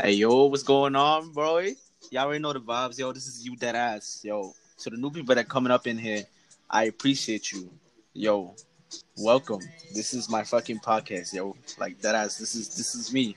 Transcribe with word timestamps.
Hey 0.00 0.12
yo, 0.12 0.46
what's 0.46 0.62
going 0.62 0.96
on, 0.96 1.32
bro? 1.32 1.58
Y'all 2.10 2.24
already 2.24 2.40
know 2.40 2.54
the 2.54 2.60
vibes, 2.60 2.98
yo. 2.98 3.12
This 3.12 3.26
is 3.26 3.44
you 3.44 3.54
dead 3.56 3.76
ass, 3.76 4.22
yo. 4.24 4.54
So 4.76 4.88
the 4.88 4.96
new 4.96 5.10
people 5.10 5.34
that 5.34 5.48
coming 5.48 5.70
up 5.70 5.86
in 5.86 5.98
here, 5.98 6.24
I 6.68 6.84
appreciate 6.84 7.52
you, 7.52 7.70
yo. 8.14 8.54
Welcome. 9.18 9.60
This 9.94 10.14
is 10.14 10.30
my 10.30 10.44
fucking 10.44 10.78
podcast, 10.78 11.34
yo. 11.34 11.54
Like 11.78 12.00
dead 12.00 12.14
ass. 12.14 12.38
This 12.38 12.54
is 12.54 12.74
this 12.74 12.94
is 12.94 13.12
me. 13.12 13.36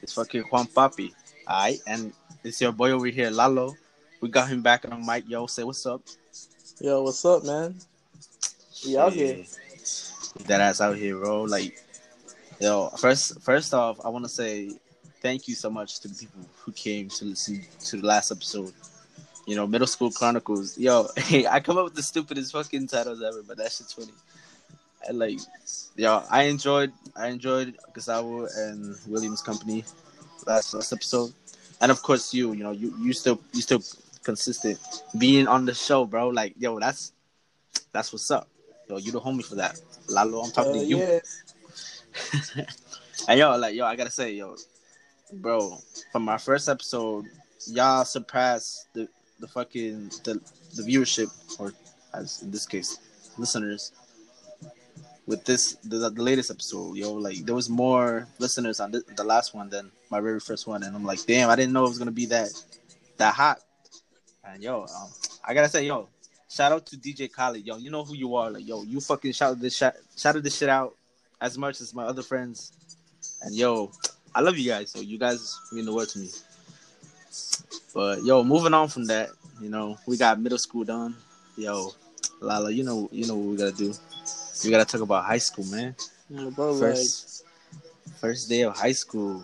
It's 0.00 0.14
fucking 0.14 0.42
Juan 0.42 0.68
Papi. 0.68 1.12
Alright, 1.46 1.80
and 1.88 2.12
it's 2.44 2.60
your 2.60 2.72
boy 2.72 2.92
over 2.92 3.06
here, 3.08 3.30
Lalo. 3.30 3.74
We 4.20 4.28
got 4.28 4.48
him 4.48 4.62
back 4.62 4.84
on 4.84 4.98
the 4.98 5.04
mic, 5.04 5.28
yo. 5.28 5.46
Say 5.46 5.64
what's 5.64 5.84
up. 5.86 6.02
Yo, 6.80 7.02
what's 7.02 7.24
up, 7.24 7.44
man? 7.44 7.74
We 8.86 8.96
out 8.96 9.12
here. 9.12 9.44
Dead 10.46 10.60
ass 10.60 10.80
out 10.80 10.96
here, 10.96 11.16
bro. 11.16 11.42
Like, 11.42 11.84
yo. 12.60 12.90
First, 12.90 13.42
first 13.42 13.74
off, 13.74 13.98
I 14.04 14.08
want 14.08 14.24
to 14.24 14.30
say 14.30 14.70
thank 15.26 15.48
you 15.48 15.56
so 15.56 15.68
much 15.68 15.98
to 16.00 16.06
the 16.08 16.14
people 16.14 16.42
who 16.62 16.70
came 16.70 17.08
to 17.08 17.24
listen 17.24 17.60
to 17.80 17.96
the 18.00 18.06
last 18.06 18.30
episode. 18.30 18.72
You 19.44 19.56
know, 19.56 19.66
Middle 19.66 19.88
School 19.88 20.10
Chronicles. 20.12 20.78
Yo, 20.78 21.08
hey, 21.16 21.46
I 21.48 21.58
come 21.58 21.78
up 21.78 21.84
with 21.84 21.94
the 21.94 22.02
stupidest 22.02 22.52
fucking 22.52 22.86
titles 22.86 23.20
ever, 23.22 23.42
but 23.42 23.56
that 23.58 23.72
shit's 23.72 23.92
funny. 23.92 24.12
And 25.08 25.18
like, 25.18 25.38
yo, 25.96 26.22
I 26.30 26.44
enjoyed, 26.44 26.92
I 27.16 27.26
enjoyed 27.28 27.76
Gustavo 27.92 28.46
and 28.56 28.96
William's 29.08 29.42
company 29.42 29.82
last 30.46 30.74
last 30.74 30.92
episode, 30.92 31.32
and 31.80 31.90
of 31.90 32.02
course 32.02 32.32
you. 32.32 32.52
You 32.52 32.62
know, 32.62 32.70
you 32.70 32.94
you 33.00 33.12
still 33.12 33.40
you 33.52 33.62
still 33.62 33.82
consistent 34.22 34.78
being 35.18 35.48
on 35.48 35.64
the 35.66 35.74
show, 35.74 36.04
bro. 36.04 36.28
Like, 36.28 36.54
yo, 36.56 36.78
that's 36.78 37.12
that's 37.92 38.12
what's 38.12 38.30
up. 38.30 38.46
Yo, 38.88 38.98
you 38.98 39.10
the 39.10 39.20
homie 39.20 39.44
for 39.44 39.56
that. 39.56 39.80
Lalo, 40.08 40.42
I'm 40.42 40.52
talking 40.52 40.72
Uh, 40.72 40.82
to 40.82 40.84
you. 40.84 40.98
yeah. 40.98 41.20
and 43.28 43.38
yo, 43.38 43.56
like, 43.56 43.74
yo, 43.74 43.84
I 43.86 43.96
gotta 43.96 44.10
say, 44.10 44.32
yo, 44.32 44.56
bro, 45.32 45.78
from 46.12 46.22
my 46.22 46.38
first 46.38 46.68
episode, 46.68 47.26
y'all 47.66 48.04
surpassed 48.04 48.88
the 48.94 49.08
the 49.40 49.48
fucking 49.48 50.08
the 50.24 50.40
the 50.74 50.82
viewership, 50.82 51.30
or 51.58 51.72
as 52.14 52.42
in 52.42 52.50
this 52.50 52.66
case, 52.66 52.98
listeners. 53.38 53.92
With 55.26 55.44
this, 55.44 55.74
the, 55.82 56.08
the 56.08 56.22
latest 56.22 56.52
episode, 56.52 56.96
yo, 56.96 57.12
like 57.12 57.38
there 57.38 57.54
was 57.56 57.68
more 57.68 58.28
listeners 58.38 58.78
on 58.78 58.92
the, 58.92 59.02
the 59.16 59.24
last 59.24 59.54
one 59.54 59.68
than 59.68 59.90
my 60.08 60.20
very 60.20 60.38
first 60.38 60.68
one, 60.68 60.84
and 60.84 60.94
I'm 60.94 61.04
like, 61.04 61.26
damn, 61.26 61.50
I 61.50 61.56
didn't 61.56 61.72
know 61.72 61.84
it 61.84 61.88
was 61.88 61.98
gonna 61.98 62.12
be 62.12 62.26
that 62.26 62.50
that 63.16 63.34
hot. 63.34 63.58
And 64.44 64.62
yo, 64.62 64.82
um, 64.82 65.10
I 65.44 65.52
gotta 65.52 65.68
say, 65.68 65.84
yo, 65.84 66.08
shout 66.48 66.70
out 66.70 66.86
to 66.86 66.96
DJ 66.96 67.28
Khaled, 67.28 67.66
yo, 67.66 67.76
you 67.76 67.90
know 67.90 68.04
who 68.04 68.14
you 68.14 68.36
are, 68.36 68.52
like, 68.52 68.68
yo, 68.68 68.84
you 68.84 69.00
fucking 69.00 69.32
shouted 69.32 69.60
this 69.60 69.82
shouted 70.16 70.44
this 70.44 70.56
shit 70.56 70.68
out 70.68 70.94
as 71.40 71.58
much 71.58 71.80
as 71.80 71.92
my 71.92 72.04
other 72.04 72.22
friends, 72.22 72.70
and 73.42 73.52
yo, 73.52 73.90
I 74.36 74.40
love 74.40 74.58
you 74.58 74.68
guys, 74.68 74.90
so 74.90 75.00
you 75.00 75.16
guys 75.16 75.58
mean 75.72 75.86
the 75.86 75.94
world 75.94 76.10
to 76.10 76.18
me. 76.18 76.28
But 77.94 78.22
yo, 78.22 78.44
moving 78.44 78.74
on 78.74 78.88
from 78.88 79.06
that, 79.06 79.30
you 79.62 79.70
know, 79.70 79.96
we 80.06 80.18
got 80.18 80.38
middle 80.38 80.58
school 80.58 80.84
done. 80.84 81.16
Yo, 81.56 81.94
Lala, 82.42 82.70
you 82.70 82.84
know, 82.84 83.08
you 83.10 83.26
know 83.26 83.34
what 83.34 83.46
we 83.48 83.56
gotta 83.56 83.72
do. 83.72 83.94
We 84.62 84.70
gotta 84.70 84.84
talk 84.84 85.00
about 85.00 85.24
high 85.24 85.38
school, 85.38 85.64
man. 85.64 85.94
Yeah, 86.28 86.50
bro, 86.50 86.72
like, 86.72 86.80
First, 86.80 87.44
first 88.20 88.50
day 88.50 88.60
of 88.60 88.76
high 88.76 88.92
school. 88.92 89.42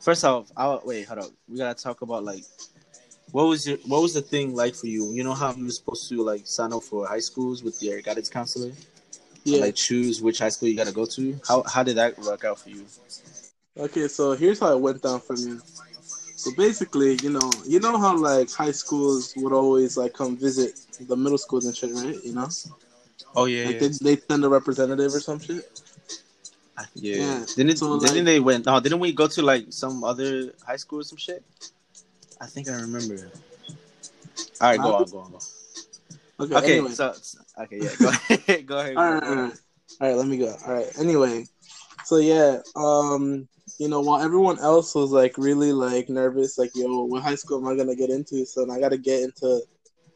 First 0.00 0.24
off, 0.24 0.52
I 0.56 0.78
wait, 0.84 1.08
hold 1.08 1.18
up. 1.18 1.30
We 1.48 1.58
gotta 1.58 1.74
talk 1.74 2.02
about 2.02 2.22
like, 2.22 2.44
what 3.32 3.48
was 3.48 3.66
your, 3.66 3.78
what 3.88 4.02
was 4.02 4.14
the 4.14 4.22
thing 4.22 4.54
like 4.54 4.76
for 4.76 4.86
you? 4.86 5.10
You 5.10 5.24
know 5.24 5.34
how 5.34 5.52
you 5.52 5.64
were 5.64 5.70
supposed 5.70 6.08
to 6.10 6.22
like 6.22 6.46
sign 6.46 6.72
up 6.72 6.84
for 6.84 7.08
high 7.08 7.18
schools 7.18 7.64
with 7.64 7.82
your 7.82 8.00
guidance 8.02 8.28
counselor, 8.28 8.70
yeah. 9.42 9.62
like 9.62 9.74
choose 9.74 10.22
which 10.22 10.38
high 10.38 10.50
school 10.50 10.68
you 10.68 10.76
gotta 10.76 10.92
go 10.92 11.06
to. 11.06 11.40
How 11.48 11.64
how 11.64 11.82
did 11.82 11.96
that 11.96 12.16
work 12.20 12.44
out 12.44 12.60
for 12.60 12.70
you? 12.70 12.86
Okay, 13.78 14.08
so 14.08 14.32
here's 14.32 14.58
how 14.60 14.72
it 14.72 14.80
went 14.80 15.02
down 15.02 15.20
for 15.20 15.34
me. 15.34 15.58
So 16.36 16.50
basically, 16.56 17.18
you 17.22 17.30
know, 17.30 17.50
you 17.66 17.80
know 17.80 17.98
how 17.98 18.16
like 18.16 18.50
high 18.50 18.70
schools 18.72 19.34
would 19.36 19.52
always 19.52 19.96
like 19.96 20.12
come 20.14 20.36
visit 20.36 20.80
the 21.00 21.16
middle 21.16 21.38
schools 21.38 21.66
and 21.66 21.76
shit, 21.76 21.92
right? 21.92 22.16
You 22.24 22.34
know, 22.34 22.48
Oh 23.34 23.44
yeah, 23.46 23.66
like 23.66 23.78
they 23.78 23.88
they 23.88 24.16
send 24.16 24.44
a 24.44 24.48
representative 24.48 25.14
or 25.14 25.20
some 25.20 25.38
shit. 25.40 25.80
Yeah. 26.94 27.16
Yeah. 27.16 27.44
Didn't 27.56 27.76
So, 27.78 27.98
didn't 27.98 28.16
like- 28.16 28.24
they 28.24 28.40
went 28.40 28.66
no, 28.66 28.80
didn't 28.80 28.98
we 29.00 29.12
go 29.12 29.26
to 29.26 29.42
like 29.42 29.66
some 29.70 30.04
other 30.04 30.52
high 30.66 30.76
school 30.76 31.00
or 31.00 31.04
some 31.04 31.18
shit? 31.18 31.42
I 32.40 32.46
think 32.46 32.68
I 32.68 32.74
remember. 32.74 33.30
All 34.60 34.70
right, 34.70 34.80
go 34.80 34.94
on, 34.94 35.04
go 35.10 35.18
on, 35.18 35.30
go. 35.32 35.38
Okay. 36.40 36.54
Okay, 36.54 36.72
anyway. 36.78 36.92
so 36.92 37.14
okay, 37.60 37.78
yeah, 37.80 37.90
go 37.98 38.08
ahead, 38.30 38.66
go 38.66 38.78
ahead. 38.78 38.96
all 38.96 39.12
right, 39.14 39.22
all 39.22 39.34
right, 39.34 39.52
all 40.00 40.08
right. 40.08 40.16
Let 40.16 40.26
me 40.26 40.36
go. 40.36 40.54
All 40.66 40.74
right. 40.74 40.98
Anyway, 40.98 41.46
so 42.04 42.18
yeah, 42.18 42.60
um, 42.74 43.48
you 43.78 43.88
know, 43.88 44.00
while 44.00 44.20
everyone 44.20 44.58
else 44.58 44.94
was 44.94 45.10
like 45.10 45.36
really 45.38 45.72
like 45.72 46.08
nervous, 46.08 46.58
like, 46.58 46.70
yo, 46.74 47.04
what 47.04 47.22
high 47.22 47.34
school 47.34 47.58
am 47.58 47.66
I 47.68 47.76
gonna 47.76 47.96
get 47.96 48.10
into? 48.10 48.44
So 48.46 48.70
I 48.70 48.80
got 48.80 48.90
to 48.90 48.98
get 48.98 49.22
into 49.22 49.60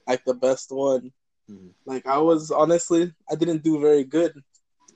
like 0.06 0.24
the 0.24 0.34
best 0.34 0.70
one. 0.70 1.12
Mhm. 1.50 1.70
Like 1.86 2.06
I 2.06 2.18
was 2.18 2.50
honestly, 2.50 3.12
I 3.30 3.34
didn't 3.34 3.62
do 3.62 3.80
very 3.80 4.04
good 4.04 4.32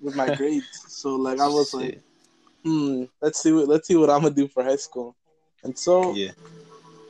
with 0.00 0.14
my 0.14 0.30
grades. 0.38 0.84
So 0.88 1.16
like 1.16 1.40
I 1.40 1.48
was 1.48 1.72
like, 1.74 1.94
hmm, 2.64 3.04
let's 3.20 3.40
see 3.40 3.52
what 3.52 3.68
let's 3.68 3.86
see 3.88 3.96
what 3.96 4.10
I'm 4.10 4.22
gonna 4.22 4.34
do 4.34 4.48
for 4.48 4.62
high 4.64 4.76
school. 4.76 5.16
And 5.62 5.78
so 5.78 6.14
yeah, 6.14 6.32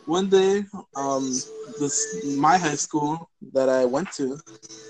one 0.05 0.29
day, 0.29 0.65
um, 0.97 1.45
this 1.79 2.07
my 2.23 2.59
high 2.59 2.75
school 2.77 3.29
that 3.53 3.69
I 3.69 3.85
went 3.85 4.13
to, 4.13 4.39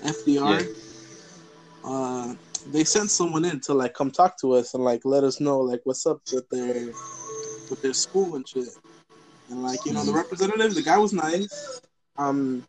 FDR, 0.03 0.69
uh, 1.83 2.35
they 2.71 2.83
sent 2.83 3.11
someone 3.11 3.45
in 3.45 3.59
to 3.61 3.73
like 3.73 3.93
come 3.93 4.11
talk 4.11 4.39
to 4.41 4.53
us 4.53 4.73
and 4.73 4.83
like 4.83 5.01
let 5.05 5.23
us 5.23 5.39
know 5.39 5.59
like 5.59 5.81
what's 5.83 6.05
up 6.05 6.19
with 6.33 6.47
their 6.49 6.73
with 7.69 7.81
their 7.81 7.93
school 7.93 8.35
and 8.35 8.47
shit. 8.47 8.69
And 9.49 9.61
like 9.63 9.85
you 9.85 9.93
know, 9.93 10.03
the 10.03 10.11
Mhm. 10.11 10.15
representative, 10.15 10.73
the 10.75 10.81
guy 10.81 10.97
was 10.97 11.13
nice. 11.13 11.79
Um, 12.17 12.65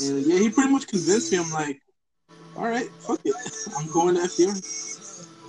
and 0.00 0.26
yeah, 0.26 0.38
he 0.38 0.48
pretty 0.50 0.70
much 0.72 0.86
convinced 0.86 1.32
me. 1.32 1.38
I'm 1.38 1.50
like, 1.52 1.80
all 2.56 2.64
right, 2.64 2.90
fuck 3.00 3.20
it, 3.24 3.34
I'm 3.78 3.90
going 3.90 4.14
to 4.14 4.22
FDR. 4.22 4.62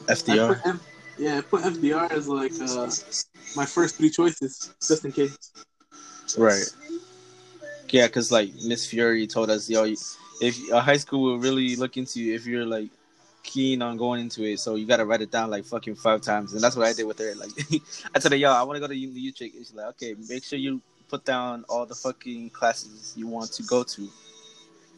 FDR. 0.08 0.62
put 0.64 0.82
yeah, 1.18 1.38
I 1.38 1.42
put 1.42 1.64
FDR 1.64 2.12
as 2.12 2.28
like 2.28 2.54
uh, 2.62 2.88
my 3.56 3.66
first 3.66 3.96
three 3.96 4.10
choices, 4.10 4.74
just 4.86 5.06
in 5.06 5.12
case. 5.12 5.36
Right. 6.38 6.66
Yeah, 7.90 8.08
cause 8.10 8.32
like 8.32 8.52
Miss 8.66 8.86
Fury 8.86 9.26
told 9.28 9.50
us, 9.50 9.70
yo, 9.70 9.86
if 10.42 10.72
a 10.72 10.82
high 10.82 10.98
school 10.98 11.24
will 11.24 11.40
really 11.40 11.78
look 11.78 11.96
into 11.96 12.20
you 12.22 12.36
if 12.36 12.46
you're 12.46 12.66
like 12.66 12.90
keen 13.48 13.82
on 13.82 13.98
going 13.98 14.22
into 14.22 14.44
it, 14.44 14.60
so 14.60 14.76
you 14.76 14.86
gotta 14.86 15.06
write 15.06 15.22
it 15.22 15.32
down 15.32 15.50
like 15.50 15.66
fucking 15.66 15.96
five 15.96 16.22
times, 16.22 16.54
and 16.54 16.62
that's 16.62 16.76
what 16.76 16.86
I 16.86 16.94
did 16.94 17.06
with 17.06 17.18
her. 17.18 17.34
Like, 17.34 17.50
I 18.14 18.20
told 18.20 18.34
her, 18.34 18.38
yo, 18.38 18.52
I 18.52 18.62
want 18.62 18.76
to 18.76 18.82
go 18.82 18.88
to 18.88 18.96
Utrecht. 18.96 19.56
She's 19.56 19.74
like, 19.74 19.88
okay, 19.88 20.16
make 20.30 20.44
sure 20.44 20.60
you 20.60 20.82
put 21.10 21.26
down 21.26 21.66
all 21.70 21.86
the 21.86 21.96
fucking 21.96 22.52
classes 22.52 23.14
you 23.16 23.26
want 23.26 23.52
to 23.54 23.64
go 23.64 23.82
to 23.84 24.08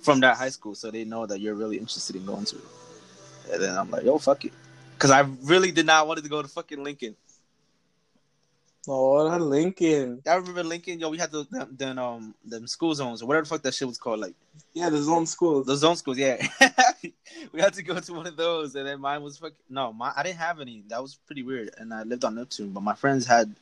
from 0.01 0.19
that 0.21 0.35
high 0.35 0.49
school, 0.49 0.75
so 0.75 0.91
they 0.91 1.05
know 1.05 1.25
that 1.25 1.39
you're 1.39 1.55
really 1.55 1.77
interested 1.77 2.15
in 2.15 2.25
going 2.25 2.45
to 2.45 2.57
it. 2.57 3.53
And 3.53 3.63
then 3.63 3.77
I'm 3.77 3.89
like, 3.89 4.03
yo, 4.03 4.17
fuck 4.17 4.43
it, 4.43 4.53
cause 4.97 5.11
I 5.11 5.21
really 5.43 5.71
did 5.71 5.85
not 5.85 6.07
want 6.07 6.21
to 6.21 6.27
go 6.27 6.41
to 6.41 6.47
fucking 6.47 6.83
Lincoln. 6.83 7.15
Oh, 8.91 9.29
that 9.29 9.39
Lincoln. 9.39 10.19
I 10.27 10.33
remember 10.33 10.63
Lincoln, 10.63 10.99
yo, 10.99 11.09
we 11.09 11.19
had 11.19 11.31
the 11.31 11.45
them, 11.51 11.75
them 11.77 11.99
um 11.99 12.33
them 12.43 12.65
school 12.65 12.95
zones 12.95 13.21
or 13.21 13.27
whatever 13.27 13.43
the 13.45 13.49
fuck 13.49 13.61
that 13.61 13.75
shit 13.75 13.87
was 13.87 13.99
called, 13.99 14.19
like 14.19 14.33
Yeah, 14.73 14.89
the 14.89 14.97
zone 14.97 15.27
schools. 15.27 15.67
the 15.67 15.75
zone 15.75 15.95
schools. 15.95 16.17
Yeah, 16.17 16.41
we 17.51 17.61
had 17.61 17.75
to 17.75 17.83
go 17.83 17.99
to 17.99 18.13
one 18.13 18.25
of 18.25 18.35
those, 18.35 18.73
and 18.73 18.87
then 18.87 18.99
mine 18.99 19.21
was 19.21 19.37
fucking 19.37 19.55
no, 19.69 19.93
my 19.93 20.11
I 20.15 20.23
didn't 20.23 20.39
have 20.39 20.59
any. 20.59 20.83
That 20.87 21.03
was 21.03 21.19
pretty 21.27 21.43
weird, 21.43 21.69
and 21.77 21.93
I 21.93 22.01
lived 22.01 22.25
on 22.25 22.33
Neptune, 22.33 22.71
but 22.71 22.81
my 22.81 22.95
friends 22.95 23.27
had 23.27 23.53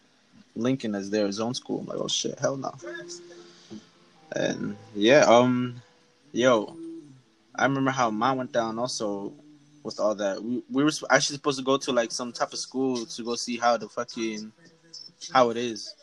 Lincoln 0.55 0.95
as 0.95 1.09
their 1.09 1.29
zone 1.33 1.53
school. 1.53 1.81
I'm 1.81 1.87
like, 1.87 1.97
oh 1.99 2.07
shit, 2.07 2.39
hell 2.39 2.55
no. 2.55 2.73
And 4.33 4.77
yeah, 4.95 5.25
um, 5.27 5.81
yo, 6.31 6.73
I 7.53 7.63
remember 7.63 7.91
how 7.91 8.09
mine 8.11 8.37
went 8.37 8.53
down 8.53 8.79
also 8.79 9.33
with 9.83 9.99
all 9.99 10.15
that. 10.15 10.41
We 10.41 10.63
we 10.71 10.85
were 10.85 10.91
actually 11.09 11.35
supposed 11.35 11.59
to 11.59 11.65
go 11.65 11.75
to 11.75 11.91
like 11.91 12.11
some 12.13 12.31
type 12.31 12.53
of 12.53 12.59
school 12.59 13.05
to 13.05 13.23
go 13.23 13.35
see 13.35 13.57
how 13.57 13.75
the 13.75 13.89
fucking 13.89 14.53
how 15.33 15.49
it 15.49 15.57
is. 15.57 15.95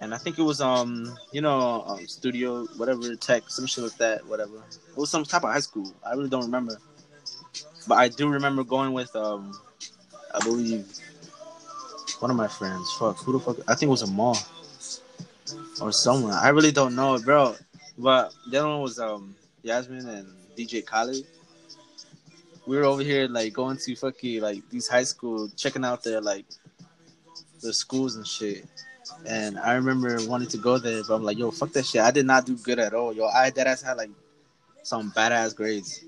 And 0.00 0.14
I 0.14 0.18
think 0.18 0.38
it 0.38 0.42
was 0.42 0.60
um 0.60 1.16
you 1.32 1.40
know 1.40 1.82
um, 1.86 2.06
studio 2.06 2.66
whatever 2.76 3.14
tech 3.16 3.44
some 3.48 3.66
shit 3.66 3.84
like 3.84 3.96
that 3.98 4.26
whatever. 4.26 4.56
It 4.56 4.96
was 4.96 5.10
some 5.10 5.24
type 5.24 5.44
of 5.44 5.50
high 5.50 5.60
school. 5.60 5.92
I 6.06 6.12
really 6.12 6.28
don't 6.28 6.44
remember. 6.44 6.78
But 7.86 7.96
I 7.96 8.08
do 8.08 8.28
remember 8.28 8.64
going 8.64 8.92
with 8.92 9.14
um 9.16 9.58
I 10.34 10.44
believe 10.44 10.86
one 12.18 12.30
of 12.30 12.36
my 12.36 12.48
friends. 12.48 12.92
Fuck 12.98 13.18
who 13.18 13.32
the 13.32 13.40
fuck 13.40 13.56
I 13.68 13.74
think 13.74 13.88
it 13.88 13.92
was 13.92 14.02
a 14.02 14.06
mall 14.06 14.36
or 15.80 15.92
someone 15.92 16.32
I 16.32 16.48
really 16.48 16.72
don't 16.72 16.94
know 16.94 17.18
bro. 17.18 17.54
But 17.96 18.34
the 18.50 18.58
other 18.58 18.68
one 18.68 18.82
was 18.82 18.98
um 18.98 19.34
Yasmin 19.62 20.06
and 20.08 20.26
DJ 20.56 20.84
Khaled. 20.84 21.24
We 22.66 22.76
were 22.76 22.84
over 22.84 23.02
here 23.02 23.28
like 23.28 23.52
going 23.52 23.76
to 23.78 23.96
fucking 23.96 24.40
like 24.40 24.68
these 24.70 24.88
high 24.88 25.04
school 25.04 25.48
checking 25.56 25.84
out 25.84 26.02
their 26.02 26.20
like 26.20 26.46
the 27.64 27.72
schools 27.72 28.16
and 28.16 28.26
shit. 28.26 28.64
And 29.26 29.58
I 29.58 29.74
remember 29.74 30.16
wanting 30.26 30.48
to 30.48 30.58
go 30.58 30.78
there, 30.78 31.02
but 31.06 31.14
I'm 31.14 31.22
like, 31.24 31.38
yo, 31.38 31.50
fuck 31.50 31.72
that 31.72 31.84
shit. 31.84 32.00
I 32.00 32.10
did 32.10 32.26
not 32.26 32.46
do 32.46 32.56
good 32.56 32.78
at 32.78 32.94
all, 32.94 33.12
yo. 33.12 33.26
I 33.26 33.50
that 33.50 33.66
ass 33.66 33.82
had 33.82 33.96
like 33.96 34.10
some 34.82 35.10
badass 35.12 35.54
grades. 35.54 36.04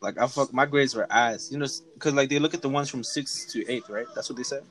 Like 0.00 0.18
I 0.18 0.26
fuck, 0.28 0.52
my 0.52 0.66
grades 0.66 0.94
were 0.94 1.06
ass. 1.10 1.50
You 1.50 1.58
know, 1.58 1.66
cause 1.98 2.12
like 2.14 2.28
they 2.28 2.38
look 2.38 2.54
at 2.54 2.62
the 2.62 2.68
ones 2.68 2.88
from 2.88 3.02
sixth 3.02 3.50
to 3.52 3.68
eighth, 3.70 3.88
right? 3.88 4.06
That's 4.14 4.28
what 4.28 4.36
they 4.36 4.44
said. 4.44 4.62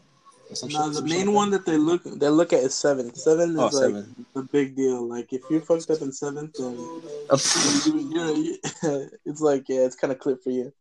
No, 0.70 0.90
the 0.90 1.02
main 1.02 1.34
one 1.34 1.52
that 1.52 1.66
they 1.66 1.76
look 1.76 2.04
they 2.06 2.30
look 2.30 2.54
at 2.54 2.62
is 2.64 2.74
seven. 2.74 3.14
Seven 3.14 3.52
is 3.52 3.58
Oh, 3.60 3.64
like 3.66 3.74
seven. 3.74 4.26
the 4.34 4.44
big 4.44 4.78
deal. 4.78 5.06
Like 5.06 5.34
if 5.34 5.42
you 5.50 5.60
fucked 5.60 5.90
up 5.92 6.02
in 6.02 6.14
seventh, 6.14 6.54
then 6.58 6.78
you, 6.78 8.10
you're, 8.14 8.36
you 8.36 8.58
it's 9.26 9.42
like 9.42 9.66
yeah, 9.68 9.82
it's 9.82 9.98
kind 9.98 10.14
of 10.14 10.20
clip 10.20 10.42
for 10.42 10.52
you. 10.52 10.72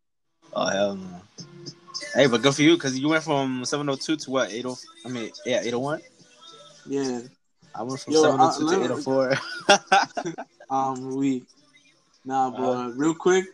Oh 0.53 0.67
hell 0.67 0.95
no. 0.95 1.21
Hey, 2.15 2.27
but 2.27 2.43
good 2.43 2.55
for 2.55 2.63
you 2.63 2.75
because 2.75 2.99
you 2.99 3.09
went 3.09 3.25
from 3.25 3.65
702 3.65 4.17
to 4.17 4.31
what 4.31 4.51
80. 4.51 4.75
I 5.05 5.09
mean, 5.09 5.31
yeah, 5.45 5.61
801. 5.61 6.01
Yeah. 6.87 7.21
I 7.75 7.83
went 7.83 8.01
from 8.01 8.13
Yo, 8.15 8.23
702 8.23 8.67
uh, 8.67 8.71
to 8.71 8.85
804. 8.85 10.35
Um, 10.71 11.15
we. 11.15 11.45
Nah, 12.25 12.51
but 12.51 12.73
Uh, 12.73 12.89
real 12.97 13.15
quick, 13.15 13.45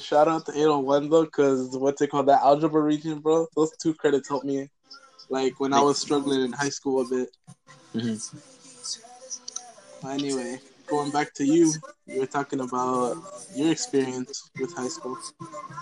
shout 0.00 0.28
out 0.28 0.46
to 0.46 0.52
801 0.52 1.10
though, 1.10 1.24
because 1.24 1.76
what's 1.76 2.00
it 2.00 2.10
called? 2.10 2.26
That 2.26 2.40
algebra 2.40 2.80
region, 2.80 3.18
bro. 3.18 3.46
Those 3.54 3.76
two 3.76 3.92
credits 3.92 4.30
helped 4.30 4.46
me, 4.46 4.70
like 5.28 5.60
when 5.60 5.74
I 5.74 5.82
was 5.82 5.98
struggling 5.98 6.42
in 6.42 6.52
high 6.52 6.70
school 6.70 7.02
a 7.02 7.04
bit. 7.04 7.28
Mhm. 7.94 8.34
Anyway, 10.08 10.58
going 10.86 11.10
back 11.10 11.34
to 11.34 11.44
you, 11.44 11.72
you 12.06 12.20
were 12.20 12.26
talking 12.26 12.60
about 12.60 13.16
your 13.54 13.70
experience 13.70 14.50
with 14.58 14.72
high 14.74 14.88
school. 14.88 15.18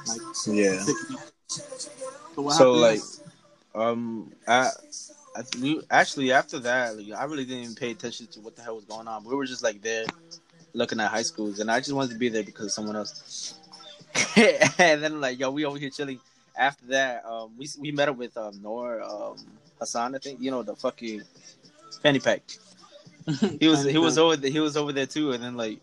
Like, 0.09 0.21
Yeah. 0.47 0.85
So 1.53 2.51
So 2.51 2.73
like, 2.73 3.01
um, 3.75 4.33
I, 4.47 4.71
I 5.37 5.43
we 5.61 5.81
actually 5.91 6.33
after 6.33 6.59
that, 6.61 6.97
like, 6.97 7.13
I 7.19 7.25
really 7.25 7.45
didn't 7.45 7.65
even 7.65 7.75
pay 7.75 7.91
attention 7.91 8.27
to 8.29 8.41
what 8.41 8.57
the 8.57 8.63
hell 8.63 8.77
was 8.77 8.85
going 8.85 9.09
on. 9.09 9.25
We 9.25 9.35
were 9.35 9.47
just 9.47 9.63
like 9.63 9.83
there, 9.83 10.05
looking 10.73 11.01
at 11.01 11.11
high 11.11 11.23
schools, 11.23 11.59
and 11.59 11.71
I 11.71 11.81
just 11.81 11.93
wanted 11.93 12.13
to 12.13 12.19
be 12.19 12.29
there 12.29 12.45
because 12.45 12.75
someone 12.75 12.97
else. 12.97 13.55
and 14.37 15.03
then 15.03 15.21
like, 15.21 15.39
yo, 15.39 15.51
we 15.51 15.65
over 15.65 15.79
here 15.79 15.91
chilling. 15.91 16.21
After 16.55 16.87
that, 16.89 17.25
um, 17.25 17.53
we 17.57 17.67
we 17.81 17.93
met 17.93 18.11
up 18.11 18.17
with 18.19 18.37
um 18.37 18.61
Nor 18.63 19.03
um 19.03 19.37
Hassan, 19.79 20.15
I 20.15 20.19
think 20.19 20.41
you 20.41 20.51
know 20.51 20.63
the 20.63 20.77
fucking 20.77 21.23
fanny 22.03 22.21
pack. 22.21 22.43
He 23.61 23.69
was 23.69 23.85
he 23.85 23.99
was 23.99 24.19
over 24.19 24.37
there, 24.37 24.51
he 24.51 24.61
was 24.61 24.77
over 24.77 24.93
there 24.93 25.07
too, 25.07 25.33
and 25.33 25.43
then 25.43 25.57
like, 25.57 25.79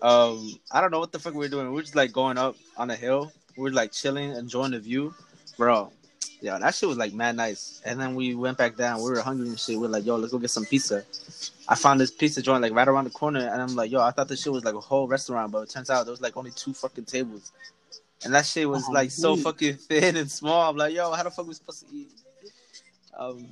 um, 0.00 0.58
I 0.70 0.80
don't 0.80 0.90
know 0.90 1.00
what 1.00 1.12
the 1.12 1.18
fuck 1.18 1.34
we 1.34 1.40
were 1.40 1.48
doing. 1.48 1.66
We 1.68 1.74
were 1.74 1.82
just 1.82 1.96
like 1.96 2.12
going 2.12 2.38
up 2.38 2.56
on 2.76 2.90
a 2.90 2.96
hill. 2.96 3.32
We 3.56 3.64
were 3.64 3.70
like 3.70 3.92
chilling, 3.92 4.32
enjoying 4.32 4.72
the 4.72 4.78
view, 4.80 5.14
bro. 5.56 5.92
Yeah, 6.40 6.58
that 6.58 6.74
shit 6.74 6.88
was 6.88 6.96
like 6.96 7.12
mad 7.12 7.36
nice. 7.36 7.82
And 7.84 8.00
then 8.00 8.14
we 8.14 8.34
went 8.34 8.56
back 8.56 8.76
down. 8.76 9.02
We 9.02 9.10
were 9.10 9.20
hungry 9.20 9.48
and 9.48 9.58
shit. 9.60 9.78
We 9.78 9.86
are 9.86 9.90
like, 9.90 10.06
yo, 10.06 10.16
let's 10.16 10.32
go 10.32 10.38
get 10.38 10.50
some 10.50 10.64
pizza. 10.64 11.04
I 11.68 11.74
found 11.74 12.00
this 12.00 12.10
pizza 12.10 12.40
joint 12.40 12.62
like 12.62 12.72
right 12.72 12.88
around 12.88 13.04
the 13.04 13.10
corner, 13.10 13.40
and 13.40 13.60
I'm 13.60 13.74
like, 13.76 13.90
yo, 13.90 14.00
I 14.00 14.10
thought 14.10 14.28
this 14.28 14.42
shit 14.42 14.52
was 14.52 14.64
like 14.64 14.74
a 14.74 14.80
whole 14.80 15.06
restaurant, 15.06 15.52
but 15.52 15.60
it 15.60 15.70
turns 15.70 15.90
out 15.90 16.04
there 16.04 16.12
was 16.12 16.20
like 16.22 16.36
only 16.36 16.50
two 16.52 16.72
fucking 16.72 17.04
tables, 17.04 17.52
and 18.24 18.32
that 18.34 18.46
shit 18.46 18.68
was 18.68 18.84
Oh, 18.88 18.92
like 18.92 19.10
so 19.10 19.36
fucking 19.36 19.74
thin 19.88 20.16
and 20.16 20.30
small. 20.30 20.70
I'm 20.70 20.76
like, 20.76 20.94
yo, 20.94 21.12
how 21.12 21.22
the 21.22 21.30
fuck 21.30 21.46
we 21.46 21.54
supposed 21.54 21.86
to 21.88 21.94
eat? 21.94 22.08
Um, 23.18 23.46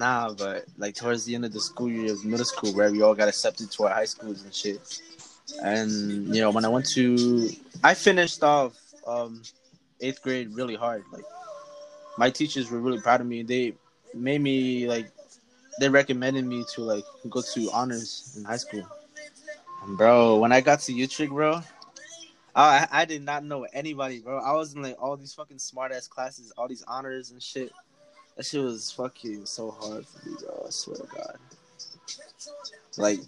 nah, 0.00 0.32
but 0.34 0.64
like 0.76 0.96
towards 0.96 1.24
the 1.24 1.34
end 1.36 1.44
of 1.44 1.52
the 1.52 1.60
school 1.60 1.88
year 1.88 2.12
of 2.12 2.24
middle 2.24 2.44
school, 2.44 2.72
where 2.74 2.90
we 2.90 3.02
all 3.02 3.14
got 3.14 3.28
accepted 3.28 3.70
to 3.70 3.84
our 3.84 3.94
high 3.94 4.04
schools 4.04 4.42
and 4.42 4.52
shit. 4.52 5.00
And 5.62 6.34
you 6.34 6.40
know, 6.40 6.50
when 6.50 6.64
I 6.64 6.68
went 6.68 6.86
to, 6.90 7.50
I 7.82 7.94
finished 7.94 8.42
off 8.42 8.76
um 9.06 9.42
eighth 10.00 10.22
grade 10.22 10.50
really 10.54 10.76
hard. 10.76 11.04
Like 11.12 11.24
my 12.16 12.30
teachers 12.30 12.70
were 12.70 12.78
really 12.78 13.00
proud 13.00 13.20
of 13.20 13.26
me. 13.26 13.42
They 13.42 13.74
made 14.14 14.40
me 14.40 14.88
like 14.88 15.10
they 15.80 15.88
recommended 15.88 16.44
me 16.44 16.64
to 16.74 16.82
like 16.82 17.04
go 17.30 17.42
to 17.54 17.70
honors 17.72 18.34
in 18.36 18.44
high 18.44 18.56
school. 18.56 18.86
And 19.84 19.96
bro, 19.96 20.38
when 20.38 20.52
I 20.52 20.60
got 20.60 20.80
to 20.80 20.92
Utrecht, 20.92 21.32
bro, 21.32 21.62
I 22.54 22.86
I 22.90 23.04
did 23.04 23.22
not 23.22 23.44
know 23.44 23.66
anybody, 23.72 24.20
bro. 24.20 24.38
I 24.38 24.52
was 24.52 24.74
in 24.74 24.82
like 24.82 24.96
all 25.00 25.16
these 25.16 25.34
fucking 25.34 25.58
smart 25.58 25.92
ass 25.92 26.08
classes, 26.08 26.52
all 26.56 26.68
these 26.68 26.84
honors 26.86 27.30
and 27.30 27.42
shit. 27.42 27.72
That 28.36 28.46
shit 28.46 28.62
was 28.62 28.92
fucking 28.92 29.46
so 29.46 29.72
hard 29.72 30.06
for 30.06 30.28
me, 30.28 30.36
bro. 30.40 30.64
I 30.66 30.70
swear 30.70 30.96
to 30.96 31.06
God. 31.06 31.38
Like, 32.96 33.18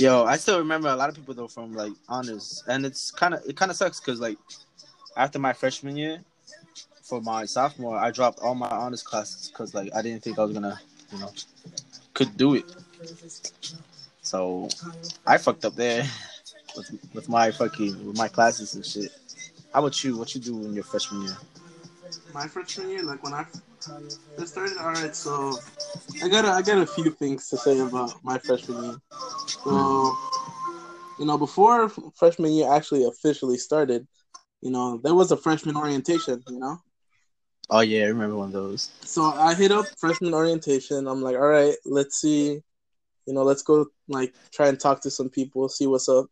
yo, 0.00 0.24
I 0.24 0.36
still 0.38 0.58
remember 0.58 0.88
a 0.88 0.96
lot 0.96 1.10
of 1.10 1.14
people 1.14 1.34
though 1.34 1.48
from 1.48 1.74
like 1.74 1.92
honors, 2.08 2.64
and 2.66 2.86
it's 2.86 3.10
kind 3.10 3.34
of 3.34 3.42
it 3.46 3.56
kind 3.56 3.70
of 3.70 3.76
sucks 3.76 4.00
because 4.00 4.20
like 4.20 4.38
after 5.16 5.38
my 5.38 5.52
freshman 5.52 5.96
year, 5.96 6.20
for 7.02 7.20
my 7.20 7.44
sophomore, 7.44 7.96
I 7.98 8.10
dropped 8.10 8.40
all 8.40 8.54
my 8.54 8.68
honors 8.68 9.02
classes 9.02 9.48
because 9.48 9.74
like 9.74 9.94
I 9.94 10.02
didn't 10.02 10.22
think 10.22 10.38
I 10.38 10.44
was 10.44 10.54
gonna, 10.54 10.80
you 11.12 11.18
know, 11.18 11.30
could 12.14 12.36
do 12.36 12.54
it. 12.54 12.64
So 14.22 14.68
I 15.26 15.36
fucked 15.38 15.64
up 15.64 15.76
there 15.76 16.04
with 16.76 16.90
with 17.14 17.28
my 17.28 17.50
fucking 17.50 18.06
with 18.06 18.16
my 18.16 18.28
classes 18.28 18.74
and 18.74 18.84
shit. 18.84 19.12
How 19.72 19.80
about 19.80 20.02
you? 20.02 20.16
What 20.16 20.34
you 20.34 20.40
do 20.40 20.64
in 20.64 20.74
your 20.74 20.84
freshman 20.84 21.22
year? 21.22 21.36
my 22.32 22.46
freshman 22.46 22.90
year, 22.90 23.02
like 23.02 23.22
when 23.22 23.34
I 23.34 23.44
started, 24.44 24.78
all 24.78 24.92
right. 24.92 25.14
So 25.14 25.58
I 26.22 26.28
got 26.28 26.44
a, 26.44 26.48
I 26.48 26.62
got 26.62 26.78
a 26.78 26.86
few 26.86 27.10
things 27.10 27.48
to 27.50 27.56
say 27.56 27.78
about 27.80 28.22
my 28.24 28.38
freshman 28.38 28.84
year. 28.84 28.96
So 29.64 30.16
you 31.18 31.26
know, 31.26 31.38
before 31.38 31.88
freshman 32.16 32.52
year 32.52 32.72
actually 32.72 33.04
officially 33.04 33.58
started, 33.58 34.06
you 34.62 34.70
know, 34.70 34.98
there 35.02 35.14
was 35.14 35.30
a 35.32 35.36
freshman 35.36 35.76
orientation. 35.76 36.42
You 36.48 36.58
know, 36.58 36.78
Oh 37.70 37.80
yeah, 37.80 38.04
I 38.04 38.08
remember 38.08 38.36
one 38.36 38.48
of 38.48 38.52
those. 38.52 38.90
so 39.02 39.22
I 39.24 39.54
hit 39.54 39.70
up 39.72 39.86
freshman 39.98 40.34
orientation. 40.34 41.06
I'm 41.06 41.22
like, 41.22 41.36
all 41.36 41.48
right, 41.48 41.74
let's 41.84 42.20
see, 42.20 42.60
you 43.26 43.34
know, 43.34 43.42
let's 43.42 43.62
go 43.62 43.86
like 44.08 44.34
try 44.52 44.68
and 44.68 44.78
talk 44.80 45.00
to 45.02 45.10
some 45.10 45.28
people, 45.30 45.68
see 45.68 45.86
what's 45.86 46.08
up. 46.08 46.26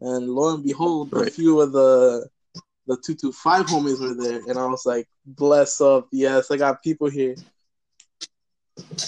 And 0.00 0.28
lo 0.30 0.54
and 0.54 0.64
behold, 0.64 1.12
a 1.14 1.26
few 1.26 1.60
of 1.60 1.72
the 1.72 2.28
the 2.86 2.96
two 3.04 3.14
two 3.14 3.32
five 3.32 3.66
homies 3.66 4.00
were 4.00 4.14
there, 4.14 4.40
and 4.48 4.58
I 4.58 4.66
was 4.66 4.84
like, 4.86 5.08
bless 5.26 5.80
up, 5.80 6.08
yes, 6.12 6.50
I 6.50 6.56
got 6.56 6.82
people 6.82 7.08
here. 7.10 7.36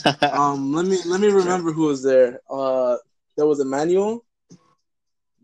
Um, 0.22 0.72
let 0.72 0.86
me 0.86 0.98
let 1.06 1.20
me 1.20 1.28
remember 1.28 1.72
who 1.72 1.86
was 1.86 2.02
there. 2.02 2.40
Uh, 2.50 2.96
there 3.42 3.48
was 3.48 3.58
Emmanuel, 3.58 4.24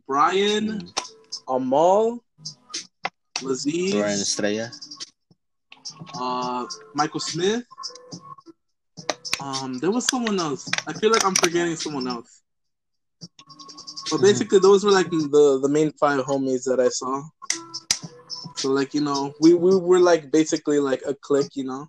Brian, 0.06 0.88
Amal, 1.48 2.22
Laziz, 3.42 3.92
Ryan 3.92 4.20
Estrella. 4.20 4.70
uh, 6.14 6.64
Michael 6.94 7.18
Smith. 7.18 7.64
Um, 9.40 9.80
there 9.80 9.90
was 9.90 10.06
someone 10.06 10.38
else. 10.38 10.70
I 10.86 10.92
feel 10.92 11.10
like 11.10 11.24
I'm 11.24 11.34
forgetting 11.34 11.74
someone 11.74 12.06
else. 12.06 12.40
But 14.12 14.20
basically, 14.22 14.60
those 14.60 14.84
were 14.84 14.92
like 14.92 15.10
the 15.10 15.58
the 15.60 15.68
main 15.68 15.90
five 15.94 16.24
homies 16.24 16.62
that 16.66 16.78
I 16.78 16.90
saw. 16.90 17.24
So 18.58 18.68
like 18.70 18.94
you 18.94 19.00
know, 19.00 19.34
we 19.40 19.54
we 19.54 19.74
were 19.74 19.98
like 19.98 20.30
basically 20.30 20.78
like 20.78 21.02
a 21.04 21.14
clique, 21.14 21.56
you 21.56 21.64
know, 21.64 21.88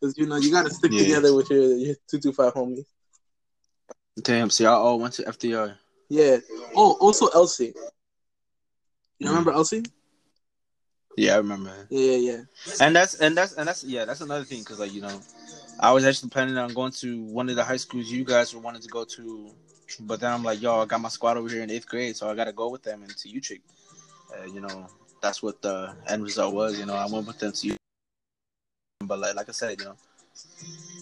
because 0.00 0.18
you 0.18 0.26
know 0.26 0.38
you 0.38 0.50
got 0.50 0.64
to 0.66 0.74
stick 0.74 0.90
Yeah. 0.90 1.02
together 1.02 1.32
with 1.32 1.48
your 1.50 1.76
your 1.76 1.94
two 2.10 2.18
two 2.18 2.32
five 2.32 2.52
homies. 2.54 2.86
Damn, 4.18 4.50
so 4.50 4.64
y'all 4.64 4.82
all 4.82 4.98
went 4.98 5.14
to 5.14 5.22
FDR. 5.22 5.76
Yeah. 6.08 6.38
Oh, 6.74 6.96
also 7.00 7.28
Elsie. 7.28 7.74
You 9.18 9.26
Mm. 9.26 9.30
remember 9.30 9.52
Elsie? 9.52 9.84
Yeah, 11.16 11.34
I 11.34 11.36
remember. 11.38 11.86
Yeah, 11.90 12.16
yeah, 12.16 12.32
yeah. 12.32 12.40
And 12.80 12.94
that's 12.96 13.14
and 13.14 13.36
that's 13.36 13.52
and 13.54 13.68
that's 13.68 13.84
yeah, 13.84 14.04
that's 14.04 14.20
another 14.20 14.44
thing 14.44 14.60
because 14.60 14.78
like 14.78 14.92
you 14.92 15.00
know, 15.00 15.20
I 15.78 15.92
was 15.92 16.04
actually 16.04 16.30
planning 16.30 16.56
on 16.58 16.72
going 16.74 16.92
to 16.92 17.22
one 17.24 17.48
of 17.48 17.56
the 17.56 17.64
high 17.64 17.76
schools 17.76 18.10
you 18.10 18.24
guys 18.24 18.54
were 18.54 18.60
wanting 18.60 18.82
to 18.82 18.88
go 18.88 19.04
to, 19.04 19.50
but 20.00 20.20
then 20.20 20.32
I'm 20.32 20.42
like, 20.44 20.60
yo, 20.60 20.80
I 20.80 20.86
got 20.86 21.00
my 21.00 21.08
squad 21.08 21.36
over 21.36 21.48
here 21.48 21.62
in 21.62 21.70
eighth 21.70 21.86
grade, 21.88 22.16
so 22.16 22.28
I 22.30 22.34
got 22.34 22.44
to 22.44 22.52
go 22.52 22.68
with 22.70 22.82
them 22.82 23.02
into 23.02 23.28
Utrecht. 23.28 23.64
Uh, 24.32 24.44
you 24.46 24.60
know, 24.60 24.86
that's 25.20 25.42
what 25.42 25.60
the 25.62 25.94
end 26.06 26.22
result 26.22 26.54
was. 26.54 26.78
You 26.78 26.86
know, 26.86 26.94
I 26.94 27.06
went 27.06 27.26
with 27.26 27.38
them 27.38 27.52
to 27.52 27.66
Utrecht. 27.66 27.78
But 29.04 29.18
like 29.18 29.34
like 29.34 29.48
I 29.48 29.52
said, 29.52 29.78
you 29.78 29.86
know, 29.86 29.96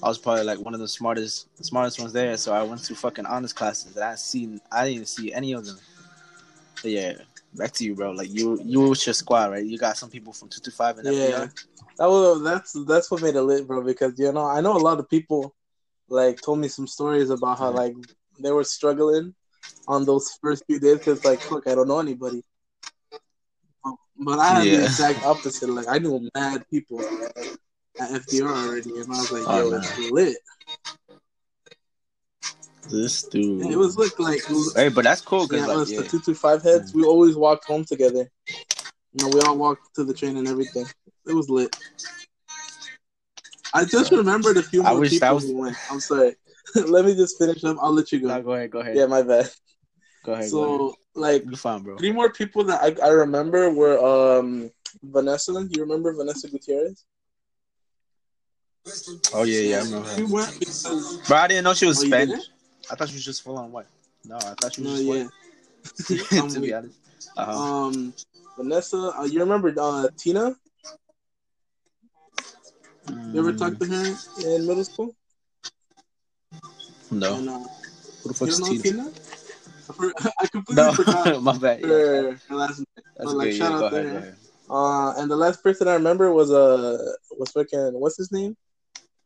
I 0.02 0.08
was 0.08 0.18
probably 0.18 0.44
like 0.44 0.60
one 0.60 0.74
of 0.74 0.80
the 0.80 0.88
smartest 0.88 1.48
smartest 1.64 1.98
ones 1.98 2.12
there, 2.12 2.36
so 2.36 2.52
I 2.52 2.62
went 2.62 2.84
to 2.84 2.94
fucking 2.94 3.26
honors 3.26 3.52
classes 3.52 3.96
and 3.96 4.04
I 4.04 4.14
seen 4.14 4.60
I 4.70 4.88
didn't 4.88 5.08
see 5.08 5.32
any 5.32 5.52
of 5.52 5.66
them. 5.66 5.78
But 6.82 6.90
yeah, 6.92 7.12
back 7.54 7.72
to 7.72 7.84
you, 7.84 7.94
bro. 7.96 8.12
Like 8.12 8.30
you 8.30 8.60
you 8.64 8.88
with 8.88 9.04
your 9.06 9.14
squad, 9.14 9.50
right? 9.50 9.64
You 9.64 9.76
got 9.78 9.96
some 9.96 10.10
people 10.10 10.32
from 10.32 10.48
two 10.48 10.60
two 10.60 10.70
five 10.70 10.98
and 10.98 11.08
Yeah. 11.08 11.46
FDR. 11.46 11.52
That 11.98 12.08
was 12.08 12.42
that's 12.42 12.72
that's 12.86 13.10
what 13.10 13.22
made 13.22 13.34
it 13.34 13.42
lit, 13.42 13.66
bro. 13.66 13.82
Because 13.82 14.16
you 14.18 14.30
know, 14.32 14.44
I 14.46 14.60
know 14.60 14.76
a 14.76 14.78
lot 14.78 15.00
of 15.00 15.08
people 15.08 15.54
like 16.08 16.40
told 16.40 16.60
me 16.60 16.68
some 16.68 16.86
stories 16.86 17.30
about 17.30 17.58
how 17.58 17.72
Mhm. 17.72 17.74
like 17.74 17.94
they 18.38 18.52
were 18.52 18.64
struggling 18.64 19.34
on 19.88 20.04
those 20.04 20.30
first 20.40 20.64
few 20.66 20.78
days 20.78 20.98
because 20.98 21.24
like, 21.24 21.50
look, 21.50 21.66
I 21.66 21.74
don't 21.74 21.88
know 21.88 21.98
anybody. 21.98 22.44
But 24.20 24.38
I 24.38 24.48
had 24.48 24.66
Yeah. 24.66 24.76
the 24.76 24.84
exact 24.84 25.24
opposite. 25.24 25.68
Like 25.68 25.86
I 25.88 25.98
knew 25.98 26.28
mad 26.34 26.64
people 26.70 27.02
at 28.00 28.10
FDR 28.10 28.48
already, 28.48 28.90
and 29.00 29.12
I 29.12 29.20
was 29.20 29.32
like, 29.32 29.44
Oh, 29.46 29.58
yo, 29.64 29.70
man. 29.70 29.80
it's 29.80 29.98
lit. 30.12 30.36
This 32.90 33.22
dude. 33.24 33.62
And 33.62 33.72
it 33.72 33.76
was 33.76 33.96
lit 33.96 34.18
like 34.18 34.40
Hey, 34.74 34.88
but 34.88 35.04
that's 35.04 35.20
cool 35.20 35.46
because 35.46 35.60
yeah, 35.60 35.66
like, 35.66 35.76
us 35.82 35.90
yeah. 35.90 36.00
the 36.02 36.08
two 36.08 36.20
two 36.20 36.34
five 36.34 36.62
heads. 36.62 36.94
We 36.94 37.02
always 37.04 37.36
walked 37.36 37.66
home 37.66 37.84
together. 37.84 38.30
You 39.12 39.24
know, 39.24 39.28
we 39.34 39.40
all 39.40 39.56
walked 39.58 39.94
to 39.96 40.04
the 40.04 40.14
train 40.14 40.36
and 40.36 40.48
everything. 40.48 40.86
It 41.26 41.32
was 41.34 41.50
lit. 41.50 41.74
I 43.74 43.84
just 43.84 44.10
remembered 44.12 44.56
a 44.56 44.62
few 44.62 44.82
I 44.82 44.92
more 44.92 45.00
wish 45.00 45.10
people 45.10 45.28
that 45.28 45.34
was- 45.34 45.44
who 45.44 45.58
went. 45.58 45.76
I'm 45.90 46.00
sorry. 46.00 46.36
Let 46.74 47.04
me 47.04 47.14
just 47.14 47.38
finish 47.38 47.62
up. 47.64 47.76
I'll 47.80 47.92
let 47.92 48.12
you 48.12 48.20
go. 48.20 48.28
No, 48.28 48.42
go 48.42 48.52
ahead, 48.52 48.70
go 48.70 48.80
ahead. 48.80 48.96
Yeah, 48.96 49.06
my 49.06 49.22
bad. 49.22 49.50
go 50.24 50.32
ahead. 50.32 50.44
go 50.44 50.48
So 50.48 50.94
like 51.14 51.42
ahead. 51.42 51.50
You 51.50 51.56
fine, 51.56 51.82
bro. 51.82 51.96
three 51.98 52.12
more 52.12 52.30
people 52.30 52.64
that 52.64 52.82
I, 52.82 53.06
I 53.06 53.10
remember 53.10 53.70
were 53.70 53.98
um 54.38 54.70
Vanessa. 55.02 55.52
You 55.70 55.82
remember 55.82 56.12
Vanessa 56.14 56.48
Gutierrez? 56.48 57.04
Oh 59.34 59.42
yeah, 59.44 59.60
yeah, 59.60 59.76
I 59.76 59.82
remember 59.84 60.08
her. 60.08 60.26
went 60.26 60.58
because 60.58 61.28
But 61.28 61.36
I 61.36 61.46
didn't 61.48 61.64
know 61.64 61.74
she 61.74 61.86
was 61.86 61.98
Oh, 62.02 62.04
Spanish. 62.06 62.40
I 62.90 62.94
thought 62.94 63.08
she 63.08 63.14
was 63.14 63.24
just 63.24 63.42
full 63.42 63.58
on 63.58 63.70
white. 63.70 63.86
No, 64.24 64.36
I 64.36 64.54
thought 64.54 64.72
she 64.74 64.82
was 64.82 64.90
no, 64.90 64.96
just 64.96 65.06
yeah. 65.06 66.42
white. 66.42 66.50
to 66.54 66.60
be 66.60 66.72
honest. 66.72 66.98
Uh-huh. 67.36 67.52
Um, 67.52 68.14
Vanessa, 68.56 69.12
uh, 69.18 69.24
you 69.24 69.40
remember 69.40 69.74
uh, 69.78 70.08
Tina? 70.16 70.56
You 73.32 73.40
ever 73.40 73.52
Mm, 73.52 73.58
talked 73.58 73.80
to 73.80 73.86
her 73.86 74.14
in 74.56 74.66
middle 74.66 74.84
school? 74.84 75.14
No. 77.10 77.36
And, 77.36 77.48
uh, 77.48 77.58
Who 78.22 78.28
the 78.28 78.34
fuck's 78.34 78.58
don't 78.58 78.82
Tina? 78.82 78.82
Tina? 78.82 79.12
I, 80.40 80.46
completely 80.48 80.84
No, 80.84 80.92
forgot 80.92 81.42
my 81.42 81.58
bad. 81.58 81.80
Yeah. 81.80 81.88
her, 81.88 82.40
her 82.48 82.54
last 82.54 82.78
name. 82.78 82.86
That's 83.16 83.32
but, 83.32 83.36
like, 83.36 83.52
shout 83.52 83.72
Yeah, 83.72 83.86
out 83.86 83.92
ahead. 83.92 84.06
there. 84.06 84.36
Go. 84.68 84.74
Uh, 84.74 85.14
and 85.16 85.30
the 85.30 85.36
last 85.36 85.62
person 85.62 85.88
I 85.88 85.94
remember 85.94 86.30
was 86.32 86.50
uh 86.50 86.98
was 87.38 87.50
fucking 87.52 87.92
what's 87.98 88.18
his 88.18 88.30
name? 88.30 88.56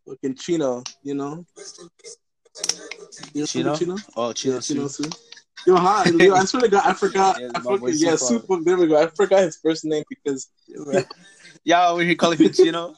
Fucking 0.06 0.34
Chino, 0.34 0.82
you 1.02 1.14
know. 1.14 1.44
You 3.34 3.46
Chino? 3.46 3.74
remember 3.74 3.78
Chino? 3.78 3.96
Oh, 4.16 4.32
Chino. 4.32 4.54
Yeah, 4.54 4.60
Chino. 4.60 4.88
Yo, 5.64 5.76
hi, 5.76 6.10
yo, 6.10 6.34
I 6.34 6.44
swear 6.44 6.62
to 6.62 6.68
God, 6.68 6.82
I 6.84 6.92
forgot. 6.94 7.38
Yeah, 7.38 7.48
I 7.54 7.60
fucking 7.60 7.94
yeah. 7.96 8.16
There 8.16 8.76
we 8.76 8.88
go. 8.88 9.00
I 9.00 9.06
forgot 9.06 9.42
his 9.42 9.58
first 9.58 9.84
name 9.84 10.02
because 10.08 10.48
Y'all 11.64 11.92
over 11.92 12.02
here 12.02 12.16
calling 12.16 12.38
him 12.38 12.52
Chino. 12.52 12.96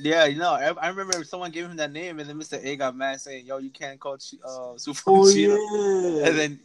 Yeah, 0.00 0.24
you 0.24 0.38
know, 0.38 0.50
I, 0.50 0.72
I 0.72 0.88
remember 0.88 1.22
someone 1.24 1.52
gave 1.52 1.66
him 1.66 1.76
that 1.76 1.92
name, 1.92 2.18
and 2.18 2.28
then 2.28 2.38
Mr. 2.38 2.62
A 2.64 2.76
got 2.76 2.96
mad 2.96 3.20
saying, 3.20 3.46
"Yo, 3.46 3.58
you 3.58 3.70
can't 3.70 4.00
call 4.00 4.18
Ch- 4.18 4.34
uh, 4.44 4.76
Super 4.76 5.02
oh 5.06 5.30
Chino." 5.30 5.56
yeah, 5.56 6.26
And 6.26 6.38
then, 6.38 6.60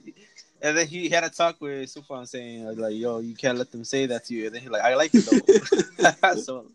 and 0.61 0.77
then 0.77 0.87
he 0.87 1.09
had 1.09 1.23
a 1.23 1.29
talk 1.29 1.61
with 1.61 1.89
Super 1.89 2.25
saying, 2.25 2.75
"Like, 2.77 2.95
yo, 2.95 3.19
you 3.19 3.35
can't 3.35 3.57
let 3.57 3.71
them 3.71 3.83
say 3.83 4.07
that 4.07 4.25
to 4.25 4.33
you." 4.33 4.47
And 4.47 4.55
then 4.55 4.61
he's 4.61 4.71
like, 4.71 4.81
"I 4.81 4.95
like 4.95 5.13
it 5.13 5.25
though." 5.25 6.35
so 6.41 6.65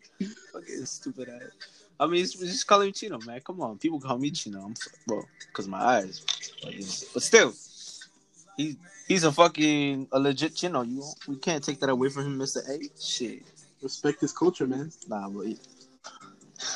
fucking 0.53 0.87
stupid 0.87 1.29
ass. 1.29 1.74
I 1.99 2.07
mean, 2.07 2.25
just 2.25 2.67
calling 2.67 2.87
me 2.89 2.93
Chino, 2.93 3.19
man. 3.27 3.41
Come 3.41 3.61
on, 3.61 3.79
people 3.79 4.01
call 4.01 4.19
me 4.19 4.31
Chino, 4.31 4.61
I'm, 4.61 4.75
well, 5.07 5.27
because 5.49 5.69
my 5.69 5.79
eyes. 5.79 6.25
But, 6.63 6.75
you 6.75 6.81
know, 6.81 6.93
but 7.13 7.23
still, 7.23 7.55
he 8.57 8.77
he's 9.07 9.25
a 9.25 9.33
fucking 9.33 10.09
a 10.13 10.19
legit 10.19 10.55
Chino. 10.57 10.83
You 10.83 11.05
we 11.29 11.37
can't 11.37 11.63
take 11.63 11.81
that 11.81 11.89
away 11.91 12.09
from 12.09 12.25
him, 12.27 12.39
Mister 12.39 12.63
A. 12.69 12.79
Shit, 13.01 13.43
respect 13.83 14.21
his 14.21 14.33
culture, 14.33 14.67
man. 14.67 14.91
nah, 15.09 15.29
but 15.29 15.47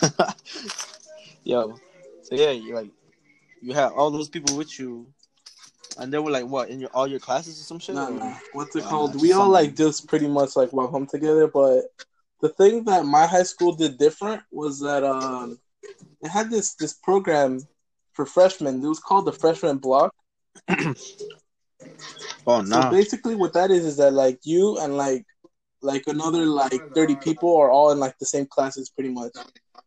yo, 1.44 1.78
so 2.22 2.34
yeah, 2.34 2.50
you 2.50 2.74
like 2.74 2.90
you 3.60 3.72
have 3.74 3.92
all 3.92 4.10
those 4.10 4.28
people 4.28 4.56
with 4.56 4.78
you, 4.78 5.06
and 5.98 6.12
they 6.12 6.18
were 6.18 6.30
like 6.30 6.46
what 6.46 6.68
in 6.68 6.78
your 6.80 6.90
all 6.90 7.06
your 7.08 7.20
classes 7.20 7.60
or 7.60 7.64
some 7.64 7.78
shit. 7.78 7.94
Nah, 7.96 8.08
or-. 8.08 8.40
What's 8.52 8.76
it 8.76 8.84
Nah, 8.84 8.88
called? 8.88 9.20
We 9.20 9.32
all 9.32 9.44
some- 9.46 9.52
like 9.52 9.74
just 9.74 10.06
pretty 10.06 10.28
much 10.28 10.54
like 10.56 10.72
went 10.72 10.90
home 10.90 11.06
together, 11.06 11.48
but 11.48 11.92
the 12.40 12.48
thing 12.50 12.84
that 12.84 13.04
my 13.04 13.26
high 13.26 13.42
school 13.42 13.74
did 13.74 13.98
different 13.98 14.42
was 14.50 14.80
that 14.80 15.04
um 15.04 15.58
it 16.22 16.28
had 16.28 16.50
this 16.50 16.74
this 16.74 16.94
program 16.94 17.60
for 18.12 18.26
freshmen. 18.26 18.82
It 18.84 18.88
was 18.88 19.00
called 19.00 19.26
the 19.26 19.32
freshman 19.32 19.78
block. 19.78 20.12
Oh 22.46 22.62
no! 22.62 22.80
So 22.82 22.90
basically, 22.90 23.34
what 23.34 23.52
that 23.52 23.70
is 23.70 23.84
is 23.84 23.96
that 23.98 24.12
like 24.12 24.40
you 24.44 24.78
and 24.78 24.96
like 24.96 25.24
like 25.82 26.04
another 26.06 26.46
like 26.46 26.82
thirty 26.94 27.14
people 27.16 27.56
are 27.56 27.70
all 27.70 27.92
in 27.92 27.98
like 27.98 28.18
the 28.18 28.26
same 28.26 28.46
classes, 28.46 28.88
pretty 28.90 29.10
much. 29.10 29.32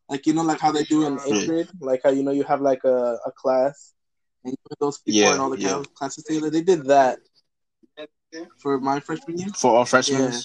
Like 0.10 0.25
you 0.27 0.34
know, 0.34 0.43
like 0.43 0.60
how 0.60 0.72
they 0.72 0.84
do 0.84 1.05
in 1.05 1.17
eighth 1.25 1.41
Yeah. 1.41 1.46
grade, 1.48 1.67
like 1.79 2.01
how 2.03 2.12
you 2.12 2.24
know 2.24 2.31
you 2.31 2.43
have 2.43 2.62
like 2.62 2.84
a, 2.84 3.17
a 3.25 3.31
class 3.31 3.93
and 4.43 4.51
you 4.51 4.58
put 4.70 4.79
those 4.79 5.00
people 5.00 5.22
Yeah, 5.22 5.34
in 5.34 5.39
all 5.39 5.50
the 5.50 5.58
yeah. 5.58 5.81
classes 5.96 6.24
together. 6.24 6.50
They 6.50 6.62
did 6.62 6.86
that 6.86 7.20
for 8.62 8.79
my 8.79 9.00
freshman 9.00 9.38
year. 9.38 9.50
for 9.55 9.75
all 9.75 9.86
freshmen. 9.86 10.31
Yeah. 10.31 10.39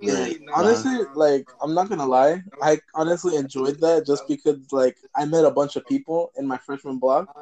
Yeah. 0.00 0.26
Yeah, 0.26 0.32
honestly, 0.54 0.98
like 1.14 1.48
I'm 1.62 1.74
not 1.74 1.88
gonna 1.88 2.06
lie, 2.06 2.42
I 2.62 2.80
honestly 2.94 3.36
enjoyed 3.36 3.80
that 3.80 4.06
just 4.06 4.26
because 4.28 4.58
like 4.72 4.96
I 5.14 5.24
met 5.26 5.44
a 5.44 5.50
bunch 5.50 5.76
of 5.76 5.86
people 5.86 6.32
in 6.36 6.46
my 6.46 6.56
freshman 6.58 6.98
block, 6.98 7.34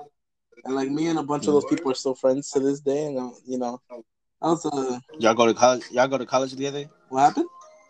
and 0.65 0.75
like 0.75 0.91
me 0.91 1.07
and 1.07 1.19
a 1.19 1.23
bunch 1.23 1.47
of 1.47 1.55
those 1.55 1.65
people 1.67 1.93
are 1.93 1.95
still 1.95 2.15
friends 2.15 2.51
to 2.51 2.61
this 2.61 2.81
day. 2.81 3.07
And 3.07 3.19
uh, 3.19 3.31
you 3.47 3.59
know, 3.59 3.81
that 3.91 4.03
was 4.43 4.67
uh, 4.67 4.99
Y'all 5.19 5.35
go 5.35 5.47
to 5.47 5.55
college. 5.55 5.85
Y'all 5.91 6.09
go 6.09 6.19
to 6.19 6.27
college 6.27 6.51
together 6.51 6.85
what 7.09 7.21
happened. 7.21 7.49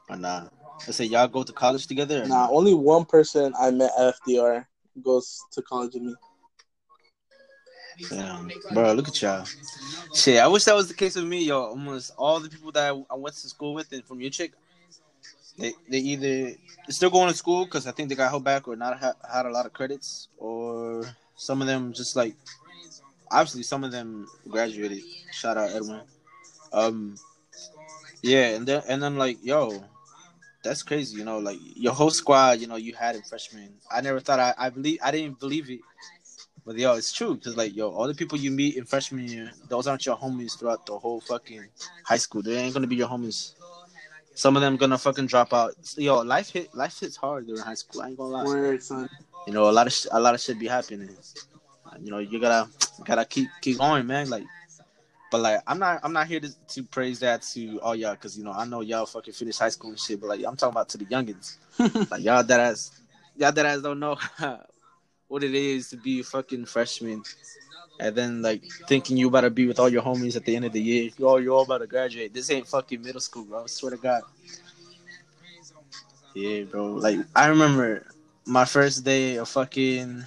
or 0.08 0.16
nah? 0.16 0.48
I 0.86 0.90
say 0.92 1.04
y'all 1.04 1.28
go 1.28 1.42
to 1.42 1.52
college 1.52 1.86
together. 1.86 2.24
Nah, 2.26 2.48
only 2.50 2.74
one 2.74 3.04
person 3.04 3.52
I 3.58 3.70
met 3.70 3.90
at 3.98 4.14
FDR 4.26 4.66
goes 5.02 5.40
to 5.52 5.62
college 5.62 5.94
with 5.94 6.02
me. 6.02 6.14
Bro, 8.72 8.92
look 8.94 9.08
at 9.08 9.20
y'all. 9.22 9.44
Shit, 10.14 10.38
I 10.38 10.46
wish 10.46 10.64
that 10.64 10.74
was 10.74 10.88
the 10.88 10.94
case 10.94 11.16
with 11.16 11.24
me, 11.24 11.44
yo. 11.44 11.62
Almost 11.62 12.12
all 12.16 12.40
the 12.40 12.48
people 12.48 12.72
that 12.72 12.92
I, 12.92 13.14
I 13.14 13.16
went 13.16 13.36
to 13.36 13.48
school 13.48 13.74
with 13.74 13.92
and 13.92 14.04
from 14.04 14.20
Utrecht, 14.20 14.54
they 15.58 15.72
they 15.88 15.98
either 15.98 16.52
still 16.88 17.10
going 17.10 17.28
to 17.28 17.36
school 17.36 17.64
because 17.64 17.86
I 17.86 17.92
think 17.92 18.08
they 18.08 18.14
got 18.14 18.30
held 18.30 18.44
back 18.44 18.68
or 18.68 18.76
not 18.76 18.98
ha- 18.98 19.16
had 19.30 19.46
a 19.46 19.50
lot 19.50 19.66
of 19.66 19.72
credits, 19.72 20.28
or 20.38 21.04
some 21.36 21.60
of 21.60 21.66
them 21.66 21.92
just 21.92 22.16
like 22.16 22.34
obviously 23.30 23.62
some 23.62 23.84
of 23.84 23.92
them 23.92 24.26
graduated. 24.48 25.02
Shout 25.32 25.56
out 25.56 25.70
Edwin. 25.70 26.00
Um, 26.72 27.16
yeah, 28.22 28.50
and 28.50 28.66
then 28.66 28.82
and 28.88 29.02
then 29.02 29.16
like 29.16 29.38
yo, 29.44 29.84
that's 30.62 30.82
crazy. 30.82 31.18
You 31.18 31.24
know, 31.24 31.38
like 31.38 31.58
your 31.74 31.92
whole 31.92 32.10
squad. 32.10 32.60
You 32.60 32.66
know, 32.68 32.76
you 32.76 32.94
had 32.94 33.16
in 33.16 33.22
freshman. 33.22 33.74
I 33.90 34.00
never 34.00 34.20
thought 34.20 34.38
I 34.40 34.54
I 34.56 34.70
believe 34.70 34.98
I 35.02 35.10
didn't 35.10 35.40
believe 35.40 35.68
it. 35.70 35.80
But 36.66 36.76
yo, 36.76 36.94
it's 36.94 37.12
true 37.12 37.34
because 37.34 37.56
like 37.56 37.74
yo, 37.74 37.90
all 37.90 38.06
the 38.06 38.14
people 38.14 38.38
you 38.38 38.50
meet 38.50 38.76
in 38.76 38.84
freshman 38.84 39.26
year, 39.26 39.50
those 39.68 39.86
aren't 39.86 40.04
your 40.04 40.16
homies 40.16 40.58
throughout 40.58 40.84
the 40.86 40.98
whole 40.98 41.20
fucking 41.20 41.66
high 42.04 42.16
school. 42.16 42.42
They 42.42 42.56
ain't 42.56 42.74
gonna 42.74 42.86
be 42.86 42.96
your 42.96 43.08
homies. 43.08 43.54
Some 44.34 44.54
of 44.54 44.62
them 44.62 44.76
gonna 44.76 44.98
fucking 44.98 45.26
drop 45.26 45.52
out. 45.52 45.74
Yo, 45.96 46.18
life 46.20 46.50
hit 46.50 46.74
life 46.74 47.00
hits 47.00 47.16
hard 47.16 47.46
during 47.46 47.62
high 47.62 47.74
school. 47.74 48.02
I 48.02 48.08
ain't 48.08 48.16
gonna 48.18 48.30
lie. 48.30 48.44
Where 48.44 48.80
son, 48.80 49.08
You 49.46 49.52
know, 49.52 49.68
a 49.68 49.72
lot 49.72 49.86
of 49.86 49.92
sh- 49.92 50.06
a 50.12 50.20
lot 50.20 50.34
of 50.34 50.40
shit 50.40 50.58
be 50.58 50.68
happening. 50.68 51.10
You 52.00 52.10
know, 52.10 52.18
you 52.18 52.38
gotta 52.38 52.68
gotta 53.04 53.24
keep 53.24 53.48
keep 53.62 53.78
going, 53.78 54.06
man. 54.06 54.28
Like, 54.30 54.44
but 55.30 55.40
like, 55.40 55.60
I'm 55.66 55.78
not 55.78 56.00
I'm 56.02 56.12
not 56.12 56.26
here 56.26 56.40
to, 56.40 56.48
to 56.68 56.82
praise 56.84 57.18
that 57.20 57.42
to 57.54 57.80
all 57.80 57.96
y'all 57.96 58.12
because 58.12 58.36
you 58.38 58.44
know 58.44 58.52
I 58.52 58.64
know 58.64 58.82
y'all 58.82 59.06
fucking 59.06 59.34
finished 59.34 59.58
high 59.58 59.70
school 59.70 59.90
and 59.90 59.98
shit. 59.98 60.20
But 60.20 60.28
like, 60.28 60.40
I'm 60.46 60.56
talking 60.56 60.72
about 60.74 60.88
to 60.90 60.98
the 60.98 61.06
youngins. 61.06 61.56
like 62.10 62.22
y'all 62.22 62.42
that 62.44 62.60
ass 62.60 62.92
y'all 63.36 63.52
that 63.52 63.66
ass 63.66 63.80
don't 63.80 63.98
know 63.98 64.16
what 65.28 65.44
it 65.44 65.54
is 65.54 65.90
to 65.90 65.96
be 65.96 66.20
a 66.20 66.24
fucking 66.24 66.64
freshman 66.64 67.22
and 68.00 68.14
then 68.14 68.42
like 68.42 68.62
thinking 68.88 69.16
you 69.16 69.28
about 69.28 69.42
to 69.42 69.50
be 69.50 69.66
with 69.66 69.78
all 69.78 69.88
your 69.88 70.02
homies 70.02 70.36
at 70.36 70.44
the 70.44 70.54
end 70.54 70.64
of 70.64 70.72
the 70.72 70.80
year. 70.80 71.10
Yo, 71.18 71.36
you're 71.36 71.54
all 71.54 71.62
about 71.62 71.78
to 71.78 71.86
graduate. 71.86 72.32
This 72.32 72.50
ain't 72.50 72.66
fucking 72.66 73.02
middle 73.02 73.20
school, 73.20 73.44
bro. 73.44 73.64
I 73.64 73.66
swear 73.66 73.90
to 73.90 73.96
God. 73.96 74.22
Yeah, 76.34 76.62
bro. 76.62 76.92
Like 76.92 77.18
I 77.34 77.48
remember 77.48 78.06
my 78.46 78.64
first 78.64 79.04
day 79.04 79.36
of 79.36 79.48
fucking 79.48 80.24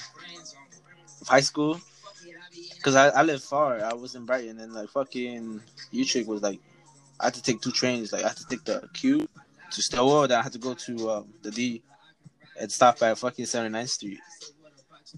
high 1.28 1.42
school. 1.42 1.80
Cause 2.84 2.96
I, 2.96 3.10
I 3.10 3.22
live 3.22 3.44
far. 3.44 3.84
I 3.84 3.94
was 3.94 4.16
in 4.16 4.26
Brighton 4.26 4.60
and 4.60 4.74
like 4.74 4.90
fucking 4.90 5.62
Utrecht 5.92 6.28
was 6.28 6.42
like 6.42 6.60
I 7.20 7.26
had 7.26 7.36
to 7.36 7.42
take 7.42 7.62
two 7.62 7.72
trains. 7.72 8.12
Like 8.12 8.24
I 8.24 8.30
had 8.30 8.38
to 8.38 8.48
take 8.48 8.66
the 8.66 8.90
Q 8.94 9.28
to 9.72 9.82
Stillwell, 9.82 10.28
then 10.28 10.40
I 10.40 10.42
had 10.42 10.54
to 10.54 10.60
go 10.60 10.74
to 10.74 11.12
um, 11.12 11.34
the 11.44 11.52
D 11.52 11.84
and 12.60 12.72
stop 12.72 13.02
at 13.04 13.18
fucking 13.18 13.46
79th 13.46 13.90
Street. 13.90 14.20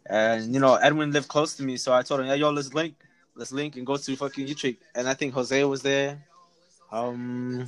And 0.06 0.54
you 0.54 0.60
know, 0.60 0.76
Edwin 0.76 1.12
lived 1.12 1.28
close 1.28 1.56
to 1.58 1.64
me, 1.64 1.78
so 1.78 1.94
I 1.94 2.02
told 2.02 2.22
him, 2.22 2.28
"Yeah, 2.28 2.36
yo, 2.36 2.50
let's 2.50 2.74
link, 2.74 2.96
let's 3.36 3.52
link 3.52 3.76
and 3.76 3.86
go 3.86 3.98
to 3.98 4.16
fucking 4.16 4.48
Utrecht." 4.48 4.82
And 4.96 5.08
I 5.08 5.14
think 5.14 5.34
Jose 5.34 5.64
was 5.64 5.82
there. 5.82 6.24
Um, 6.92 7.68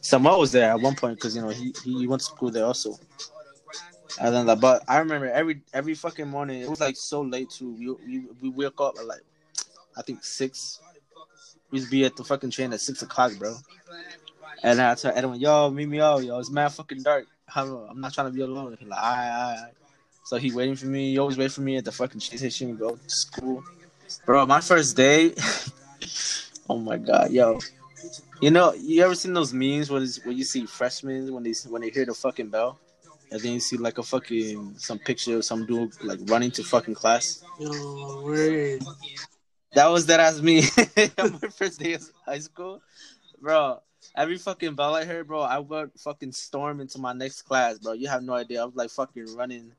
Samuel 0.00 0.40
was 0.40 0.52
there 0.52 0.70
at 0.70 0.80
one 0.80 0.94
point 0.94 1.16
because 1.16 1.34
you 1.34 1.42
know 1.42 1.48
he 1.48 1.74
he 1.84 2.06
went 2.06 2.20
to 2.20 2.26
school 2.26 2.50
there 2.50 2.64
also. 2.64 2.98
And 4.20 4.34
then, 4.34 4.46
like, 4.46 4.60
but 4.60 4.82
I 4.88 4.98
remember 4.98 5.30
every 5.30 5.62
every 5.72 5.94
fucking 5.94 6.28
morning 6.28 6.62
it 6.62 6.68
was 6.68 6.80
like 6.80 6.96
so 6.96 7.20
late 7.20 7.50
too. 7.50 7.72
We 7.72 7.90
we 7.90 8.26
we 8.40 8.48
wake 8.50 8.80
up 8.80 8.96
at 8.98 9.06
like 9.06 9.22
I 9.96 10.02
think 10.02 10.24
six. 10.24 10.80
We 11.70 11.78
used 11.78 11.88
to 11.88 11.90
be 11.90 12.04
at 12.04 12.16
the 12.16 12.24
fucking 12.24 12.50
train 12.50 12.72
at 12.72 12.80
six 12.80 13.02
o'clock, 13.02 13.32
bro. 13.38 13.56
And 14.62 14.80
I 14.80 14.94
told 14.94 15.14
Edwin, 15.16 15.40
"Yo, 15.40 15.70
meet 15.70 15.88
me 15.88 16.00
out, 16.00 16.24
yo. 16.24 16.38
It's 16.38 16.50
mad 16.50 16.72
fucking 16.72 17.02
dark. 17.02 17.26
I'm, 17.54 18.00
not 18.00 18.12
trying 18.12 18.28
to 18.28 18.32
be 18.32 18.40
alone." 18.40 18.76
He's 18.78 18.88
like, 18.88 18.98
"Alright, 18.98 19.30
alright." 19.30 19.74
So 20.28 20.36
he 20.36 20.52
waiting 20.52 20.76
for 20.76 20.84
me. 20.84 21.12
He 21.12 21.18
always 21.18 21.38
wait 21.38 21.50
for 21.50 21.62
me 21.62 21.78
at 21.78 21.86
the 21.86 21.90
fucking 21.90 22.20
station. 22.20 22.76
Go 22.76 22.96
to 22.96 23.08
school, 23.08 23.64
bro. 24.26 24.44
My 24.44 24.60
first 24.60 24.94
day. 24.94 25.32
oh 26.68 26.76
my 26.76 26.98
god, 26.98 27.30
yo. 27.30 27.58
You 28.42 28.50
know, 28.50 28.74
you 28.74 29.02
ever 29.02 29.14
seen 29.14 29.32
those 29.32 29.54
memes 29.54 29.90
where, 29.90 30.02
it's- 30.02 30.22
where 30.22 30.34
you 30.34 30.44
see 30.44 30.66
freshmen 30.66 31.32
when 31.32 31.44
they 31.44 31.54
when 31.70 31.80
they 31.80 31.88
hear 31.88 32.04
the 32.04 32.12
fucking 32.12 32.50
bell, 32.50 32.78
and 33.32 33.40
then 33.40 33.54
you 33.54 33.60
see 33.60 33.78
like 33.78 33.96
a 33.96 34.02
fucking 34.02 34.74
some 34.76 34.98
picture 34.98 35.38
of 35.38 35.46
some 35.46 35.64
dude 35.64 35.94
like 36.04 36.20
running 36.26 36.50
to 36.50 36.62
fucking 36.62 36.94
class. 36.94 37.42
yo, 37.58 38.22
word. 38.22 38.84
That 39.72 39.86
was 39.86 40.04
that 40.06 40.20
as 40.20 40.42
me 40.42 40.60
my 41.16 41.48
first 41.56 41.80
day 41.80 41.94
of 41.94 42.04
high 42.26 42.40
school, 42.40 42.82
bro. 43.40 43.80
Every 44.14 44.36
fucking 44.36 44.74
bell 44.74 44.94
I 44.94 45.06
heard, 45.06 45.26
bro, 45.26 45.40
I 45.40 45.58
would 45.58 45.90
fucking 45.96 46.32
storm 46.32 46.80
into 46.80 46.98
my 46.98 47.14
next 47.14 47.42
class, 47.42 47.78
bro. 47.78 47.94
You 47.94 48.08
have 48.08 48.22
no 48.22 48.34
idea. 48.34 48.60
I 48.60 48.66
was 48.66 48.74
like 48.74 48.90
fucking 48.90 49.34
running, 49.34 49.72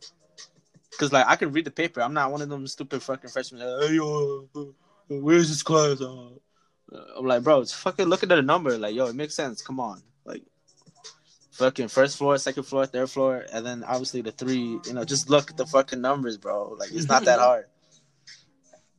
cause 0.98 1.12
like 1.12 1.26
I 1.28 1.36
can 1.36 1.52
read 1.52 1.66
the 1.66 1.72
paper. 1.72 2.02
I'm 2.02 2.14
not 2.14 2.32
one 2.32 2.42
of 2.42 2.50
them 2.50 2.66
stupid 2.68 3.02
fucking 3.04 3.30
freshmen. 3.30 3.62
Like, 3.62 3.90
hey 3.90 3.96
yo, 3.96 4.48
where's 5.08 5.50
this 5.50 5.64
class? 5.64 6.02
I'm 6.02 7.26
like, 7.26 7.44
bro, 7.44 7.62
it's 7.62 7.74
fucking 7.74 8.08
look 8.08 8.24
at 8.24 8.30
the 8.30 8.42
number. 8.42 8.78
Like, 8.78 8.96
yo, 8.96 9.08
it 9.08 9.16
makes 9.16 9.36
sense. 9.36 9.62
Come 9.62 9.80
on, 9.80 10.02
like, 10.26 10.44
fucking 11.52 11.90
first 11.90 12.18
floor, 12.18 12.38
second 12.38 12.64
floor, 12.64 12.86
third 12.86 13.10
floor, 13.10 13.46
and 13.54 13.66
then 13.66 13.84
obviously 13.84 14.22
the 14.22 14.32
three. 14.32 14.80
You 14.86 14.94
know, 14.94 15.04
just 15.04 15.30
look 15.30 15.52
at 15.52 15.58
the 15.58 15.66
fucking 15.66 16.02
numbers, 16.02 16.38
bro. 16.38 16.76
Like 16.80 16.92
it's 16.92 17.08
not 17.08 17.26
that 17.26 17.40
hard. 17.48 17.66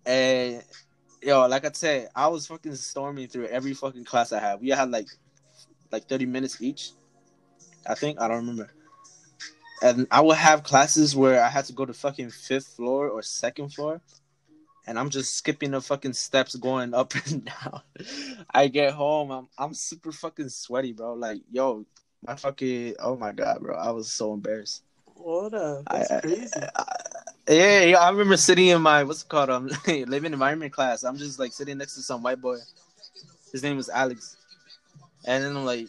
And 0.06 0.62
yo, 1.22 1.46
like 1.46 1.64
I 1.64 1.70
said, 1.72 2.10
I 2.14 2.28
was 2.28 2.46
fucking 2.46 2.74
storming 2.76 3.28
through 3.28 3.46
every 3.46 3.74
fucking 3.74 4.04
class 4.04 4.32
I 4.32 4.40
had. 4.40 4.60
We 4.60 4.68
had 4.68 4.90
like 4.90 5.08
like 5.90 6.08
thirty 6.08 6.26
minutes 6.26 6.60
each. 6.60 6.92
I 7.86 7.94
think 7.94 8.20
I 8.20 8.28
don't 8.28 8.38
remember. 8.38 8.70
And 9.82 10.06
I 10.10 10.20
would 10.20 10.36
have 10.36 10.62
classes 10.62 11.16
where 11.16 11.42
I 11.42 11.48
had 11.48 11.64
to 11.66 11.72
go 11.72 11.86
to 11.86 11.94
fucking 11.94 12.30
fifth 12.30 12.68
floor 12.68 13.08
or 13.08 13.22
second 13.22 13.72
floor, 13.72 14.00
and 14.86 14.98
I'm 14.98 15.08
just 15.10 15.36
skipping 15.36 15.70
the 15.70 15.80
fucking 15.80 16.12
steps 16.12 16.54
going 16.56 16.92
up 16.94 17.14
and 17.26 17.44
down. 17.46 17.82
I 18.52 18.68
get 18.68 18.92
home, 18.92 19.30
I'm 19.30 19.48
I'm 19.56 19.74
super 19.74 20.12
fucking 20.12 20.50
sweaty, 20.50 20.92
bro. 20.92 21.14
Like, 21.14 21.38
yo, 21.50 21.86
my 22.26 22.36
fucking 22.36 22.96
oh 23.00 23.16
my 23.16 23.32
god, 23.32 23.60
bro. 23.60 23.76
I 23.76 23.90
was 23.90 24.12
so 24.12 24.34
embarrassed. 24.34 24.82
What 25.14 25.54
up? 25.54 25.84
That's 25.90 26.10
I, 26.10 26.20
crazy. 26.20 26.50
I, 26.56 26.68
I, 26.76 26.84
yeah, 27.48 27.80
yeah, 27.82 27.98
I 27.98 28.10
remember 28.10 28.36
sitting 28.36 28.68
in 28.68 28.82
my 28.82 29.04
what's 29.04 29.22
it 29.22 29.28
called 29.28 29.50
um 29.50 29.70
living 29.86 30.32
environment 30.32 30.72
class. 30.72 31.02
I'm 31.04 31.16
just 31.16 31.38
like 31.38 31.52
sitting 31.52 31.78
next 31.78 31.94
to 31.94 32.02
some 32.02 32.22
white 32.22 32.40
boy. 32.40 32.58
His 33.52 33.62
name 33.62 33.76
was 33.76 33.88
Alex, 33.88 34.36
and 35.24 35.42
then 35.42 35.56
I'm 35.56 35.64
like, 35.64 35.88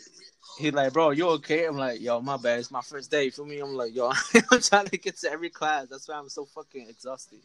he 0.57 0.71
like, 0.71 0.93
bro, 0.93 1.11
you 1.11 1.27
okay? 1.29 1.65
I'm 1.65 1.77
like, 1.77 2.01
yo, 2.01 2.21
my 2.21 2.37
bad. 2.37 2.59
It's 2.59 2.71
my 2.71 2.81
first 2.81 3.09
day. 3.09 3.29
For 3.29 3.45
me, 3.45 3.59
I'm 3.59 3.75
like, 3.75 3.95
yo, 3.95 4.11
I'm 4.51 4.61
trying 4.61 4.87
to 4.87 4.97
get 4.97 5.17
to 5.17 5.31
every 5.31 5.49
class. 5.49 5.87
That's 5.87 6.07
why 6.07 6.15
I'm 6.15 6.29
so 6.29 6.45
fucking 6.45 6.87
exhausted. 6.89 7.39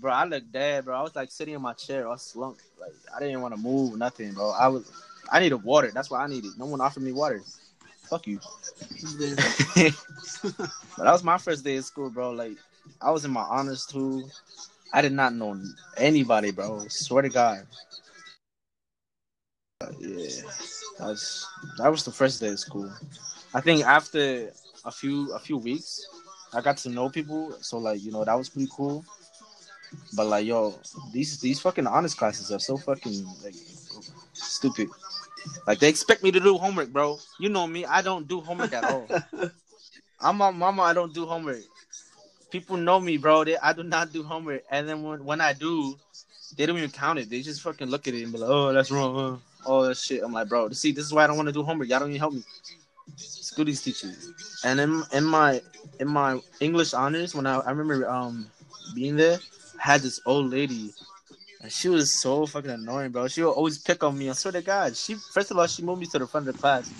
Bro, 0.00 0.12
I 0.12 0.24
look 0.24 0.44
dead, 0.50 0.84
bro. 0.84 0.98
I 0.98 1.02
was 1.02 1.14
like 1.14 1.30
sitting 1.30 1.54
in 1.54 1.62
my 1.62 1.74
chair, 1.74 2.08
all 2.08 2.16
slumped. 2.16 2.62
Like 2.80 2.94
I 3.14 3.20
didn't 3.20 3.40
want 3.40 3.54
to 3.54 3.60
move, 3.60 3.96
nothing, 3.96 4.32
bro. 4.32 4.50
I 4.50 4.68
was, 4.68 4.90
I 5.30 5.40
needed 5.40 5.62
water. 5.62 5.90
That's 5.92 6.10
what 6.10 6.20
I 6.20 6.26
needed. 6.26 6.52
No 6.58 6.66
one 6.66 6.80
offered 6.80 7.02
me 7.02 7.12
water. 7.12 7.42
Fuck 8.08 8.26
you. 8.26 8.38
but 9.74 9.94
that 10.98 11.12
was 11.12 11.22
my 11.24 11.38
first 11.38 11.64
day 11.64 11.76
of 11.76 11.84
school, 11.84 12.10
bro. 12.10 12.30
Like 12.30 12.56
I 13.00 13.10
was 13.10 13.24
in 13.24 13.30
my 13.30 13.42
honors 13.42 13.86
too. 13.86 14.28
I 14.92 15.02
did 15.02 15.12
not 15.12 15.34
know 15.34 15.58
anybody, 15.96 16.50
bro. 16.50 16.86
Swear 16.88 17.22
to 17.22 17.28
God. 17.28 17.66
Yeah, 20.00 20.42
that's 20.98 21.46
that 21.78 21.90
was 21.90 22.04
the 22.04 22.12
first 22.12 22.40
day 22.40 22.48
of 22.48 22.58
school. 22.58 22.90
I 23.54 23.60
think 23.60 23.84
after 23.84 24.52
a 24.84 24.90
few 24.90 25.32
a 25.32 25.38
few 25.38 25.58
weeks, 25.58 26.06
I 26.52 26.60
got 26.60 26.76
to 26.78 26.88
know 26.88 27.08
people. 27.08 27.56
So 27.60 27.78
like 27.78 28.02
you 28.02 28.12
know 28.12 28.24
that 28.24 28.34
was 28.34 28.48
pretty 28.48 28.68
cool. 28.72 29.04
But 30.14 30.26
like 30.26 30.46
yo, 30.46 30.78
these 31.12 31.40
these 31.40 31.60
fucking 31.60 31.86
honors 31.86 32.14
classes 32.14 32.50
are 32.50 32.58
so 32.58 32.76
fucking 32.76 33.26
like 33.44 33.54
stupid. 34.32 34.88
Like 35.66 35.78
they 35.78 35.88
expect 35.88 36.22
me 36.22 36.30
to 36.30 36.40
do 36.40 36.56
homework, 36.56 36.92
bro. 36.92 37.18
You 37.38 37.48
know 37.48 37.66
me, 37.66 37.84
I 37.84 38.02
don't 38.02 38.26
do 38.28 38.40
homework 38.40 38.72
at 38.72 38.84
all. 38.84 39.08
I'm 40.20 40.40
a 40.40 40.52
mama, 40.52 40.82
I 40.82 40.92
don't 40.92 41.12
do 41.12 41.26
homework 41.26 41.62
people 42.52 42.76
know 42.76 43.00
me, 43.00 43.16
bro. 43.16 43.42
They, 43.42 43.56
I 43.56 43.72
do 43.72 43.82
not 43.82 44.12
do 44.12 44.22
homework, 44.22 44.62
and 44.70 44.88
then 44.88 45.02
when, 45.02 45.24
when 45.24 45.40
I 45.40 45.54
do, 45.54 45.98
they 46.56 46.66
don't 46.66 46.76
even 46.76 46.90
count 46.90 47.18
it. 47.18 47.30
They 47.30 47.40
just 47.40 47.62
fucking 47.62 47.88
look 47.88 48.06
at 48.06 48.14
it 48.14 48.22
and 48.22 48.32
be 48.32 48.38
like, 48.38 48.50
"Oh, 48.50 48.72
that's 48.72 48.90
wrong." 48.92 49.14
Huh? 49.16 49.51
All 49.64 49.82
that 49.82 49.96
shit. 49.96 50.22
I'm 50.22 50.32
like, 50.32 50.48
bro. 50.48 50.70
See, 50.70 50.92
this 50.92 51.04
is 51.04 51.12
why 51.12 51.24
I 51.24 51.26
don't 51.26 51.36
want 51.36 51.48
to 51.48 51.52
do 51.52 51.62
homework. 51.62 51.88
Y'all 51.88 52.00
don't 52.00 52.10
even 52.10 52.20
help 52.20 52.34
me. 52.34 52.42
School 53.16 53.64
these 53.64 53.82
teachers. 53.82 54.32
And 54.64 54.80
in 54.80 55.02
in 55.12 55.24
my 55.24 55.60
in 56.00 56.08
my 56.08 56.40
English 56.60 56.94
honors, 56.94 57.34
when 57.34 57.46
I 57.46 57.58
I 57.58 57.70
remember 57.70 58.08
um 58.08 58.46
being 58.94 59.16
there, 59.16 59.38
I 59.78 59.92
had 59.92 60.00
this 60.02 60.20
old 60.26 60.50
lady. 60.50 60.92
And 61.60 61.70
she 61.70 61.88
was 61.88 62.20
so 62.20 62.44
fucking 62.46 62.70
annoying, 62.70 63.12
bro. 63.12 63.28
She 63.28 63.42
would 63.42 63.52
always 63.52 63.78
pick 63.78 64.02
on 64.02 64.18
me. 64.18 64.28
I 64.28 64.32
swear 64.32 64.52
to 64.52 64.62
God. 64.62 64.96
She 64.96 65.14
first 65.14 65.50
of 65.50 65.58
all, 65.58 65.66
she 65.68 65.82
moved 65.82 66.00
me 66.00 66.06
to 66.06 66.18
the 66.18 66.26
front 66.26 66.48
of 66.48 66.54
the 66.54 66.60
class, 66.60 66.90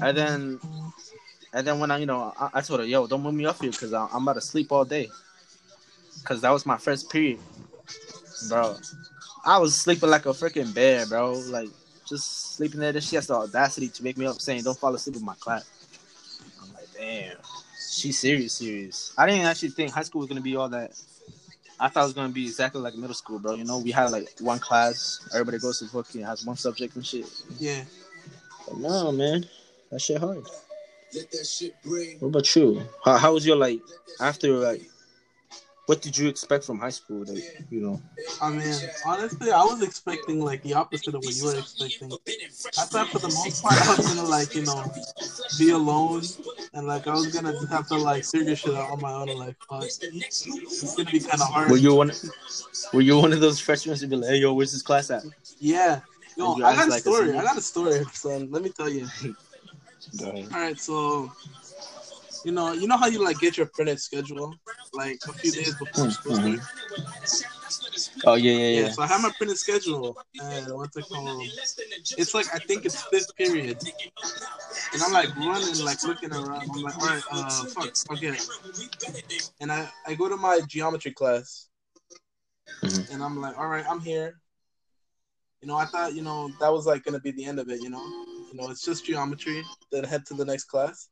and 0.00 0.16
then 0.16 0.60
and 1.52 1.66
then 1.66 1.78
when 1.78 1.90
I, 1.90 1.98
you 1.98 2.06
know, 2.06 2.32
I, 2.38 2.50
I 2.54 2.60
told 2.60 2.80
her, 2.80 2.86
yo, 2.86 3.06
don't 3.06 3.22
move 3.22 3.34
me 3.34 3.46
up 3.46 3.60
here 3.60 3.70
because 3.70 3.92
I'm 3.92 4.22
about 4.22 4.34
to 4.34 4.40
sleep 4.40 4.72
all 4.72 4.84
day. 4.84 5.08
Because 6.20 6.40
that 6.40 6.50
was 6.50 6.64
my 6.64 6.78
first 6.78 7.10
period, 7.10 7.40
bro. 8.48 8.76
I 9.44 9.58
was 9.58 9.74
sleeping 9.74 10.10
like 10.10 10.26
a 10.26 10.30
freaking 10.30 10.72
bear, 10.74 11.06
bro. 11.06 11.32
Like, 11.32 11.68
just 12.08 12.54
sleeping 12.56 12.80
there. 12.80 12.92
Then 12.92 13.02
she 13.02 13.16
has 13.16 13.26
the 13.26 13.34
audacity 13.34 13.88
to 13.88 14.02
wake 14.02 14.16
me 14.16 14.26
up 14.26 14.40
saying, 14.40 14.62
don't 14.62 14.78
fall 14.78 14.94
asleep 14.94 15.16
in 15.16 15.24
my 15.24 15.34
class. 15.34 15.68
I'm 16.62 16.72
like, 16.72 16.86
damn. 16.96 17.36
She's 17.90 18.18
serious, 18.18 18.54
serious. 18.54 19.12
I 19.18 19.26
didn't 19.26 19.46
actually 19.46 19.70
think 19.70 19.92
high 19.92 20.02
school 20.02 20.20
was 20.20 20.28
going 20.28 20.36
to 20.38 20.42
be 20.42 20.56
all 20.56 20.68
that. 20.68 20.92
I 21.78 21.88
thought 21.88 22.02
it 22.02 22.04
was 22.04 22.12
going 22.12 22.28
to 22.28 22.34
be 22.34 22.44
exactly 22.44 22.80
like 22.80 22.94
middle 22.94 23.14
school, 23.14 23.38
bro. 23.38 23.54
You 23.54 23.64
know, 23.64 23.78
we 23.78 23.90
had 23.90 24.10
like 24.10 24.28
one 24.38 24.60
class. 24.60 25.28
Everybody 25.32 25.58
goes 25.58 25.80
to 25.80 25.86
fucking 25.86 26.22
has 26.22 26.46
one 26.46 26.56
subject 26.56 26.94
and 26.94 27.04
shit. 27.04 27.26
Yeah. 27.58 27.82
But 28.68 28.78
no, 28.78 29.10
man. 29.10 29.44
That 29.90 30.00
shit 30.00 30.20
hard. 30.20 30.46
Let 31.14 31.30
that 31.32 31.46
shit. 31.46 31.74
What 32.20 32.28
about 32.28 32.56
you? 32.56 32.82
How, 33.04 33.18
how 33.18 33.34
was 33.34 33.44
your 33.44 33.56
like 33.56 33.80
after 34.20 34.52
like? 34.52 34.82
What 35.92 36.00
did 36.00 36.16
you 36.16 36.26
expect 36.26 36.64
from 36.64 36.78
high 36.78 36.88
school? 36.88 37.22
That 37.26 37.36
you 37.68 37.82
know. 37.82 38.00
I 38.40 38.48
mean, 38.48 38.74
honestly, 39.04 39.50
I 39.50 39.62
was 39.62 39.82
expecting 39.82 40.40
like 40.42 40.62
the 40.62 40.72
opposite 40.72 41.14
of 41.14 41.22
what 41.22 41.36
you 41.36 41.44
were 41.44 41.58
expecting. 41.58 42.10
I 42.78 42.84
thought 42.86 43.08
for 43.10 43.18
the 43.18 43.28
most 43.28 43.62
part 43.62 43.74
I 43.74 43.94
was 43.94 44.06
gonna 44.08 44.26
like 44.26 44.54
you 44.54 44.64
know 44.64 44.90
be 45.58 45.68
alone 45.68 46.22
and 46.72 46.86
like 46.86 47.06
I 47.06 47.12
was 47.12 47.26
gonna 47.26 47.52
just 47.52 47.68
have 47.68 47.88
to 47.88 47.98
like 47.98 48.24
figure 48.24 48.56
shit 48.56 48.74
out 48.74 48.90
on 48.90 49.02
my 49.02 49.12
own. 49.12 49.36
Like, 49.36 49.56
but 49.68 49.84
it's 49.84 50.96
gonna 50.96 51.10
be 51.10 51.20
kind 51.20 51.42
of 51.42 51.48
hard. 51.48 51.70
Were 51.70 51.76
you 51.76 51.94
one? 51.94 52.10
Were 52.94 53.02
you 53.02 53.18
one 53.18 53.34
of 53.34 53.40
those 53.40 53.60
freshmen 53.60 53.94
to 53.98 54.06
be 54.06 54.16
like, 54.16 54.30
"Hey, 54.30 54.38
yo, 54.38 54.54
where's 54.54 54.72
this 54.72 54.80
class 54.80 55.10
at?" 55.10 55.24
Yeah. 55.58 56.00
Yo, 56.38 56.54
I 56.54 56.74
got 56.74 56.88
a 56.88 56.92
story. 56.92 57.36
I 57.36 57.42
got 57.42 57.58
a 57.58 57.60
story, 57.60 58.02
son. 58.14 58.50
Let 58.50 58.62
me 58.62 58.70
tell 58.70 58.88
you. 58.88 59.06
All 60.24 60.42
right, 60.52 60.80
so 60.80 61.30
you 62.44 62.52
know, 62.52 62.72
you 62.72 62.86
know 62.86 62.96
how 62.96 63.06
you 63.06 63.24
like 63.24 63.38
get 63.38 63.56
your 63.56 63.66
printed 63.74 64.00
schedule 64.00 64.54
like 64.92 65.18
a 65.28 65.32
few 65.32 65.52
days 65.52 65.74
before 65.76 66.10
school 66.10 66.36
mm-hmm. 66.36 67.48
Oh 68.24 68.34
yeah, 68.34 68.52
yeah, 68.52 68.58
yeah, 68.58 68.80
yeah. 68.80 68.88
So 68.90 69.02
I 69.02 69.06
have 69.06 69.22
my 69.22 69.30
printed 69.36 69.58
schedule, 69.58 70.16
and 70.40 70.74
what's 70.74 70.96
it 70.96 71.04
called? 71.08 71.42
It's 72.18 72.34
like 72.34 72.46
I 72.54 72.58
think 72.58 72.84
it's 72.84 73.02
fifth 73.04 73.34
period, 73.36 73.78
and 74.92 75.02
I'm 75.02 75.12
like 75.12 75.34
running, 75.36 75.84
like 75.84 76.02
looking 76.02 76.32
around. 76.32 76.68
I'm 76.74 76.82
like, 76.82 76.98
all 76.98 77.06
right, 77.06 77.22
uh, 77.30 77.64
fuck, 77.66 77.96
forget. 78.08 78.46
And 79.60 79.72
I 79.72 79.88
I 80.06 80.14
go 80.14 80.28
to 80.28 80.36
my 80.36 80.60
geometry 80.68 81.12
class, 81.12 81.68
mm-hmm. 82.82 83.12
and 83.12 83.22
I'm 83.22 83.40
like, 83.40 83.58
all 83.58 83.68
right, 83.68 83.84
I'm 83.88 84.00
here. 84.00 84.38
You 85.62 85.68
know, 85.68 85.76
I 85.76 85.86
thought 85.86 86.14
you 86.14 86.22
know 86.22 86.50
that 86.60 86.72
was 86.72 86.86
like 86.86 87.04
gonna 87.04 87.20
be 87.20 87.32
the 87.32 87.44
end 87.44 87.58
of 87.58 87.68
it. 87.70 87.80
You 87.80 87.90
know, 87.90 88.04
you 88.04 88.54
know, 88.54 88.70
it's 88.70 88.84
just 88.84 89.06
geometry. 89.06 89.62
Then 89.90 90.04
head 90.04 90.26
to 90.26 90.34
the 90.34 90.44
next 90.44 90.64
class. 90.64 91.08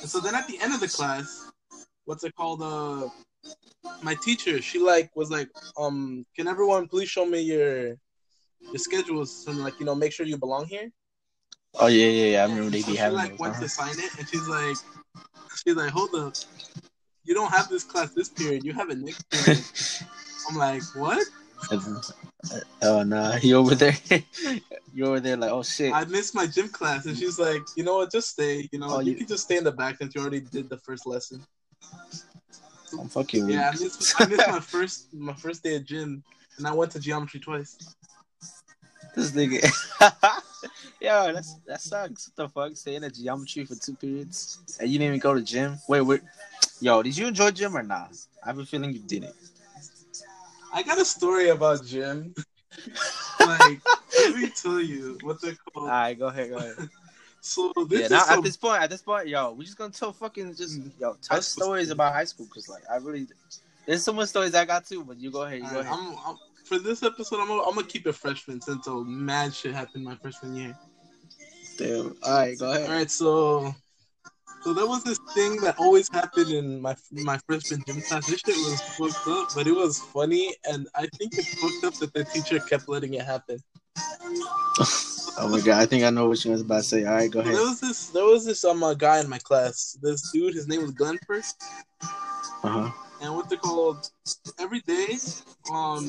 And 0.00 0.08
so 0.08 0.20
then 0.20 0.34
at 0.34 0.46
the 0.46 0.60
end 0.60 0.74
of 0.74 0.80
the 0.80 0.88
class, 0.88 1.50
what's 2.04 2.24
it 2.24 2.34
called? 2.34 2.62
Uh, 2.62 3.08
my 4.02 4.14
teacher, 4.22 4.60
she 4.62 4.78
like 4.78 5.10
was 5.16 5.30
like, 5.30 5.48
um, 5.76 6.24
can 6.36 6.48
everyone 6.48 6.88
please 6.88 7.08
show 7.08 7.26
me 7.26 7.40
your 7.40 7.96
your 8.60 8.78
schedules 8.78 9.44
and 9.48 9.58
like 9.58 9.78
you 9.78 9.86
know 9.86 9.94
make 9.94 10.12
sure 10.12 10.26
you 10.26 10.38
belong 10.38 10.66
here. 10.66 10.90
Oh 11.74 11.86
yeah, 11.86 12.06
yeah, 12.06 12.24
yeah. 12.32 12.40
I 12.40 12.42
remember 12.44 12.70
they 12.70 12.78
be 12.78 12.82
so 12.82 12.94
having. 12.94 13.18
She 13.18 13.30
like 13.30 13.40
went 13.40 13.56
to 13.56 13.68
sign 13.68 13.94
it, 13.98 14.18
and 14.18 14.28
she's 14.28 14.48
like, 14.48 14.76
she's 15.62 15.76
like, 15.76 15.90
hold 15.90 16.14
up, 16.14 16.34
you 17.24 17.34
don't 17.34 17.52
have 17.52 17.68
this 17.68 17.84
class 17.84 18.10
this 18.12 18.28
period. 18.28 18.64
You 18.64 18.72
have 18.72 18.90
it 18.90 18.98
next 18.98 19.28
period. 19.30 19.62
I'm 20.50 20.56
like, 20.56 20.82
what? 20.94 21.26
Oh 22.82 23.02
nah, 23.02 23.36
you 23.36 23.56
over 23.56 23.74
there? 23.74 23.96
You're 24.94 25.08
over 25.08 25.20
there 25.20 25.36
like, 25.36 25.50
oh 25.50 25.62
shit. 25.62 25.92
I 25.92 26.04
missed 26.04 26.34
my 26.34 26.46
gym 26.46 26.68
class, 26.68 27.06
and 27.06 27.16
she's 27.16 27.38
like, 27.38 27.62
you 27.76 27.84
know 27.84 27.96
what? 27.96 28.10
Just 28.10 28.30
stay. 28.30 28.68
You 28.72 28.78
know, 28.78 28.88
oh, 28.90 29.00
you, 29.00 29.12
you 29.12 29.18
can 29.18 29.26
just 29.26 29.44
stay 29.44 29.58
in 29.58 29.64
the 29.64 29.72
back 29.72 29.98
since 29.98 30.14
you 30.14 30.20
already 30.20 30.40
did 30.40 30.68
the 30.68 30.78
first 30.78 31.06
lesson. 31.06 31.42
Oh, 32.94 33.00
I'm 33.00 33.08
fucking. 33.08 33.48
Yeah, 33.48 33.68
I 33.68 33.72
missed, 33.72 34.14
I 34.20 34.26
missed 34.26 34.48
my 34.48 34.60
first 34.74 35.14
my 35.14 35.34
first 35.34 35.62
day 35.62 35.76
of 35.76 35.84
gym, 35.84 36.22
and 36.56 36.66
I 36.66 36.72
went 36.72 36.92
to 36.92 37.00
geometry 37.00 37.40
twice. 37.40 37.76
This 39.14 39.32
nigga. 39.32 39.62
Yo, 41.00 41.32
that's 41.32 41.54
that 41.66 41.80
sucks. 41.80 42.28
What 42.28 42.36
the 42.36 42.48
fuck? 42.48 42.76
Staying 42.76 43.04
at 43.04 43.14
geometry 43.14 43.64
for 43.64 43.74
two 43.74 43.94
periods, 43.94 44.58
and 44.80 44.88
you 44.88 44.98
didn't 44.98 45.14
even 45.14 45.20
go 45.20 45.34
to 45.34 45.42
gym. 45.42 45.78
Wait, 45.88 46.00
wait. 46.00 46.22
Yo, 46.80 47.02
did 47.02 47.16
you 47.16 47.26
enjoy 47.26 47.50
gym 47.50 47.76
or 47.76 47.82
not? 47.82 48.16
I 48.42 48.48
have 48.48 48.58
a 48.58 48.64
feeling 48.64 48.92
you 48.92 49.00
didn't. 49.00 49.34
I 50.72 50.82
got 50.82 50.98
a 50.98 51.04
story 51.04 51.48
about 51.48 51.84
gym. 51.84 52.34
like, 53.40 53.80
let 54.18 54.36
me 54.36 54.50
tell 54.50 54.80
you 54.80 55.18
what 55.22 55.40
they're 55.40 55.56
called. 55.72 55.88
All 55.88 55.94
right, 55.94 56.18
go 56.18 56.26
ahead, 56.26 56.50
go 56.50 56.56
ahead. 56.56 56.76
so 57.40 57.72
this 57.88 58.02
yeah, 58.02 58.08
now, 58.08 58.24
some... 58.24 58.38
at 58.38 58.44
this 58.44 58.56
point, 58.56 58.82
at 58.82 58.90
this 58.90 59.02
point, 59.02 59.28
yo, 59.28 59.52
we 59.52 59.64
just 59.64 59.78
gonna 59.78 59.92
tell 59.92 60.12
fucking 60.12 60.54
just 60.54 60.80
mm. 60.80 60.90
yo 61.00 61.16
tell 61.22 61.40
stories 61.40 61.90
about 61.90 62.12
high 62.12 62.24
school 62.24 62.46
because 62.46 62.68
like 62.68 62.82
I 62.90 62.96
really 62.96 63.26
there's 63.86 64.04
so 64.04 64.12
much 64.12 64.28
stories 64.28 64.54
I 64.54 64.64
got 64.64 64.86
too, 64.86 65.02
but 65.04 65.18
you 65.18 65.30
go 65.30 65.42
ahead, 65.42 65.60
you 65.60 65.70
go 65.70 65.80
ahead. 65.80 65.92
I'm, 65.92 66.14
I'm, 66.26 66.36
for 66.64 66.78
this 66.78 67.02
episode, 67.02 67.40
I'm 67.40 67.48
gonna, 67.48 67.62
I'm 67.62 67.74
gonna 67.74 67.86
keep 67.86 68.06
it 68.06 68.14
freshman 68.14 68.60
since 68.60 68.86
a 68.86 68.94
mad 68.94 69.54
shit 69.54 69.74
happened 69.74 70.04
my 70.04 70.14
freshman 70.16 70.54
year. 70.54 70.78
Damn. 71.78 72.14
All 72.22 72.38
right, 72.38 72.58
go 72.58 72.70
ahead. 72.70 72.90
All 72.90 72.96
right, 72.96 73.10
so 73.10 73.74
so 74.62 74.72
there 74.72 74.86
was 74.86 75.02
this 75.04 75.18
thing 75.34 75.56
that 75.62 75.76
always 75.78 76.08
happened 76.10 76.50
in 76.50 76.80
my 76.80 76.94
my 77.12 77.38
freshman 77.46 77.82
gym 77.86 78.00
class. 78.02 78.26
This 78.26 78.40
shit 78.40 78.56
was 78.56 78.80
fucked 78.96 79.28
up, 79.28 79.48
but 79.54 79.66
it 79.66 79.74
was 79.74 79.98
funny, 80.00 80.54
and 80.64 80.88
I 80.94 81.06
think 81.16 81.36
it's 81.38 81.54
fucked 81.60 81.84
up 81.84 81.94
that 82.00 82.12
the 82.14 82.24
teacher 82.24 82.58
kept 82.60 82.88
letting 82.88 83.14
it 83.14 83.22
happen. 83.22 83.58
Oh 85.40 85.48
my 85.48 85.60
god, 85.60 85.80
I 85.80 85.86
think 85.86 86.04
I 86.04 86.10
know 86.10 86.28
what 86.28 86.44
you 86.44 86.50
was 86.50 86.62
about 86.62 86.78
to 86.78 86.82
say. 86.82 87.04
All 87.04 87.14
right, 87.14 87.30
go 87.30 87.40
ahead. 87.40 87.54
There 87.54 87.62
was 87.62 87.80
this 87.80 88.08
there 88.08 88.24
was 88.24 88.44
this 88.44 88.64
um 88.64 88.82
uh, 88.82 88.94
guy 88.94 89.20
in 89.20 89.28
my 89.28 89.38
class. 89.38 89.96
This 90.02 90.30
dude, 90.32 90.54
his 90.54 90.66
name 90.68 90.82
was 90.82 90.92
Glenford. 90.92 91.44
Uh 92.62 92.68
huh. 92.68 92.90
and 93.22 93.34
what 93.34 93.48
they 93.48 93.56
called 93.56 94.10
every 94.58 94.80
day 94.80 95.16
um 95.72 96.04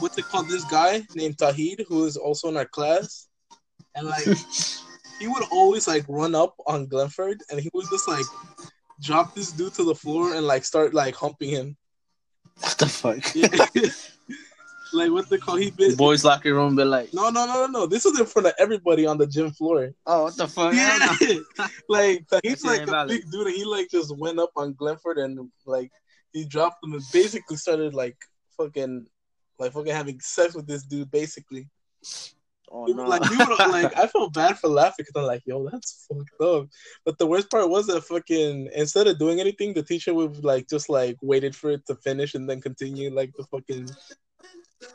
what 0.00 0.12
they 0.14 0.22
called 0.22 0.48
this 0.48 0.64
guy 0.64 1.02
named 1.14 1.38
Tahid 1.38 1.84
who 1.88 2.04
is 2.04 2.16
also 2.16 2.48
in 2.48 2.56
our 2.56 2.64
class 2.64 3.28
and 3.94 4.08
like 4.08 4.26
he 5.18 5.28
would 5.28 5.44
always 5.50 5.86
like 5.88 6.04
run 6.08 6.34
up 6.34 6.54
on 6.66 6.86
Glenford 6.86 7.40
and 7.50 7.60
he 7.60 7.70
would 7.72 7.86
just 7.90 8.08
like 8.08 8.24
drop 9.00 9.34
this 9.34 9.52
dude 9.52 9.74
to 9.74 9.84
the 9.84 9.94
floor 9.94 10.34
and 10.34 10.46
like 10.46 10.64
start 10.64 10.94
like 10.94 11.14
humping 11.14 11.50
him 11.50 11.76
What 12.60 12.78
the 12.78 12.86
fuck? 12.86 13.34
like 14.92 15.10
what 15.10 15.28
they 15.28 15.38
call 15.38 15.56
he 15.56 15.70
bit 15.70 15.96
Boys 15.96 16.24
locker 16.24 16.54
room, 16.54 16.76
but 16.76 16.86
like, 16.86 17.12
no 17.12 17.30
no 17.30 17.46
no 17.46 17.66
no 17.66 17.66
no 17.66 17.86
this 17.86 18.04
was 18.04 18.18
in 18.18 18.26
front 18.26 18.46
of 18.46 18.54
everybody 18.58 19.06
on 19.06 19.18
the 19.18 19.26
gym 19.26 19.50
floor 19.50 19.92
oh, 20.06 20.24
what 20.24 20.36
the 20.36 20.46
fuck? 20.46 20.74
yeah. 20.74 21.66
like 21.88 22.24
he's 22.42 22.64
like 22.64 22.80
a 22.80 22.82
invalid. 22.82 23.08
big 23.08 23.30
dude, 23.30 23.46
and 23.46 23.56
he 23.56 23.64
like 23.64 23.88
just 23.90 24.16
went 24.16 24.38
up 24.38 24.50
on 24.56 24.74
Glenford 24.74 25.18
and 25.18 25.50
like 25.66 25.90
he 26.32 26.44
dropped 26.44 26.84
him 26.84 26.92
and 26.92 27.02
basically 27.12 27.56
started 27.56 27.94
like 27.94 28.16
fucking 28.56 29.06
like 29.58 29.72
fucking 29.72 29.92
having 29.92 30.20
sex 30.20 30.54
with 30.54 30.66
this 30.66 30.84
dude. 30.84 31.10
Basically, 31.10 31.68
Oh 32.68 32.86
no. 32.86 33.04
like 33.04 33.22
were 33.30 33.66
like 33.68 33.96
I 33.96 34.06
felt 34.08 34.34
bad 34.34 34.58
for 34.58 34.68
laughing 34.68 35.04
because 35.06 35.12
I'm 35.14 35.26
like, 35.26 35.42
yo, 35.46 35.68
that's 35.68 36.06
fucked 36.08 36.40
up. 36.40 36.68
But 37.04 37.18
the 37.18 37.26
worst 37.26 37.50
part 37.50 37.68
was 37.68 37.86
that 37.86 38.02
fucking 38.02 38.70
instead 38.74 39.06
of 39.06 39.18
doing 39.18 39.40
anything, 39.40 39.72
the 39.72 39.82
teacher 39.82 40.12
would 40.12 40.44
like 40.44 40.68
just 40.68 40.88
like 40.88 41.16
waited 41.22 41.54
for 41.54 41.70
it 41.70 41.86
to 41.86 41.94
finish 41.94 42.34
and 42.34 42.48
then 42.48 42.60
continue 42.60 43.10
like 43.10 43.32
the 43.36 43.44
fucking 43.44 43.88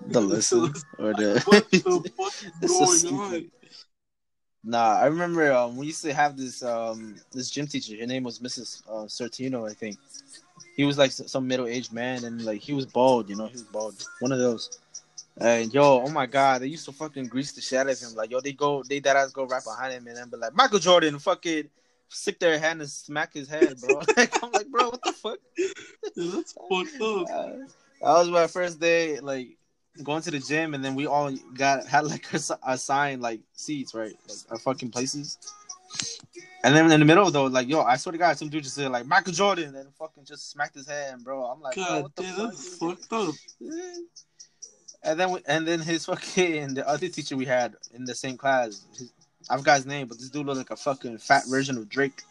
the 0.07 0.21
listen 0.21 0.73
or 0.99 1.13
the. 1.13 1.41
what 1.45 1.69
the 1.71 2.11
fuck 2.17 2.33
is 2.61 2.71
going 2.71 2.97
stupid. 2.97 3.43
on? 3.43 3.51
Nah, 4.63 4.99
I 4.99 5.05
remember 5.07 5.51
um, 5.51 5.75
we 5.75 5.87
used 5.87 6.03
to 6.03 6.13
have 6.13 6.37
this 6.37 6.61
um 6.61 7.15
this 7.31 7.49
gym 7.49 7.67
teacher. 7.67 7.97
Her 7.99 8.05
name 8.05 8.23
was 8.23 8.39
Mrs. 8.39 8.83
Uh, 8.87 9.05
Sortino, 9.05 9.69
I 9.69 9.73
think. 9.73 9.97
He 10.75 10.83
was 10.83 10.97
like 10.97 11.11
some 11.11 11.47
middle 11.47 11.67
aged 11.67 11.91
man, 11.91 12.23
and 12.25 12.43
like 12.43 12.61
he 12.61 12.73
was 12.73 12.85
bald. 12.85 13.29
You 13.29 13.35
know, 13.35 13.47
he 13.47 13.53
was 13.53 13.63
bald. 13.63 14.05
One 14.19 14.31
of 14.31 14.39
those. 14.39 14.79
And 15.41 15.73
yo, 15.73 16.03
oh 16.05 16.09
my 16.09 16.27
god, 16.27 16.61
they 16.61 16.67
used 16.67 16.85
to 16.85 16.91
fucking 16.91 17.25
grease 17.25 17.51
the 17.51 17.61
shit 17.61 17.79
out 17.79 17.89
of 17.89 17.99
him. 17.99 18.13
Like 18.13 18.29
yo, 18.29 18.41
they 18.41 18.53
go, 18.53 18.83
they 18.83 18.99
that 18.99 19.15
ass 19.15 19.31
go 19.31 19.45
right 19.45 19.63
behind 19.63 19.93
him 19.93 20.05
and 20.05 20.15
then 20.15 20.29
be 20.29 20.37
like 20.37 20.55
Michael 20.55 20.77
Jordan, 20.77 21.17
fucking 21.17 21.67
stick 22.09 22.39
their 22.39 22.59
hand 22.59 22.81
and 22.81 22.89
smack 22.89 23.33
his 23.33 23.49
head, 23.49 23.79
bro. 23.81 24.01
like 24.17 24.43
I'm 24.43 24.51
like, 24.51 24.67
bro, 24.67 24.89
what 24.89 25.01
the 25.01 25.13
fuck? 25.13 25.39
That's 26.15 26.53
fucked 26.53 27.01
up. 27.01 27.67
Uh, 28.03 28.13
that 28.15 28.19
was 28.19 28.29
my 28.29 28.47
first 28.47 28.79
day, 28.79 29.19
like 29.19 29.49
going 30.01 30.23
to 30.23 30.31
the 30.31 30.39
gym, 30.39 30.73
and 30.73 30.83
then 30.83 30.95
we 30.95 31.05
all 31.05 31.31
got 31.53 31.85
had 31.85 32.05
like 32.05 32.25
assigned 32.63 33.21
like 33.21 33.41
seats, 33.53 33.93
right, 33.93 34.15
like 34.27 34.37
our 34.49 34.57
fucking 34.57 34.89
places. 34.89 35.37
And 36.63 36.75
then 36.75 36.91
in 36.91 36.99
the 36.99 37.05
middle 37.05 37.29
though, 37.29 37.45
like 37.45 37.67
yo, 37.67 37.81
I 37.81 37.97
swear 37.97 38.11
to 38.13 38.17
God, 38.17 38.37
some 38.39 38.49
dude 38.49 38.63
just 38.63 38.73
said 38.73 38.91
like 38.91 39.05
Michael 39.05 39.33
Jordan, 39.33 39.75
and 39.75 39.93
fucking 39.99 40.25
just 40.25 40.49
smacked 40.49 40.73
his 40.73 40.87
hand, 40.87 41.23
bro. 41.23 41.43
I'm 41.45 41.61
like, 41.61 41.75
God 41.75 42.03
what 42.03 42.15
the 42.15 42.23
damn, 42.23 42.35
fuck? 42.35 42.49
that's 42.49 42.77
fucked 42.77 43.13
up. 43.13 43.35
And 45.03 45.19
then 45.19 45.31
we, 45.31 45.39
and 45.45 45.67
then 45.67 45.79
his 45.79 46.05
fucking 46.05 46.75
the 46.75 46.87
other 46.87 47.07
teacher 47.07 47.35
we 47.35 47.45
had 47.45 47.75
in 47.93 48.05
the 48.05 48.15
same 48.15 48.37
class, 48.37 48.85
his, 48.97 49.11
I 49.49 49.57
forgot 49.57 49.77
his 49.77 49.85
name, 49.85 50.07
but 50.07 50.17
this 50.17 50.29
dude 50.29 50.45
looked 50.45 50.57
like 50.57 50.69
a 50.69 50.75
fucking 50.75 51.17
fat 51.17 51.43
version 51.49 51.77
of 51.77 51.89
Drake. 51.89 52.21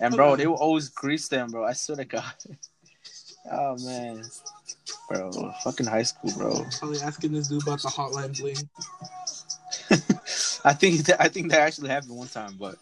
And 0.00 0.14
bro, 0.14 0.36
they 0.36 0.46
would 0.46 0.56
always 0.56 0.88
grease 0.88 1.28
them, 1.28 1.50
bro. 1.50 1.64
I 1.64 1.72
swear 1.72 1.96
to 1.96 2.04
God. 2.04 2.32
Oh 3.50 3.76
man, 3.84 4.22
bro, 5.08 5.52
fucking 5.64 5.86
high 5.86 6.04
school, 6.04 6.30
bro. 6.38 6.64
Probably 6.78 7.00
asking 7.00 7.32
this 7.32 7.48
dude 7.48 7.64
about 7.64 7.82
the 7.82 7.88
hotline 7.88 8.38
bling. 8.38 8.54
I 10.64 10.72
think 10.74 11.04
that, 11.06 11.16
I 11.20 11.26
think 11.26 11.50
that 11.50 11.60
actually 11.60 11.88
happened 11.88 12.16
one 12.16 12.28
time, 12.28 12.54
but 12.56 12.76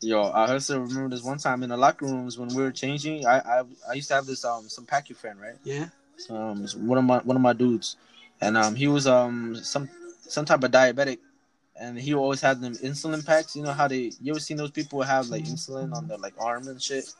yo, 0.00 0.24
I 0.24 0.52
also 0.52 0.80
remember 0.80 1.16
this 1.16 1.24
one 1.24 1.38
time 1.38 1.62
in 1.62 1.70
the 1.70 1.76
locker 1.78 2.04
rooms 2.04 2.38
when 2.38 2.48
we 2.48 2.62
were 2.62 2.70
changing. 2.70 3.26
I 3.26 3.38
I, 3.38 3.62
I 3.88 3.92
used 3.94 4.08
to 4.08 4.14
have 4.14 4.26
this 4.26 4.44
um 4.44 4.68
some 4.68 4.84
Pacu 4.84 5.16
friend, 5.16 5.40
right? 5.40 5.56
Yeah. 5.64 5.88
Um, 6.28 6.66
one 6.86 6.98
of 6.98 7.04
my 7.04 7.18
one 7.20 7.36
of 7.36 7.42
my 7.42 7.54
dudes, 7.54 7.96
and 8.40 8.56
um 8.56 8.74
he 8.74 8.88
was 8.88 9.06
um 9.06 9.56
some 9.56 9.88
some 10.20 10.44
type 10.44 10.62
of 10.64 10.70
diabetic, 10.70 11.18
and 11.76 11.98
he 11.98 12.14
always 12.14 12.40
had 12.40 12.60
them 12.60 12.74
insulin 12.74 13.24
packs. 13.24 13.56
You 13.56 13.62
know 13.62 13.72
how 13.72 13.88
they 13.88 14.12
you 14.20 14.32
ever 14.32 14.40
seen 14.40 14.56
those 14.56 14.70
people 14.70 15.02
have 15.02 15.28
like 15.28 15.44
insulin 15.44 15.94
on 15.94 16.08
their 16.08 16.18
like 16.18 16.34
arm 16.38 16.68
and 16.68 16.80
shit. 16.80 17.12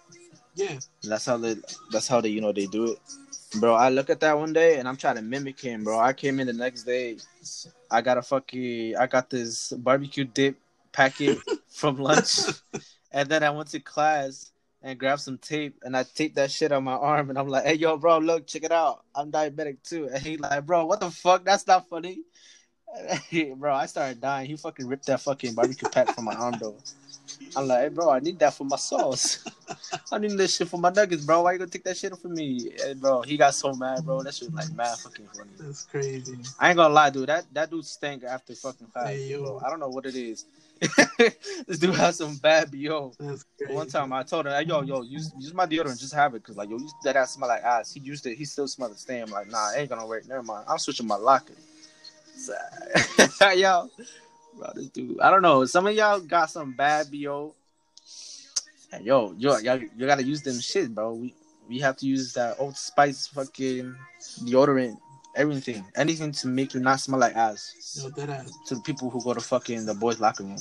Yeah. 0.54 0.70
And 1.02 1.12
that's 1.12 1.26
how 1.26 1.36
they 1.36 1.56
that's 1.90 2.08
how 2.08 2.20
they 2.20 2.28
you 2.28 2.40
know 2.40 2.52
they 2.52 2.66
do 2.66 2.92
it. 2.92 2.98
Bro, 3.60 3.74
I 3.74 3.88
look 3.88 4.10
at 4.10 4.20
that 4.20 4.36
one 4.36 4.52
day 4.52 4.78
and 4.78 4.88
I'm 4.88 4.96
trying 4.96 5.16
to 5.16 5.22
mimic 5.22 5.60
him, 5.60 5.84
bro. 5.84 5.98
I 5.98 6.12
came 6.12 6.40
in 6.40 6.46
the 6.46 6.52
next 6.52 6.82
day. 6.82 7.18
I 7.90 8.00
got 8.02 8.18
a 8.18 8.22
fucking 8.22 8.96
I 8.96 9.06
got 9.06 9.30
this 9.30 9.72
barbecue 9.72 10.24
dip 10.24 10.56
packet 10.92 11.38
from 11.68 11.98
lunch. 11.98 12.38
And 13.12 13.28
then 13.28 13.42
I 13.44 13.50
went 13.50 13.68
to 13.68 13.80
class 13.80 14.50
and 14.84 14.98
grabbed 14.98 15.22
some 15.22 15.38
tape 15.38 15.80
and 15.82 15.96
I 15.96 16.04
taped 16.04 16.36
that 16.36 16.50
shit 16.50 16.70
on 16.70 16.84
my 16.84 16.92
arm 16.92 17.30
and 17.30 17.38
I'm 17.38 17.48
like, 17.48 17.64
hey 17.64 17.74
yo, 17.74 17.96
bro, 17.96 18.18
look, 18.18 18.46
check 18.46 18.64
it 18.64 18.70
out. 18.72 19.02
I'm 19.16 19.32
diabetic 19.32 19.78
too. 19.82 20.10
And 20.12 20.22
he 20.22 20.36
like, 20.36 20.66
bro, 20.66 20.84
what 20.84 21.00
the 21.00 21.10
fuck? 21.10 21.44
That's 21.44 21.66
not 21.66 21.88
funny. 21.88 22.20
bro, 23.56 23.74
I 23.74 23.86
started 23.86 24.20
dying. 24.20 24.46
He 24.46 24.56
fucking 24.56 24.86
ripped 24.86 25.06
that 25.06 25.20
fucking 25.20 25.54
barbecue 25.54 25.88
pack 25.88 26.14
from 26.14 26.24
my 26.24 26.34
arm 26.34 26.54
though. 26.60 26.76
I'm 27.56 27.68
like, 27.68 27.80
hey, 27.80 27.88
bro, 27.88 28.10
I 28.10 28.18
need 28.18 28.38
that 28.40 28.54
for 28.54 28.64
my 28.64 28.76
sauce. 28.76 29.44
I 30.12 30.18
need 30.18 30.32
this 30.32 30.56
shit 30.56 30.68
for 30.68 30.78
my 30.78 30.90
nuggets, 30.90 31.24
bro. 31.24 31.42
Why 31.42 31.52
you 31.52 31.58
gonna 31.58 31.70
take 31.70 31.84
that 31.84 31.96
shit 31.96 32.16
from 32.18 32.34
me? 32.34 32.70
And 32.84 33.00
bro, 33.00 33.22
he 33.22 33.36
got 33.36 33.54
so 33.54 33.72
mad, 33.74 34.04
bro. 34.04 34.22
That 34.22 34.34
shit 34.34 34.52
was 34.52 34.54
like 34.54 34.76
mad 34.76 34.98
fucking 34.98 35.26
funny. 35.34 35.50
That's 35.58 35.84
crazy. 35.84 36.36
I 36.58 36.70
ain't 36.70 36.76
gonna 36.76 36.92
lie, 36.92 37.10
dude. 37.10 37.28
That 37.28 37.44
that 37.52 37.70
dude 37.70 37.84
stank 37.84 38.24
after 38.24 38.54
fucking 38.54 38.88
class. 38.88 39.08
Hey, 39.08 39.28
yo. 39.28 39.42
bro. 39.42 39.62
I 39.64 39.70
don't 39.70 39.80
know 39.80 39.88
what 39.88 40.06
it 40.06 40.16
is. 40.16 40.44
this 41.66 41.78
dude 41.78 41.94
has 41.94 42.16
some 42.16 42.36
bad 42.36 42.70
bo. 42.70 43.12
That's 43.18 43.44
crazy. 43.56 43.72
One 43.72 43.88
time 43.88 44.12
I 44.12 44.22
told 44.22 44.46
him, 44.46 44.52
hey, 44.52 44.64
yo, 44.64 44.82
yo, 44.82 45.02
use 45.02 45.32
use 45.38 45.54
my 45.54 45.66
deodorant, 45.66 46.00
just 46.00 46.14
have 46.14 46.34
it, 46.34 46.42
cause 46.42 46.56
like 46.56 46.68
yo, 46.68 46.78
that 47.04 47.16
ass 47.16 47.34
smell 47.34 47.48
like 47.48 47.62
ass. 47.62 47.92
He 47.92 48.00
used 48.00 48.26
it, 48.26 48.36
he 48.36 48.44
still 48.44 48.68
smell 48.68 48.88
the 48.88 48.96
stain. 48.96 49.22
I'm 49.22 49.30
like, 49.30 49.50
nah, 49.50 49.70
it 49.72 49.80
ain't 49.80 49.88
gonna 49.88 50.06
work. 50.06 50.26
Never 50.28 50.42
mind. 50.42 50.66
I'm 50.68 50.78
switching 50.78 51.06
my 51.06 51.16
locker. 51.16 51.54
Yo, 53.56 53.90
bro, 54.56 54.70
this 54.74 54.88
dude. 54.88 55.20
I 55.20 55.30
don't 55.30 55.42
know. 55.42 55.64
Some 55.64 55.86
of 55.86 55.94
y'all 55.94 56.20
got 56.20 56.50
some 56.50 56.72
bad 56.72 57.08
bo. 57.10 57.54
And 58.92 59.04
yo, 59.04 59.34
yo, 59.38 59.58
y'all, 59.58 59.78
you 59.78 60.06
gotta 60.06 60.22
use 60.22 60.42
them 60.42 60.60
shit, 60.60 60.94
bro. 60.94 61.14
We 61.14 61.34
we 61.68 61.78
have 61.80 61.96
to 61.98 62.06
use 62.06 62.32
that 62.34 62.56
Old 62.58 62.76
Spice 62.76 63.26
fucking 63.26 63.94
deodorant, 64.44 64.98
everything, 65.34 65.84
anything 65.96 66.32
to 66.32 66.46
make 66.46 66.74
you 66.74 66.80
not 66.80 67.00
smell 67.00 67.18
like 67.20 67.34
ass. 67.34 68.00
Yo, 68.00 68.10
that 68.10 68.28
ass. 68.28 68.52
To 68.66 68.76
the 68.76 68.80
people 68.82 69.10
who 69.10 69.22
go 69.22 69.34
to 69.34 69.40
fucking 69.40 69.86
the 69.86 69.94
boys' 69.94 70.20
locker 70.20 70.44
room, 70.44 70.58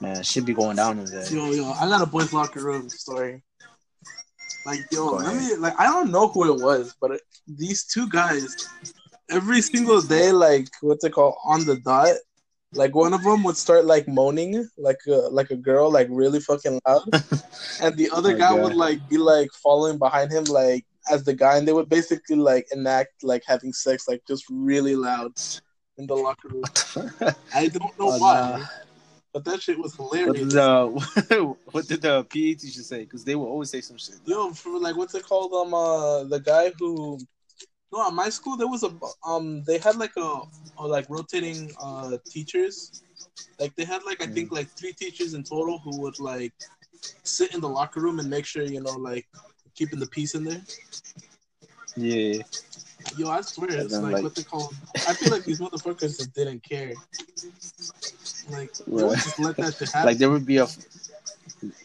man, 0.00 0.22
shit 0.22 0.44
be 0.44 0.54
going 0.54 0.76
down 0.76 0.98
in 0.98 1.04
there. 1.06 1.26
Yo, 1.32 1.52
yo, 1.52 1.70
I 1.72 1.88
got 1.88 2.02
a 2.02 2.06
boys' 2.06 2.32
locker 2.32 2.64
room 2.64 2.88
story. 2.88 3.42
Like, 4.66 4.80
yo, 4.90 5.06
let 5.06 5.36
me, 5.36 5.56
like, 5.56 5.78
I 5.78 5.84
don't 5.84 6.10
know 6.10 6.28
who 6.28 6.54
it 6.54 6.62
was, 6.62 6.96
but 6.98 7.12
it, 7.12 7.20
these 7.46 7.84
two 7.84 8.08
guys, 8.08 8.56
every 9.30 9.62
single 9.62 10.00
day, 10.00 10.32
like, 10.32 10.68
what's 10.80 11.04
it 11.04 11.10
called, 11.12 11.36
on 11.44 11.64
the 11.64 11.76
dot, 11.76 12.16
like, 12.72 12.94
one 12.94 13.14
of 13.14 13.22
them 13.22 13.42
would 13.44 13.56
start, 13.56 13.84
like, 13.84 14.08
moaning, 14.08 14.68
like, 14.78 14.98
a, 15.06 15.12
like 15.12 15.50
a 15.50 15.56
girl, 15.56 15.90
like, 15.90 16.08
really 16.10 16.40
fucking 16.40 16.80
loud. 16.86 17.02
and 17.80 17.96
the 17.96 18.10
other 18.12 18.32
Oh, 18.34 18.38
guy 18.38 18.50
God. 18.52 18.62
would, 18.62 18.74
like, 18.74 19.08
be, 19.08 19.16
like, 19.18 19.50
following 19.62 19.98
behind 19.98 20.32
him, 20.32 20.44
like, 20.44 20.84
as 21.10 21.24
the 21.24 21.34
guy, 21.34 21.56
and 21.56 21.68
they 21.68 21.72
would 21.72 21.88
basically, 21.88 22.36
like, 22.36 22.66
enact, 22.72 23.22
like, 23.22 23.42
having 23.46 23.72
sex, 23.72 24.08
like, 24.08 24.22
just 24.26 24.44
really 24.50 24.96
loud 24.96 25.32
in 25.98 26.06
the 26.06 26.14
locker 26.16 26.48
room. 26.48 26.64
I 27.54 27.68
don't 27.68 27.98
know 27.98 28.08
Oh, 28.12 28.18
why, 28.18 28.40
nah. 28.58 28.64
but 29.32 29.44
that 29.44 29.62
shit 29.62 29.78
was 29.78 29.94
What 29.96 30.12
hilarious. 30.12 30.38
did 30.38 30.50
the 30.50 31.54
what 31.72 31.86
did 31.86 32.02
the 32.02 32.24
PE 32.24 32.54
teacher 32.54 32.82
say? 32.82 33.00
Because 33.04 33.24
they 33.24 33.34
will 33.34 33.46
always 33.46 33.70
say 33.70 33.80
some 33.80 33.98
shit. 33.98 34.16
Yo, 34.24 34.50
for 34.52 34.78
like 34.78 34.96
what's 34.96 35.14
it 35.14 35.24
called? 35.24 35.52
Um, 35.52 35.74
uh, 35.74 36.24
the 36.24 36.40
guy 36.40 36.72
who, 36.78 37.18
no, 37.94 38.06
at 38.08 38.12
my 38.12 38.28
school 38.28 38.56
there 38.56 38.66
was 38.66 38.82
a 38.82 38.90
um, 39.24 39.62
they 39.64 39.78
had 39.78 39.96
like 39.96 40.16
a, 40.16 40.40
a 40.78 40.86
like 40.86 41.06
rotating 41.08 41.70
uh 41.80 42.16
teachers, 42.28 43.04
like 43.60 43.74
they 43.76 43.84
had 43.84 44.02
like 44.04 44.20
I 44.20 44.26
think 44.26 44.50
like 44.50 44.68
three 44.68 44.92
teachers 44.92 45.34
in 45.34 45.44
total 45.44 45.78
who 45.78 45.96
would 46.02 46.18
like 46.18 46.52
sit 47.22 47.54
in 47.54 47.60
the 47.60 47.68
locker 47.68 48.00
room 48.00 48.18
and 48.18 48.28
make 48.28 48.46
sure 48.46 48.64
you 48.64 48.80
know 48.80 48.96
like 49.10 49.26
keeping 49.76 50.00
the 50.00 50.06
peace 50.08 50.34
in 50.34 50.42
there. 50.44 50.60
Yeah, 51.96 52.42
Yo, 53.16 53.30
I 53.30 53.40
swear 53.42 53.70
it's 53.70 53.92
then, 53.92 54.02
like, 54.02 54.12
like- 54.14 54.22
what 54.24 54.34
they 54.34 54.42
call. 54.42 54.72
I 55.08 55.14
feel 55.14 55.30
like 55.30 55.44
these 55.44 55.60
motherfuckers 55.60 56.18
just 56.18 56.34
didn't 56.34 56.64
care. 56.64 56.94
Like 58.50 58.72
they 58.74 58.84
Right. 58.88 59.04
would 59.04 59.18
just 59.18 59.38
let 59.38 59.56
that 59.58 59.74
shit 59.76 59.88
happen. 59.90 60.06
like 60.10 60.18
there 60.18 60.30
would 60.30 60.44
be 60.44 60.56
a 60.56 60.66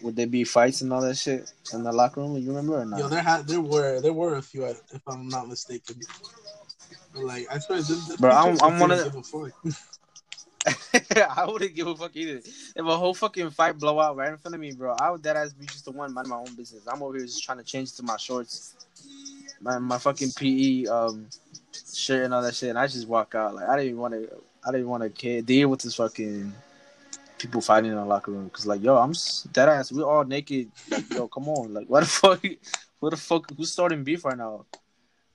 would 0.01 0.15
there 0.15 0.27
be 0.27 0.43
fights 0.43 0.81
and 0.81 0.91
all 0.91 1.01
that 1.01 1.17
shit 1.17 1.51
in 1.73 1.83
the 1.83 1.91
locker 1.91 2.21
room? 2.21 2.35
You 2.37 2.49
remember 2.49 2.79
or 2.81 2.85
not? 2.85 2.99
Yo, 2.99 3.07
there 3.07 3.21
had 3.21 3.47
there 3.47 3.61
were 3.61 4.01
there 4.01 4.13
were 4.13 4.35
a 4.35 4.41
few 4.41 4.65
if 4.65 5.01
I'm 5.07 5.29
not 5.29 5.47
mistaken. 5.47 5.95
But 7.13 7.23
like 7.23 7.47
I 7.51 7.59
swear, 7.59 7.77
this, 7.79 8.07
this 8.07 8.15
Bro, 8.17 8.31
I'm- 8.31 8.57
I'm 8.61 8.79
one 8.79 8.89
didn't 8.89 9.07
of 9.07 9.13
give 9.13 9.21
a 9.21 9.23
fuck. 9.23 9.75
I 11.37 11.45
wouldn't 11.45 11.75
give 11.75 11.87
a 11.87 11.95
fuck 11.95 12.15
either. 12.15 12.37
If 12.39 12.77
a 12.85 12.97
whole 12.97 13.13
fucking 13.13 13.49
fight 13.51 13.77
blow 13.79 13.99
out 13.99 14.15
right 14.15 14.29
in 14.29 14.37
front 14.37 14.55
of 14.55 14.61
me, 14.61 14.71
bro, 14.71 14.95
I 14.99 15.09
would 15.09 15.21
dead 15.21 15.37
ass 15.37 15.53
be 15.53 15.65
just 15.65 15.85
the 15.85 15.91
one 15.91 16.13
minding 16.13 16.29
my 16.31 16.37
own 16.37 16.53
business. 16.55 16.83
I'm 16.87 17.01
over 17.01 17.17
here 17.17 17.25
just 17.25 17.43
trying 17.43 17.57
to 17.59 17.63
change 17.63 17.93
to 17.93 18.03
my 18.03 18.17
shorts, 18.17 18.75
my 19.61 19.79
my 19.79 19.97
fucking 19.97 20.31
PE 20.35 20.85
um 20.85 21.27
shirt 21.93 22.25
and 22.25 22.33
all 22.33 22.41
that 22.41 22.55
shit, 22.55 22.69
and 22.69 22.79
I 22.79 22.87
just 22.87 23.07
walk 23.07 23.35
out 23.35 23.55
like 23.55 23.67
I 23.69 23.77
didn't 23.77 23.97
want 23.97 24.13
to 24.13 24.29
I 24.67 24.71
didn't 24.71 24.89
want 24.89 25.15
to 25.15 25.41
deal 25.41 25.69
with 25.69 25.81
this 25.81 25.95
fucking 25.95 26.53
people 27.39 27.61
fighting 27.61 27.89
in 27.89 27.97
the 27.97 28.05
locker 28.05 28.31
room 28.31 28.45
because 28.45 28.67
like 28.67 28.83
yo, 28.83 28.97
I'm 28.97 29.13
dead 29.51 29.69
ass. 29.69 29.91
We 29.91 30.03
all 30.03 30.23
naked. 30.23 30.71
yo, 31.11 31.27
come 31.27 31.47
on, 31.49 31.73
like 31.73 31.87
what 31.89 32.01
the 32.01 32.05
fuck? 32.05 32.43
What 32.99 33.11
the 33.11 33.17
fuck? 33.17 33.49
Who's 33.55 33.71
starting 33.71 34.03
beef 34.03 34.25
right 34.25 34.37
now? 34.37 34.65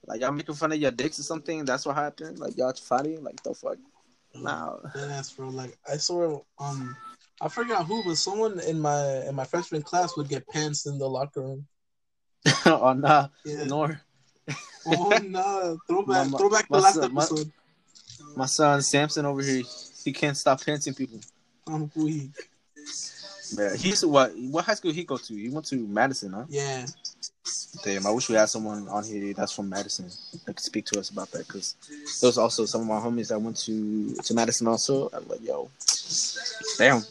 Like 0.07 0.21
y'all 0.21 0.33
making 0.33 0.55
fun 0.55 0.73
of 0.73 0.79
your 0.79 0.91
dicks 0.91 1.19
or 1.19 1.23
something? 1.23 1.65
That's 1.65 1.87
what 1.87 1.97
happened. 1.97 2.39
Like 2.39 2.59
y'all 2.59 2.75
fighting? 2.75 3.25
Like 3.25 3.43
the 3.43 3.55
fuck? 3.55 3.79
Nah. 4.35 4.77
That's 4.95 5.33
bro. 5.33 5.49
Like 5.49 5.75
I 5.91 5.97
saw 5.97 6.43
um 6.59 6.95
I 7.41 7.49
forgot 7.49 7.87
who, 7.87 8.03
but 8.05 8.17
someone 8.17 8.61
in 8.61 8.81
my 8.81 9.27
in 9.27 9.35
my 9.35 9.45
freshman 9.45 9.83
class 9.83 10.17
would 10.17 10.29
get 10.29 10.47
pants 10.49 10.87
in 10.87 10.99
the 10.99 11.09
locker 11.09 11.41
room. 11.41 11.67
oh 12.67 12.93
nah, 12.93 13.29
yeah. 13.45 13.65
nor. 13.65 14.01
oh 14.87 15.19
nah, 15.25 15.75
throwback, 15.89 16.29
my, 16.29 16.39
throwback 16.39 16.69
the 16.69 16.79
last 16.79 17.03
episode. 17.03 17.51
My, 18.37 18.47
son 18.47 18.83
Samson 18.83 19.25
over 19.25 19.43
here, 19.43 19.63
he 20.05 20.13
can't 20.13 20.37
stop 20.37 20.61
pantsing 20.61 20.97
people. 20.97 21.21
I'm 21.67 21.91
weak. 21.97 22.31
Yeah, 23.57 23.77
he's 23.77 24.05
what? 24.05 24.33
What 24.37 24.65
high 24.65 24.75
school 24.75 24.93
he 24.93 25.05
go 25.05 25.17
to? 25.17 25.35
He 25.35 25.49
went 25.49 25.67
to 25.67 25.77
Madison, 25.77 26.33
huh? 26.33 26.45
Yeah. 26.49 26.87
Damn, 27.83 28.07
I 28.07 28.11
wish 28.11 28.29
we 28.29 28.37
had 28.37 28.49
someone 28.49 28.89
on 28.89 29.05
here 29.05 29.35
that's 29.35 29.53
from 29.53 29.69
Madison 29.69 30.11
that 30.47 30.57
could 30.57 30.61
speak 30.61 30.87
to 30.87 30.99
us 30.99 31.11
about 31.11 31.31
that 31.33 31.47
because 31.47 31.77
there 32.21 32.29
was 32.29 32.39
also 32.39 32.65
some 32.65 32.83
of 32.83 32.87
my 32.87 32.99
homies 32.99 33.29
that 33.29 33.41
went 33.41 33.57
to 33.59 34.15
to 34.15 34.35
Madison 34.35 34.67
also. 34.69 35.11
I'm 35.13 35.29
like, 35.29 35.43
yo, 35.43 35.71
damn, 36.79 37.03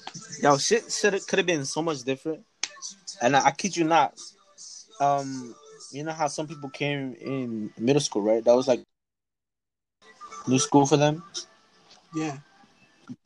yo, 0.41 0.57
shit 0.57 0.91
should 0.91 1.27
could 1.27 1.39
have 1.39 1.45
been 1.45 1.65
so 1.65 1.81
much 1.81 2.03
different. 2.03 2.43
And 3.21 3.35
I, 3.35 3.45
I 3.45 3.51
kid 3.51 3.77
you 3.77 3.85
not, 3.85 4.19
um, 4.99 5.55
you 5.91 6.03
know 6.03 6.11
how 6.11 6.27
some 6.27 6.47
people 6.47 6.69
came 6.69 7.15
in 7.21 7.71
middle 7.77 8.01
school, 8.01 8.21
right? 8.21 8.43
That 8.43 8.55
was 8.55 8.67
like 8.67 8.83
new 10.47 10.59
school 10.59 10.85
for 10.85 10.97
them. 10.97 11.23
Yeah. 12.13 12.37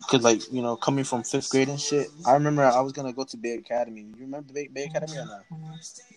Cause 0.09 0.23
like 0.23 0.51
you 0.51 0.61
know, 0.61 0.75
coming 0.75 1.03
from 1.03 1.23
fifth 1.23 1.49
grade 1.49 1.69
and 1.69 1.79
shit, 1.79 2.09
I 2.25 2.33
remember 2.33 2.63
I 2.63 2.79
was 2.79 2.93
gonna 2.93 3.13
go 3.13 3.23
to 3.25 3.37
Bay 3.37 3.55
Academy. 3.55 4.01
You 4.01 4.21
remember 4.21 4.53
Bay, 4.53 4.67
Bay 4.67 4.85
Academy 4.85 5.17
or 5.17 5.25
not? 5.25 5.43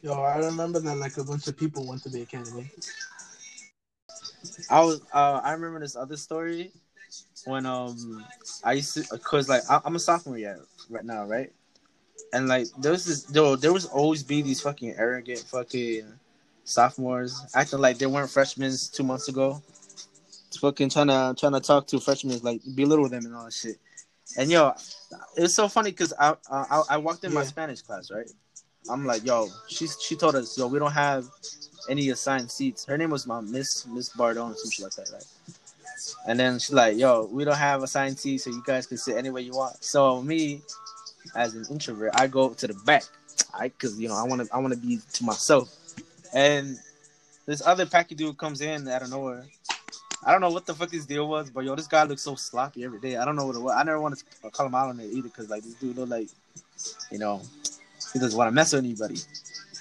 Yo, 0.02 0.12
I 0.12 0.38
remember 0.38 0.80
that 0.80 0.96
like 0.96 1.16
a 1.18 1.24
bunch 1.24 1.48
of 1.48 1.56
people 1.56 1.86
went 1.86 2.02
to 2.04 2.10
Bay 2.10 2.22
Academy. 2.22 2.70
I 4.70 4.80
was, 4.80 5.02
uh, 5.12 5.40
I 5.42 5.52
remember 5.52 5.80
this 5.80 5.96
other 5.96 6.16
story 6.16 6.72
when 7.44 7.66
um 7.66 8.24
I 8.64 8.74
used 8.74 8.94
to, 8.94 9.18
cause 9.18 9.48
like 9.48 9.62
I, 9.68 9.80
am 9.84 9.96
a 9.96 9.98
sophomore 9.98 10.38
yet 10.38 10.58
right 10.88 11.04
now, 11.04 11.26
right? 11.26 11.52
And 12.32 12.48
like 12.48 12.68
there 12.78 12.92
was 12.92 13.04
this, 13.04 13.24
there, 13.24 13.56
there 13.56 13.72
was 13.72 13.86
always 13.86 14.22
be 14.22 14.40
these 14.40 14.60
fucking 14.60 14.94
arrogant 14.96 15.40
fucking 15.40 16.06
sophomores 16.64 17.44
acting 17.54 17.80
like 17.80 17.98
they 17.98 18.06
weren't 18.06 18.30
freshmen 18.30 18.72
two 18.92 19.02
months 19.02 19.28
ago 19.28 19.60
fucking 20.58 20.90
trying 20.90 21.08
to 21.08 21.34
trying 21.38 21.52
to 21.52 21.60
talk 21.60 21.86
to 21.88 22.00
freshmen, 22.00 22.38
like 22.42 22.60
belittle 22.74 23.08
them 23.08 23.26
and 23.26 23.34
all 23.34 23.44
that 23.44 23.52
shit. 23.52 23.76
And 24.36 24.50
yo, 24.50 24.74
it's 25.36 25.54
so 25.54 25.68
funny 25.68 25.90
because 25.90 26.12
I, 26.18 26.34
I 26.50 26.82
I 26.90 26.96
walked 26.98 27.24
in 27.24 27.32
yeah. 27.32 27.38
my 27.38 27.44
Spanish 27.44 27.82
class, 27.82 28.10
right? 28.10 28.30
I'm 28.88 29.04
like, 29.04 29.24
yo, 29.24 29.48
she 29.68 29.86
she 30.00 30.16
told 30.16 30.36
us, 30.36 30.56
yo, 30.56 30.66
we 30.66 30.78
don't 30.78 30.92
have 30.92 31.26
any 31.88 32.10
assigned 32.10 32.50
seats. 32.50 32.84
Her 32.84 32.96
name 32.96 33.10
was 33.10 33.26
my 33.26 33.40
Miss 33.40 33.86
Miss 33.86 34.10
Bardone, 34.10 34.56
some 34.56 34.70
shit 34.70 34.84
like 34.84 34.94
that, 34.94 35.10
right? 35.12 35.24
And 36.26 36.38
then 36.38 36.58
she's 36.58 36.72
like, 36.72 36.96
yo, 36.96 37.28
we 37.30 37.44
don't 37.44 37.56
have 37.56 37.82
assigned 37.82 38.18
seats, 38.18 38.44
so 38.44 38.50
you 38.50 38.62
guys 38.66 38.86
can 38.86 38.96
sit 38.96 39.16
anywhere 39.16 39.42
you 39.42 39.52
want. 39.52 39.82
So 39.82 40.22
me, 40.22 40.62
as 41.34 41.54
an 41.54 41.64
introvert, 41.70 42.12
I 42.14 42.26
go 42.26 42.50
to 42.50 42.66
the 42.66 42.74
back, 42.74 43.04
I 43.54 43.68
because 43.68 43.98
you 44.00 44.08
know 44.08 44.16
I 44.16 44.24
want 44.24 44.46
to 44.46 44.54
I 44.54 44.58
want 44.58 44.72
to 44.74 44.80
be 44.80 44.98
to 45.14 45.24
myself. 45.24 45.74
And 46.32 46.78
this 47.46 47.66
other 47.66 47.86
packy 47.86 48.14
dude 48.14 48.38
comes 48.38 48.60
in 48.60 48.86
out 48.88 49.02
of 49.02 49.10
nowhere, 49.10 49.46
I 50.24 50.32
don't 50.32 50.40
know 50.40 50.50
what 50.50 50.66
the 50.66 50.74
fuck 50.74 50.90
his 50.90 51.06
deal 51.06 51.28
was, 51.28 51.50
but 51.50 51.64
yo, 51.64 51.74
this 51.74 51.86
guy 51.86 52.04
looks 52.04 52.22
so 52.22 52.34
sloppy 52.34 52.84
every 52.84 53.00
day. 53.00 53.16
I 53.16 53.24
don't 53.24 53.36
know 53.36 53.46
what 53.46 53.56
it 53.56 53.60
was. 53.60 53.74
I 53.76 53.82
never 53.84 54.00
want 54.00 54.18
to 54.18 54.50
call 54.50 54.66
him 54.66 54.74
out 54.74 54.90
on 54.90 55.00
it 55.00 55.10
either, 55.12 55.28
cause 55.30 55.48
like 55.48 55.62
this 55.62 55.74
dude 55.74 55.96
look 55.96 56.10
like, 56.10 56.28
you 57.10 57.18
know, 57.18 57.40
he 58.12 58.18
doesn't 58.18 58.36
want 58.36 58.48
to 58.48 58.52
mess 58.52 58.72
with 58.72 58.84
anybody. 58.84 59.16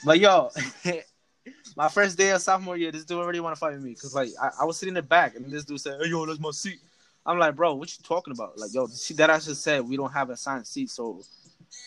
But 0.06 0.20
yo, 0.20 0.50
my 1.76 1.90
first 1.90 2.18
day 2.18 2.32
of 2.32 2.42
sophomore 2.42 2.78
year, 2.78 2.92
this 2.92 3.06
dude 3.06 3.18
already 3.18 3.42
want 3.42 3.56
to 3.56 3.60
fight 3.60 3.74
with 3.74 3.84
me, 3.84 3.96
cause 3.96 4.16
like 4.16 4.30
I, 4.42 4.52
I, 4.62 4.66
was 4.66 4.78
sitting 4.78 4.92
in 4.92 4.96
the 4.96 5.02
back, 5.02 5.36
and 5.36 5.52
this 5.52 5.66
dude 5.66 5.82
said, 5.82 6.00
"Hey 6.02 6.10
yo, 6.10 6.26
that's 6.26 6.40
my 6.40 6.52
seat." 6.52 6.80
I'm 7.26 7.38
like, 7.38 7.56
bro, 7.56 7.76
what 7.76 7.90
you 7.90 8.04
talking 8.04 8.34
about? 8.34 8.58
Like, 8.58 8.74
yo, 8.74 8.88
that 8.88 9.30
I 9.30 9.40
just 9.40 9.62
said 9.62 9.88
we 9.88 9.98
don't 9.98 10.12
have 10.12 10.30
assigned 10.30 10.66
seat, 10.66 10.90
so 10.90 11.22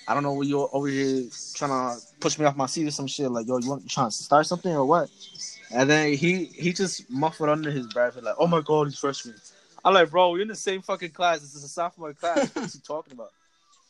I 0.07 0.15
don't 0.15 0.23
know 0.23 0.33
what 0.33 0.47
you're 0.47 0.69
over 0.73 0.89
here 0.89 1.25
trying 1.55 1.71
to 1.71 2.01
push 2.21 2.39
me 2.39 2.45
off 2.45 2.57
my 2.57 2.67
seat 2.67 2.87
or 2.87 2.91
some 2.91 3.07
shit. 3.07 3.31
Like, 3.31 3.47
yo, 3.47 3.59
you 3.59 3.69
want 3.69 3.83
you 3.83 3.89
trying 3.89 4.09
to 4.09 4.15
start 4.15 4.47
something 4.47 4.73
or 4.73 4.85
what? 4.85 5.09
And 5.73 5.89
then 5.89 6.13
he 6.15 6.47
he 6.47 6.73
just 6.73 7.09
muffled 7.11 7.49
under 7.49 7.71
his 7.71 7.87
breath 7.87 8.21
like, 8.21 8.35
"Oh 8.39 8.47
my 8.47 8.61
god, 8.61 8.89
he's 8.89 8.99
freshman." 8.99 9.37
I'm 9.85 9.95
like, 9.95 10.11
bro, 10.11 10.31
we're 10.31 10.43
in 10.43 10.49
the 10.49 10.55
same 10.55 10.81
fucking 10.81 11.11
class. 11.11 11.41
This 11.41 11.55
is 11.55 11.65
a 11.65 11.69
sophomore 11.69 12.13
class. 12.13 12.55
What 12.55 12.73
you 12.73 12.81
talking 12.87 13.15
about? 13.15 13.31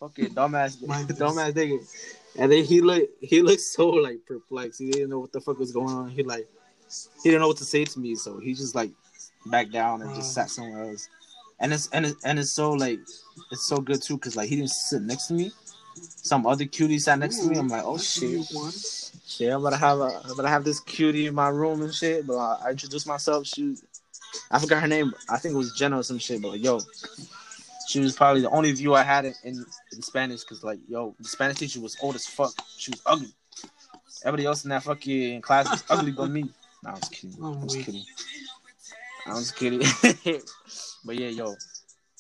Fucking 0.00 0.30
dumbass, 0.30 0.76
dumbass 0.78 1.52
nigga. 1.52 1.78
And 2.38 2.50
then 2.50 2.64
he 2.64 2.80
look 2.80 3.08
he 3.20 3.42
looked 3.42 3.60
so 3.60 3.88
like 3.88 4.24
perplexed. 4.26 4.80
He 4.80 4.90
didn't 4.90 5.10
know 5.10 5.18
what 5.18 5.32
the 5.32 5.40
fuck 5.40 5.58
was 5.58 5.72
going 5.72 5.90
on. 5.90 6.10
He 6.10 6.22
like 6.22 6.48
he 7.22 7.30
didn't 7.30 7.40
know 7.40 7.48
what 7.48 7.58
to 7.58 7.64
say 7.64 7.84
to 7.84 8.00
me, 8.00 8.14
so 8.14 8.38
he 8.38 8.54
just 8.54 8.74
like 8.74 8.90
backed 9.46 9.72
down 9.72 10.02
and 10.02 10.14
just 10.14 10.34
sat 10.34 10.50
somewhere 10.50 10.84
else. 10.84 11.08
And 11.60 11.72
it's 11.72 11.88
and 11.90 12.06
it's, 12.06 12.24
and 12.24 12.38
it's 12.38 12.52
so 12.52 12.72
like 12.72 13.00
it's 13.50 13.66
so 13.66 13.78
good 13.78 14.02
too 14.02 14.14
because 14.14 14.34
like 14.34 14.48
he 14.48 14.56
didn't 14.56 14.70
sit 14.70 15.02
next 15.02 15.26
to 15.26 15.34
me. 15.34 15.52
Some 15.94 16.46
other 16.46 16.64
cutie 16.64 16.98
sat 16.98 17.18
next 17.18 17.40
Ooh, 17.40 17.44
to 17.44 17.50
me. 17.50 17.59
I'm 17.59 17.68
like, 17.68 17.85
oh 17.85 17.98
shit. 17.98 18.46
Shit, 19.26 19.52
I'm 19.52 19.62
gonna 19.62 19.76
have 19.76 19.98
a, 19.98 20.20
I'm 20.24 20.37
gonna 20.37 20.48
have 20.48 20.64
this 20.64 20.81
cutie 20.81 21.26
in 21.26 21.35
my 21.35 21.48
room 21.48 21.83
and 21.83 21.94
shit. 21.94 22.26
But 22.26 22.37
I, 22.37 22.66
I 22.66 22.70
introduced 22.70 23.07
myself. 23.07 23.46
She, 23.46 23.76
I 24.50 24.59
forgot 24.59 24.83
her 24.83 24.88
name. 24.88 25.12
I 25.28 25.38
think 25.38 25.55
it 25.55 25.59
was 25.59 25.72
Jenna 25.74 25.98
or 25.98 26.02
some 26.02 26.18
shit. 26.18 26.42
But 26.42 26.52
like, 26.52 26.64
yo, 26.64 26.81
she 27.88 28.00
was 28.00 28.14
probably 28.14 28.42
the 28.42 28.50
only 28.50 28.72
view 28.72 28.94
I 28.94 29.02
had 29.02 29.24
in, 29.24 29.35
in, 29.44 29.64
in 29.92 30.02
Spanish 30.02 30.40
because 30.40 30.62
like, 30.62 30.81
yo, 30.88 31.14
the 31.18 31.28
Spanish 31.28 31.59
teacher 31.59 31.81
was 31.81 31.96
old 32.02 32.14
as 32.14 32.26
fuck. 32.26 32.52
She 32.76 32.90
was 32.90 33.02
ugly. 33.07 33.33
Everybody 34.24 34.46
else 34.46 34.64
in 34.64 34.70
that 34.70 34.83
fucking 34.83 35.40
class 35.40 35.70
was 35.70 35.85
ugly 35.90 36.12
but 36.12 36.31
me. 36.31 36.48
Nah, 36.83 36.90
I 36.90 36.94
was 36.94 37.09
kidding. 37.09 37.42
I 37.42 37.64
was 37.64 37.76
kidding. 37.76 38.05
I 39.26 39.35
was 39.35 39.52
kidding. 39.52 39.81
but 41.05 41.16
yeah, 41.16 41.28
yo, 41.28 41.55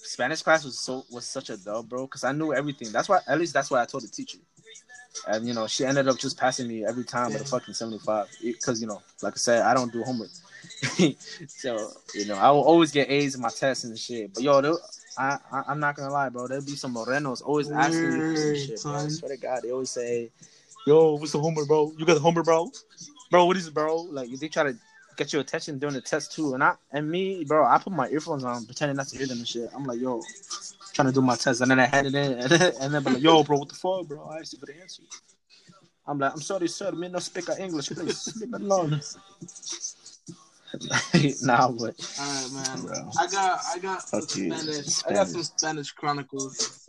Spanish 0.02 0.42
class 0.42 0.64
was 0.64 0.78
so 0.78 1.04
was 1.10 1.24
such 1.24 1.50
a 1.50 1.56
dub, 1.56 1.88
bro. 1.88 2.06
Because 2.06 2.24
I 2.24 2.32
knew 2.32 2.52
everything. 2.52 2.90
That's 2.92 3.08
why, 3.08 3.20
at 3.26 3.38
least 3.38 3.54
that's 3.54 3.70
why 3.70 3.82
I 3.82 3.86
told 3.86 4.02
the 4.04 4.08
teacher. 4.08 4.38
And 5.28 5.46
you 5.46 5.54
know 5.54 5.66
she 5.66 5.84
ended 5.84 6.08
up 6.08 6.18
just 6.18 6.38
passing 6.38 6.68
me 6.68 6.84
every 6.84 7.04
time 7.04 7.32
with 7.32 7.42
a 7.42 7.44
fucking 7.44 7.74
75 7.74 8.28
because 8.42 8.80
you 8.80 8.86
know 8.86 9.02
like 9.22 9.34
i 9.34 9.36
said 9.36 9.62
i 9.62 9.74
don't 9.74 9.92
do 9.92 10.02
homework. 10.02 10.30
So 11.48 11.92
you 12.14 12.24
know 12.26 12.34
i 12.34 12.50
will 12.50 12.62
always 12.62 12.90
get 12.90 13.10
a's 13.10 13.34
in 13.34 13.40
my 13.40 13.50
tests 13.50 13.84
and 13.84 13.96
shit. 13.98 14.32
But 14.34 14.42
yo 14.42 14.78
I, 15.18 15.38
I 15.52 15.72
am 15.72 15.80
not 15.80 15.96
gonna 15.96 16.12
lie 16.12 16.28
bro 16.30 16.48
there'll 16.48 16.64
be 16.64 16.72
some 16.72 16.94
morenos 16.94 17.42
always 17.44 17.70
asking 17.70 18.14
me 18.14 18.20
for 18.20 18.36
some 18.36 18.54
shit 18.54 18.82
bro. 18.82 18.94
i 18.94 19.08
swear 19.08 19.30
to 19.32 19.36
god 19.36 19.62
they 19.62 19.70
always 19.70 19.90
say 19.90 20.30
yo 20.86 21.14
what's 21.14 21.32
the 21.32 21.38
homework 21.38 21.68
bro? 21.68 21.92
You 21.96 22.06
got 22.06 22.14
the 22.14 22.20
homework 22.20 22.46
bro? 22.46 22.70
Bro 23.30 23.44
what 23.44 23.56
is 23.56 23.66
it 23.66 23.74
bro? 23.74 24.02
like 24.02 24.30
they 24.30 24.48
try 24.48 24.64
to 24.64 24.76
get 25.16 25.32
your 25.32 25.42
attention 25.42 25.78
during 25.78 25.94
the 25.94 26.00
test 26.00 26.32
too 26.32 26.54
and 26.54 26.64
i 26.64 26.74
and 26.92 27.08
me 27.10 27.44
bro 27.44 27.66
i 27.66 27.78
put 27.78 27.92
my 27.92 28.08
earphones 28.08 28.44
on 28.44 28.64
pretending 28.64 28.96
not 28.96 29.06
to 29.06 29.18
hear 29.18 29.26
them 29.26 29.38
and 29.38 29.48
shit 29.48 29.68
i'm 29.74 29.84
like 29.84 30.00
yo 30.00 30.22
trying 30.92 31.08
to 31.08 31.12
do 31.12 31.22
my 31.22 31.36
test, 31.36 31.60
and 31.60 31.70
then 31.70 31.80
I 31.80 31.86
had 31.86 32.06
it 32.06 32.14
in, 32.14 32.32
and 32.38 32.50
then, 32.50 32.72
and 32.80 32.94
then 32.94 33.02
like, 33.04 33.22
"Yo, 33.22 33.42
bro, 33.42 33.58
what 33.58 33.68
the 33.68 33.74
fuck, 33.74 34.06
bro? 34.06 34.24
I 34.30 34.38
asked 34.38 34.52
you 34.52 34.58
for 34.58 34.66
the 34.66 34.80
answer." 34.80 35.02
I'm 36.06 36.18
like, 36.18 36.32
"I'm 36.32 36.40
sorry, 36.40 36.68
sir. 36.68 36.92
Me 36.92 37.08
no 37.08 37.18
speak 37.18 37.48
English, 37.58 37.88
please. 37.88 38.40
Me 38.40 38.48
alone." 38.54 39.00
nah, 41.42 41.68
but 41.70 41.94
all 42.18 42.26
right, 42.26 42.50
man. 42.54 42.82
Bro. 42.82 43.10
I 43.18 43.26
got, 43.26 43.60
I 43.74 43.78
got 43.78 44.02
Spanish, 44.02 44.86
Spanish, 44.86 45.04
I 45.06 45.12
got 45.12 45.28
some 45.28 45.42
Spanish 45.42 45.92
chronicles. 45.92 46.88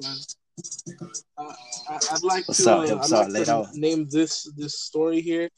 Uh, 1.38 1.54
I, 1.90 2.00
would 2.14 2.24
like 2.24 2.48
What's 2.48 2.64
to, 2.64 2.72
up, 2.72 3.12
uh, 3.12 3.18
I'd 3.18 3.32
like 3.32 3.46
to 3.46 3.68
name 3.74 4.08
this 4.10 4.50
this 4.56 4.80
story 4.80 5.20
here. 5.20 5.50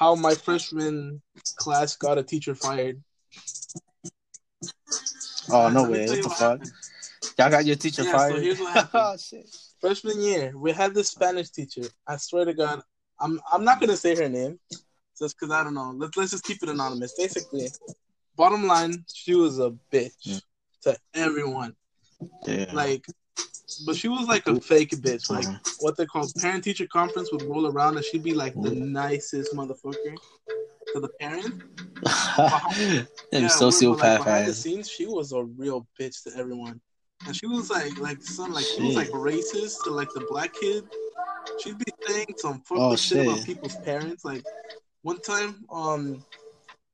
How 0.00 0.14
my 0.14 0.34
freshman 0.34 1.20
class 1.56 1.94
got 1.94 2.16
a 2.16 2.22
teacher 2.22 2.54
fired. 2.54 3.02
Oh 5.52 5.68
no 5.68 5.90
way! 5.90 6.06
What 6.06 6.22
the 6.22 6.28
fuck? 6.30 6.38
Happened. 6.38 6.70
Y'all 7.38 7.50
got 7.50 7.66
your 7.66 7.76
teacher 7.76 8.04
yeah, 8.04 8.12
fired. 8.12 8.36
So 8.36 8.40
here's 8.40 8.60
what 8.60 8.72
happened. 8.74 9.02
oh, 9.04 9.16
shit. 9.18 9.54
Freshman 9.78 10.22
year, 10.22 10.54
we 10.56 10.72
had 10.72 10.94
this 10.94 11.10
Spanish 11.10 11.50
teacher. 11.50 11.82
I 12.06 12.16
swear 12.16 12.46
to 12.46 12.54
God, 12.54 12.80
I'm 13.20 13.42
I'm 13.52 13.62
not 13.62 13.78
gonna 13.78 13.96
say 13.96 14.16
her 14.16 14.30
name, 14.30 14.58
just 15.18 15.38
because 15.38 15.54
I 15.54 15.64
don't 15.64 15.74
know. 15.74 15.92
Let's 15.94 16.16
let's 16.16 16.30
just 16.30 16.44
keep 16.44 16.62
it 16.62 16.70
anonymous. 16.70 17.12
Basically, 17.18 17.68
bottom 18.36 18.66
line, 18.66 19.04
she 19.12 19.34
was 19.34 19.58
a 19.58 19.74
bitch 19.92 20.12
yeah. 20.22 20.38
to 20.84 20.96
everyone. 21.12 21.76
Yeah. 22.46 22.70
Like, 22.72 23.04
but 23.86 23.96
she 23.96 24.08
was 24.08 24.26
like 24.26 24.46
a 24.46 24.60
fake 24.60 24.90
bitch. 24.90 25.30
Like 25.30 25.46
what 25.80 25.96
they 25.96 26.06
call 26.06 26.28
parent 26.40 26.64
teacher 26.64 26.86
conference 26.86 27.30
would 27.32 27.42
roll 27.42 27.66
around, 27.66 27.96
and 27.96 28.04
she'd 28.04 28.22
be 28.22 28.34
like 28.34 28.54
the 28.60 28.70
nicest 28.70 29.54
motherfucker 29.54 30.16
to 30.92 31.00
the 31.00 31.08
parent. 31.20 31.62
yeah, 33.32 33.48
sociopath. 33.48 33.98
Like, 33.98 34.24
behind 34.24 34.46
the 34.48 34.54
scenes, 34.54 34.90
she 34.90 35.06
was 35.06 35.32
a 35.32 35.42
real 35.44 35.86
bitch 35.98 36.22
to 36.24 36.36
everyone 36.36 36.80
and 37.26 37.36
she 37.36 37.46
was 37.46 37.70
like, 37.70 37.98
like 37.98 38.22
some 38.22 38.52
like 38.52 38.64
she 38.64 38.82
was 38.82 38.96
like 38.96 39.10
racist 39.10 39.84
to 39.84 39.90
like 39.90 40.08
the 40.14 40.26
black 40.30 40.54
kid. 40.54 40.84
She'd 41.62 41.78
be 41.78 41.92
saying 42.06 42.26
some 42.36 42.60
fucked 42.60 42.80
oh, 42.80 42.96
shit. 42.96 43.18
shit 43.18 43.26
about 43.26 43.44
people's 43.44 43.76
parents. 43.76 44.24
Like 44.24 44.42
one 45.02 45.20
time, 45.20 45.64
um, 45.70 46.24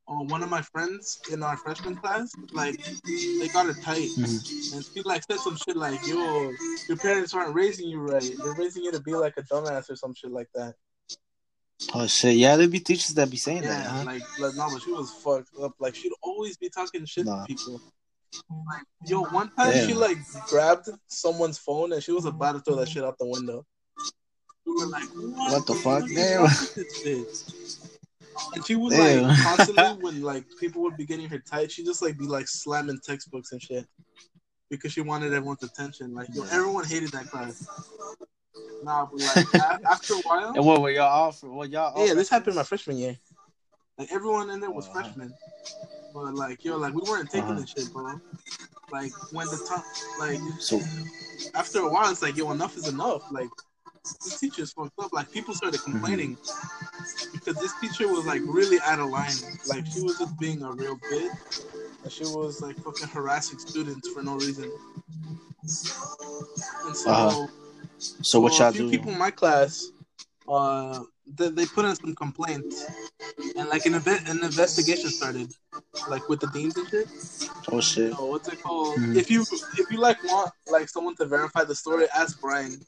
uh, 0.09 0.15
one 0.35 0.43
of 0.43 0.49
my 0.51 0.63
friends 0.63 1.19
in 1.33 1.43
our 1.43 1.57
freshman 1.57 1.97
class, 1.97 2.31
like 2.53 2.77
they 3.05 3.49
got 3.49 3.69
it 3.69 3.77
tight, 3.83 4.11
Mhm. 4.17 4.73
and 4.75 4.85
she 4.85 5.03
like 5.03 5.23
said 5.29 5.41
some 5.41 5.57
shit 5.57 5.77
like, 5.77 6.07
"Yo, 6.07 6.53
your 6.89 6.97
parents 6.99 7.35
aren't 7.35 7.55
raising 7.55 7.89
you 7.89 7.99
right. 8.01 8.23
They're 8.43 8.55
raising 8.55 8.85
you 8.85 8.93
to 8.93 9.01
be 9.01 9.15
like 9.15 9.35
a 9.37 9.43
dumbass 9.43 9.91
or 9.91 9.97
some 9.97 10.15
shit 10.15 10.31
like 10.31 10.49
that." 10.55 10.75
Oh 11.95 12.07
shit, 12.07 12.37
yeah, 12.37 12.57
there'd 12.57 12.71
be 12.71 12.81
teachers 12.81 13.15
that 13.15 13.31
be 13.31 13.37
saying 13.37 13.63
Yeah, 13.65 13.69
that. 13.83 13.87
Huh? 13.87 14.03
like, 14.07 14.23
like 14.39 14.55
no, 14.55 14.71
but 14.71 14.83
she 14.83 14.93
was 14.93 15.11
fucked 15.23 15.51
up. 15.61 15.75
Like 15.81 15.95
she'd 15.95 16.13
always 16.23 16.57
be 16.57 16.69
talking 16.71 17.05
shit 17.05 17.27
Nah. 17.27 17.41
to 17.43 17.47
people. 17.47 17.81
Like, 18.69 18.83
yo, 19.07 19.23
one 19.25 19.51
time 19.57 19.73
she 19.87 19.93
like 19.95 20.19
grabbed 20.49 20.89
someone's 21.09 21.59
phone 21.59 21.93
and 21.93 22.03
she 22.03 22.13
was 22.13 22.25
about 22.27 22.53
to 22.53 22.61
throw 22.61 22.77
that 22.77 22.89
shit 22.89 23.03
out 23.05 23.19
the 23.19 23.27
window. 23.27 23.67
We 24.65 24.73
were 24.73 24.87
like, 24.87 25.09
what, 25.15 25.53
What 25.53 25.67
the 25.67 25.75
fuck? 25.75 26.05
is 26.11 27.96
Damn. 28.39 28.47
wrong 28.47 28.53
with 28.55 28.55
this 28.55 28.55
bitch? 28.55 28.57
And 28.57 28.67
she 28.67 28.75
would 28.77 28.91
Damn. 28.93 29.23
like 29.29 29.39
constantly 29.39 29.93
when 30.01 30.23
like 30.23 30.45
people 30.59 30.83
would 30.83 30.97
be 30.97 31.07
getting 31.07 31.29
her 31.29 31.39
tight, 31.39 31.71
she 31.73 31.85
just 31.85 32.03
like 32.03 32.19
be 32.19 32.27
like 32.27 32.49
slamming 32.49 32.99
textbooks 33.05 33.53
and 33.53 33.63
shit 33.63 33.87
because 34.71 34.93
she 34.93 35.01
wanted 35.01 35.33
everyone's 35.33 35.63
attention. 35.63 36.15
Like, 36.15 36.29
yo, 36.35 36.43
everyone 36.51 36.85
hated 36.85 37.13
that 37.13 37.31
class. 37.31 37.69
Nah, 38.83 39.07
but 39.07 39.21
like 39.21 39.47
after 39.91 40.15
a 40.15 40.19
while, 40.19 40.53
And 40.55 40.65
what 40.65 40.81
were 40.83 40.91
y'all 40.91 41.03
all 41.05 41.33
for? 41.33 41.51
What 41.51 41.71
y'all? 41.71 41.93
all 41.95 42.07
yeah, 42.07 42.15
this 42.15 42.29
happened 42.29 42.57
my 42.57 42.63
freshman 42.63 42.97
year. 42.99 43.17
Like 43.99 44.13
everyone 44.13 44.51
in 44.51 44.61
there 44.61 44.71
was 44.71 44.87
Uh-huh. 44.87 45.03
freshmen, 45.03 45.35
but 46.13 46.35
like 46.35 46.65
yo, 46.65 46.77
like 46.77 46.95
we 46.95 47.03
weren't 47.03 47.31
taking 47.31 47.51
Uh-huh. 47.51 47.61
this 47.61 47.71
shit, 47.71 47.93
bro. 47.93 48.21
Like 48.93 49.13
when 49.31 49.49
the 49.49 49.59
time, 49.69 49.83
like 50.19 50.39
So 50.61 50.81
after 51.55 51.81
a 51.81 51.89
while, 51.91 52.11
it's 52.11 52.23
like 52.23 52.37
yo, 52.37 52.51
enough 52.53 52.77
is 52.77 52.87
enough. 52.89 53.23
Like 53.31 53.49
this 54.25 54.41
teacher's 54.41 54.73
fucked 54.73 54.99
up. 54.99 55.13
Like 55.13 55.31
people 55.33 55.55
started 55.55 55.81
Mm-hmm. 55.81 55.93
complaining 55.93 56.37
because 57.33 57.57
this 57.61 57.73
teacher 57.81 58.09
was 58.09 58.25
like 58.27 58.43
really 58.47 58.79
out 58.81 58.99
of 59.01 59.11
line. 59.11 59.37
Like 59.67 59.87
she 59.87 60.01
was 60.01 60.19
just 60.19 60.39
being 60.39 60.63
a 60.63 60.73
real 60.73 60.97
bitch, 61.11 61.31
and 62.03 62.13
she 62.13 62.25
was 62.25 62.61
like 62.61 62.77
fucking 62.79 63.09
harassing 63.09 63.59
students 63.59 64.09
for 64.09 64.23
no 64.23 64.37
reason. 64.37 64.71
And 66.85 66.97
so. 66.97 67.11
Uh-huh. 67.11 67.47
so 68.23 68.41
what 68.41 68.59
y'all 68.59 68.69
a 68.69 68.73
few 68.73 68.83
do? 68.85 68.91
people 68.91 69.13
in 69.13 69.19
my 69.19 69.31
class, 69.31 69.91
uh, 70.49 71.03
they, 71.27 71.49
they 71.51 71.67
put 71.67 71.85
in 71.85 71.95
some 71.97 72.15
complaints, 72.15 72.85
and 73.57 73.69
like 73.69 73.87
an 73.87 73.95
event, 73.95 74.29
an 74.29 74.43
investigation 74.43 75.11
started, 75.11 75.53
like 76.09 76.29
with 76.29 76.41
the 76.41 76.47
deans 76.49 76.77
and 76.77 76.89
shit. 76.89 77.09
Oh 77.69 77.81
shit. 77.81 78.13
So 78.15 78.27
what's 78.27 78.49
it 78.49 78.63
called? 78.63 78.99
Mhm. 78.99 79.17
If 79.17 79.31
you 79.31 79.43
if 79.79 79.91
you 79.91 79.99
like 79.99 80.23
want 80.25 80.53
like 80.71 80.89
someone 80.89 81.17
to 81.17 81.27
verify 81.27 81.65
the 81.65 81.75
story, 81.75 82.07
ask 82.15 82.41
Brian. 82.41 82.81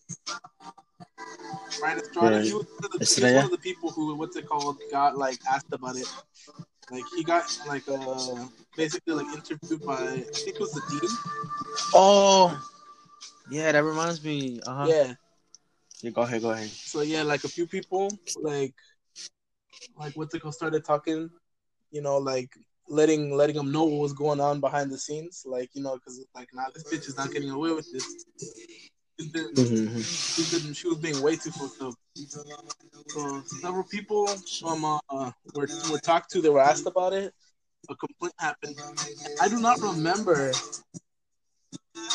Brian 1.81 1.99
Estrada, 1.99 2.37
Right. 2.37 2.45
he 2.45 2.55
was, 2.55 2.67
one 2.67 2.85
of 2.85 2.93
the, 2.93 3.05
he 3.05 3.25
was 3.25 3.35
one 3.35 3.45
of 3.45 3.51
the 3.51 3.59
people 3.59 3.91
who 3.91 4.15
what's 4.15 4.37
it 4.37 4.47
called 4.47 4.79
got 4.91 5.17
like 5.17 5.39
asked 5.51 5.73
about 5.73 5.97
it. 5.97 6.09
Like 6.91 7.05
he 7.15 7.23
got 7.23 7.45
like 7.67 7.85
uh 7.89 8.47
basically 8.77 9.15
like 9.15 9.27
interviewed 9.35 9.85
by 9.85 9.95
I 9.95 10.21
think 10.33 10.57
it 10.57 10.61
was 10.61 10.73
the 10.73 10.83
dean. 10.91 11.11
Oh. 11.95 12.61
Yeah, 13.51 13.73
that 13.73 13.85
reminds 13.85 14.23
me. 14.25 14.61
Uh 14.67 14.75
huh. 14.75 14.87
Yeah. 14.89 15.15
Yeah. 16.03 16.11
Go 16.11 16.23
ahead. 16.23 16.43
Go 16.43 16.51
ahead. 16.51 16.69
So 16.69 17.03
yeah, 17.03 17.23
like 17.23 17.45
a 17.45 17.49
few 17.49 17.67
people, 17.67 18.09
like, 18.41 18.75
like 19.99 20.17
what's 20.17 20.35
it 20.35 20.41
called, 20.41 20.55
started 20.55 20.85
talking, 20.85 21.31
you 21.91 22.03
know, 22.03 22.19
like 22.19 22.51
letting 22.89 23.35
letting 23.37 23.57
them 23.57 23.73
know 23.73 23.85
what 23.85 24.01
was 24.01 24.13
going 24.13 24.41
on 24.41 24.61
behind 24.61 24.91
the 24.91 24.99
scenes, 24.99 25.45
like 25.47 25.71
you 25.75 25.83
know, 25.83 25.95
because 25.95 26.25
like 26.35 26.49
now 26.55 26.67
this 26.75 26.85
bitch 26.85 27.09
is 27.09 27.17
not 27.17 27.33
getting 27.33 27.51
away 27.51 27.73
with 27.73 27.91
this. 27.93 28.25
She's 29.19 29.31
been, 29.31 29.49
Mm-hmm. 29.57 30.01
she's 30.37 30.47
been, 30.47 30.73
she 30.73 30.89
was 30.89 30.99
being 30.99 31.21
way 31.23 31.37
too 31.37 31.51
fucked 31.53 31.81
up. 31.83 31.95
So 33.09 33.43
several 33.47 33.85
people 33.85 34.27
from 34.61 34.85
uh 34.85 35.31
were 35.55 35.69
were 35.91 35.99
talked 35.99 36.31
to. 36.33 36.41
They 36.41 36.49
were 36.51 36.61
asked 36.61 36.87
about 36.87 37.13
it. 37.13 37.33
A 37.91 37.95
complaint 37.97 38.35
happened. 38.39 38.77
I 39.41 39.49
do 39.49 39.59
not 39.61 39.81
remember 39.83 40.53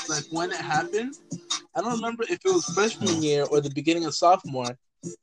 like 0.10 0.26
when 0.32 0.52
it 0.52 0.58
happened. 0.58 1.16
I 1.76 1.82
don't 1.82 1.96
remember 1.96 2.24
if 2.30 2.40
it 2.46 2.52
was 2.52 2.66
freshman 2.66 3.22
year 3.22 3.46
or 3.46 3.62
the 3.62 3.70
beginning 3.72 4.06
of 4.06 4.14
sophomore, 4.14 4.78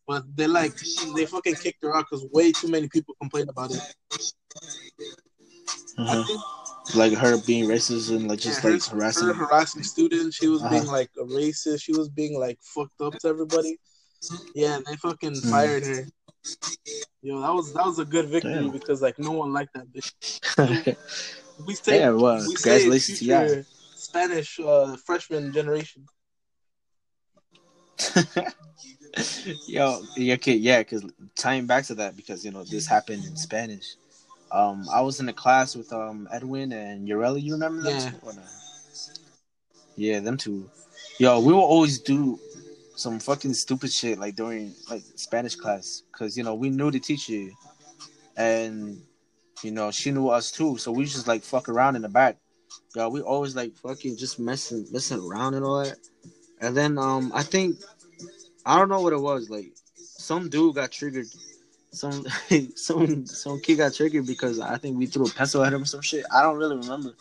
but 0.07 0.25
they 0.37 0.47
like 0.47 0.75
they 1.15 1.27
fucking 1.27 1.57
kicked 1.57 1.83
her 1.83 1.95
out 1.97 2.07
because 2.11 2.27
way 2.33 2.53
too 2.53 2.69
many 2.69 2.89
people 2.89 3.15
complained 3.21 3.49
about 3.51 3.71
it. 3.71 3.81
I 5.99 6.17
Uh-huh. 6.17 6.25
think 6.27 6.41
Like 6.95 7.13
her 7.15 7.37
being 7.39 7.67
racist 7.67 8.11
and 8.15 8.29
like 8.29 8.41
just 8.41 8.63
yeah, 8.65 8.71
like 8.71 8.85
her, 8.85 8.97
harassing. 8.97 9.29
her 9.29 9.35
harassing 9.35 9.83
students. 9.83 10.37
She 10.37 10.49
was 10.49 10.61
Uh-huh. 10.61 10.71
being 10.71 10.87
like 10.87 11.11
a 11.19 11.25
racist. 11.25 11.83
She 11.83 11.93
was 11.93 12.09
being 12.09 12.39
like 12.39 12.59
fucked 12.63 13.01
up 13.01 13.19
to 13.21 13.29
everybody. 13.29 13.79
Yeah, 14.55 14.79
they 14.87 14.97
fucking 14.97 15.35
Mm. 15.35 15.51
fired 15.51 15.85
her. 15.85 16.07
Yo, 17.23 17.41
that 17.41 17.53
was 17.53 17.73
that 17.75 17.85
was 17.85 17.99
a 17.99 18.05
good 18.05 18.29
victory 18.29 18.53
Damn. 18.55 18.71
because 18.71 19.03
like 19.03 19.19
no 19.19 19.33
one 19.33 19.53
liked 19.53 19.75
that 19.75 19.87
bitch. 19.93 20.97
We 21.67 21.75
say 21.75 21.99
yeah, 22.01 22.11
well, 22.11 22.39
we 22.49 22.55
congratulations 22.55 23.19
to 23.19 23.25
y'all. 23.27 23.65
Spanish 23.95 24.59
uh, 24.61 24.97
freshman 25.05 25.53
generation. 25.53 26.07
Yo, 29.67 30.03
yeah, 30.17 30.35
okay, 30.35 30.55
yeah, 30.55 30.79
because 30.79 31.05
tying 31.37 31.67
back 31.67 31.85
to 31.85 31.95
that, 31.97 32.17
because 32.17 32.45
you 32.45 32.51
know 32.51 32.65
this 32.65 32.87
happened 32.87 33.25
in 33.25 33.37
Spanish. 33.37 33.97
Um, 34.53 34.87
I 34.93 35.01
was 35.01 35.21
in 35.21 35.29
a 35.29 35.33
class 35.33 35.77
with 35.77 35.93
um 35.93 36.29
Edwin 36.33 36.73
and 36.73 37.09
Ureli. 37.09 37.43
You 37.43 37.53
remember 37.55 37.83
them 37.83 37.95
Yeah. 37.95 38.11
two? 38.11 38.27
No? 38.27 38.43
Yeah, 39.97 40.21
them 40.21 40.37
two. 40.37 40.69
Yo, 41.19 41.41
we 41.41 41.53
will 41.53 41.61
always 41.61 41.99
do 42.01 42.39
some 42.97 43.19
fucking 43.19 43.55
stupid 43.55 43.93
shit 43.93 44.19
like 44.19 44.37
during 44.37 44.75
like 44.91 45.03
Spanish 45.17 45.55
class, 45.55 46.03
because 46.13 46.37
you 46.37 46.43
know 46.43 46.55
we 46.55 46.71
knew 46.71 46.91
the 46.91 47.01
teacher, 47.01 47.49
and 48.37 49.01
you 49.63 49.71
know 49.71 49.91
she 49.91 50.11
knew 50.11 50.29
us 50.29 50.51
too. 50.51 50.79
So 50.79 50.91
we 50.93 51.05
just 51.05 51.29
like 51.29 51.43
fuck 51.43 51.69
around 51.69 51.97
in 51.97 52.03
the 52.03 52.09
back. 52.09 52.39
Yo, 52.95 53.09
we 53.09 53.21
always 53.21 53.55
like 53.55 53.77
fucking 53.77 54.17
just 54.17 54.39
messing 54.39 54.87
messing 54.91 55.21
around 55.21 55.55
and 55.55 55.65
all 55.65 55.85
that. 55.85 55.99
And 56.61 56.77
then 56.77 56.99
um 56.99 57.31
I 57.35 57.43
think 57.43 57.77
I 58.67 58.79
don't 58.79 58.89
know 58.89 59.01
what 59.01 59.13
it 59.13 59.21
was. 59.21 59.49
Like 59.49 59.73
some 59.97 60.49
dude 60.49 60.75
got 60.75 60.91
triggered. 60.91 61.27
Some 61.93 62.25
some 62.77 63.27
some 63.27 63.61
kid 63.61 63.77
got 63.77 63.95
triggered 63.95 64.27
because 64.27 64.61
I 64.61 64.77
think 64.79 64.97
we 64.97 65.07
threw 65.07 65.27
a 65.27 65.31
pencil 65.31 65.65
at 65.65 65.73
him 65.73 65.83
or 65.83 65.87
some 65.87 66.03
shit. 66.03 66.25
I 66.33 66.43
don't 66.43 66.57
really 66.57 66.77
remember. 66.77 67.15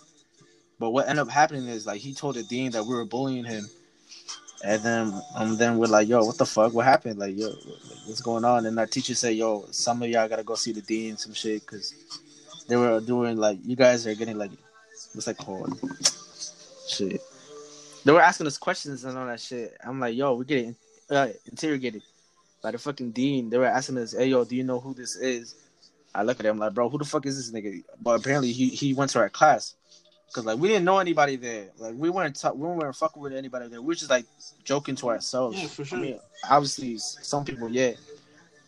But 0.80 0.92
what 0.92 1.10
ended 1.10 1.24
up 1.24 1.30
happening 1.30 1.68
is 1.68 1.86
like 1.86 2.02
he 2.02 2.14
told 2.14 2.36
the 2.36 2.44
dean 2.44 2.72
that 2.72 2.86
we 2.86 2.96
were 2.96 3.06
bullying 3.06 3.46
him. 3.46 3.66
And 4.64 4.82
then 4.84 5.22
um 5.36 5.58
then 5.58 5.78
we're 5.78 5.88
like, 5.88 6.08
yo, 6.08 6.24
what 6.24 6.38
the 6.38 6.46
fuck? 6.46 6.74
What 6.74 6.86
happened? 6.86 7.20
Like, 7.20 7.38
yo, 7.38 7.50
what's 8.06 8.22
going 8.22 8.46
on? 8.46 8.66
And 8.66 8.78
our 8.78 8.88
teacher 8.88 9.16
said, 9.16 9.36
yo, 9.36 9.66
some 9.72 10.04
of 10.04 10.10
y'all 10.10 10.28
gotta 10.28 10.44
go 10.44 10.56
see 10.56 10.72
the 10.72 10.82
dean 10.82 11.18
some 11.18 11.34
shit 11.34 11.62
because 11.62 11.94
they 12.68 12.76
were 12.76 13.00
doing 13.00 13.38
like 13.38 13.58
you 13.64 13.76
guys 13.76 14.06
are 14.06 14.16
getting 14.16 14.38
like 14.38 14.52
what's 15.14 15.26
that 15.26 15.38
called? 15.38 15.80
Shit. 16.88 17.22
They 18.06 18.12
were 18.12 18.22
asking 18.22 18.48
us 18.48 18.58
questions 18.58 19.04
and 19.04 19.18
all 19.18 19.26
that 19.26 19.40
shit. 19.40 19.76
I'm 19.84 20.00
like, 20.00 20.16
yo, 20.16 20.36
we're 20.36 20.44
getting 20.44 20.76
uh, 21.10 21.30
interrogated 21.46 22.04
by 22.62 22.72
the 22.72 22.78
fucking 22.78 23.12
dean. 23.12 23.50
They 23.50 23.58
were 23.58 23.66
asking 23.66 23.98
us, 23.98 24.14
"Hey, 24.14 24.28
yo, 24.28 24.44
do 24.44 24.56
you 24.56 24.64
know 24.64 24.80
who 24.80 24.94
this 24.94 25.16
is?" 25.16 25.56
I 26.14 26.24
look 26.24 26.40
at 26.40 26.46
him 26.46 26.58
like, 26.60 26.74
"Bro, 26.74 26.90
who 26.90 26.98
the 26.98 27.06
fuck 27.06 27.26
is 27.26 27.38
this 27.38 27.52
nigga?" 27.52 27.84
But 28.02 28.20
apparently, 28.20 28.52
he 28.52 28.70
he 28.70 28.94
went 28.94 29.12
to 29.12 29.20
our 29.20 29.30
class 29.30 29.76
because 30.30 30.46
like 30.46 30.60
we 30.60 30.68
didn't 30.68 30.86
know 30.86 31.00
anybody 31.00 31.36
there. 31.36 31.70
Like 31.78 31.96
we 31.96 32.10
weren't 32.10 32.36
ta- 32.36 32.52
we 32.52 32.68
weren't 32.68 32.96
fucking 32.96 33.22
with 33.22 33.34
anybody 33.34 33.68
there. 33.68 33.82
We 33.82 33.88
were 33.88 33.96
just 33.96 34.10
like 34.10 34.26
joking 34.64 34.96
to 34.98 35.10
ourselves. 35.10 35.60
Yeah, 35.60 35.68
for 35.68 35.86
sure. 35.86 35.98
I 35.98 36.02
mean, 36.02 36.20
obviously, 36.50 36.98
some 36.98 37.44
people, 37.46 37.70
yeah. 37.70 37.94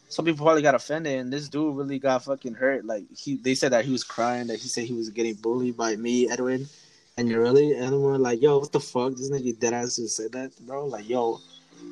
Some 0.09 0.25
people 0.25 0.43
probably 0.43 0.61
got 0.61 0.75
offended, 0.75 1.19
and 1.19 1.31
this 1.31 1.47
dude 1.47 1.73
really 1.75 1.97
got 1.97 2.25
fucking 2.25 2.55
hurt. 2.55 2.85
Like 2.85 3.05
he, 3.15 3.37
they 3.37 3.55
said 3.55 3.71
that 3.71 3.85
he 3.85 3.91
was 3.91 4.03
crying, 4.03 4.47
that 4.47 4.59
he 4.59 4.67
said 4.67 4.83
he 4.83 4.93
was 4.93 5.09
getting 5.09 5.35
bullied 5.35 5.77
by 5.77 5.95
me, 5.95 6.29
Edwin, 6.29 6.67
and 7.15 7.29
you 7.29 7.39
really, 7.39 7.73
and 7.77 8.01
we're 8.01 8.17
like, 8.17 8.41
yo, 8.41 8.59
what 8.59 8.73
the 8.73 8.79
fuck? 8.81 9.15
This 9.15 9.31
nigga 9.31 9.57
dead 9.57 9.73
ass 9.73 9.95
just 9.95 10.17
said 10.17 10.33
that, 10.33 10.51
bro. 10.65 10.85
Like, 10.85 11.07
yo, 11.07 11.39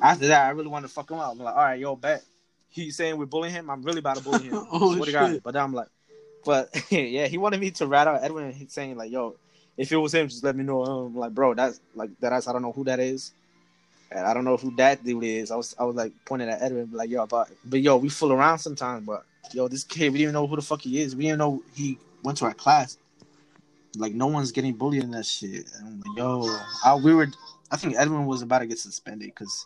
after 0.02 0.28
that, 0.28 0.46
I 0.46 0.50
really 0.50 0.68
wanted 0.68 0.88
to 0.88 0.94
fuck 0.94 1.10
him 1.10 1.18
up. 1.18 1.32
I'm 1.32 1.38
like, 1.38 1.54
all 1.54 1.62
right, 1.62 1.78
yo, 1.78 1.96
bet. 1.96 2.22
He's 2.68 2.96
saying 2.96 3.16
we're 3.16 3.26
bullying 3.26 3.52
him. 3.52 3.68
I'm 3.68 3.82
really 3.82 3.98
about 3.98 4.16
to 4.16 4.22
bully 4.22 4.44
him. 4.44 4.54
Oh, 4.70 4.94
God. 4.94 5.32
shit. 5.32 5.42
But 5.42 5.56
I'm 5.56 5.72
like, 5.72 5.88
but 6.44 6.70
yeah, 6.90 7.26
he 7.26 7.36
wanted 7.38 7.60
me 7.60 7.70
to 7.72 7.86
rat 7.86 8.06
out 8.06 8.22
Edwin. 8.22 8.52
He's 8.52 8.72
saying 8.72 8.96
like, 8.96 9.10
yo, 9.10 9.36
if 9.76 9.90
it 9.92 9.96
was 9.96 10.14
him, 10.14 10.28
just 10.28 10.44
let 10.44 10.56
me 10.56 10.64
know. 10.64 10.84
Um, 10.84 11.06
I'm 11.06 11.16
like, 11.16 11.34
bro, 11.34 11.54
that's 11.54 11.80
like 11.94 12.10
that. 12.20 12.32
I 12.32 12.52
don't 12.52 12.62
know 12.62 12.72
who 12.72 12.84
that 12.84 13.00
is. 13.00 13.32
And 14.12 14.26
I 14.26 14.34
don't 14.34 14.44
know 14.44 14.56
who 14.56 14.74
that 14.76 15.04
dude 15.04 15.22
is. 15.22 15.50
I 15.50 15.56
was 15.56 15.74
I 15.78 15.84
was 15.84 15.94
like 15.96 16.12
pointing 16.24 16.48
at 16.48 16.62
Edwin, 16.62 16.90
like, 16.92 17.10
yo, 17.10 17.26
but 17.26 17.48
but 17.64 17.80
yo, 17.80 17.96
we 17.96 18.08
fool 18.08 18.32
around 18.32 18.58
sometimes, 18.58 19.06
but 19.06 19.24
yo, 19.52 19.68
this 19.68 19.84
kid, 19.84 20.12
we 20.12 20.18
didn't 20.18 20.22
even 20.22 20.34
know 20.34 20.46
who 20.46 20.56
the 20.56 20.62
fuck 20.62 20.80
he 20.82 21.00
is. 21.00 21.14
We 21.14 21.24
didn't 21.24 21.38
know 21.38 21.62
he 21.74 21.98
went 22.22 22.38
to 22.38 22.44
our 22.46 22.54
class. 22.54 22.98
Like 23.96 24.12
no 24.12 24.26
one's 24.26 24.52
getting 24.52 24.74
bullied 24.74 25.04
in 25.04 25.12
that 25.12 25.26
shit. 25.26 25.70
And 25.78 25.86
I'm 25.86 26.00
like, 26.00 26.18
yo, 26.18 26.58
I, 26.84 26.94
we 26.96 27.14
were. 27.14 27.28
I 27.70 27.76
think 27.76 27.94
Edwin 27.96 28.26
was 28.26 28.42
about 28.42 28.60
to 28.60 28.66
get 28.66 28.78
suspended 28.78 29.28
because 29.28 29.64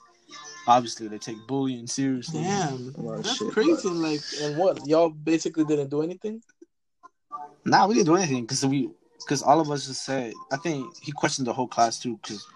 obviously 0.66 1.08
they 1.08 1.18
take 1.18 1.46
bullying 1.46 1.86
seriously. 1.86 2.42
Damn, 2.42 2.94
A 2.96 3.00
lot 3.00 3.18
of 3.18 3.24
that's 3.24 3.36
shit, 3.36 3.52
crazy. 3.52 3.88
Like, 3.88 4.20
and 4.40 4.56
what? 4.56 4.86
Y'all 4.86 5.10
basically 5.10 5.64
didn't 5.64 5.88
do 5.88 6.02
anything. 6.02 6.42
Nah, 7.64 7.86
we 7.86 7.94
didn't 7.94 8.06
do 8.06 8.16
anything 8.16 8.42
because 8.42 8.64
we 8.64 8.90
because 9.20 9.42
all 9.42 9.60
of 9.60 9.70
us 9.70 9.86
just 9.86 10.04
said. 10.04 10.32
I 10.52 10.56
think 10.56 10.96
he 10.98 11.12
questioned 11.12 11.46
the 11.46 11.52
whole 11.52 11.68
class 11.68 11.98
too 11.98 12.18
because 12.22 12.46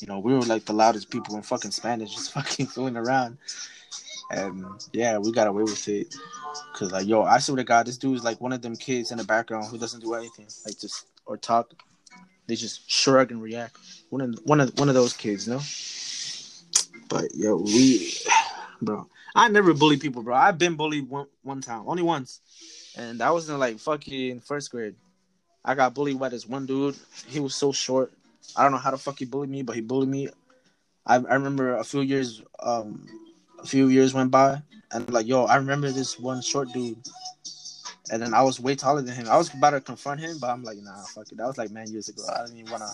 you 0.00 0.06
know 0.06 0.18
we 0.18 0.34
were 0.34 0.40
like 0.42 0.64
the 0.64 0.72
loudest 0.72 1.10
people 1.10 1.36
in 1.36 1.42
fucking 1.42 1.70
Spanish, 1.70 2.14
just 2.14 2.32
fucking 2.32 2.66
fooling 2.66 2.96
around. 2.96 3.38
And 4.32 4.64
yeah, 4.92 5.18
we 5.18 5.32
got 5.32 5.48
away 5.48 5.64
with 5.64 5.88
it. 5.88 6.14
Cause 6.74 6.92
like, 6.92 7.06
yo, 7.06 7.22
I 7.22 7.38
swear 7.38 7.56
to 7.56 7.64
God, 7.64 7.86
this 7.86 7.98
dude 7.98 8.16
is 8.16 8.24
like 8.24 8.40
one 8.40 8.52
of 8.52 8.62
them 8.62 8.76
kids 8.76 9.10
in 9.10 9.18
the 9.18 9.24
background 9.24 9.66
who 9.66 9.78
doesn't 9.78 10.00
do 10.00 10.14
anything, 10.14 10.46
like 10.64 10.78
just 10.78 11.06
or 11.26 11.36
talk. 11.36 11.72
They 12.46 12.56
just 12.56 12.90
shrug 12.90 13.30
and 13.30 13.40
react. 13.40 13.76
One 14.10 14.20
of 14.22 14.40
one 14.44 14.60
of 14.60 14.78
one 14.78 14.88
of 14.88 14.94
those 14.94 15.12
kids, 15.12 15.46
no. 15.46 15.60
But 17.10 17.34
yo, 17.34 17.56
we, 17.56 18.14
bro, 18.82 19.08
I 19.34 19.48
never 19.48 19.74
bully 19.74 19.98
people, 19.98 20.22
bro. 20.22 20.36
I've 20.36 20.58
been 20.58 20.76
bullied 20.76 21.10
one 21.10 21.26
one 21.42 21.60
time, 21.60 21.82
only 21.86 22.04
once, 22.04 22.40
and 22.96 23.20
that 23.20 23.34
was 23.34 23.50
in 23.50 23.58
like 23.58 23.78
fucking 23.80 24.40
first 24.40 24.70
grade. 24.70 24.94
I 25.64 25.74
got 25.74 25.92
bullied 25.92 26.18
by 26.18 26.30
this 26.30 26.46
one 26.46 26.66
dude. 26.66 26.96
He 27.26 27.40
was 27.40 27.54
so 27.54 27.72
short. 27.72 28.12
I 28.56 28.62
don't 28.62 28.72
know 28.72 28.78
how 28.78 28.92
the 28.92 28.98
fuck 28.98 29.18
he 29.18 29.26
bullied 29.26 29.50
me, 29.50 29.62
but 29.62 29.74
he 29.74 29.82
bullied 29.82 30.08
me. 30.08 30.28
I, 31.04 31.16
I 31.16 31.34
remember 31.34 31.76
a 31.76 31.84
few 31.84 32.00
years, 32.00 32.42
um, 32.60 33.06
a 33.62 33.66
few 33.66 33.88
years 33.88 34.14
went 34.14 34.30
by, 34.30 34.62
and 34.92 35.10
like, 35.12 35.26
yo, 35.26 35.44
I 35.44 35.56
remember 35.56 35.90
this 35.90 36.18
one 36.18 36.40
short 36.40 36.72
dude, 36.72 36.98
and 38.10 38.22
then 38.22 38.34
I 38.34 38.42
was 38.42 38.60
way 38.60 38.76
taller 38.76 39.02
than 39.02 39.14
him. 39.14 39.28
I 39.28 39.36
was 39.36 39.52
about 39.52 39.70
to 39.70 39.80
confront 39.80 40.20
him, 40.20 40.38
but 40.40 40.50
I'm 40.50 40.62
like, 40.62 40.78
nah, 40.78 41.02
fuck 41.14 41.30
it. 41.32 41.38
That 41.38 41.46
was 41.46 41.58
like 41.58 41.70
man 41.70 41.90
years 41.90 42.08
ago. 42.08 42.22
I 42.32 42.38
don't 42.46 42.56
even 42.56 42.70
wanna. 42.70 42.90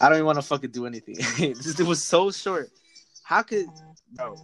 I 0.00 0.08
don't 0.08 0.16
even 0.16 0.26
want 0.26 0.38
to 0.38 0.42
fucking 0.42 0.70
do 0.70 0.86
anything. 0.86 1.16
this 1.54 1.74
dude 1.74 1.86
was 1.86 2.02
so 2.02 2.30
short. 2.30 2.70
How 3.22 3.42
could, 3.42 3.66
bro? 4.12 4.36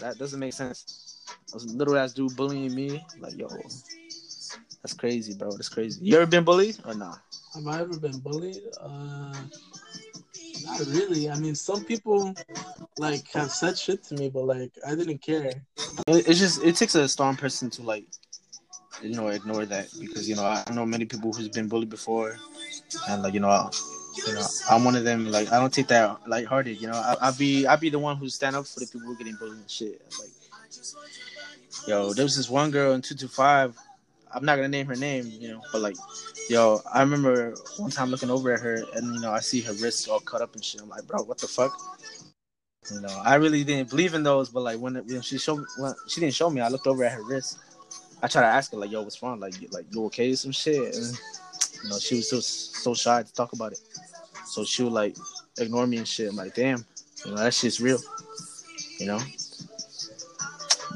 That 0.00 0.18
doesn't 0.18 0.40
make 0.40 0.52
sense. 0.52 1.22
I 1.52 1.54
was 1.54 1.64
a 1.64 1.76
little 1.76 1.96
ass 1.96 2.12
dude 2.12 2.36
bullying 2.36 2.74
me. 2.74 3.04
Like, 3.18 3.38
yo, 3.38 3.48
that's 4.82 4.94
crazy, 4.94 5.34
bro. 5.34 5.50
That's 5.52 5.68
crazy. 5.68 6.04
You 6.04 6.16
ever 6.16 6.26
been 6.26 6.44
bullied 6.44 6.78
or 6.84 6.94
nah? 6.94 7.14
Have 7.54 7.66
I 7.68 7.80
ever 7.80 7.98
been 7.98 8.18
bullied? 8.18 8.58
Uh, 8.80 9.34
not 10.64 10.80
really. 10.88 11.30
I 11.30 11.38
mean, 11.38 11.54
some 11.54 11.84
people 11.84 12.34
like 12.98 13.26
have 13.32 13.50
said 13.52 13.78
shit 13.78 14.02
to 14.04 14.14
me, 14.14 14.28
but 14.28 14.44
like 14.44 14.72
I 14.86 14.94
didn't 14.94 15.18
care. 15.18 15.46
It, 15.46 16.28
it's 16.28 16.38
just 16.38 16.62
it 16.64 16.74
takes 16.76 16.94
a 16.96 17.08
strong 17.08 17.36
person 17.36 17.70
to 17.70 17.82
like, 17.82 18.04
you 19.02 19.14
know, 19.14 19.28
ignore 19.28 19.64
that 19.66 19.88
because 20.00 20.28
you 20.28 20.34
know 20.34 20.44
I 20.44 20.64
know 20.72 20.84
many 20.84 21.04
people 21.04 21.32
who's 21.32 21.48
been 21.48 21.68
bullied 21.68 21.90
before, 21.90 22.36
and 23.08 23.22
like 23.22 23.34
you 23.34 23.40
know, 23.40 23.70
you 24.16 24.34
know 24.34 24.46
I'm 24.70 24.84
one 24.84 24.96
of 24.96 25.04
them. 25.04 25.30
Like 25.30 25.52
I 25.52 25.58
don't 25.58 25.72
take 25.72 25.88
that 25.88 26.28
lighthearted. 26.28 26.80
You 26.80 26.88
know, 26.88 26.94
I, 26.94 27.16
I'll 27.20 27.34
be 27.36 27.66
I'll 27.66 27.78
be 27.78 27.90
the 27.90 27.98
one 27.98 28.16
who 28.16 28.28
stand 28.28 28.56
up 28.56 28.66
for 28.66 28.80
the 28.80 28.86
people 28.86 29.08
who 29.08 29.16
getting 29.16 29.36
bullied 29.36 29.58
and 29.58 29.70
shit. 29.70 30.02
Like, 30.20 30.30
yo, 31.86 32.12
there 32.12 32.24
was 32.24 32.36
this 32.36 32.50
one 32.50 32.70
girl 32.70 32.92
in 32.94 33.02
two 33.02 33.14
two 33.14 33.28
five. 33.28 33.76
I'm 34.32 34.44
not 34.44 34.56
gonna 34.56 34.68
name 34.68 34.86
her 34.86 34.96
name, 34.96 35.30
you 35.30 35.48
know, 35.48 35.60
but 35.72 35.80
like 35.80 35.96
Yo, 36.50 36.82
I 36.92 37.00
remember 37.00 37.54
one 37.78 37.90
time 37.90 38.10
looking 38.10 38.30
over 38.30 38.52
at 38.52 38.60
her 38.60 38.84
and 38.94 39.14
you 39.14 39.20
know 39.20 39.32
I 39.32 39.40
see 39.40 39.62
her 39.62 39.72
wrists 39.74 40.08
all 40.08 40.20
cut 40.20 40.42
up 40.42 40.54
and 40.54 40.62
shit. 40.62 40.82
I'm 40.82 40.90
like, 40.90 41.06
bro, 41.06 41.22
what 41.22 41.38
the 41.38 41.48
fuck? 41.48 41.72
You 42.92 43.00
know, 43.00 43.22
I 43.24 43.36
really 43.36 43.64
didn't 43.64 43.88
believe 43.88 44.12
in 44.12 44.22
those, 44.22 44.50
but 44.50 44.60
like 44.60 44.78
when, 44.78 44.96
when 44.96 45.22
she 45.22 45.38
showed 45.38 45.64
when 45.78 45.94
she 46.06 46.20
didn't 46.20 46.34
show 46.34 46.50
me, 46.50 46.60
I 46.60 46.68
looked 46.68 46.86
over 46.86 47.02
at 47.02 47.12
her 47.12 47.24
wrist. 47.24 47.58
I 48.22 48.28
tried 48.28 48.42
to 48.42 48.48
ask 48.48 48.72
her 48.72 48.76
like, 48.76 48.90
yo, 48.90 49.02
what's 49.02 49.22
wrong? 49.22 49.40
Like, 49.40 49.54
like 49.72 49.86
you 49.90 50.04
okay? 50.06 50.34
Some 50.34 50.52
shit. 50.52 50.94
And 50.94 51.18
you 51.84 51.90
know, 51.90 51.98
she 51.98 52.16
was 52.16 52.28
so 52.30 52.40
so 52.40 52.94
shy 52.94 53.22
to 53.22 53.32
talk 53.32 53.52
about 53.52 53.72
it. 53.72 53.80
So 54.46 54.64
she 54.64 54.82
would 54.82 54.92
like 54.92 55.16
ignore 55.58 55.86
me 55.86 55.98
and 55.98 56.08
shit. 56.08 56.30
I'm 56.30 56.36
like, 56.36 56.54
damn, 56.54 56.84
you 57.24 57.30
know 57.30 57.36
that 57.36 57.52
shit's 57.52 57.80
real. 57.80 57.98
You 58.98 59.06
know. 59.06 59.20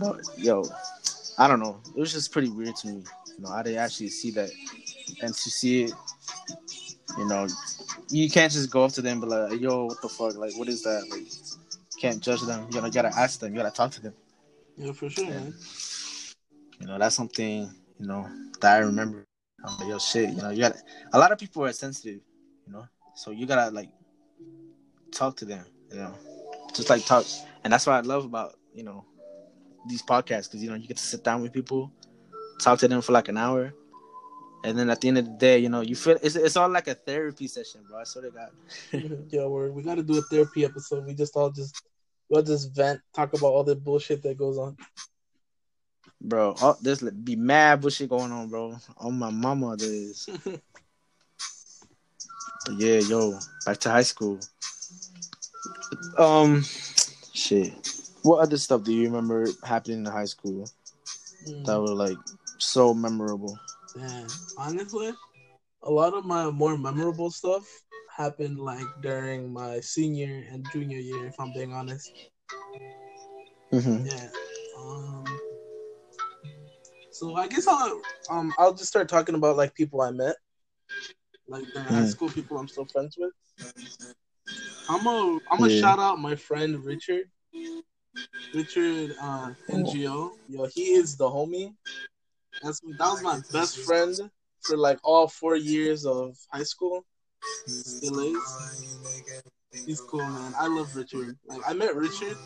But 0.01 0.21
yo, 0.37 0.65
I 1.37 1.47
don't 1.47 1.61
know. 1.61 1.81
It 1.95 2.01
was 2.01 2.13
just 2.13 2.33
pretty 2.33 2.49
weird 2.49 2.75
to 2.77 2.89
me. 2.89 3.05
You 3.37 3.45
know, 3.45 3.51
I 3.51 3.63
didn't 3.63 3.81
actually 3.81 4.09
see 4.09 4.31
that 4.33 4.51
and 5.23 5.35
to 5.35 5.51
see 5.51 5.85
it, 5.85 5.93
you 7.17 7.27
know, 7.27 7.47
you 8.09 8.31
can't 8.31 8.53
just 8.53 8.71
go 8.71 8.85
up 8.85 8.93
to 8.93 9.03
them 9.03 9.21
and 9.21 9.23
be 9.23 9.29
like, 9.29 9.61
"Yo, 9.61 9.87
what 9.87 10.01
the 10.01 10.09
fuck? 10.09 10.37
Like, 10.37 10.57
what 10.57 10.69
is 10.69 10.83
that?" 10.83 11.07
Like, 11.11 11.27
can't 12.01 12.23
judge 12.23 12.43
them. 12.43 12.67
You 12.71 12.81
know, 12.81 12.87
you 12.87 12.93
gotta 12.93 13.15
ask 13.15 13.41
them. 13.41 13.53
You 13.53 13.61
gotta 13.61 13.75
talk 13.75 13.91
to 13.93 14.03
them. 14.03 14.15
Yeah, 14.77 14.93
for 14.93 15.11
sure, 15.11 15.27
man. 15.27 15.55
You 16.81 16.87
know, 16.87 16.99
that's 16.99 17.17
something 17.17 17.71
you 17.99 18.07
know 18.07 18.29
that 18.61 18.77
I 18.77 18.79
remember. 18.79 19.28
Yo, 19.87 19.99
shit. 19.99 20.31
You 20.31 20.43
know, 20.43 20.51
you 20.51 20.61
got 20.61 20.77
a 21.13 21.19
lot 21.19 21.33
of 21.33 21.39
people 21.39 21.65
are 21.65 21.73
sensitive. 21.73 22.21
You 22.67 22.73
know, 22.73 22.87
so 23.15 23.31
you 23.31 23.47
gotta 23.47 23.71
like 23.71 23.91
talk 25.13 25.37
to 25.39 25.45
them. 25.45 25.65
You 25.91 25.99
know, 25.99 26.15
just 26.75 26.91
like 26.91 27.05
talk, 27.05 27.25
and 27.65 27.73
that's 27.73 27.87
what 27.87 27.95
I 27.95 28.01
love 28.01 28.25
about 28.25 28.55
you 28.75 28.85
know 28.85 29.05
these 29.89 30.03
podcasts 30.03 30.45
because 30.45 30.63
you 30.63 30.71
know 30.71 30.77
you 30.77 30.87
get 30.87 30.97
to 30.97 31.03
sit 31.03 31.25
down 31.25 31.43
with 31.43 31.53
people, 31.53 31.91
talk 32.61 32.79
to 32.81 32.89
them 32.89 33.01
for 33.01 33.13
like 33.13 33.29
an 33.29 33.37
hour, 33.37 33.75
and 34.65 34.79
then 34.79 34.91
at 34.91 35.01
the 35.01 35.09
end 35.09 35.19
of 35.19 35.25
the 35.25 35.33
day, 35.33 35.59
you 35.59 35.69
know, 35.69 35.81
you 35.81 35.97
feel 35.97 36.19
it's, 36.23 36.37
it's 36.37 36.57
all 36.57 36.69
like 36.69 36.89
a 36.89 36.95
therapy 36.95 37.47
session, 37.47 37.83
bro. 37.89 38.01
I 38.01 38.05
swear 38.05 38.25
to 38.25 38.31
God. 38.31 38.51
We 39.33 39.71
we 39.71 39.83
got 39.83 39.97
to 39.97 40.03
do 40.03 40.19
a 40.19 40.23
therapy 40.23 40.65
episode. 40.65 41.07
We 41.07 41.15
just 41.15 41.37
all 41.37 41.51
just 41.51 41.83
we'll 42.29 42.43
just 42.43 42.75
vent, 42.75 43.01
talk 43.15 43.33
about 43.35 43.49
all 43.49 43.65
the 43.65 43.77
bullshit 43.77 44.23
that 44.23 44.37
goes 44.37 44.59
on. 44.59 44.77
Bro, 46.21 46.57
oh, 46.61 46.77
there's 46.83 47.01
be 47.01 47.37
mad 47.37 47.81
bullshit 47.81 48.11
going 48.11 48.33
on, 48.33 48.49
bro. 48.49 48.77
On 48.97 49.19
my 49.19 49.31
mama, 49.31 49.77
this. 49.77 50.29
yeah, 52.77 52.99
yo, 52.99 53.39
back 53.65 53.79
to 53.79 53.91
high 53.91 54.03
school. 54.03 54.41
Um, 56.19 56.65
shit. 57.33 57.73
What 58.23 58.41
other 58.41 58.59
stuff 58.59 58.83
do 58.83 58.93
you 58.93 59.05
remember 59.05 59.47
happening 59.65 59.99
in 59.99 60.05
high 60.07 60.25
school 60.25 60.69
mm. 61.47 61.65
that 61.65 61.81
were 61.81 61.95
like 61.95 62.19
so 62.59 62.93
memorable? 62.93 63.57
Man, 63.97 64.27
honestly, 64.59 65.13
a 65.83 65.91
lot 65.91 66.15
of 66.15 66.25
my 66.25 66.51
more 66.51 66.77
memorable 66.77 67.31
stuff 67.31 67.65
happened 68.15 68.59
like 68.59 68.87
during 69.01 69.53
my 69.53 69.79
senior 69.81 70.45
and 70.51 70.67
junior 70.73 70.99
year, 70.99 71.27
if 71.27 71.39
I'm 71.39 71.53
being 71.53 71.73
honest. 71.73 72.13
Mm-hmm. 73.73 74.07
Yeah. 74.07 74.29
Um, 74.79 75.18
so 77.19 77.35
I 77.35 77.49
guess 77.49 77.67
I'll 77.67 78.01
um 78.31 78.55
I'll 78.59 78.75
just 78.75 78.89
start 78.89 79.09
talking 79.09 79.35
about 79.35 79.57
like 79.57 79.75
people 79.75 80.01
I 80.03 80.13
met, 80.13 80.37
like 81.49 81.65
the 81.75 81.81
mm. 81.81 81.87
high 81.87 82.07
school 82.07 82.29
people 82.29 82.59
I'm 82.59 82.69
still 82.69 82.85
friends 82.85 83.17
with. 83.19 83.33
I'm 84.89 85.05
a 85.05 85.41
I'm 85.51 85.59
gonna 85.59 85.73
yeah. 85.73 85.81
shout 85.81 85.99
out 85.99 86.21
my 86.21 86.37
friend 86.37 86.85
Richard. 86.85 87.25
Richard 88.55 89.15
uh, 89.21 89.51
Ngo. 89.69 90.31
Yo, 90.49 90.67
he 90.73 90.93
is 90.93 91.17
the 91.17 91.29
homie. 91.29 91.75
That's 92.63 92.81
that 92.81 93.11
was 93.11 93.23
my 93.23 93.41
best 93.53 93.79
friend 93.81 94.15
for 94.63 94.77
like 94.77 94.99
all 95.03 95.27
four 95.27 95.57
years 95.57 96.07
of 96.07 96.37
high 96.53 96.63
school. 96.63 97.05
Still 97.67 98.21
is. 98.21 99.35
He's 99.87 100.01
cool, 100.01 100.21
man. 100.21 100.55
I 100.57 100.69
love 100.69 100.95
Richard. 100.95 101.37
Like 101.47 101.63
I 101.67 101.73
met 101.73 101.97
Richard 101.97 102.37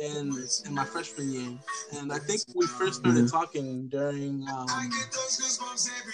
in 0.00 0.32
in 0.66 0.74
my 0.74 0.84
freshman 0.84 1.32
year, 1.32 1.50
and 1.94 2.12
I 2.12 2.18
think 2.18 2.42
we 2.54 2.66
first 2.66 3.00
started 3.00 3.24
mm-hmm. 3.24 3.36
talking 3.36 3.88
during 3.88 4.46
um, 4.48 4.66
I 4.68 4.88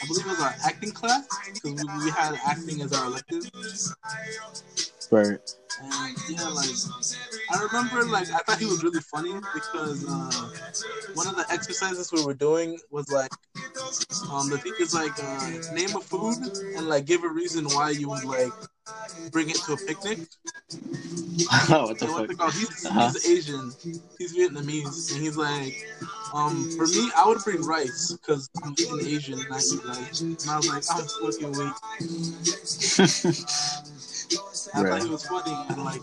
believe 0.06 0.26
it 0.26 0.30
was 0.30 0.40
our 0.40 0.54
acting 0.64 0.92
class 0.92 1.26
because 1.46 1.84
we, 1.84 2.04
we 2.04 2.10
had 2.10 2.38
acting 2.46 2.82
as 2.82 2.92
our 2.92 3.06
elective. 3.06 3.50
Right. 5.10 5.38
And 5.82 6.16
yeah, 6.28 6.48
like 6.48 6.66
I 7.50 7.62
remember, 7.64 8.04
like 8.04 8.30
I 8.30 8.38
thought 8.38 8.58
he 8.58 8.66
was 8.66 8.82
really 8.82 9.00
funny 9.00 9.34
because 9.54 10.04
uh, 10.08 10.48
one 11.14 11.26
of 11.26 11.36
the 11.36 11.44
exercises 11.50 12.10
we 12.12 12.24
were 12.24 12.34
doing 12.34 12.78
was 12.90 13.10
like, 13.10 13.30
um, 14.30 14.48
the 14.48 14.58
teacher's 14.58 14.94
like, 14.94 15.12
uh, 15.22 15.74
name 15.74 15.94
a 15.96 16.00
food 16.00 16.36
and 16.76 16.88
like 16.88 17.04
give 17.04 17.24
a 17.24 17.28
reason 17.28 17.64
why 17.66 17.90
you 17.90 18.08
would 18.08 18.24
like 18.24 18.52
bring 19.30 19.50
it 19.50 19.56
to 19.56 19.72
a 19.74 19.76
picnic. 19.76 20.28
Oh, 21.70 21.86
what 21.88 21.98
the 21.98 22.06
fuck? 22.06 22.52
He's, 22.52 22.86
uh-huh. 22.86 23.10
he's 23.12 23.28
Asian, 23.28 23.72
he's 24.18 24.36
Vietnamese, 24.36 25.12
and 25.12 25.22
he's 25.22 25.36
like, 25.36 25.74
um, 26.34 26.70
for 26.76 26.86
me, 26.86 27.10
I 27.16 27.26
would 27.26 27.42
bring 27.44 27.62
rice 27.62 28.12
because 28.12 28.48
I'm 28.62 28.74
Asian 29.04 29.38
and 29.38 29.52
I 29.52 29.58
eat 29.58 29.84
rice. 29.84 30.20
And 30.20 30.38
I 30.48 30.56
was 30.56 30.68
like, 30.68 30.84
I'm 30.90 31.04
fucking 31.20 31.52
weak. 31.52 31.74
I 34.74 34.82
right. 34.82 35.02
thought 35.02 35.10
was 35.10 35.26
funny 35.26 35.52
and 35.68 35.84
like. 35.84 36.00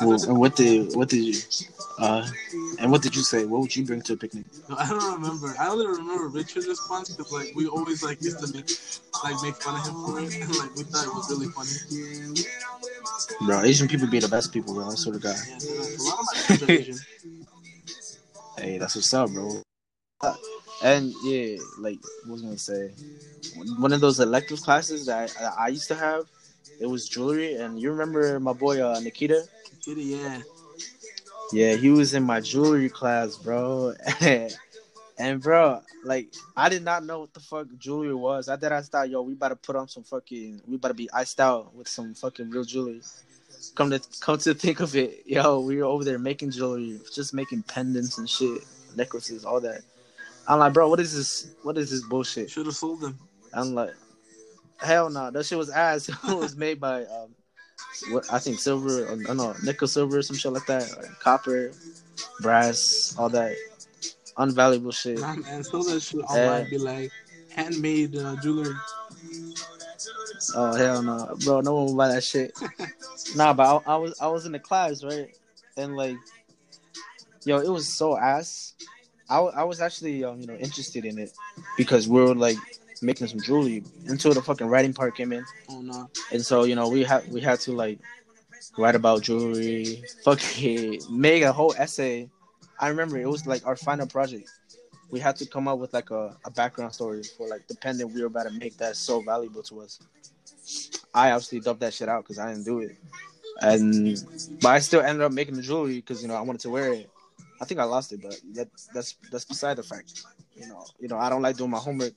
Um, 0.00 0.08
well, 0.08 0.24
and 0.24 0.38
what 0.38 0.56
did 0.56 0.96
what 0.96 1.08
did 1.08 1.24
you? 1.24 1.40
Uh, 1.98 2.26
and 2.78 2.90
what 2.90 3.02
did 3.02 3.14
you 3.14 3.22
say? 3.22 3.44
What 3.44 3.60
would 3.60 3.74
you 3.74 3.84
bring 3.84 4.00
to 4.02 4.14
a 4.14 4.16
picnic? 4.16 4.44
I 4.76 4.88
don't 4.88 5.20
remember. 5.20 5.54
I 5.58 5.68
only 5.68 5.86
remember 5.86 6.28
Richard's 6.28 6.68
response 6.68 7.10
because 7.10 7.32
like 7.32 7.52
we 7.54 7.66
always 7.66 8.02
like 8.02 8.22
used 8.22 8.38
to 8.40 8.52
make 8.54 8.70
like 9.24 9.42
make 9.42 9.56
fun 9.56 9.80
of 9.80 9.86
him 9.86 9.94
for 10.04 10.20
it, 10.20 10.34
and 10.40 10.56
like 10.56 10.74
we 10.74 10.84
thought 10.84 11.06
it 11.06 11.14
was 11.14 11.30
really 11.30 11.48
funny. 11.48 12.46
Bro, 13.46 13.62
Asian 13.62 13.88
people 13.88 14.06
be 14.06 14.20
the 14.20 14.28
best 14.28 14.52
people, 14.52 14.74
bro. 14.74 14.88
I 14.88 14.94
sort 14.94 15.16
of 15.16 15.22
guy. 15.22 15.34
Yeah, 15.48 15.56
a 15.56 16.02
lot 16.02 16.18
of 16.20 16.26
my 16.26 16.40
friends 16.40 16.62
are 16.62 16.72
Asian. 16.72 16.98
hey, 18.58 18.78
that's 18.78 18.94
what's 18.96 19.12
up, 19.12 19.30
bro. 19.30 19.62
And 20.82 21.12
yeah, 21.24 21.56
like 21.78 21.98
what 22.24 22.34
was 22.34 22.42
I 22.42 22.46
gonna 22.46 22.58
say? 22.58 22.94
One 23.78 23.92
of 23.92 24.00
those 24.00 24.20
elective 24.20 24.60
classes 24.62 25.06
that 25.06 25.34
I, 25.40 25.64
I 25.64 25.68
used 25.68 25.88
to 25.88 25.94
have 25.94 26.24
it 26.80 26.86
was 26.86 27.08
jewelry, 27.08 27.54
and 27.54 27.80
you 27.80 27.90
remember 27.90 28.38
my 28.40 28.52
boy 28.52 28.84
uh, 28.84 29.00
Nikita? 29.00 29.44
Nikita, 29.72 30.02
yeah. 30.02 30.40
Yeah, 31.52 31.74
he 31.76 31.90
was 31.90 32.14
in 32.14 32.24
my 32.24 32.40
jewelry 32.40 32.88
class, 32.88 33.36
bro. 33.36 33.94
and 35.18 35.42
bro, 35.42 35.80
like 36.04 36.32
I 36.56 36.68
did 36.68 36.84
not 36.84 37.04
know 37.04 37.20
what 37.20 37.34
the 37.34 37.40
fuck 37.40 37.66
jewelry 37.78 38.14
was. 38.14 38.48
I 38.48 38.56
thought 38.56 38.72
I 38.72 38.82
thought, 38.82 39.10
yo, 39.10 39.22
we 39.22 39.32
about 39.32 39.48
to 39.48 39.56
put 39.56 39.76
on 39.76 39.88
some 39.88 40.04
fucking, 40.04 40.62
we 40.66 40.76
about 40.76 40.88
to 40.88 40.94
be 40.94 41.10
iced 41.12 41.40
out 41.40 41.74
with 41.74 41.88
some 41.88 42.14
fucking 42.14 42.50
real 42.50 42.64
jewelry. 42.64 43.00
come 43.74 43.90
to 43.90 44.00
come 44.20 44.38
to 44.38 44.54
think 44.54 44.80
of 44.80 44.94
it, 44.94 45.22
yo, 45.26 45.60
we 45.60 45.78
were 45.78 45.84
over 45.84 46.04
there 46.04 46.18
making 46.18 46.50
jewelry, 46.50 47.00
just 47.14 47.32
making 47.32 47.62
pendants 47.62 48.18
and 48.18 48.28
shit, 48.28 48.62
necklaces, 48.94 49.44
all 49.44 49.60
that. 49.60 49.80
I'm 50.46 50.58
like, 50.58 50.72
bro, 50.72 50.88
what 50.88 51.00
is 51.00 51.14
this? 51.14 51.54
What 51.62 51.76
is 51.76 51.90
this 51.90 52.02
bullshit? 52.02 52.50
Should 52.50 52.66
have 52.66 52.76
sold 52.76 53.00
them. 53.00 53.18
I'm 53.52 53.74
like, 53.74 53.94
hell 54.78 55.10
no, 55.10 55.30
that 55.30 55.44
shit 55.44 55.58
was 55.58 55.70
ass. 55.70 56.08
it 56.28 56.36
was 56.36 56.56
made 56.56 56.80
by, 56.80 57.04
um, 57.04 57.34
what 58.10 58.32
I 58.32 58.38
think 58.38 58.58
silver, 58.58 59.04
or, 59.06 59.18
I 59.28 59.34
know 59.34 59.54
nickel, 59.62 59.88
silver, 59.88 60.20
some 60.22 60.36
shit 60.36 60.52
like 60.52 60.66
that, 60.66 60.90
or 60.96 61.04
copper, 61.20 61.72
brass, 62.40 63.14
all 63.18 63.28
that 63.30 63.56
unvaluable 64.36 64.94
shit. 64.94 65.20
Nah, 65.20 65.34
man, 65.34 65.64
sell 65.64 65.82
that 65.84 66.00
shit 66.00 66.20
online. 66.20 66.70
Be 66.70 66.78
like 66.78 67.10
handmade 67.50 68.16
uh, 68.16 68.36
jewelry. 68.36 68.74
Oh 70.54 70.74
hell 70.74 71.02
no, 71.02 71.36
bro! 71.44 71.60
No 71.60 71.74
one 71.74 71.86
will 71.86 71.96
buy 71.96 72.08
that 72.08 72.24
shit. 72.24 72.52
nah, 73.36 73.52
but 73.52 73.82
I, 73.86 73.94
I, 73.94 73.96
was 73.96 74.20
I 74.20 74.28
was 74.28 74.46
in 74.46 74.52
the 74.52 74.58
class 74.58 75.02
right, 75.02 75.36
and 75.76 75.96
like, 75.96 76.16
yo, 77.44 77.58
it 77.58 77.68
was 77.68 77.88
so 77.88 78.16
ass. 78.16 78.74
I, 79.28 79.38
I 79.40 79.64
was 79.64 79.80
actually 79.80 80.24
um, 80.24 80.40
you 80.40 80.46
know 80.46 80.54
interested 80.54 81.04
in 81.04 81.18
it 81.18 81.32
because 81.76 82.08
we 82.08 82.20
were 82.20 82.34
like 82.34 82.56
making 83.02 83.26
some 83.26 83.40
jewelry 83.40 83.84
until 84.06 84.32
the 84.32 84.42
fucking 84.42 84.66
writing 84.66 84.92
part 84.92 85.16
came 85.16 85.32
in. 85.32 85.44
Oh 85.68 85.80
no! 85.80 86.10
And 86.32 86.44
so 86.44 86.64
you 86.64 86.74
know 86.74 86.88
we 86.88 87.04
had 87.04 87.30
we 87.30 87.40
had 87.40 87.60
to 87.60 87.72
like 87.72 87.98
write 88.76 88.94
about 88.94 89.22
jewelry, 89.22 90.02
fucking 90.24 91.00
make 91.10 91.42
a 91.42 91.52
whole 91.52 91.74
essay. 91.76 92.28
I 92.80 92.88
remember 92.88 93.18
it 93.18 93.28
was 93.28 93.46
like 93.46 93.66
our 93.66 93.76
final 93.76 94.06
project. 94.06 94.50
We 95.10 95.20
had 95.20 95.36
to 95.36 95.46
come 95.46 95.68
up 95.68 95.78
with 95.78 95.92
like 95.94 96.10
a, 96.10 96.36
a 96.44 96.50
background 96.50 96.94
story 96.94 97.22
for 97.36 97.48
like 97.48 97.66
the 97.66 97.74
pendant 97.76 98.12
we 98.12 98.20
were 98.20 98.26
about 98.26 98.44
to 98.44 98.50
make 98.50 98.76
that's 98.76 98.98
so 98.98 99.20
valuable 99.20 99.62
to 99.64 99.80
us. 99.80 99.98
I 101.14 101.30
obviously 101.30 101.60
dubbed 101.60 101.80
that 101.80 101.94
shit 101.94 102.08
out 102.08 102.24
because 102.24 102.38
I 102.38 102.52
didn't 102.52 102.64
do 102.64 102.80
it, 102.80 102.96
and 103.62 104.22
but 104.60 104.68
I 104.68 104.78
still 104.80 105.00
ended 105.00 105.22
up 105.22 105.32
making 105.32 105.54
the 105.54 105.62
jewelry 105.62 105.96
because 105.96 106.22
you 106.22 106.28
know 106.28 106.34
I 106.34 106.42
wanted 106.42 106.60
to 106.62 106.70
wear 106.70 106.92
it. 106.92 107.10
I 107.60 107.64
think 107.64 107.80
I 107.80 107.84
lost 107.84 108.12
it, 108.12 108.20
but 108.22 108.38
that, 108.54 108.68
that's 108.94 109.16
that's 109.32 109.44
beside 109.44 109.78
the 109.78 109.82
fact. 109.82 110.24
You 110.54 110.68
know, 110.68 110.84
you 111.00 111.08
know 111.08 111.18
I 111.18 111.30
don't 111.30 111.42
like 111.42 111.56
doing 111.56 111.70
my 111.70 111.78
homework, 111.78 112.12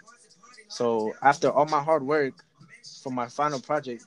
so 0.72 1.14
after 1.22 1.52
all 1.52 1.66
my 1.66 1.84
hard 1.84 2.02
work 2.02 2.34
for 3.04 3.12
my 3.12 3.28
final 3.28 3.60
project, 3.60 4.06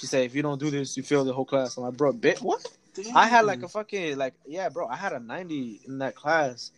she 0.00 0.06
said, 0.06 0.24
"If 0.24 0.34
you 0.34 0.40
don't 0.40 0.58
do 0.58 0.70
this, 0.70 0.96
you 0.96 1.02
fail 1.02 1.22
the 1.22 1.34
whole 1.34 1.44
class." 1.44 1.76
I'm 1.76 1.84
like, 1.84 1.98
"Bro, 1.98 2.14
bit 2.14 2.40
what?" 2.40 2.66
Damn. 2.94 3.14
I 3.14 3.26
had 3.26 3.44
like 3.44 3.62
a 3.62 3.68
fucking 3.68 4.16
like 4.16 4.32
yeah, 4.46 4.70
bro. 4.70 4.86
I 4.86 4.96
had 4.96 5.12
a 5.12 5.20
ninety 5.20 5.80
in 5.86 5.98
that 5.98 6.14
class, 6.14 6.72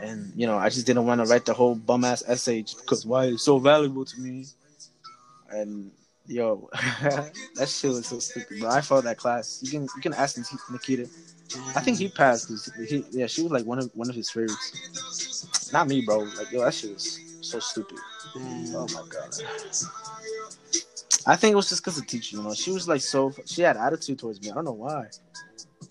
and 0.00 0.32
you 0.36 0.46
know 0.46 0.56
I 0.56 0.68
just 0.68 0.86
didn't 0.86 1.04
want 1.04 1.20
to 1.20 1.26
write 1.26 1.46
the 1.46 1.52
whole 1.52 1.74
bum 1.74 2.04
ass 2.04 2.22
essay 2.28 2.62
because 2.62 3.04
why 3.04 3.24
it's 3.24 3.42
so 3.42 3.58
valuable 3.58 4.04
to 4.04 4.20
me. 4.20 4.46
And 5.50 5.90
yo, 6.26 6.70
that 7.02 7.68
shit 7.68 7.90
was 7.90 8.06
so 8.06 8.20
stupid, 8.20 8.60
bro. 8.60 8.70
I 8.70 8.82
failed 8.82 9.04
that 9.04 9.16
class. 9.16 9.58
You 9.64 9.70
can 9.72 9.82
you 9.82 10.00
can 10.00 10.14
ask 10.14 10.38
Nikita. 10.70 11.08
I 11.74 11.80
think 11.80 11.98
he 11.98 12.08
passed. 12.08 12.52
He, 12.88 13.04
yeah, 13.10 13.26
she 13.26 13.42
was 13.42 13.50
like 13.50 13.64
one 13.64 13.80
of 13.80 13.90
one 13.94 14.08
of 14.08 14.14
his 14.14 14.30
favorites. 14.30 15.70
Not 15.72 15.88
me, 15.88 16.02
bro. 16.02 16.18
Like 16.18 16.52
yo, 16.52 16.64
that 16.64 16.74
shit 16.74 16.94
was 16.94 17.18
so 17.40 17.58
stupid. 17.58 17.98
Damn. 18.34 18.74
Oh 18.76 18.86
my 18.94 19.02
god. 19.08 19.34
I 21.26 21.36
think 21.36 21.52
it 21.52 21.56
was 21.56 21.68
just 21.68 21.82
because 21.82 21.96
the 21.96 22.06
teacher, 22.06 22.36
you 22.36 22.42
know, 22.42 22.54
she 22.54 22.70
was 22.70 22.88
like 22.88 23.00
so. 23.00 23.32
She 23.44 23.62
had 23.62 23.76
attitude 23.76 24.18
towards 24.18 24.40
me. 24.40 24.50
I 24.50 24.54
don't 24.54 24.64
know 24.64 24.72
why. 24.72 25.06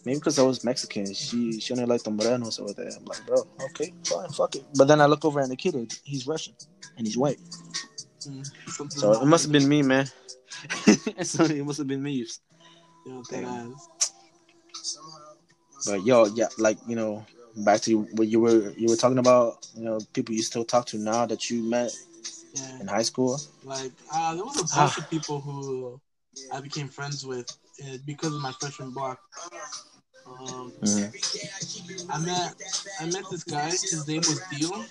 Maybe 0.05 0.19
because 0.19 0.39
I 0.39 0.43
was 0.43 0.63
Mexican. 0.63 1.13
She 1.13 1.59
she 1.59 1.73
only 1.73 1.85
liked 1.85 2.05
the 2.05 2.11
morenos 2.11 2.59
over 2.59 2.73
there. 2.73 2.89
I'm 2.97 3.05
like, 3.05 3.25
bro, 3.25 3.45
okay, 3.65 3.93
fine, 4.05 4.29
fuck 4.29 4.55
it. 4.55 4.63
But 4.75 4.87
then 4.87 5.01
I 5.01 5.05
look 5.05 5.25
over 5.25 5.39
at 5.39 5.49
the 5.49 5.55
kid. 5.55 5.93
He's 6.03 6.25
Russian 6.25 6.53
and 6.97 7.05
he's 7.05 7.17
white. 7.17 7.39
Mm, 8.27 8.91
So 8.91 9.21
it 9.21 9.25
must 9.25 9.43
have 9.43 9.51
been 9.51 9.67
me, 9.67 9.81
man. 9.81 10.05
so 11.23 11.43
it 11.43 11.65
must 11.65 11.77
have 11.77 11.87
been 11.87 12.01
me. 12.01 12.25
Yo, 13.05 13.21
that 13.23 13.31
Damn. 13.31 13.73
ass. 13.73 13.89
But 15.85 16.05
yo, 16.05 16.25
yeah, 16.27 16.47
like 16.57 16.77
you 16.87 16.95
know, 16.95 17.25
back 17.57 17.81
to 17.81 18.01
what 18.13 18.27
you 18.27 18.39
were 18.39 18.71
you 18.71 18.87
were 18.87 18.95
talking 18.95 19.19
about. 19.19 19.67
You 19.75 19.83
know, 19.83 19.99
people 20.13 20.33
you 20.33 20.41
still 20.41 20.65
talk 20.65 20.85
to 20.87 20.97
now 20.97 21.25
that 21.25 21.49
you 21.49 21.63
met 21.63 21.91
Yeah. 22.53 22.79
in 22.81 22.87
high 22.87 23.03
school. 23.03 23.39
Like, 23.63 23.91
uh, 24.13 24.35
there 24.35 24.43
was 24.43 24.55
a 24.57 24.59
bunch 24.59 24.71
Ah. 24.75 24.95
of 24.97 25.09
people 25.09 25.41
who 25.41 25.99
I 26.53 26.59
became 26.61 26.87
friends 26.87 27.25
with 27.25 27.47
uh, 27.83 27.97
because 28.05 28.33
of 28.33 28.41
my 28.41 28.51
freshman 28.59 28.91
block. 28.91 29.19
Um, 30.25 30.73
Mhm. 30.81 32.09
I 32.09 32.17
met 32.19 32.55
I 32.99 33.05
met 33.05 33.25
this 33.31 33.43
guy. 33.43 33.69
His 33.69 34.07
name 34.07 34.19
was 34.27 34.41
Deal. 34.51 34.85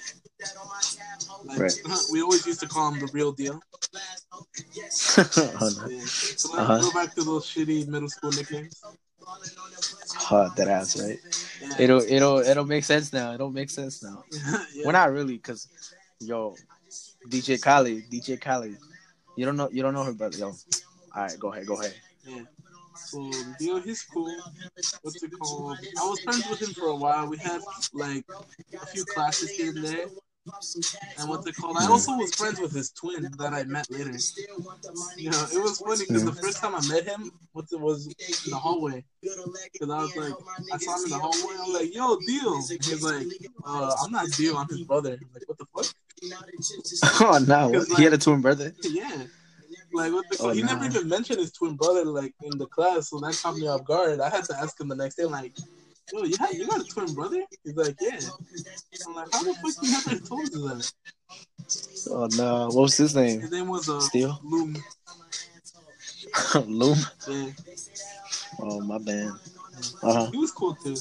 Like, 1.45 1.59
Right. 1.59 1.81
we 2.13 2.23
always 2.23 2.47
used 2.47 2.61
to 2.61 2.69
call 2.69 2.93
him 2.93 3.01
the 3.01 3.11
real 3.13 3.33
deal. 3.33 3.61
oh, 4.35 4.45
no. 4.57 4.69
Yeah. 4.73 4.89
So 4.91 5.23
let's 5.23 6.45
Uh-huh. 6.55 6.81
go 6.81 6.91
back 6.93 7.15
to 7.17 7.23
those 7.25 7.45
shitty 7.47 7.87
middle 7.89 8.09
school 8.09 8.33
nicknames. 8.33 8.81
oh, 10.31 10.53
that 10.57 10.69
ass, 10.69 11.01
right? 11.01 11.19
Yeah. 11.61 11.75
It'll 11.81 12.01
it'll 12.03 12.39
it'll 12.39 12.67
make 12.67 12.85
sense 12.85 13.13
now. 13.13 13.33
It'll 13.35 13.51
make 13.51 13.71
sense 13.71 14.03
now. 14.03 14.25
yeah. 14.73 14.85
Well, 14.85 14.93
not 14.93 15.11
really, 15.13 15.39
cause 15.39 15.69
yo, 16.21 16.55
DJ 17.29 17.61
Khaled, 17.61 18.11
DJ 18.11 18.41
Khaled, 18.41 18.77
you 19.37 19.45
don't 19.45 19.57
know 19.57 19.69
you 19.73 19.83
don't 19.83 19.95
know 19.95 20.05
her 20.05 20.13
brother, 20.13 20.37
yo. 20.39 20.47
All 20.47 20.55
right, 21.15 21.39
go 21.39 21.53
ahead, 21.53 21.67
go 21.67 21.81
ahead. 21.81 21.95
Yeah. 22.27 22.43
So 22.97 23.31
Dio, 23.59 23.79
he's 23.81 24.03
cool. 24.03 24.35
What's 25.03 25.23
it 25.23 25.31
called? 25.39 25.79
I 26.01 26.09
was 26.09 26.21
friends 26.21 26.49
with 26.49 26.61
him 26.61 26.75
for 26.75 26.87
a 26.87 26.97
while. 26.97 27.29
We 27.29 27.37
had 27.39 27.61
like 27.93 28.25
a 28.81 28.87
few 28.87 29.05
classes 29.05 29.51
here 29.51 29.71
and 29.71 29.85
there. 29.85 30.07
And 31.19 31.29
what's 31.29 31.47
it 31.47 31.57
called? 31.57 31.77
I 31.79 31.89
also 31.89 32.17
was 32.17 32.35
friends 32.35 32.61
with 32.61 32.73
his 32.73 32.91
twin 32.91 33.29
that 33.39 33.53
I 33.53 33.65
met 33.65 33.91
later. 33.91 34.17
You 35.17 35.31
know, 35.31 35.47
it 35.53 35.61
was 35.61 35.81
funny 35.81 36.05
because 36.07 36.25
the 36.25 36.33
first 36.33 36.59
time 36.59 36.75
I 36.75 36.87
met 36.89 37.05
him, 37.05 37.33
what 37.53 37.67
it 37.73 37.81
was 37.81 38.07
in 38.07 38.51
the 38.51 38.57
hallway. 38.57 39.05
Because 39.21 39.91
I 39.91 39.99
was 40.03 40.17
like, 40.17 40.35
I 40.73 40.79
saw 40.79 40.97
him 40.99 41.05
in 41.05 41.11
the 41.11 41.19
hallway. 41.19 41.57
I'm 41.61 41.73
like, 41.73 41.95
yo, 41.95 42.17
Dio. 42.27 42.57
He's 42.59 43.03
like, 43.03 43.27
uh, 43.67 43.95
I'm 44.03 44.13
not 44.13 44.31
Dio. 44.33 44.57
I'm 44.57 44.69
his 44.69 44.83
brother. 44.83 45.19
I'm 45.21 45.29
like, 45.35 45.49
what 45.49 45.59
the 45.59 45.67
fuck? 45.75 45.93
oh 47.21 47.45
no, 47.47 47.73
Cause, 47.73 47.97
he 47.97 48.05
had 48.05 48.13
a 48.13 48.19
twin 48.19 48.41
brother. 48.41 48.73
Yeah. 48.83 49.25
Like 49.93 50.13
what 50.13 50.25
the 50.31 50.37
Oh, 50.41 50.51
he 50.51 50.63
never 50.63 50.85
even 50.85 51.09
mentioned 51.09 51.41
his 51.41 51.53
twin 51.53 51.77
brother 51.77 52.05
like 52.05 52.35
in 52.43 52.59
the 52.59 52.67
class, 52.67 53.11
so 53.11 53.21
that 53.21 53.39
caught 53.43 53.57
me 53.57 53.67
off 53.67 53.85
guard. 53.85 54.21
I 54.21 54.31
had 54.31 54.45
to 54.45 54.59
ask 54.59 54.81
him 54.81 54.89
the 54.89 54.97
next 54.97 55.17
day, 55.17 55.25
like, 55.25 55.57
yo, 56.13 56.25
you 56.25 56.37
have 56.39 56.53
you 56.55 56.67
got 56.67 56.81
a 56.81 56.85
twin 56.85 57.15
brother? 57.15 57.43
He's 57.65 57.77
like, 57.77 57.97
Yeah. 58.01 58.19
I'm 59.07 59.15
like, 59.15 59.29
how 59.33 59.43
the 59.43 59.55
fuck 59.55 59.75
you 59.83 59.91
never 59.91 60.27
told 60.27 60.43
us 60.43 60.51
that? 60.51 60.93
Oh 62.11 62.29
no, 62.37 62.67
what 62.67 62.83
was 62.83 62.97
his 62.97 63.15
name? 63.15 63.41
His 63.41 63.51
name 63.51 63.69
was 63.69 63.89
uh 63.89 64.01
Steel? 64.01 64.39
Loom. 64.45 64.77
Loom. 66.67 66.99
Yeah. 67.29 67.51
Oh 68.61 68.81
my 68.81 68.99
bad. 68.99 69.33
Uh 70.03 70.13
huh. 70.13 70.31
He 70.31 70.39
was 70.39 70.53
cool 70.53 70.75
too. 70.75 70.97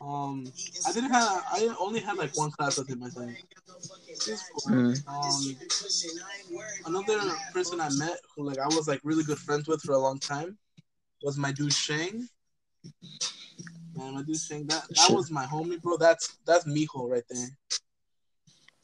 Um 0.00 0.44
I 0.86 0.92
didn't 0.92 1.10
have 1.10 1.44
I 1.50 1.74
only 1.80 2.00
had 2.00 2.16
like 2.16 2.36
one 2.36 2.50
class 2.50 2.78
with 2.78 2.88
him, 2.88 3.02
I 3.02 3.10
think. 3.10 3.38
He 4.24 4.30
was 4.30 4.42
cool. 4.52 4.74
Mm. 4.74 5.08
Um 5.08 5.56
another 6.86 7.34
person 7.52 7.80
I 7.80 7.88
met 7.96 8.18
who 8.34 8.44
like 8.44 8.58
I 8.58 8.66
was 8.66 8.86
like 8.88 9.00
really 9.02 9.24
good 9.24 9.38
friends 9.38 9.66
with 9.66 9.82
for 9.82 9.92
a 9.92 9.98
long 9.98 10.18
time 10.18 10.56
was 11.22 11.38
my 11.38 11.52
dude 11.52 11.72
Shang. 11.72 12.28
Man, 13.96 14.14
my 14.14 14.22
dude 14.22 14.36
Shang, 14.36 14.66
that 14.66 14.86
that 14.88 14.98
Shit. 14.98 15.16
was 15.16 15.30
my 15.30 15.44
homie, 15.46 15.80
bro. 15.80 15.96
That's 15.96 16.36
that's 16.46 16.66
Mijo 16.66 17.10
right 17.10 17.22
there. 17.28 17.48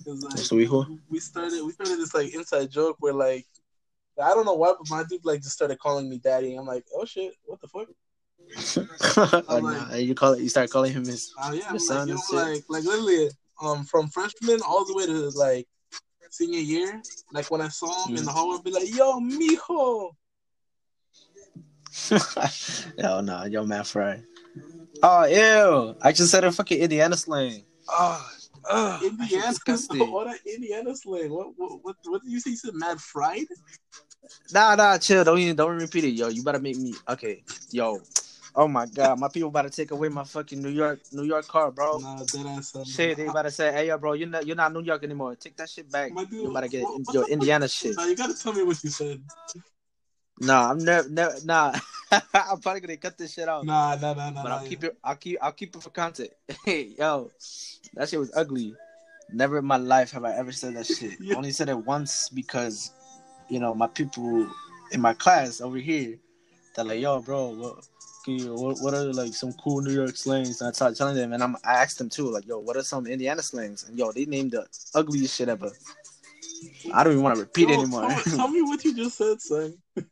like, 0.07 0.39
So 0.39 0.57
we 0.57 0.66
we 1.09 1.20
started 1.20 1.62
we 1.64 1.72
started 1.72 1.99
this 1.99 2.14
like 2.14 2.35
inside 2.35 2.70
joke 2.70 2.97
where 3.01 3.12
like 3.14 3.47
I 4.22 4.31
don't 4.31 4.45
know 4.45 4.55
why, 4.55 4.74
but 4.78 4.91
my 4.91 5.05
dude 5.09 5.24
like 5.24 5.43
just 5.43 5.55
started 5.55 5.78
calling 5.78 6.09
me 6.09 6.18
daddy. 6.18 6.55
I'm 6.55 6.66
like, 6.66 6.85
oh 6.95 7.05
shit, 7.05 7.35
what 7.45 7.61
the 7.61 7.68
fuck? 7.68 7.89
oh, 9.49 9.61
nah. 9.61 9.95
You 9.95 10.14
call 10.14 10.33
it. 10.33 10.41
You 10.41 10.49
start 10.49 10.70
calling 10.70 10.93
him 10.93 11.05
his. 11.05 11.33
Oh 11.41 11.53
yeah, 11.53 11.64
I'm 11.68 11.78
son 11.78 12.09
like, 12.09 12.18
yo, 12.33 12.37
like 12.37 12.64
like 12.68 12.85
literally, 12.85 13.28
um, 13.61 13.84
from 13.84 14.08
freshman 14.08 14.61
all 14.66 14.84
the 14.84 14.94
way 14.94 15.06
to 15.06 15.30
like 15.30 15.66
senior 16.30 16.61
year. 16.61 17.02
Like 17.32 17.50
when 17.50 17.61
I 17.61 17.68
saw 17.68 18.06
him 18.06 18.16
in 18.16 18.24
the 18.24 18.30
mm. 18.30 18.34
hallway, 18.34 18.56
I'd 18.58 18.64
be 18.64 18.70
like, 18.70 18.94
yo, 18.94 19.20
mijo. 19.20 20.11
Hell 22.98 23.22
no, 23.22 23.44
yo, 23.44 23.64
man, 23.66 23.84
fry. 23.84 24.22
Oh, 25.02 25.24
ew! 25.24 25.96
I 26.00 26.12
just 26.12 26.30
said 26.30 26.44
a 26.44 26.52
fucking 26.52 26.78
Indiana 26.78 27.16
slang. 27.16 27.64
Oh, 27.88 28.30
oh 28.68 29.00
Indiana, 29.02 29.48
disgusting. 29.48 30.11
what 30.11 30.26
that 30.26 30.38
Indiana 30.46 30.94
slang? 30.94 31.30
What 31.30 31.48
what 31.56 31.82
what, 31.82 31.96
what 32.04 32.22
did 32.22 32.30
you 32.30 32.40
say? 32.40 32.50
You 32.50 32.56
said 32.56 32.74
mad 32.74 33.00
fried? 33.00 33.46
Nah, 34.52 34.74
nah, 34.76 34.98
chill. 34.98 35.24
Don't 35.24 35.38
even 35.38 35.56
don't 35.56 35.76
repeat 35.78 36.04
it, 36.04 36.11
yo. 36.11 36.28
You 36.28 36.44
better 36.44 36.61
make 36.61 36.76
me 36.76 36.94
okay, 37.08 37.42
yo. 37.70 37.98
Oh 38.61 38.68
my 38.68 38.84
god, 38.84 39.18
my 39.18 39.28
people 39.28 39.48
about 39.48 39.62
to 39.62 39.70
take 39.70 39.90
away 39.90 40.11
my 40.11 40.22
fucking 40.22 40.61
New 40.61 40.68
York 40.68 41.00
New 41.12 41.22
York 41.22 41.48
car, 41.48 41.70
bro. 41.70 41.96
Nah, 41.96 42.18
that 42.18 42.74
ass. 42.76 42.76
Shit, 42.86 43.16
they 43.16 43.24
about 43.26 43.44
to 43.44 43.50
say, 43.50 43.72
hey, 43.72 43.86
yo, 43.86 43.96
bro, 43.96 44.12
you're 44.12 44.28
not 44.28 44.46
you're 44.46 44.54
not 44.54 44.70
New 44.74 44.82
York 44.82 45.02
anymore. 45.02 45.34
Take 45.34 45.56
that 45.56 45.70
shit 45.70 45.90
back. 45.90 46.12
My 46.12 46.24
dude, 46.24 46.42
You 46.44 46.50
about 46.50 46.61
to 46.61 46.68
get 46.68 46.82
what- 46.82 47.14
your? 47.14 47.26
Indiana 47.26 47.66
shit. 47.68 47.96
Nah, 47.96 48.04
you 48.04 48.14
gotta 48.14 48.34
tell 48.34 48.52
me 48.52 48.62
what 48.62 48.84
you 48.84 48.90
said. 48.90 49.22
Nah, 50.40 50.72
I'm 50.72 50.78
never, 50.84 51.08
never, 51.08 51.36
nah. 51.42 51.72
I'm 52.34 52.61
probably 52.61 52.80
gonna 52.82 52.98
cut 52.98 53.16
this 53.16 53.32
shit 53.32 53.48
out. 53.48 53.64
Nah, 53.64 53.96
nah, 53.96 54.12
nah, 54.12 54.28
nah. 54.28 54.42
But 54.42 54.48
nah, 54.50 54.58
I'll 54.58 54.66
keep 54.66 54.84
it. 54.84 54.98
I'll 55.02 55.16
keep. 55.16 55.38
I'll 55.40 55.52
keep 55.52 55.74
it 55.74 55.82
for 55.82 55.88
content. 55.90 56.28
Hey, 56.66 56.92
yo, 56.98 57.30
that 57.94 58.11
shit 58.11 58.20
was 58.20 58.30
ugly. 58.36 58.74
Never 59.32 59.56
in 59.56 59.64
my 59.64 59.78
life 59.78 60.11
have 60.11 60.24
I 60.26 60.34
ever 60.36 60.52
said 60.52 60.74
that 60.76 60.84
shit. 60.84 61.12
Yeah. 61.20 61.32
I 61.34 61.36
only 61.38 61.52
said 61.52 61.70
it 61.70 61.86
once 61.86 62.28
because, 62.28 62.92
you 63.48 63.58
know, 63.58 63.72
my 63.72 63.86
people 63.86 64.46
in 64.92 65.00
my 65.00 65.14
class 65.14 65.62
over 65.62 65.78
here, 65.78 66.18
They're 66.76 66.84
like, 66.84 67.00
yo, 67.00 67.20
bro, 67.22 67.78
you, 68.27 68.55
what, 68.55 68.79
what 68.81 68.95
are 68.95 69.05
like 69.12 69.35
some 69.35 69.53
cool 69.55 69.81
New 69.81 69.93
York 69.93 70.16
slangs? 70.16 70.61
And 70.61 70.68
I 70.68 70.73
started 70.73 70.97
telling 70.97 71.16
them, 71.16 71.33
and 71.33 71.43
I'm, 71.43 71.57
I 71.64 71.75
asked 71.75 71.99
them 71.99 72.09
too, 72.09 72.31
like, 72.31 72.47
yo, 72.47 72.59
what 72.59 72.77
are 72.77 72.83
some 72.83 73.07
Indiana 73.07 73.43
slangs? 73.43 73.89
And 73.89 73.99
yo, 73.99 74.12
they 74.12 74.25
named 74.27 74.53
the 74.53 74.66
ugliest 74.95 75.37
shit 75.37 75.49
ever. 75.49 75.71
I 76.93 77.03
don't 77.05 77.14
even 77.14 77.23
want 77.23 77.37
to 77.37 77.41
repeat 77.43 77.68
Yo, 77.68 77.75
anymore. 77.75 78.09
Tell, 78.09 78.23
tell 78.37 78.49
me 78.49 78.62
what 78.62 78.85
you 78.85 78.95
just 78.95 79.16
said, 79.16 79.41
son. 79.41 79.75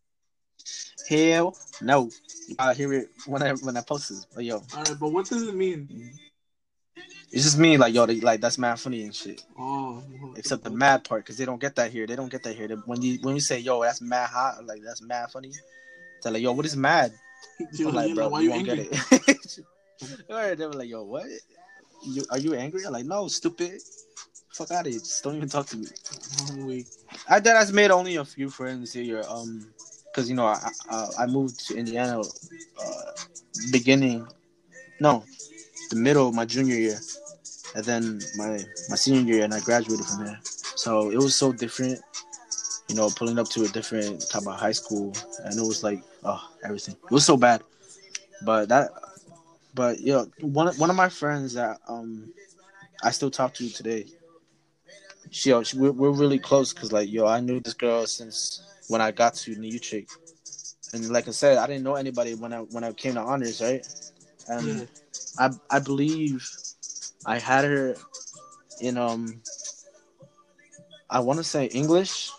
Hell 1.09 1.57
no. 1.81 2.11
I'll 2.59 2.75
hear 2.75 2.93
it 2.93 3.09
when 3.27 3.43
I 3.43 3.53
when 3.53 3.77
I 3.77 3.81
post 3.81 4.09
this. 4.11 4.27
But 4.35 4.45
yo, 4.45 4.57
All 4.57 4.65
right, 4.83 4.97
but 4.99 5.09
what 5.11 5.27
does 5.27 5.43
it 5.43 5.55
mean? 5.55 5.89
Mm-hmm. 5.91 7.03
it's 7.33 7.45
just 7.45 7.59
me 7.59 7.77
like 7.79 7.95
yo, 7.95 8.07
they, 8.07 8.21
like 8.21 8.41
that's 8.41 8.59
mad 8.59 8.79
funny 8.79 9.03
and 9.05 9.15
shit. 9.15 9.43
Oh, 9.59 10.03
Except 10.37 10.65
the 10.65 10.71
mad 10.71 11.05
part, 11.05 11.25
because 11.25 11.37
they 11.37 11.45
don't 11.45 11.61
get 11.61 11.77
that 11.77 11.91
here. 11.91 12.07
They 12.07 12.17
don't 12.17 12.31
get 12.31 12.43
that 12.45 12.55
here. 12.57 12.69
They- 12.69 12.75
When 12.75 13.01
you 13.03 13.19
when 13.23 13.35
you 13.35 13.41
say 13.41 13.59
yo, 13.59 13.83
that's 13.83 14.01
mad 14.01 14.29
hot, 14.31 14.65
like 14.67 14.83
that's 14.83 15.03
mad 15.03 15.31
funny. 15.31 15.53
They're 16.23 16.33
like 16.33 16.43
yo, 16.43 16.53
what 16.53 16.67
is 16.67 16.77
mad? 16.77 17.13
I'm 17.79 17.85
like, 17.87 17.95
like, 17.95 18.15
bro, 18.15 18.29
why 18.29 18.41
you 18.41 18.53
angry? 18.53 18.89
get 18.89 19.01
it. 19.21 19.59
Or 20.29 20.55
they 20.57 20.67
were 20.67 20.73
like, 20.73 20.89
yo, 20.89 21.05
what? 21.05 21.27
You 22.05 22.25
are 22.31 22.39
you 22.39 22.55
angry? 22.55 22.85
I'm 22.87 22.93
like, 22.93 23.07
no, 23.07 23.29
stupid. 23.29 23.81
Fuck 24.53 24.71
out 24.71 24.87
of 24.87 24.93
here. 24.93 25.01
Just 25.01 25.23
don't 25.25 25.37
even 25.37 25.49
talk 25.49 25.67
to 25.67 25.77
me. 25.77 26.85
I 27.29 27.41
did. 27.41 27.55
I've 27.55 27.73
made 27.73 27.91
only 27.91 28.17
a 28.17 28.25
few 28.25 28.51
friends 28.51 28.93
here. 28.93 29.25
Um, 29.29 29.73
because 30.19 30.29
you 30.29 30.35
know 30.35 30.47
I, 30.47 30.59
I 30.91 31.07
I 31.21 31.27
moved 31.27 31.67
to 31.69 31.77
Indiana, 31.77 32.21
uh, 32.21 33.11
beginning, 33.71 34.27
no, 35.01 35.25
the 35.91 35.97
middle 35.97 36.29
of 36.29 36.35
my 36.35 36.45
junior 36.45 36.75
year, 36.75 36.99
and 37.77 37.85
then 37.85 38.21
my 38.37 38.59
my 38.89 38.97
senior 38.97 39.35
year, 39.35 39.45
and 39.45 39.55
I 39.55 39.61
graduated 39.61 40.07
from 40.07 40.25
there. 40.25 40.41
So 40.43 41.11
it 41.11 41.17
was 41.19 41.37
so 41.37 41.53
different, 41.53 42.01
you 42.89 42.95
know, 42.95 43.11
pulling 43.11 43.39
up 43.39 43.49
to 43.51 43.65
a 43.65 43.69
different 43.69 44.29
type 44.31 44.47
of 44.47 44.59
high 44.59 44.73
school, 44.73 45.13
and 45.45 45.59
it 45.59 45.63
was 45.63 45.83
like, 45.83 46.03
oh, 46.25 46.43
everything. 46.65 46.97
It 47.05 47.11
was 47.11 47.25
so 47.27 47.37
bad, 47.37 47.63
but 48.45 48.69
that, 48.71 48.91
but 49.75 50.01
yo, 50.01 50.27
one 50.41 50.75
one 50.77 50.91
of 50.91 50.97
my 50.97 51.09
friends 51.09 51.55
that 51.55 51.79
um, 51.89 52.33
I 53.03 53.11
still 53.11 53.31
talk 53.31 53.55
to 53.55 53.69
today. 53.69 54.07
She, 55.31 55.51
yo, 55.51 55.63
she 55.63 55.77
we're, 55.79 55.93
we're 55.93 56.11
really 56.11 56.39
close 56.39 56.73
because 56.73 56.93
like 56.93 57.11
yo, 57.11 57.27
I 57.27 57.41
knew 57.41 57.61
this 57.61 57.75
girl 57.75 58.07
since 58.07 58.63
when 58.89 59.01
I 59.01 59.11
got 59.11 59.35
to 59.35 59.55
New 59.57 59.69
Utrecht, 59.69 60.17
and 60.95 61.09
like 61.11 61.29
I 61.29 61.33
said, 61.33 61.59
I 61.59 61.67
didn't 61.67 61.83
know 61.85 61.95
anybody 61.95 62.35
when 62.35 62.53
I 62.53 62.61
when 62.61 62.85
I 62.85 62.93
came 62.93 63.15
to 63.15 63.21
honors, 63.21 63.61
right? 63.61 63.87
And 64.49 64.65
Yeah. 64.67 64.85
I 65.39 65.51
I 65.71 65.79
believe 65.81 66.49
I 67.27 67.39
had 67.39 67.65
her 67.65 67.97
in 68.81 68.97
um 68.97 69.43
I 71.11 71.21
want 71.21 71.39
to 71.39 71.45
say 71.45 71.67
English. 71.67 72.31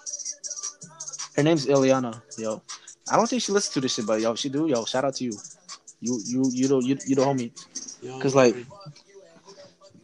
Her 1.36 1.44
name's 1.44 1.66
Ileana. 1.66 2.22
Yo, 2.38 2.62
I 3.12 3.16
don't 3.16 3.30
think 3.30 3.42
she 3.42 3.52
listens 3.52 3.74
to 3.74 3.82
this 3.82 3.96
shit, 3.96 4.06
but 4.06 4.22
yo, 4.22 4.36
she 4.36 4.50
do. 4.50 4.68
Yo, 4.68 4.86
shout 4.86 5.06
out 5.06 5.16
to 5.16 5.24
you. 5.24 5.38
You 6.02 6.20
you 6.26 6.50
you 6.52 6.68
the 6.68 6.80
you, 6.80 6.98
you 7.06 7.16
the 7.16 7.22
homie. 7.22 7.52
Cause 8.22 8.36
like, 8.36 8.56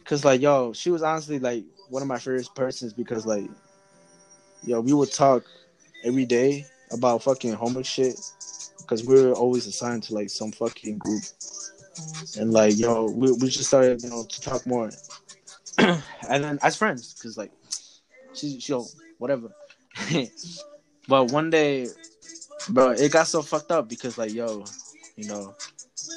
Cause 0.06 0.24
like 0.24 0.40
yo, 0.40 0.72
she 0.72 0.90
was 0.90 1.02
honestly 1.02 1.40
like 1.40 1.64
one 1.88 2.00
of 2.00 2.06
my 2.06 2.18
favorite 2.18 2.48
persons 2.54 2.92
because 2.92 3.26
like 3.26 3.50
yo, 4.62 4.80
we 4.80 4.92
would 4.92 5.10
talk 5.10 5.44
every 6.04 6.24
day 6.24 6.64
about 6.92 7.22
fucking 7.22 7.52
homework 7.54 7.84
shit. 7.84 8.18
Cause 8.86 9.04
we 9.04 9.20
were 9.20 9.32
always 9.32 9.66
assigned 9.66 10.04
to 10.04 10.14
like 10.14 10.30
some 10.30 10.52
fucking 10.52 10.98
group. 10.98 11.24
And 12.38 12.52
like 12.52 12.78
yo, 12.78 13.06
we, 13.06 13.32
we 13.32 13.48
just 13.48 13.66
started, 13.66 14.00
you 14.02 14.10
know, 14.10 14.24
to 14.24 14.40
talk 14.40 14.64
more. 14.64 14.90
and 15.78 16.02
then 16.28 16.58
as 16.62 16.76
friends, 16.76 17.16
cause 17.20 17.36
like 17.36 17.50
she 18.32 18.60
she 18.60 18.72
yo, 18.72 18.84
whatever. 19.18 19.48
but 21.08 21.30
one 21.30 21.50
day, 21.50 21.88
bro, 22.68 22.90
it 22.90 23.12
got 23.12 23.26
so 23.26 23.42
fucked 23.42 23.70
up 23.70 23.88
because 23.88 24.18
like 24.18 24.32
yo, 24.32 24.64
you 25.16 25.28
know, 25.28 25.54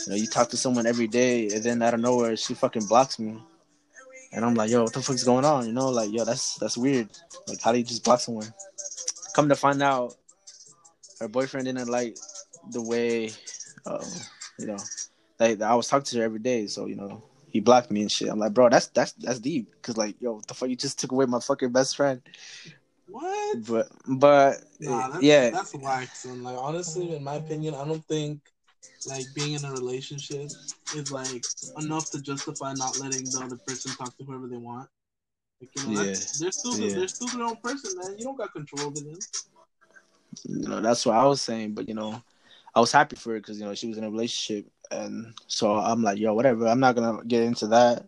you 0.06 0.10
know, 0.10 0.16
you 0.16 0.28
talk 0.28 0.50
to 0.50 0.58
someone 0.58 0.86
every 0.86 1.08
day, 1.08 1.50
and 1.50 1.64
then 1.64 1.82
out 1.82 1.94
of 1.94 2.00
nowhere, 2.00 2.36
she 2.36 2.54
fucking 2.54 2.86
blocks 2.86 3.20
me, 3.20 3.42
and 4.32 4.46
I'm 4.46 4.56
like, 4.56 4.70
yo, 4.70 4.84
what 4.84 4.94
the 4.94 5.02
fuck's 5.02 5.24
going 5.24 5.46
on? 5.46 5.66
You 5.66 5.74
know, 5.74 5.90
like, 5.90 6.12
yo, 6.12 6.26
that's 6.26 6.56
that's 6.56 6.78
weird. 6.78 7.10
Like, 7.48 7.62
how 7.62 7.72
do 7.72 7.78
you 7.78 7.84
just 7.84 8.04
block 8.04 8.20
someone? 8.20 8.54
Come 9.34 9.50
to 9.50 9.56
find 9.56 9.82
out, 9.82 10.16
her 11.20 11.28
boyfriend 11.28 11.66
didn't 11.66 11.88
like 11.88 12.18
the 12.72 12.82
way, 12.82 13.32
uh, 13.86 14.04
you 14.58 14.68
know, 14.68 14.78
like 15.40 15.62
I 15.62 15.76
was 15.76 15.88
talking 15.88 16.06
to 16.06 16.18
her 16.18 16.24
every 16.24 16.40
day, 16.40 16.68
so 16.68 16.86
you 16.86 16.96
know, 16.96 17.24
he 17.50 17.60
blocked 17.60 17.92
me 17.92 18.02
and 18.02 18.12
shit. 18.12 18.30
I'm 18.30 18.40
like, 18.40 18.54
bro, 18.54 18.70
that's 18.70 18.88
that's 18.88 19.14
that's 19.14 19.40
deep, 19.40 19.74
cause 19.82 19.98
like, 19.98 20.16
yo, 20.20 20.42
the 20.48 20.54
fuck, 20.54 20.70
you 20.70 20.76
just 20.76 21.00
took 21.00 21.12
away 21.12 21.26
my 21.26 21.40
fucking 21.40 21.72
best 21.72 21.96
friend. 21.96 22.22
What? 23.10 23.66
But 23.68 23.88
but 24.08 24.64
Nah, 24.80 25.10
that's, 25.10 25.24
yeah, 25.24 25.50
that's 25.50 25.74
whack. 25.76 26.16
son. 26.16 26.44
Like 26.44 26.58
honestly, 26.58 27.16
in 27.16 27.24
my 27.24 27.36
opinion, 27.36 27.76
I 27.76 27.86
don't 27.86 28.06
think 28.08 28.40
like 29.08 29.26
being 29.36 29.54
in 29.54 29.66
a 29.66 29.72
relationship 29.72 30.50
is 30.96 31.12
like 31.12 31.44
enough 31.78 32.10
to 32.12 32.22
justify 32.22 32.74
not 32.74 33.00
letting 33.00 33.24
the 33.26 33.42
other 33.44 33.58
person 33.68 33.92
talk 33.96 34.16
to 34.18 34.24
whoever 34.24 34.48
they 34.48 34.58
want. 34.58 34.90
Like, 35.62 35.70
you 35.76 35.88
know, 35.94 36.04
that's, 36.04 36.40
they're 36.40 36.52
still 36.52 36.76
Yeah. 36.78 36.96
they're 36.96 37.08
still 37.08 37.28
their 37.28 37.48
own 37.48 37.58
person, 37.58 37.98
man. 38.00 38.16
You 38.18 38.26
don't 38.26 38.38
got 38.38 38.54
control 38.54 38.88
over 38.88 39.00
them. 39.00 39.18
you 40.44 40.68
know 40.68 40.82
that's 40.82 41.06
what 41.06 41.16
I 41.16 41.26
was 41.26 41.42
saying. 41.42 41.74
But 41.74 41.88
you 41.90 41.96
know, 41.96 42.22
I 42.74 42.80
was 42.80 42.92
happy 42.92 43.16
for 43.16 43.32
her 43.34 43.40
because 43.40 43.60
you 43.60 43.66
know 43.66 43.76
she 43.76 43.88
was 43.88 43.98
in 43.98 44.04
a 44.04 44.10
relationship, 44.10 44.72
and 44.92 45.34
so 45.48 45.74
I'm 45.76 46.02
like, 46.02 46.18
yo, 46.20 46.34
whatever. 46.34 46.68
I'm 46.68 46.80
not 46.80 46.96
gonna 46.96 47.24
get 47.26 47.44
into 47.44 47.68
that. 47.68 48.08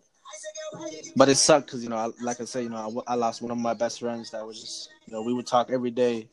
But 1.16 1.28
it 1.28 1.34
sucked 1.36 1.66
because 1.66 1.82
you 1.82 1.90
know, 1.90 1.96
I, 1.96 2.10
like 2.22 2.40
I 2.40 2.44
said, 2.44 2.64
you 2.64 2.70
know, 2.70 3.02
I, 3.06 3.12
I 3.12 3.14
lost 3.16 3.42
one 3.42 3.50
of 3.50 3.58
my 3.58 3.74
best 3.74 4.00
friends 4.00 4.30
that 4.30 4.46
was 4.46 4.60
just, 4.60 4.88
you 5.06 5.12
know, 5.12 5.22
we 5.22 5.32
would 5.32 5.46
talk 5.46 5.70
every 5.70 5.90
day. 5.90 6.28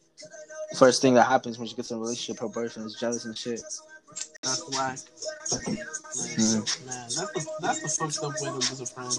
First 0.78 1.02
thing 1.02 1.14
that 1.16 1.24
happens 1.24 1.58
when 1.58 1.68
she 1.68 1.76
gets 1.76 1.92
in 1.92 1.98
a 1.98 2.00
relationship, 2.00 2.42
her 2.42 2.48
boyfriend 2.48 2.86
is 2.88 2.96
jealous 3.00 3.26
and 3.26 3.38
shit. 3.38 3.62
That's 4.44 4.64
whack. 4.76 4.98
Like, 5.52 5.80
Mhm. 6.10 6.86
Man, 6.86 7.10
that's 7.10 7.16
the 7.16 7.52
that's 7.62 7.82
the 7.82 7.90
fucked 7.90 8.24
up 8.24 8.34
way 8.42 8.50
to 8.50 8.54
lose 8.56 8.82
a 8.82 8.86
friend. 8.86 9.14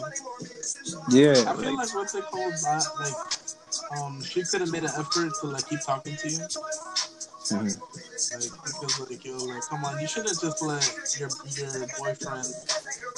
Yeah, 1.10 1.32
I 1.46 1.56
feel 1.56 1.76
like 1.76 1.94
what 1.94 2.12
they 2.12 2.20
call 2.20 2.50
that, 2.50 2.86
like, 3.00 4.00
um, 4.00 4.22
she 4.22 4.42
could 4.44 4.60
have 4.62 4.72
made 4.72 4.84
an 4.84 4.90
effort 4.96 5.32
to 5.40 5.46
like 5.46 5.68
keep 5.68 5.80
talking 5.80 6.16
to 6.16 6.28
you. 6.28 6.38
Mhm. 6.38 7.80
Like, 7.80 8.64
because 8.64 9.00
like 9.10 9.24
yo, 9.24 9.36
like, 9.36 9.62
come 9.62 9.84
on, 9.84 10.00
you 10.00 10.06
should 10.08 10.26
have 10.28 10.40
just 10.40 10.62
let 10.62 10.84
your 11.18 11.30
your 11.56 11.86
boyfriend, 11.98 12.46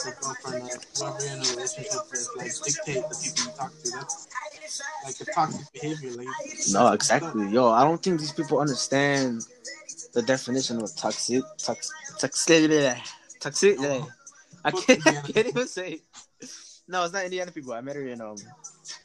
or 0.04 0.12
girlfriend, 0.20 0.62
or 0.62 0.80
whoever 0.96 1.24
you're 1.24 1.36
in 1.36 1.40
a 1.44 1.48
relationship 1.50 2.00
with, 2.10 2.28
like, 2.36 2.52
dictate 2.64 3.08
the 3.08 3.16
people 3.22 3.44
you 3.44 3.52
talk 3.58 3.72
to. 3.82 3.90
That's 3.90 4.26
like 5.04 5.20
a 5.20 5.24
toxic 5.32 5.72
behavior. 5.72 6.10
Like, 6.12 6.26
no, 6.72 6.92
exactly, 6.92 7.48
yo. 7.48 7.70
I 7.70 7.84
don't 7.84 8.02
think 8.02 8.20
these 8.20 8.32
people 8.32 8.58
understand 8.60 9.42
the 10.14 10.22
definition 10.22 10.82
of 10.82 10.94
toxic, 10.96 11.42
toxic, 11.58 11.90
toxic, 12.18 12.70
toxic. 13.40 13.78
I 14.64 14.70
can't, 14.70 15.06
I 15.06 15.12
can't 15.22 15.46
even 15.48 15.66
say. 15.66 15.92
It. 16.40 16.50
No, 16.88 17.04
it's 17.04 17.12
not 17.12 17.24
Indiana 17.24 17.50
people. 17.50 17.72
I 17.72 17.80
met 17.80 17.96
her 17.96 18.06
in 18.06 18.20
um 18.20 18.36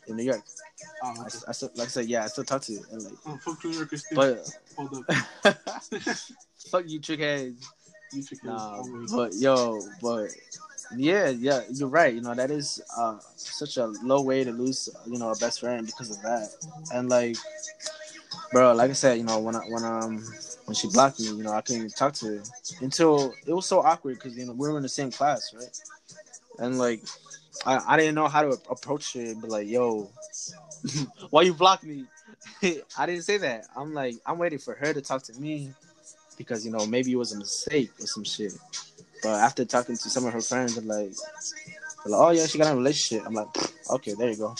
in 0.07 0.17
New 0.17 0.23
York. 0.23 0.41
Oh, 1.03 1.07
I, 1.07 1.21
okay. 1.25 1.37
I 1.47 1.51
still, 1.51 1.69
like 1.75 1.87
I 1.87 1.89
said, 1.89 2.05
yeah, 2.05 2.23
I 2.23 2.27
still 2.27 2.43
talk 2.43 2.61
to 2.63 2.73
her. 2.75 2.81
And 2.91 3.03
like, 3.03 3.13
oh 3.25 3.37
fuck 3.37 3.63
New 3.63 3.71
Yorkers 3.71 4.05
but 4.13 4.49
Hold 4.75 5.05
up, 5.09 5.15
fuck 6.71 6.83
you, 6.87 6.99
trickhead. 6.99 7.55
you 8.13 8.23
should 8.23 8.43
Nah, 8.43 8.81
go. 8.81 9.05
but 9.15 9.33
yo, 9.35 9.79
but 10.01 10.29
yeah, 10.95 11.29
yeah, 11.29 11.61
you're 11.71 11.89
right. 11.89 12.13
You 12.13 12.21
know 12.21 12.33
that 12.33 12.51
is 12.51 12.81
uh 12.97 13.17
such 13.35 13.77
a 13.77 13.87
low 14.03 14.21
way 14.21 14.43
to 14.43 14.51
lose, 14.51 14.89
you 15.05 15.17
know, 15.17 15.29
a 15.29 15.35
best 15.37 15.59
friend 15.59 15.85
because 15.85 16.11
of 16.11 16.21
that. 16.21 16.49
And 16.93 17.09
like, 17.09 17.35
bro, 18.51 18.73
like 18.73 18.89
I 18.89 18.93
said, 18.93 19.17
you 19.17 19.23
know, 19.23 19.39
when 19.39 19.55
I 19.55 19.59
when 19.59 19.83
um 19.83 20.23
when 20.65 20.75
she 20.75 20.87
blocked 20.89 21.19
me, 21.19 21.27
you 21.27 21.43
know, 21.43 21.51
I 21.51 21.61
couldn't 21.61 21.81
even 21.81 21.91
talk 21.91 22.13
to 22.15 22.37
her 22.37 22.43
until 22.81 23.33
it 23.45 23.53
was 23.53 23.65
so 23.65 23.81
awkward 23.81 24.15
because 24.15 24.37
you 24.37 24.45
know 24.45 24.53
we 24.53 24.69
were 24.69 24.77
in 24.77 24.83
the 24.83 24.89
same 24.89 25.11
class, 25.11 25.53
right? 25.53 25.79
And 26.59 26.77
like, 26.77 27.01
I 27.65 27.81
I 27.87 27.97
didn't 27.97 28.15
know 28.15 28.27
how 28.27 28.43
to 28.43 28.57
approach 28.69 29.13
her, 29.13 29.33
but 29.35 29.49
like, 29.49 29.67
yo, 29.67 30.09
why 31.29 31.43
you 31.43 31.53
block 31.53 31.83
me? 31.83 32.05
I 32.97 33.05
didn't 33.05 33.23
say 33.23 33.37
that. 33.37 33.65
I'm 33.75 33.93
like, 33.93 34.15
I'm 34.25 34.37
waiting 34.37 34.59
for 34.59 34.73
her 34.75 34.93
to 34.93 35.01
talk 35.01 35.23
to 35.23 35.33
me 35.33 35.73
because 36.37 36.65
you 36.65 36.71
know 36.71 36.85
maybe 36.85 37.11
it 37.11 37.17
was 37.17 37.33
a 37.33 37.37
mistake 37.37 37.91
or 37.99 38.07
some 38.07 38.23
shit. 38.23 38.53
But 39.23 39.35
after 39.35 39.65
talking 39.65 39.95
to 39.97 40.09
some 40.09 40.25
of 40.25 40.33
her 40.33 40.41
friends, 40.41 40.77
I'm 40.77 40.87
like, 40.87 41.11
they're 42.03 42.11
like, 42.11 42.21
oh 42.21 42.29
yeah, 42.31 42.45
she 42.45 42.57
got 42.57 42.67
in 42.67 42.73
a 42.73 42.77
relationship. 42.77 43.25
I'm 43.27 43.33
like, 43.33 43.47
okay, 43.91 44.13
there 44.13 44.29
you 44.29 44.37
go. 44.37 44.55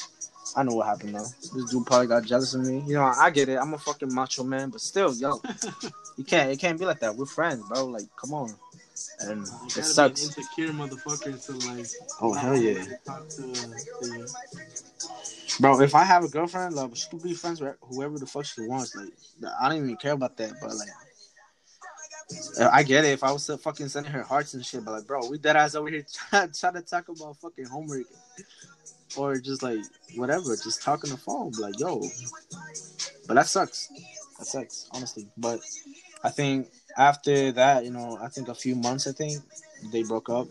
I 0.55 0.63
know 0.63 0.75
what 0.75 0.87
happened 0.87 1.13
though. 1.15 1.25
This 1.53 1.69
dude 1.71 1.85
probably 1.85 2.07
got 2.07 2.23
jealous 2.25 2.53
of 2.53 2.61
me. 2.65 2.83
You 2.87 2.95
know, 2.95 3.03
I 3.03 3.29
get 3.29 3.49
it. 3.49 3.57
I'm 3.57 3.73
a 3.73 3.77
fucking 3.77 4.13
macho 4.13 4.43
man, 4.43 4.69
but 4.69 4.81
still, 4.81 5.13
yo, 5.13 5.41
you 6.17 6.23
can't. 6.23 6.51
It 6.51 6.59
can't 6.59 6.79
be 6.79 6.85
like 6.85 6.99
that. 7.01 7.15
We're 7.15 7.25
friends, 7.25 7.63
bro. 7.67 7.85
Like, 7.85 8.05
come 8.19 8.33
on. 8.33 8.53
And 9.19 9.45
You 9.45 9.53
it 9.67 9.75
gotta 9.75 9.83
sucks. 9.83 10.21
be 10.21 10.27
an 10.27 10.33
insecure 10.37 10.69
motherfucker 10.69 11.45
to 11.45 11.67
like. 11.71 11.85
Oh 12.21 12.33
hell 12.33 12.57
yeah, 12.57 12.79
wanna 12.79 12.97
Talk 13.05 13.29
to, 13.29 13.53
to 13.53 14.27
bro. 15.59 15.81
If 15.81 15.93
I 15.93 16.03
have 16.03 16.23
a 16.23 16.27
girlfriend, 16.29 16.73
like 16.75 16.95
she 16.95 17.07
could 17.09 17.21
be 17.23 17.33
friends 17.33 17.61
with 17.61 17.75
whoever 17.81 18.17
the 18.17 18.25
fuck 18.25 18.45
she 18.45 18.61
wants. 18.61 18.95
Like, 18.95 19.09
I 19.59 19.69
don't 19.69 19.77
even 19.83 19.97
care 19.97 20.13
about 20.13 20.37
that. 20.37 20.53
But 20.61 20.73
like, 20.75 20.87
I 22.59 22.83
get 22.83 23.05
it. 23.05 23.09
If 23.09 23.23
I 23.23 23.31
was 23.31 23.43
still 23.43 23.57
fucking 23.57 23.87
sending 23.87 24.11
her 24.11 24.23
hearts 24.23 24.53
and 24.53 24.65
shit, 24.65 24.83
but 24.83 24.91
like, 24.91 25.07
bro, 25.07 25.27
we 25.29 25.37
dead 25.37 25.55
ass 25.55 25.75
over 25.75 25.89
here 25.89 26.05
trying, 26.29 26.51
trying 26.51 26.73
to 26.73 26.81
talk 26.81 27.07
about 27.07 27.37
fucking 27.37 27.65
homework, 27.65 28.05
or 29.15 29.37
just 29.37 29.63
like 29.63 29.79
whatever, 30.15 30.55
just 30.55 30.81
talking 30.81 31.09
the 31.09 31.17
phone. 31.17 31.51
Like, 31.59 31.79
yo, 31.79 32.01
but 33.27 33.35
that 33.35 33.47
sucks. 33.47 33.89
That 34.37 34.45
sucks, 34.45 34.89
honestly. 34.91 35.27
But 35.37 35.61
I 36.23 36.29
think 36.29 36.69
after 36.97 37.51
that, 37.53 37.85
you 37.85 37.91
know, 37.91 38.17
I 38.21 38.27
think 38.27 38.49
a 38.49 38.55
few 38.55 38.75
months, 38.75 39.07
I 39.07 39.11
think 39.11 39.41
they 39.91 40.03
broke 40.03 40.29
up. 40.29 40.47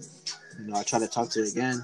You 0.58 0.68
know, 0.68 0.76
I 0.76 0.82
tried 0.82 1.00
to 1.00 1.08
talk 1.08 1.30
to 1.30 1.40
her 1.40 1.46
again. 1.46 1.82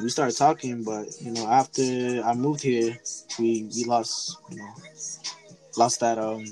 We 0.00 0.08
started 0.08 0.36
talking, 0.36 0.84
but 0.84 1.06
you 1.20 1.32
know, 1.32 1.46
after 1.46 1.82
I 1.82 2.34
moved 2.34 2.62
here, 2.62 2.98
we 3.38 3.68
we 3.74 3.84
lost, 3.84 4.38
you 4.50 4.58
know, 4.58 4.74
lost 5.76 6.00
that 6.00 6.18
um, 6.18 6.44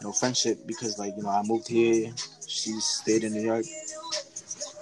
you 0.00 0.06
know, 0.06 0.12
friendship 0.12 0.66
because 0.66 0.98
like 0.98 1.14
you 1.16 1.22
know, 1.22 1.30
I 1.30 1.42
moved 1.44 1.68
here. 1.68 2.12
She 2.46 2.72
stayed 2.80 3.24
in 3.24 3.32
New 3.32 3.42
York. 3.42 3.64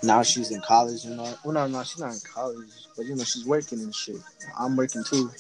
Now 0.03 0.23
she's 0.23 0.51
in 0.51 0.61
college, 0.61 1.05
you 1.05 1.15
know. 1.15 1.35
Well, 1.45 1.55
no, 1.55 1.67
no, 1.67 1.83
she's 1.83 1.99
not 1.99 2.13
in 2.13 2.21
college, 2.33 2.69
but 2.97 3.07
you 3.07 3.17
know, 3.17 3.25
she's 3.25 3.45
working 3.45 3.81
and 3.81 3.95
shit. 3.95 4.17
I'm 4.59 4.77
working 4.77 5.03
too. 5.05 5.31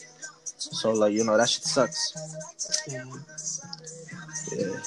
So 0.45 0.91
like, 0.91 1.13
you 1.13 1.25
know, 1.25 1.37
that 1.37 1.49
shit 1.49 1.63
sucks. 1.63 2.13
Yeah. 2.89 3.05
Yeah. 4.57 4.81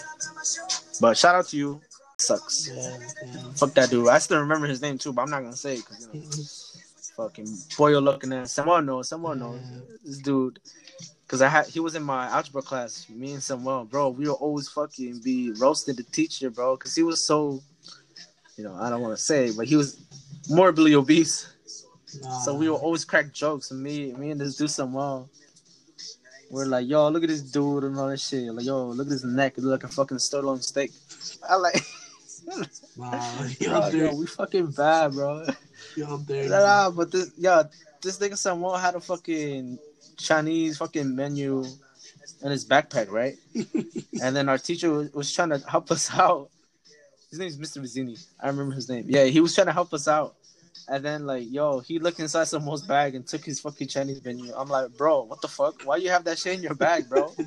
But 0.99 1.17
shout 1.17 1.35
out 1.35 1.47
to 1.47 1.57
you. 1.57 1.81
Sucks. 2.17 2.69
Yeah, 2.69 2.97
yeah. 3.25 3.51
Fuck 3.55 3.73
that 3.73 3.89
dude. 3.89 4.07
I 4.07 4.19
still 4.19 4.39
remember 4.39 4.67
his 4.67 4.81
name 4.81 4.97
too, 4.97 5.13
but 5.13 5.23
I'm 5.23 5.29
not 5.31 5.41
gonna 5.41 5.55
say 5.55 5.75
it 5.75 5.85
because 5.87 6.09
you 6.13 6.21
know, 6.21 7.25
fucking 7.25 7.47
boy 7.77 7.97
looking 7.97 8.33
at 8.33 8.49
someone 8.49 8.85
knows, 8.85 9.09
someone 9.09 9.39
knows 9.39 9.61
this 10.03 10.17
dude. 10.17 10.59
Cause 11.31 11.41
I 11.41 11.47
had 11.47 11.67
he 11.67 11.79
was 11.79 11.95
in 11.95 12.03
my 12.03 12.27
algebra 12.27 12.61
class, 12.61 13.07
me 13.09 13.31
and 13.31 13.41
Samuel, 13.41 13.85
bro. 13.85 14.09
We 14.09 14.27
would 14.27 14.33
always 14.33 14.67
fucking 14.67 15.21
be 15.23 15.53
roasting 15.53 15.95
the 15.95 16.03
teacher, 16.03 16.49
bro, 16.49 16.75
because 16.75 16.93
he 16.93 17.03
was 17.03 17.25
so, 17.25 17.61
you 18.57 18.65
know, 18.65 18.75
I 18.75 18.89
don't 18.89 18.99
want 18.99 19.17
to 19.17 19.23
say, 19.23 19.49
but 19.55 19.65
he 19.65 19.77
was 19.77 19.97
morbidly 20.49 20.93
obese. 20.93 21.47
Nah. 22.21 22.39
So 22.39 22.53
we 22.53 22.69
would 22.69 22.75
always 22.75 23.05
crack 23.05 23.31
jokes, 23.31 23.71
and 23.71 23.81
me, 23.81 24.11
me 24.11 24.31
and 24.31 24.41
this 24.41 24.57
dude 24.57 24.71
Samuel, 24.71 25.29
we're 26.49 26.65
like, 26.65 26.85
yo, 26.85 27.07
look 27.07 27.23
at 27.23 27.29
this 27.29 27.43
dude 27.43 27.85
and 27.85 27.97
all 27.97 28.09
that 28.09 28.19
shit. 28.19 28.53
Like, 28.53 28.65
yo, 28.65 28.87
look 28.87 29.07
at 29.07 29.13
his 29.13 29.23
neck, 29.23 29.57
it 29.57 29.63
look 29.63 29.81
like 29.81 29.89
a 29.89 29.93
fucking 29.93 30.19
sirloin 30.19 30.59
steak. 30.59 30.91
I 31.49 31.55
like, 31.55 31.81
y'all 33.61 33.89
yo, 33.89 33.89
dirty. 33.89 34.15
we 34.17 34.27
fucking 34.27 34.71
bad, 34.71 35.13
bro. 35.13 35.45
Y'all 35.95 36.17
dirty. 36.17 36.49
Nah, 36.49 36.89
but 36.89 37.09
this, 37.09 37.31
yo, 37.37 37.63
this 38.01 38.19
nigga 38.19 38.37
Samuel 38.37 38.75
had 38.75 38.95
a 38.95 38.99
fucking 38.99 39.79
Chinese 40.17 40.77
fucking 40.77 41.15
menu 41.15 41.65
in 42.43 42.51
his 42.51 42.65
backpack, 42.65 43.09
right? 43.11 43.35
and 44.21 44.35
then 44.35 44.49
our 44.49 44.57
teacher 44.57 44.91
was, 44.91 45.13
was 45.13 45.33
trying 45.33 45.49
to 45.49 45.59
help 45.59 45.91
us 45.91 46.13
out. 46.13 46.49
His 47.29 47.39
name 47.39 47.47
is 47.47 47.57
Mr. 47.57 47.81
Mazzini. 47.81 48.23
I 48.41 48.47
remember 48.47 48.75
his 48.75 48.89
name. 48.89 49.05
Yeah, 49.07 49.25
he 49.25 49.39
was 49.39 49.55
trying 49.55 49.67
to 49.67 49.73
help 49.73 49.93
us 49.93 50.07
out. 50.07 50.35
And 50.89 51.05
then 51.05 51.25
like, 51.25 51.49
yo, 51.49 51.79
he 51.79 51.99
looked 51.99 52.19
inside 52.19 52.45
Samuel's 52.45 52.81
bag 52.81 53.15
and 53.15 53.25
took 53.25 53.45
his 53.45 53.59
fucking 53.59 53.87
Chinese 53.87 54.23
menu. 54.23 54.51
I'm 54.55 54.67
like, 54.67 54.95
bro, 54.97 55.23
what 55.23 55.41
the 55.41 55.47
fuck? 55.47 55.83
Why 55.83 55.97
you 55.97 56.09
have 56.09 56.25
that 56.25 56.39
shit 56.39 56.57
in 56.57 56.63
your 56.63 56.75
bag, 56.75 57.07
bro? 57.09 57.33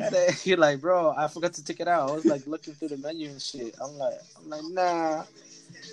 And 0.00 0.14
then 0.14 0.32
he 0.32 0.54
like, 0.54 0.80
bro, 0.80 1.12
I 1.16 1.26
forgot 1.26 1.54
to 1.54 1.64
take 1.64 1.80
it 1.80 1.88
out. 1.88 2.10
I 2.10 2.12
was 2.12 2.24
like 2.24 2.46
looking 2.46 2.74
through 2.74 2.88
the 2.88 2.98
menu 2.98 3.30
and 3.30 3.42
shit. 3.42 3.74
I'm 3.82 3.98
like, 3.98 4.14
I'm 4.36 4.48
like, 4.48 4.62
nah. 4.70 5.24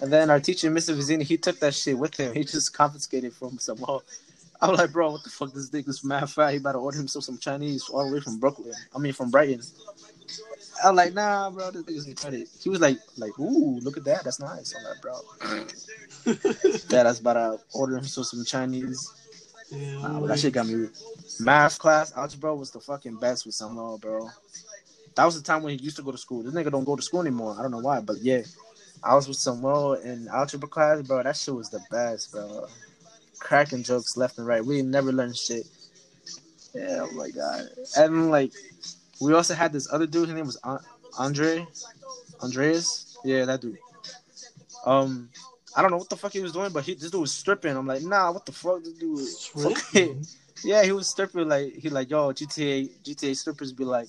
And 0.01 0.13
then 0.13 0.29
our 0.29 0.39
teacher, 0.39 0.69
Mr. 0.69 0.95
Vizini, 0.95 1.23
he 1.23 1.37
took 1.37 1.59
that 1.59 1.73
shit 1.73 1.97
with 1.97 2.15
him. 2.15 2.33
He 2.33 2.43
just 2.43 2.73
confiscated 2.73 3.33
from 3.33 3.57
Samuel. 4.59 4.75
I'm 4.75 4.79
like, 4.79 4.93
bro, 4.93 5.11
what 5.11 5.23
the 5.23 5.29
fuck? 5.29 5.53
This 5.53 5.69
nigga's 5.69 6.03
mad 6.03 6.29
fat. 6.29 6.51
He 6.51 6.57
about 6.57 6.73
to 6.73 6.79
order 6.79 6.97
himself 6.97 7.25
some 7.25 7.37
Chinese 7.37 7.89
all 7.89 8.07
the 8.07 8.13
way 8.13 8.19
from 8.21 8.39
Brooklyn. 8.39 8.73
I 8.95 8.99
mean, 8.99 9.13
from 9.13 9.31
Brighton. 9.31 9.61
I'm 10.83 10.95
like, 10.95 11.13
nah, 11.13 11.49
bro, 11.49 11.71
this 11.71 11.83
nigga's 11.83 12.07
retarded. 12.07 12.63
He 12.63 12.69
was 12.69 12.81
like, 12.81 12.99
like, 13.17 13.37
ooh, 13.39 13.79
look 13.79 13.97
at 13.97 14.03
that. 14.05 14.23
That's 14.23 14.39
nice. 14.39 14.73
I'm 14.75 14.83
like, 14.83 15.01
bro. 15.01 15.21
I 16.99 17.03
was 17.03 17.19
about 17.19 17.33
to 17.33 17.59
order 17.73 17.95
himself 17.95 18.27
some 18.27 18.45
Chinese. 18.45 19.13
Yeah, 19.71 20.19
that 20.27 20.39
shit 20.39 20.53
got 20.53 20.67
me. 20.67 20.89
Math 21.39 21.79
class, 21.79 22.15
algebra 22.15 22.55
was 22.55 22.71
the 22.71 22.79
fucking 22.79 23.17
best 23.17 23.45
with 23.45 23.55
Samuel, 23.55 23.97
bro. 23.97 24.29
That 25.15 25.25
was 25.25 25.41
the 25.41 25.43
time 25.43 25.63
when 25.63 25.77
he 25.77 25.83
used 25.83 25.95
to 25.97 26.03
go 26.03 26.11
to 26.11 26.17
school. 26.17 26.43
This 26.43 26.53
nigga 26.53 26.71
don't 26.71 26.83
go 26.83 26.95
to 26.95 27.01
school 27.01 27.21
anymore. 27.21 27.55
I 27.57 27.61
don't 27.61 27.71
know 27.71 27.79
why, 27.79 27.99
but 28.01 28.17
yeah, 28.17 28.41
I 29.03 29.15
was 29.15 29.27
with 29.27 29.37
some 29.37 29.55
Samuel 29.55 29.93
in 29.95 30.27
algebra 30.27 30.69
class, 30.69 31.01
bro. 31.01 31.23
That 31.23 31.35
shit 31.35 31.55
was 31.55 31.69
the 31.69 31.79
best, 31.89 32.31
bro. 32.31 32.67
Cracking 33.39 33.83
jokes 33.83 34.17
left 34.17 34.37
and 34.37 34.47
right. 34.47 34.65
We 34.65 34.81
never 34.81 35.11
learned 35.11 35.37
shit. 35.37 35.67
Yeah, 36.73 37.07
oh 37.09 37.11
my 37.11 37.29
god. 37.29 37.69
And 37.97 38.31
like, 38.31 38.51
we 39.21 39.33
also 39.33 39.53
had 39.53 39.71
this 39.71 39.91
other 39.91 40.07
dude. 40.07 40.27
His 40.27 40.35
name 40.35 40.45
was 40.45 40.59
Andre, 41.17 41.65
Andreas. 42.41 43.17
Yeah, 43.23 43.45
that 43.45 43.61
dude. 43.61 43.77
Um, 44.85 45.29
I 45.75 45.81
don't 45.81 45.91
know 45.91 45.97
what 45.97 46.09
the 46.09 46.15
fuck 46.15 46.33
he 46.33 46.41
was 46.41 46.51
doing, 46.51 46.71
but 46.71 46.83
he 46.83 46.93
this 46.93 47.11
dude 47.11 47.21
was 47.21 47.33
stripping. 47.33 47.75
I'm 47.75 47.87
like, 47.87 48.03
nah, 48.03 48.31
what 48.31 48.45
the 48.45 48.51
fuck, 48.51 48.83
this 48.83 48.93
dude? 48.93 49.19
Stripping? 49.19 50.25
yeah, 50.63 50.83
he 50.83 50.91
was 50.91 51.07
stripping 51.07 51.49
like 51.49 51.73
he 51.75 51.89
like 51.89 52.09
yo 52.09 52.31
GTA 52.31 52.89
GTA 53.03 53.35
strippers 53.35 53.73
be 53.73 53.83
like, 53.83 54.07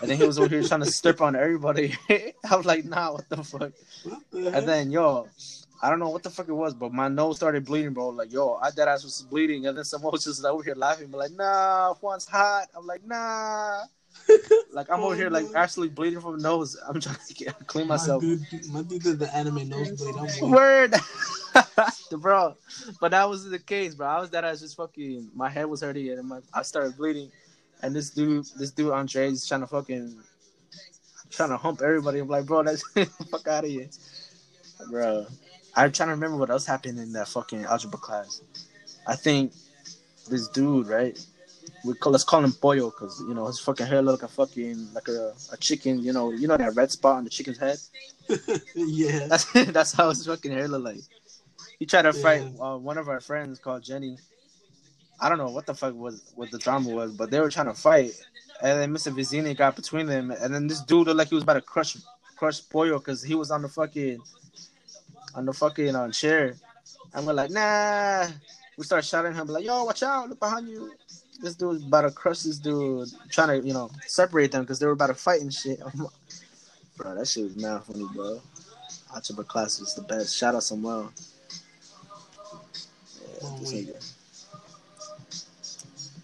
and 0.00 0.10
then 0.10 0.16
he 0.16 0.24
was 0.24 0.38
over 0.38 0.48
here 0.48 0.62
trying 0.62 0.80
to 0.84 0.90
strip 0.90 1.20
on 1.20 1.36
everybody. 1.36 1.94
I 2.08 2.56
was 2.56 2.66
like, 2.66 2.84
nah, 2.84 3.12
what 3.12 3.28
the 3.28 3.42
fuck? 3.42 3.72
What 4.04 4.22
the? 4.30 4.56
And 4.56 4.68
then 4.68 4.90
yo, 4.90 5.28
I 5.82 5.88
don't 5.88 5.98
know 5.98 6.10
what 6.10 6.22
the 6.22 6.30
fuck 6.30 6.48
it 6.48 6.52
was, 6.52 6.74
but 6.74 6.92
my 6.92 7.08
nose 7.08 7.36
started 7.36 7.64
bleeding, 7.64 7.94
bro. 7.94 8.08
Like 8.10 8.32
yo, 8.32 8.58
I 8.62 8.70
dead 8.70 8.88
ass 8.88 9.02
was 9.02 9.22
bleeding, 9.22 9.66
and 9.66 9.76
then 9.76 9.84
someone 9.84 10.12
was 10.12 10.24
just 10.30 10.44
over 10.44 10.62
here 10.62 10.74
laughing, 10.74 11.08
but 11.08 11.18
like, 11.18 11.32
nah, 11.32 11.94
Juan's 11.94 12.26
hot. 12.26 12.66
I'm 12.76 12.86
like, 12.86 13.04
nah. 13.06 13.84
Like 14.72 14.88
I'm 14.90 15.00
over 15.00 15.16
here 15.16 15.30
like 15.30 15.46
actually 15.56 15.88
bleeding 15.88 16.20
from 16.20 16.36
the 16.36 16.42
nose. 16.42 16.76
I'm 16.86 17.00
trying 17.00 17.16
to 17.26 17.34
get, 17.34 17.54
clean 17.66 17.88
myself. 17.88 18.22
My 18.22 18.28
dude, 18.28 18.68
my 18.70 18.82
dude 18.82 19.02
did 19.02 19.18
the 19.18 19.34
anime 19.34 19.68
nosebleed. 19.68 20.14
I'm 20.16 20.50
Word, 20.50 20.94
bro. 22.12 22.54
But 23.00 23.10
that 23.10 23.28
was 23.28 23.48
the 23.48 23.58
case, 23.58 23.96
bro. 23.96 24.06
I 24.06 24.20
was 24.20 24.30
that 24.30 24.44
I 24.44 24.50
was 24.50 24.60
just 24.60 24.76
fucking. 24.76 25.30
My 25.34 25.48
head 25.48 25.66
was 25.66 25.80
hurting 25.80 26.08
and 26.10 26.28
my, 26.28 26.38
I 26.54 26.62
started 26.62 26.96
bleeding, 26.96 27.32
and 27.82 27.94
this 27.94 28.10
dude, 28.10 28.46
this 28.58 28.70
dude 28.70 28.92
Andre, 28.92 29.28
is 29.28 29.46
trying 29.46 29.62
to 29.62 29.66
fucking, 29.66 30.16
trying 31.30 31.50
to 31.50 31.56
hump 31.56 31.82
everybody. 31.82 32.20
I'm 32.20 32.28
like, 32.28 32.46
bro, 32.46 32.62
that's 32.62 32.88
fuck 32.92 33.48
out 33.48 33.64
of 33.64 33.70
here, 33.70 33.88
bro. 34.88 35.26
I'm 35.76 35.92
trying 35.92 36.08
to 36.08 36.14
remember 36.14 36.36
what 36.36 36.50
else 36.50 36.66
happened 36.66 36.98
in 36.98 37.12
that 37.12 37.28
fucking 37.28 37.64
algebra 37.64 37.98
class. 37.98 38.42
I 39.06 39.16
think 39.16 39.52
this 40.28 40.48
dude, 40.48 40.88
right? 40.88 41.18
We 41.84 41.94
call 41.94 42.12
let's 42.12 42.24
call 42.24 42.44
him 42.44 42.52
Pollo 42.52 42.90
because 42.90 43.22
you 43.26 43.34
know 43.34 43.46
his 43.46 43.58
fucking 43.60 43.86
hair 43.86 44.02
look 44.02 44.20
like 44.22 44.30
a 44.30 44.32
fucking 44.32 44.92
like 44.94 45.08
a, 45.08 45.32
a 45.52 45.56
chicken. 45.56 46.00
You 46.00 46.12
know, 46.12 46.30
you 46.32 46.48
know 46.48 46.56
that 46.56 46.74
red 46.74 46.90
spot 46.90 47.16
on 47.16 47.24
the 47.24 47.30
chicken's 47.30 47.58
head. 47.58 47.78
yeah. 48.74 49.26
That's 49.28 49.50
that's 49.72 49.92
how 49.92 50.08
his 50.10 50.26
fucking 50.26 50.52
hair 50.52 50.68
look 50.68 50.84
like. 50.84 51.00
He 51.78 51.86
tried 51.86 52.02
to 52.02 52.12
fight 52.12 52.42
Yeah. 52.42 52.62
uh, 52.64 52.76
one 52.76 52.98
of 52.98 53.08
our 53.08 53.20
friends 53.20 53.58
called 53.58 53.82
Jenny. 53.82 54.18
I 55.20 55.28
don't 55.28 55.38
know 55.38 55.48
what 55.50 55.66
the 55.66 55.74
fuck 55.74 55.94
was 55.94 56.32
what 56.34 56.50
the 56.50 56.58
drama 56.58 56.90
was, 56.90 57.12
but 57.12 57.30
they 57.30 57.40
were 57.40 57.50
trying 57.50 57.66
to 57.66 57.74
fight, 57.74 58.12
and 58.62 58.80
then 58.80 58.92
Mr. 58.94 59.12
Vizini 59.14 59.56
got 59.56 59.76
between 59.76 60.06
them, 60.06 60.30
and 60.30 60.54
then 60.54 60.66
this 60.66 60.80
dude 60.82 61.06
looked 61.06 61.18
like 61.18 61.28
he 61.28 61.34
was 61.34 61.44
about 61.44 61.54
to 61.54 61.60
crush 61.62 61.96
crush 62.36 62.60
Pollo 62.70 62.98
because 62.98 63.22
he 63.22 63.34
was 63.34 63.50
on 63.50 63.62
the 63.62 63.68
fucking 63.68 64.20
on 65.34 65.46
the 65.46 65.52
fucking 65.52 65.94
uh, 65.94 66.10
chair, 66.10 66.56
and 67.14 67.26
we're 67.26 67.32
like, 67.32 67.50
nah. 67.50 68.26
We 68.76 68.84
start 68.84 69.04
shouting 69.04 69.32
at 69.32 69.36
him 69.36 69.46
like, 69.48 69.64
yo, 69.64 69.84
watch 69.84 70.02
out, 70.02 70.30
look 70.30 70.40
behind 70.40 70.66
you. 70.66 70.92
This 71.42 71.54
dude's 71.54 71.84
about 71.84 72.02
to 72.02 72.10
crush 72.10 72.40
this 72.40 72.58
dude, 72.58 73.08
trying 73.30 73.60
to 73.60 73.66
you 73.66 73.74
know 73.74 73.90
separate 74.06 74.52
them 74.52 74.62
because 74.62 74.78
they 74.78 74.86
were 74.86 74.92
about 74.92 75.08
to 75.08 75.14
fight 75.14 75.42
and 75.42 75.52
shit. 75.52 75.80
bro, 76.96 77.14
that 77.14 77.28
shit 77.28 77.44
was 77.44 77.56
mad 77.56 77.82
funny, 77.84 78.06
bro. 78.14 78.40
Algebra 79.14 79.44
class 79.44 79.80
was 79.80 79.94
the 79.94 80.02
best. 80.02 80.36
Shout 80.36 80.54
out 80.54 80.62
Samuel. 80.62 81.12
Yeah, 83.20 83.48
this 83.58 83.72
nigga. 83.72 84.14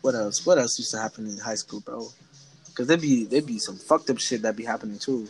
What 0.02 0.14
else? 0.14 0.46
What 0.46 0.58
else 0.58 0.78
used 0.78 0.92
to 0.92 0.98
happen 0.98 1.26
in 1.26 1.36
high 1.38 1.56
school, 1.56 1.80
bro? 1.80 2.08
Cause 2.74 2.86
there'd 2.86 3.00
be 3.00 3.24
there'd 3.24 3.46
be 3.46 3.58
some 3.58 3.76
fucked 3.76 4.10
up 4.10 4.18
shit 4.18 4.42
that 4.42 4.54
be 4.54 4.64
happening 4.64 4.98
too. 4.98 5.26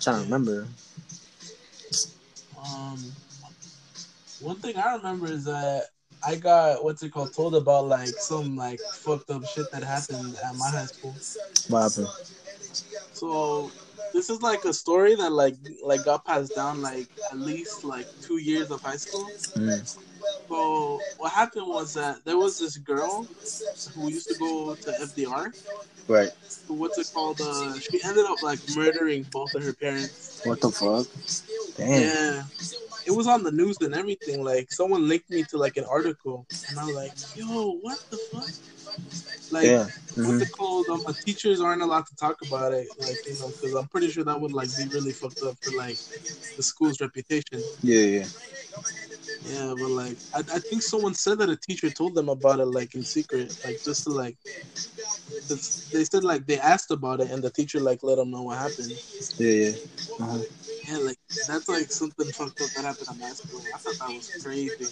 trying 0.00 0.18
to 0.18 0.22
remember. 0.24 0.66
Um, 2.62 2.98
one 4.40 4.56
thing 4.56 4.76
I 4.76 4.96
remember 4.96 5.26
is 5.26 5.44
that 5.44 5.86
I 6.24 6.36
got 6.36 6.84
what's 6.84 7.02
it 7.02 7.10
called 7.10 7.34
told 7.34 7.54
about 7.54 7.86
like 7.86 8.08
some 8.08 8.56
like 8.56 8.80
fucked 8.80 9.30
up 9.30 9.44
shit 9.46 9.70
that 9.72 9.82
happened 9.82 10.36
at 10.44 10.54
my 10.56 10.68
high 10.70 10.86
school. 10.86 11.14
What 11.68 11.82
happened? 11.82 12.08
So 13.12 13.70
this 14.12 14.30
is 14.30 14.42
like 14.42 14.64
a 14.64 14.72
story 14.72 15.14
that 15.16 15.32
like 15.32 15.56
like 15.84 16.04
got 16.04 16.24
passed 16.24 16.54
down 16.54 16.82
like 16.82 17.08
at 17.30 17.38
least 17.38 17.84
like 17.84 18.06
two 18.20 18.38
years 18.38 18.70
of 18.70 18.80
high 18.82 18.96
school. 18.96 19.28
Mm. 19.56 19.98
So 20.48 21.00
what 21.18 21.32
happened 21.32 21.66
was 21.66 21.94
that 21.94 22.24
there 22.24 22.36
was 22.36 22.58
this 22.58 22.76
girl 22.76 23.26
who 23.94 24.08
used 24.08 24.28
to 24.28 24.38
go 24.38 24.74
to 24.74 24.90
FDR. 24.90 25.52
Right. 26.08 26.30
Who, 26.68 26.74
what's 26.74 26.98
it 26.98 27.10
called? 27.12 27.40
Uh, 27.40 27.78
she 27.78 28.02
ended 28.04 28.26
up 28.26 28.42
like 28.42 28.60
murdering 28.76 29.24
both 29.30 29.54
of 29.54 29.64
her 29.64 29.72
parents. 29.72 30.42
What 30.44 30.60
the 30.60 30.70
fuck? 30.70 31.06
Damn. 31.76 32.02
Yeah. 32.02 32.42
It 33.06 33.10
was 33.10 33.26
on 33.26 33.42
the 33.42 33.50
news 33.50 33.76
and 33.80 33.94
everything. 33.94 34.44
Like 34.44 34.70
someone 34.72 35.08
linked 35.08 35.28
me 35.30 35.42
to 35.44 35.56
like 35.58 35.76
an 35.76 35.84
article, 35.84 36.46
and 36.68 36.78
I 36.78 36.84
was 36.84 36.94
like, 36.94 37.12
"Yo, 37.34 37.72
what 37.80 37.98
the 38.10 38.18
fuck?" 38.30 38.48
Like, 39.50 39.64
Yeah. 39.66 39.86
what's 40.14 40.28
Mhm. 40.38 40.42
it 40.42 40.52
called? 40.52 40.88
Um, 40.88 41.02
the 41.06 41.14
teachers 41.14 41.60
aren't 41.60 41.82
allowed 41.82 42.06
to 42.06 42.16
talk 42.16 42.40
about 42.42 42.72
it, 42.72 42.86
like 42.98 43.18
you 43.26 43.36
know, 43.38 43.48
because 43.48 43.74
I'm 43.74 43.88
pretty 43.88 44.10
sure 44.10 44.24
that 44.24 44.40
would 44.40 44.52
like 44.52 44.68
be 44.76 44.86
really 44.88 45.12
fucked 45.12 45.42
up 45.42 45.56
for 45.62 45.72
like 45.72 45.98
the 46.56 46.62
school's 46.62 47.00
reputation. 47.00 47.62
Yeah, 47.82 48.04
yeah. 48.04 48.26
Yeah, 49.44 49.74
but 49.76 49.90
like 49.90 50.16
I, 50.32 50.38
I 50.38 50.58
think 50.60 50.82
someone 50.82 51.14
said 51.14 51.38
that 51.38 51.50
a 51.50 51.56
teacher 51.56 51.90
told 51.90 52.14
them 52.14 52.28
about 52.28 52.60
it 52.60 52.66
like 52.66 52.94
in 52.94 53.02
secret, 53.02 53.52
like 53.64 53.82
just 53.82 54.04
to 54.04 54.10
like 54.10 54.36
they 55.92 56.04
said 56.04 56.24
like 56.24 56.46
they 56.46 56.58
asked 56.58 56.90
about 56.90 57.20
it 57.20 57.30
and 57.30 57.42
the 57.42 57.50
teacher 57.50 57.80
like 57.80 58.02
let 58.02 58.16
them 58.16 58.30
know 58.30 58.42
what 58.42 58.58
happened. 58.58 58.92
Yeah, 59.38 59.50
yeah. 59.50 59.72
Uh-huh. 60.20 60.38
Yeah, 60.88 60.98
like 60.98 61.18
that's 61.46 61.68
like 61.68 61.90
something 61.92 62.26
fucked 62.32 62.60
up 62.60 62.70
that 62.74 62.84
happened 62.84 63.08
at 63.10 63.18
my 63.18 63.30
school. 63.30 63.62
I 63.74 63.78
thought 63.78 63.98
that 64.00 64.14
was 64.14 64.28
crazy. 64.42 64.88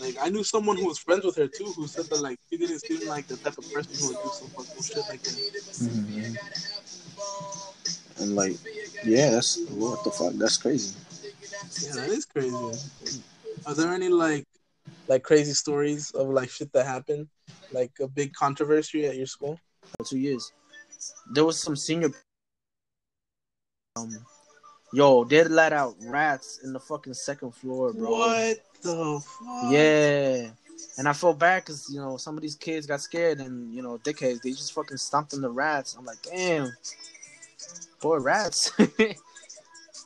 Like 0.00 0.16
I 0.20 0.28
knew 0.28 0.44
someone 0.44 0.76
who 0.76 0.86
was 0.86 0.98
friends 0.98 1.24
with 1.24 1.36
her 1.36 1.48
too, 1.48 1.72
who 1.76 1.86
said 1.86 2.08
that 2.10 2.20
like 2.20 2.38
she 2.50 2.58
didn't 2.58 2.80
seem 2.80 3.08
like 3.08 3.26
the 3.28 3.36
type 3.36 3.56
of 3.56 3.72
person 3.72 3.92
who 3.98 4.08
would 4.08 4.18
do 4.22 4.30
some 4.30 4.48
fucked 4.48 4.78
up 4.78 4.84
shit 4.84 5.08
like 5.08 5.22
that. 5.22 5.36
Mhm. 5.80 6.36
And 8.18 8.34
like, 8.34 8.56
yeah, 9.04 9.30
that's 9.30 9.58
what 9.70 10.02
the 10.04 10.10
fuck. 10.10 10.32
That's 10.34 10.56
crazy. 10.58 10.96
Yeah, 11.82 11.94
that 11.96 12.10
is 12.10 12.24
crazy. 12.26 12.54
Are 13.66 13.74
there 13.74 13.92
any 13.92 14.08
like 14.08 14.44
like 15.08 15.22
crazy 15.22 15.52
stories 15.54 16.10
of 16.12 16.28
like 16.28 16.50
shit 16.50 16.72
that 16.72 16.86
happened, 16.86 17.28
like 17.72 17.92
a 18.00 18.08
big 18.08 18.32
controversy 18.34 19.06
at 19.06 19.16
your 19.16 19.26
school? 19.26 19.58
Two 20.04 20.18
years, 20.18 20.52
there 21.32 21.44
was 21.44 21.58
some 21.58 21.74
senior. 21.76 22.10
Um, 23.96 24.16
yo, 24.92 25.24
they 25.24 25.44
let 25.44 25.72
out 25.72 25.94
rats 26.02 26.60
in 26.62 26.72
the 26.72 26.80
fucking 26.80 27.14
second 27.14 27.52
floor, 27.52 27.92
bro. 27.92 28.10
What 28.10 28.58
the 28.82 29.20
fuck? 29.20 29.72
Yeah. 29.72 30.50
And 30.98 31.08
I 31.08 31.12
felt 31.12 31.38
bad 31.38 31.64
because, 31.64 31.88
you 31.90 32.00
know, 32.00 32.16
some 32.16 32.36
of 32.36 32.42
these 32.42 32.54
kids 32.54 32.86
got 32.86 33.00
scared 33.00 33.40
and, 33.40 33.74
you 33.74 33.82
know, 33.82 33.98
dickheads, 33.98 34.42
they 34.42 34.50
just 34.50 34.72
fucking 34.72 34.98
stomped 34.98 35.34
on 35.34 35.40
the 35.40 35.50
rats. 35.50 35.96
I'm 35.98 36.04
like, 36.04 36.20
damn. 36.22 36.70
Poor 38.00 38.20
rats. 38.20 38.72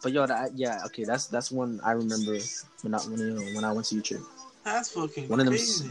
but 0.03 0.12
yo, 0.12 0.26
that, 0.26 0.53
yeah, 0.57 0.80
okay, 0.86 1.05
that's 1.05 1.26
that's 1.26 1.51
one 1.51 1.80
I 1.84 1.93
remember 1.93 2.38
when 2.82 2.95
I 2.95 2.99
when 2.99 3.18
you 3.18 3.34
know 3.34 3.43
when 3.55 3.64
I 3.64 3.72
went 3.72 3.86
to 3.86 3.97
Utrecht. 3.97 4.22
That's 4.64 4.93
fucking 4.93 5.28
One 5.28 5.41
of 5.41 5.47
them 5.47 5.55
crazy. 5.55 5.91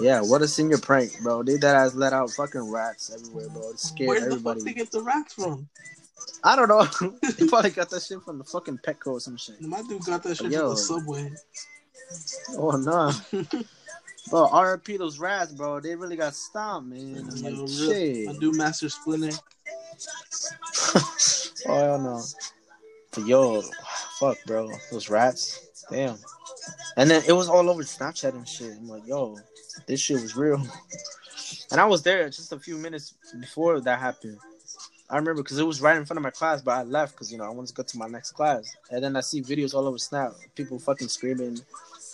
Yeah, 0.00 0.20
what 0.20 0.42
a 0.42 0.48
senior 0.48 0.78
prank, 0.78 1.20
bro. 1.22 1.42
They 1.42 1.56
that 1.56 1.76
ass 1.76 1.94
let 1.94 2.12
out 2.12 2.30
fucking 2.30 2.70
rats 2.70 3.12
everywhere, 3.12 3.48
bro. 3.48 3.70
It 3.70 3.80
scared 3.80 4.08
Where 4.08 4.20
the 4.20 4.26
everybody. 4.26 4.60
fuck 4.60 4.66
they 4.66 4.74
get 4.74 4.90
the 4.90 5.02
rats 5.02 5.34
from? 5.34 5.68
I 6.44 6.56
don't 6.56 6.68
know. 6.68 6.84
they 7.38 7.46
probably 7.46 7.70
got 7.70 7.90
that 7.90 8.02
shit 8.02 8.22
from 8.22 8.38
the 8.38 8.44
fucking 8.44 8.78
Petco 8.78 9.12
or 9.12 9.20
some 9.20 9.36
shit. 9.36 9.60
My 9.60 9.82
dude 9.82 10.04
got 10.04 10.22
that 10.22 10.36
shit 10.36 10.52
from 10.52 10.70
the 10.70 10.76
subway. 10.76 11.32
Oh 12.56 12.70
no. 12.76 13.12
Bro, 14.30 14.48
RP 14.48 14.98
those 14.98 15.18
rats, 15.18 15.52
bro. 15.52 15.80
They 15.80 15.94
really 15.94 16.16
got 16.16 16.34
stomped, 16.34 16.90
man. 16.90 17.28
I'm 17.30 17.42
like, 17.42 17.54
real- 17.54 17.66
shit. 17.66 18.26
My 18.26 18.34
dude 18.34 18.56
Master 18.56 18.90
Splinter. 18.90 19.36
oh 20.94 21.64
hell 21.66 21.98
no. 21.98 22.22
But 23.14 23.26
yo, 23.26 23.62
fuck, 24.18 24.36
bro, 24.46 24.70
those 24.90 25.08
rats, 25.08 25.86
damn. 25.90 26.18
And 26.96 27.10
then 27.10 27.22
it 27.26 27.32
was 27.32 27.48
all 27.48 27.70
over 27.70 27.82
Snapchat 27.82 28.34
and 28.34 28.46
shit. 28.46 28.76
I'm 28.76 28.88
like, 28.88 29.06
yo, 29.06 29.38
this 29.86 30.00
shit 30.00 30.20
was 30.20 30.36
real. 30.36 30.62
And 31.70 31.80
I 31.80 31.86
was 31.86 32.02
there 32.02 32.28
just 32.28 32.52
a 32.52 32.58
few 32.58 32.76
minutes 32.76 33.14
before 33.40 33.80
that 33.80 33.98
happened. 33.98 34.38
I 35.10 35.16
remember 35.16 35.42
because 35.42 35.58
it 35.58 35.66
was 35.66 35.80
right 35.80 35.96
in 35.96 36.04
front 36.04 36.18
of 36.18 36.22
my 36.22 36.30
class, 36.30 36.60
but 36.60 36.72
I 36.72 36.82
left 36.82 37.14
because 37.14 37.32
you 37.32 37.38
know 37.38 37.44
I 37.44 37.48
wanted 37.48 37.68
to 37.68 37.74
go 37.74 37.82
to 37.82 37.98
my 37.98 38.08
next 38.08 38.32
class. 38.32 38.76
And 38.90 39.02
then 39.02 39.16
I 39.16 39.20
see 39.20 39.40
videos 39.40 39.74
all 39.74 39.86
over 39.86 39.98
Snap, 39.98 40.32
people 40.54 40.78
fucking 40.78 41.08
screaming, 41.08 41.60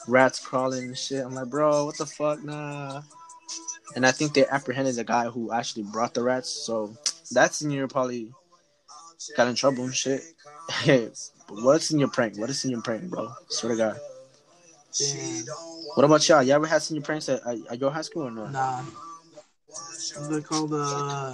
rats 0.06 0.38
crawling 0.38 0.84
and 0.84 0.98
shit. 0.98 1.24
I'm 1.24 1.34
like, 1.34 1.50
bro, 1.50 1.86
what 1.86 1.98
the 1.98 2.06
fuck, 2.06 2.42
nah. 2.44 3.02
And 3.96 4.06
I 4.06 4.12
think 4.12 4.32
they 4.34 4.46
apprehended 4.46 4.94
the 4.94 5.04
guy 5.04 5.26
who 5.26 5.52
actually 5.52 5.84
brought 5.84 6.14
the 6.14 6.22
rats. 6.22 6.48
So 6.48 6.96
that 7.32 7.54
senior 7.54 7.88
probably 7.88 8.32
got 9.36 9.48
in 9.48 9.54
trouble 9.54 9.84
and 9.84 9.94
shit. 9.94 10.22
Hey, 10.70 11.10
what's 11.48 11.90
in 11.90 11.98
your 11.98 12.08
prank? 12.08 12.38
What 12.38 12.50
is 12.50 12.64
in 12.64 12.70
your 12.70 12.82
prank, 12.82 13.10
bro? 13.10 13.32
Swear 13.48 13.72
to 13.72 13.78
God. 13.78 14.00
Damn. 14.98 15.44
What 15.94 16.04
about 16.04 16.28
y'all? 16.28 16.42
You 16.42 16.52
ever 16.52 16.66
had 16.66 16.82
senior 16.82 17.02
pranks 17.02 17.28
at, 17.28 17.40
at, 17.44 17.80
your 17.80 17.90
high 17.90 18.02
school 18.02 18.28
or 18.28 18.30
no? 18.30 18.46
Nah. 18.46 18.82
It 20.30 20.44
called? 20.44 20.72
Uh, 20.72 21.32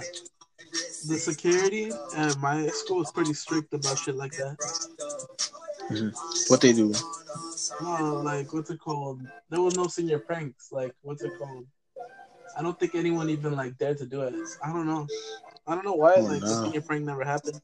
the 1.07 1.17
security 1.17 1.91
at 2.15 2.37
my 2.37 2.67
school 2.67 3.01
is 3.01 3.11
pretty 3.11 3.33
strict 3.33 3.73
about 3.73 3.97
shit 3.97 4.15
like 4.15 4.33
that. 4.33 4.57
What 6.47 6.61
they 6.61 6.73
do? 6.73 6.93
No, 7.81 8.21
like 8.23 8.53
what's 8.53 8.69
it 8.69 8.79
called? 8.79 9.21
There 9.49 9.61
was 9.61 9.75
no 9.75 9.87
senior 9.87 10.19
pranks. 10.19 10.71
Like 10.71 10.93
what's 11.01 11.23
it 11.23 11.31
called? 11.37 11.65
I 12.57 12.61
don't 12.61 12.79
think 12.79 12.95
anyone 12.95 13.29
even 13.29 13.55
like 13.55 13.77
dared 13.77 13.97
to 13.99 14.05
do 14.05 14.21
it. 14.21 14.35
I 14.63 14.71
don't 14.71 14.85
know. 14.85 15.07
I 15.67 15.75
don't 15.75 15.85
know 15.85 15.93
why. 15.93 16.15
Oh, 16.17 16.21
like 16.21 16.41
the 16.41 16.53
senior 16.63 16.81
prank 16.81 17.03
never 17.05 17.23
happened. 17.23 17.61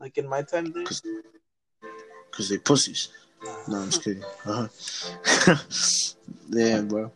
Like 0.00 0.18
in 0.18 0.28
my 0.28 0.42
time 0.42 0.72
there. 0.72 0.84
Cause 2.30 2.48
they 2.48 2.58
pussies. 2.58 3.08
No, 3.68 3.78
I'm 3.78 3.90
just 3.90 4.02
kidding. 4.02 4.24
Uh-huh. 4.44 5.56
yeah, 6.50 6.80
bro. 6.82 7.10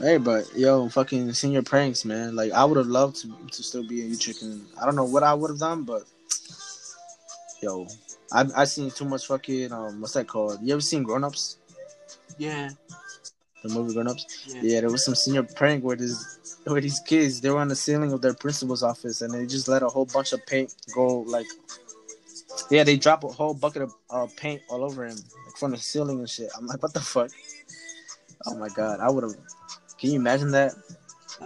Hey, 0.00 0.16
but 0.16 0.56
yo, 0.56 0.88
fucking 0.88 1.30
senior 1.34 1.60
pranks, 1.60 2.06
man. 2.06 2.34
Like 2.34 2.52
I 2.52 2.64
would 2.64 2.78
have 2.78 2.86
loved 2.86 3.16
to, 3.16 3.28
to 3.52 3.62
still 3.62 3.86
be 3.86 4.00
in 4.00 4.10
Utrecht. 4.10 4.42
I 4.80 4.86
don't 4.86 4.96
know 4.96 5.04
what 5.04 5.22
I 5.22 5.34
would 5.34 5.50
have 5.50 5.58
done, 5.58 5.82
but 5.84 6.04
yo, 7.62 7.86
I 8.32 8.46
I 8.56 8.64
seen 8.64 8.90
too 8.90 9.04
much 9.04 9.26
fucking 9.26 9.72
um 9.72 10.00
what's 10.00 10.14
that 10.14 10.26
called? 10.26 10.58
You 10.62 10.72
ever 10.72 10.80
seen 10.80 11.02
Grown 11.02 11.22
Ups? 11.22 11.58
Yeah. 12.38 12.70
The 13.62 13.68
movie 13.68 13.92
Grown 13.92 14.08
Ups? 14.08 14.46
Yeah. 14.48 14.60
Yeah, 14.62 14.80
there 14.80 14.90
was 14.90 15.04
some 15.04 15.14
senior 15.14 15.42
prank 15.42 15.84
where 15.84 15.96
this 15.96 16.58
where 16.64 16.80
these 16.80 17.00
kids 17.00 17.42
they 17.42 17.50
were 17.50 17.60
on 17.60 17.68
the 17.68 17.76
ceiling 17.76 18.12
of 18.12 18.22
their 18.22 18.34
principal's 18.34 18.82
office 18.82 19.20
and 19.20 19.34
they 19.34 19.44
just 19.44 19.68
let 19.68 19.82
a 19.82 19.88
whole 19.88 20.06
bunch 20.06 20.32
of 20.32 20.44
paint 20.46 20.74
go 20.94 21.20
like 21.20 21.46
yeah 22.70 22.84
they 22.84 22.96
drop 22.96 23.22
a 23.24 23.28
whole 23.28 23.52
bucket 23.52 23.82
of 23.82 23.94
uh, 24.08 24.26
paint 24.38 24.62
all 24.70 24.82
over 24.82 25.04
him 25.04 25.16
like 25.46 25.56
from 25.58 25.72
the 25.72 25.76
ceiling 25.76 26.20
and 26.20 26.30
shit. 26.30 26.48
I'm 26.56 26.66
like 26.66 26.82
what 26.82 26.94
the 26.94 27.00
fuck? 27.00 27.30
Oh 28.46 28.56
my 28.56 28.68
god, 28.68 29.00
I 29.00 29.10
would 29.10 29.24
have. 29.24 29.36
Can 30.00 30.10
you 30.10 30.16
imagine 30.16 30.50
that? 30.52 30.72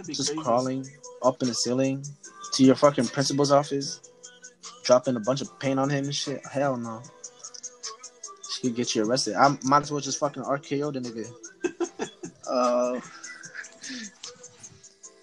Just 0.05 0.29
crazy. 0.29 0.41
crawling 0.41 0.87
up 1.21 1.41
in 1.41 1.49
the 1.49 1.53
ceiling 1.53 2.03
to 2.53 2.63
your 2.63 2.75
fucking 2.75 3.07
principal's 3.07 3.51
office, 3.51 3.99
dropping 4.83 5.17
a 5.17 5.19
bunch 5.19 5.41
of 5.41 5.59
paint 5.59 5.79
on 5.79 5.89
him 5.89 6.05
and 6.05 6.15
shit. 6.15 6.41
Hell 6.45 6.77
no. 6.77 7.01
She 8.49 8.61
could 8.61 8.75
get 8.75 8.95
you 8.95 9.05
arrested. 9.05 9.35
I 9.35 9.57
might 9.63 9.83
as 9.83 9.91
well 9.91 9.99
just 9.99 10.19
fucking 10.19 10.43
RKO 10.43 10.93
the 10.93 11.01
nigga. 11.01 12.09
Oh. 12.47 13.01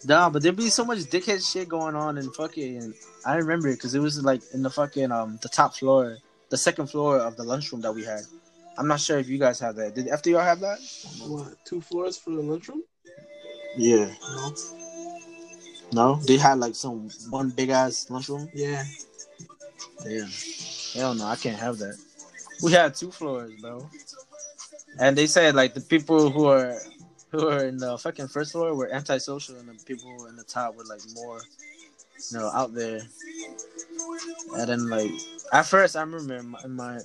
Nah, 0.04 0.28
but 0.30 0.42
there'd 0.42 0.56
be 0.56 0.68
so 0.68 0.84
much 0.84 0.98
dickhead 0.98 1.48
shit 1.48 1.68
going 1.68 1.94
on 1.94 2.18
in 2.18 2.28
fucking. 2.32 2.92
I 3.24 3.36
remember 3.36 3.68
it 3.68 3.76
because 3.76 3.94
it 3.94 4.00
was 4.00 4.20
like 4.20 4.42
in 4.52 4.62
the 4.62 4.70
fucking 4.70 5.12
um 5.12 5.38
the 5.42 5.48
top 5.48 5.76
floor, 5.76 6.18
the 6.50 6.56
second 6.56 6.88
floor 6.88 7.18
of 7.18 7.36
the 7.36 7.44
lunchroom 7.44 7.82
that 7.82 7.94
we 7.94 8.04
had. 8.04 8.22
I'm 8.76 8.88
not 8.88 9.00
sure 9.00 9.20
if 9.20 9.28
you 9.28 9.38
guys 9.38 9.60
have 9.60 9.76
that. 9.76 9.94
Did 9.94 10.06
FDR 10.08 10.42
have 10.42 10.58
that? 10.58 10.78
What? 11.28 11.54
Two 11.64 11.80
floors 11.80 12.18
for 12.18 12.30
the 12.30 12.42
lunchroom? 12.42 12.82
Yeah. 13.76 14.10
No. 14.28 14.54
No, 15.92 16.16
they 16.26 16.38
had 16.38 16.58
like 16.58 16.74
some 16.74 17.10
one 17.28 17.50
big 17.50 17.68
ass 17.68 18.08
lunchroom. 18.08 18.48
Yeah. 18.54 18.82
Damn. 20.02 20.28
Hell 20.94 21.14
no, 21.14 21.26
I 21.26 21.36
can't 21.36 21.58
have 21.58 21.78
that. 21.78 21.98
We 22.62 22.72
had 22.72 22.94
two 22.94 23.10
floors, 23.10 23.52
bro. 23.60 23.88
And 24.98 25.16
they 25.16 25.26
said 25.26 25.54
like 25.54 25.74
the 25.74 25.80
people 25.80 26.30
who 26.30 26.46
are 26.46 26.78
who 27.30 27.48
are 27.48 27.64
in 27.66 27.78
the 27.78 27.98
fucking 27.98 28.28
first 28.28 28.52
floor 28.52 28.74
were 28.74 28.92
antisocial, 28.92 29.56
and 29.56 29.68
the 29.68 29.84
people 29.84 30.26
in 30.26 30.36
the 30.36 30.44
top 30.44 30.76
were 30.76 30.84
like 30.84 31.00
more, 31.14 31.40
you 32.30 32.38
know, 32.38 32.50
out 32.54 32.74
there. 32.74 33.00
And 34.56 34.68
then 34.68 34.88
like 34.88 35.10
at 35.52 35.66
first, 35.66 35.96
I 35.96 36.00
remember 36.00 36.36
in 36.36 36.48
my 36.48 36.60
in 36.64 36.72
my, 36.72 36.98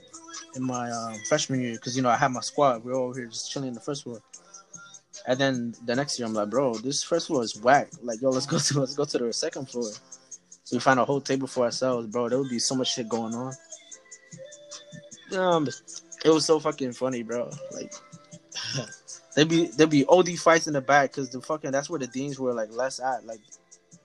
in 0.56 0.64
my 0.64 0.92
um, 0.92 1.16
freshman 1.28 1.62
year, 1.62 1.74
because 1.74 1.96
you 1.96 2.04
know 2.04 2.10
I 2.10 2.18
had 2.18 2.32
my 2.32 2.42
squad. 2.42 2.84
We 2.84 2.92
were 2.92 2.98
all 2.98 3.14
here 3.14 3.26
just 3.26 3.52
chilling 3.52 3.70
in 3.70 3.74
the 3.74 3.82
first 3.82 4.04
floor. 4.04 4.22
And 5.28 5.38
then 5.38 5.76
the 5.86 5.94
next 5.94 6.18
year, 6.18 6.26
I'm 6.26 6.34
like, 6.34 6.50
bro, 6.50 6.74
this 6.76 7.04
first 7.04 7.28
floor 7.28 7.44
is 7.44 7.62
whack. 7.62 7.90
Like, 8.02 8.22
yo, 8.22 8.30
let's 8.30 8.46
go 8.46 8.58
to 8.60 8.80
let's 8.80 8.96
go 8.96 9.06
to 9.06 9.18
the 9.18 9.34
second 9.34 9.70
floor. 9.70 9.92
So 10.64 10.76
we 10.76 10.80
find 10.80 11.00
a 11.00 11.06
whole 11.06 11.22
table 11.22 11.48
for 11.48 11.66
ourselves, 11.66 12.08
bro. 12.08 12.30
There 12.30 12.40
would 12.40 12.50
be 12.50 12.60
so 12.60 12.76
much 12.76 12.94
shit 12.94 13.10
going 13.10 13.34
on. 13.36 13.54
Um, 15.36 15.68
it 16.24 16.30
was 16.30 16.46
so 16.46 16.60
fucking 16.60 16.94
funny, 16.94 17.24
bro. 17.24 17.52
Like, 17.74 17.94
there'd 19.36 19.50
be 19.50 19.68
there'd 19.68 19.90
be 19.90 20.06
OD 20.08 20.30
fights 20.40 20.68
in 20.68 20.74
the 20.74 20.82
back 20.82 21.12
because 21.12 21.30
the 21.30 21.42
fucking 21.42 21.72
that's 21.72 21.90
where 21.90 22.00
the 22.00 22.08
deans 22.08 22.40
were 22.40 22.54
like 22.54 22.72
less 22.72 23.00
at, 23.00 23.26
like 23.26 23.42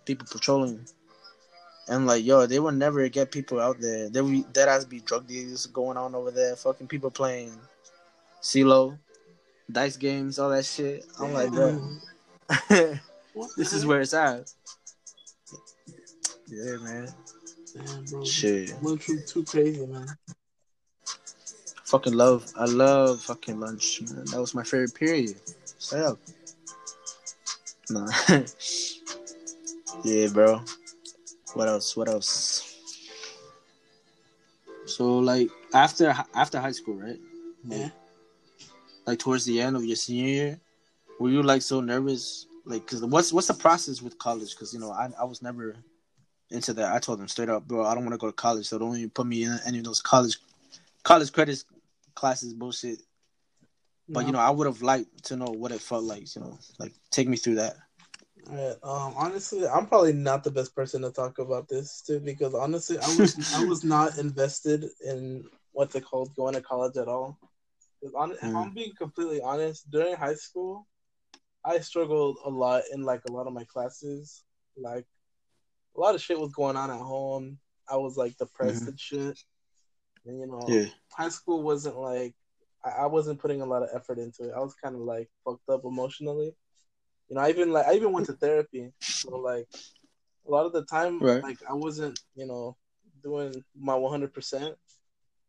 people 0.05 0.27
patrolling. 0.31 0.87
And 1.89 2.07
like, 2.07 2.25
yo, 2.25 2.47
they 2.47 2.61
would 2.61 2.75
never 2.77 3.09
get 3.09 3.33
people 3.33 3.61
out 3.61 3.81
there. 3.81 4.09
There 4.09 4.25
would 4.25 4.53
dead 4.53 4.69
ass 4.69 4.85
be 4.85 5.01
drug 5.01 5.27
deals 5.27 5.67
going 5.67 5.97
on 5.97 6.15
over 6.15 6.31
there. 6.31 6.55
Fucking 6.57 6.87
people 6.87 7.11
playing 7.11 7.53
CeeLo, 8.41 8.99
dice 9.73 9.97
games, 9.97 10.39
all 10.39 10.51
that 10.51 10.65
shit. 10.65 11.05
I'm 11.21 11.33
like, 11.33 11.51
bro, 11.51 11.81
mm-hmm. 12.49 12.95
this 13.57 13.73
is 13.73 13.87
where 13.87 14.01
it's 14.01 14.15
at. 14.15 14.53
Yeah, 16.49 16.77
man. 16.83 17.09
Damn, 17.75 18.05
bro. 18.05 18.25
Shit. 18.25 18.83
Lunchroom 18.83 19.23
too 19.27 19.45
crazy, 19.45 19.87
man. 19.87 20.07
Fucking 21.85 22.15
love. 22.15 22.51
I 22.57 22.65
love 22.65 23.21
fucking 23.23 23.59
lunch, 23.59 24.03
man. 24.03 24.25
That 24.27 24.41
was 24.41 24.55
my 24.55 24.63
favorite 24.63 24.95
period. 24.95 25.37
Straight 25.79 26.03
up. 26.03 26.19
Nah. 27.91 28.09
yeah, 30.05 30.29
bro. 30.29 30.61
What 31.55 31.69
else? 31.69 31.97
What 31.97 32.09
else? 32.09 32.69
So 34.87 35.19
like 35.19 35.51
after 35.73 36.15
after 36.35 36.61
high 36.61 36.73
school, 36.73 36.95
right? 36.95 37.19
Yeah. 37.65 37.91
Like 39.07 39.19
towards 39.19 39.45
the 39.45 39.61
end 39.61 39.77
of 39.77 39.85
your 39.85 39.97
senior 39.97 40.29
year? 40.29 40.61
Were 41.19 41.31
you 41.31 41.43
like 41.43 41.63
so 41.63 41.81
nervous? 41.81 42.47
Like, 42.65 42.87
cause 42.87 43.05
what's 43.05 43.33
what's 43.33 43.49
the 43.49 43.55
process 43.55 44.03
with 44.03 44.19
college? 44.19 44.57
Cause 44.57 44.73
you 44.73 44.81
know, 44.81 44.91
I 44.91 45.11
I 45.21 45.25
was 45.25 45.43
never 45.43 45.77
into 46.51 46.73
that. 46.75 46.93
I 46.93 46.99
told 46.99 47.19
them 47.19 47.29
straight 47.29 47.49
up, 47.49 47.67
bro, 47.67 47.85
I 47.85 47.95
don't 47.95 48.05
want 48.05 48.15
to 48.15 48.19
go 48.19 48.29
to 48.29 48.33
college, 48.33 48.67
so 48.67 48.79
don't 48.79 48.97
even 48.97 49.11
put 49.11 49.27
me 49.27 49.45
in 49.45 49.59
any 49.67 49.79
of 49.79 49.85
those 49.85 50.01
college 50.01 50.39
college 51.03 51.33
credits 51.33 51.65
classes 52.15 52.55
bullshit. 52.55 53.01
But 54.09 54.27
you 54.27 54.33
know, 54.33 54.39
I 54.39 54.51
would 54.51 54.67
have 54.67 54.83
liked 54.83 55.25
to 55.25 55.37
know 55.37 55.47
what 55.47 55.73
it 55.73 55.81
felt 55.81 56.05
like. 56.05 56.35
You 56.35 56.43
know, 56.43 56.59
like 56.79 56.93
take 57.11 57.29
me 57.29 57.37
through 57.37 57.57
that. 57.57 57.77
Right. 58.47 58.77
Um, 58.83 59.15
honestly, 59.17 59.67
I'm 59.67 59.87
probably 59.87 60.13
not 60.13 60.45
the 60.45 60.51
best 60.51 60.75
person 60.75 61.03
to 61.03 61.11
talk 61.11 61.39
about 61.39 61.69
this 61.69 62.03
too 62.03 62.21
because 62.21 62.55
honestly, 62.55 62.99
I 62.99 63.17
was 63.17 63.55
I 63.55 63.65
was 63.65 63.85
not 63.85 64.19
invested 64.19 64.87
in 65.05 65.45
what's 65.73 65.95
it 65.95 66.05
called 66.05 66.35
going 66.37 66.55
to 66.55 66.61
college 66.61 66.97
at 66.97 67.09
all. 67.09 67.39
On, 68.17 68.33
mm. 68.33 68.39
I'm 68.43 68.71
mm. 68.71 68.75
being 68.75 68.93
completely 68.99 69.41
honest, 69.41 69.91
during 69.91 70.15
high 70.17 70.35
school, 70.35 70.87
I 71.65 71.79
struggled 71.81 72.39
a 72.45 72.51
lot 72.51 72.83
in 72.93 73.03
like 73.03 73.23
a 73.29 73.33
lot 73.33 73.47
of 73.47 73.53
my 73.53 73.65
classes. 73.65 74.43
Like 74.77 75.07
a 75.97 76.01
lot 76.01 76.15
of 76.15 76.23
shit 76.23 76.39
was 76.39 76.53
going 76.53 76.77
on 76.77 76.91
at 76.91 76.99
home. 76.99 77.59
I 77.89 77.97
was 77.97 78.17
like 78.17 78.37
depressed 78.39 78.83
mm-hmm. 78.83 78.89
and 78.89 79.01
shit. 79.01 79.39
And 80.27 80.41
you 80.41 80.47
know, 80.47 80.65
yeah. 80.69 80.87
high 81.13 81.29
school 81.29 81.63
wasn't 81.63 81.97
like 81.97 82.35
I, 82.85 83.03
I 83.03 83.07
wasn't 83.07 83.41
putting 83.41 83.61
a 83.61 83.67
lot 83.67 83.83
of 83.83 83.91
effort 83.95 84.19
into 84.19 84.49
it. 84.49 84.55
I 84.57 84.61
was 84.61 84.75
kind 84.75 84.95
of 84.95 85.03
like 85.03 85.29
fucked 85.45 85.69
up 85.69 85.85
emotionally. 85.85 86.55
You 87.29 87.37
know, 87.37 87.41
I 87.43 87.51
even 87.51 87.73
like 87.73 87.87
I 87.87 87.95
even 87.95 88.13
went 88.13 88.27
to 88.27 88.33
therapy. 88.33 88.93
So 89.01 89.37
like 89.37 89.67
a 90.47 90.51
lot 90.51 90.67
of 90.67 90.73
the 90.73 90.85
time, 90.85 91.21
right. 91.21 91.43
like 91.43 91.59
I 91.69 91.75
wasn't, 91.75 92.19
you 92.35 92.47
know, 92.47 92.77
doing 93.23 93.65
my 93.79 93.95
100 93.95 94.33
percent, 94.33 94.75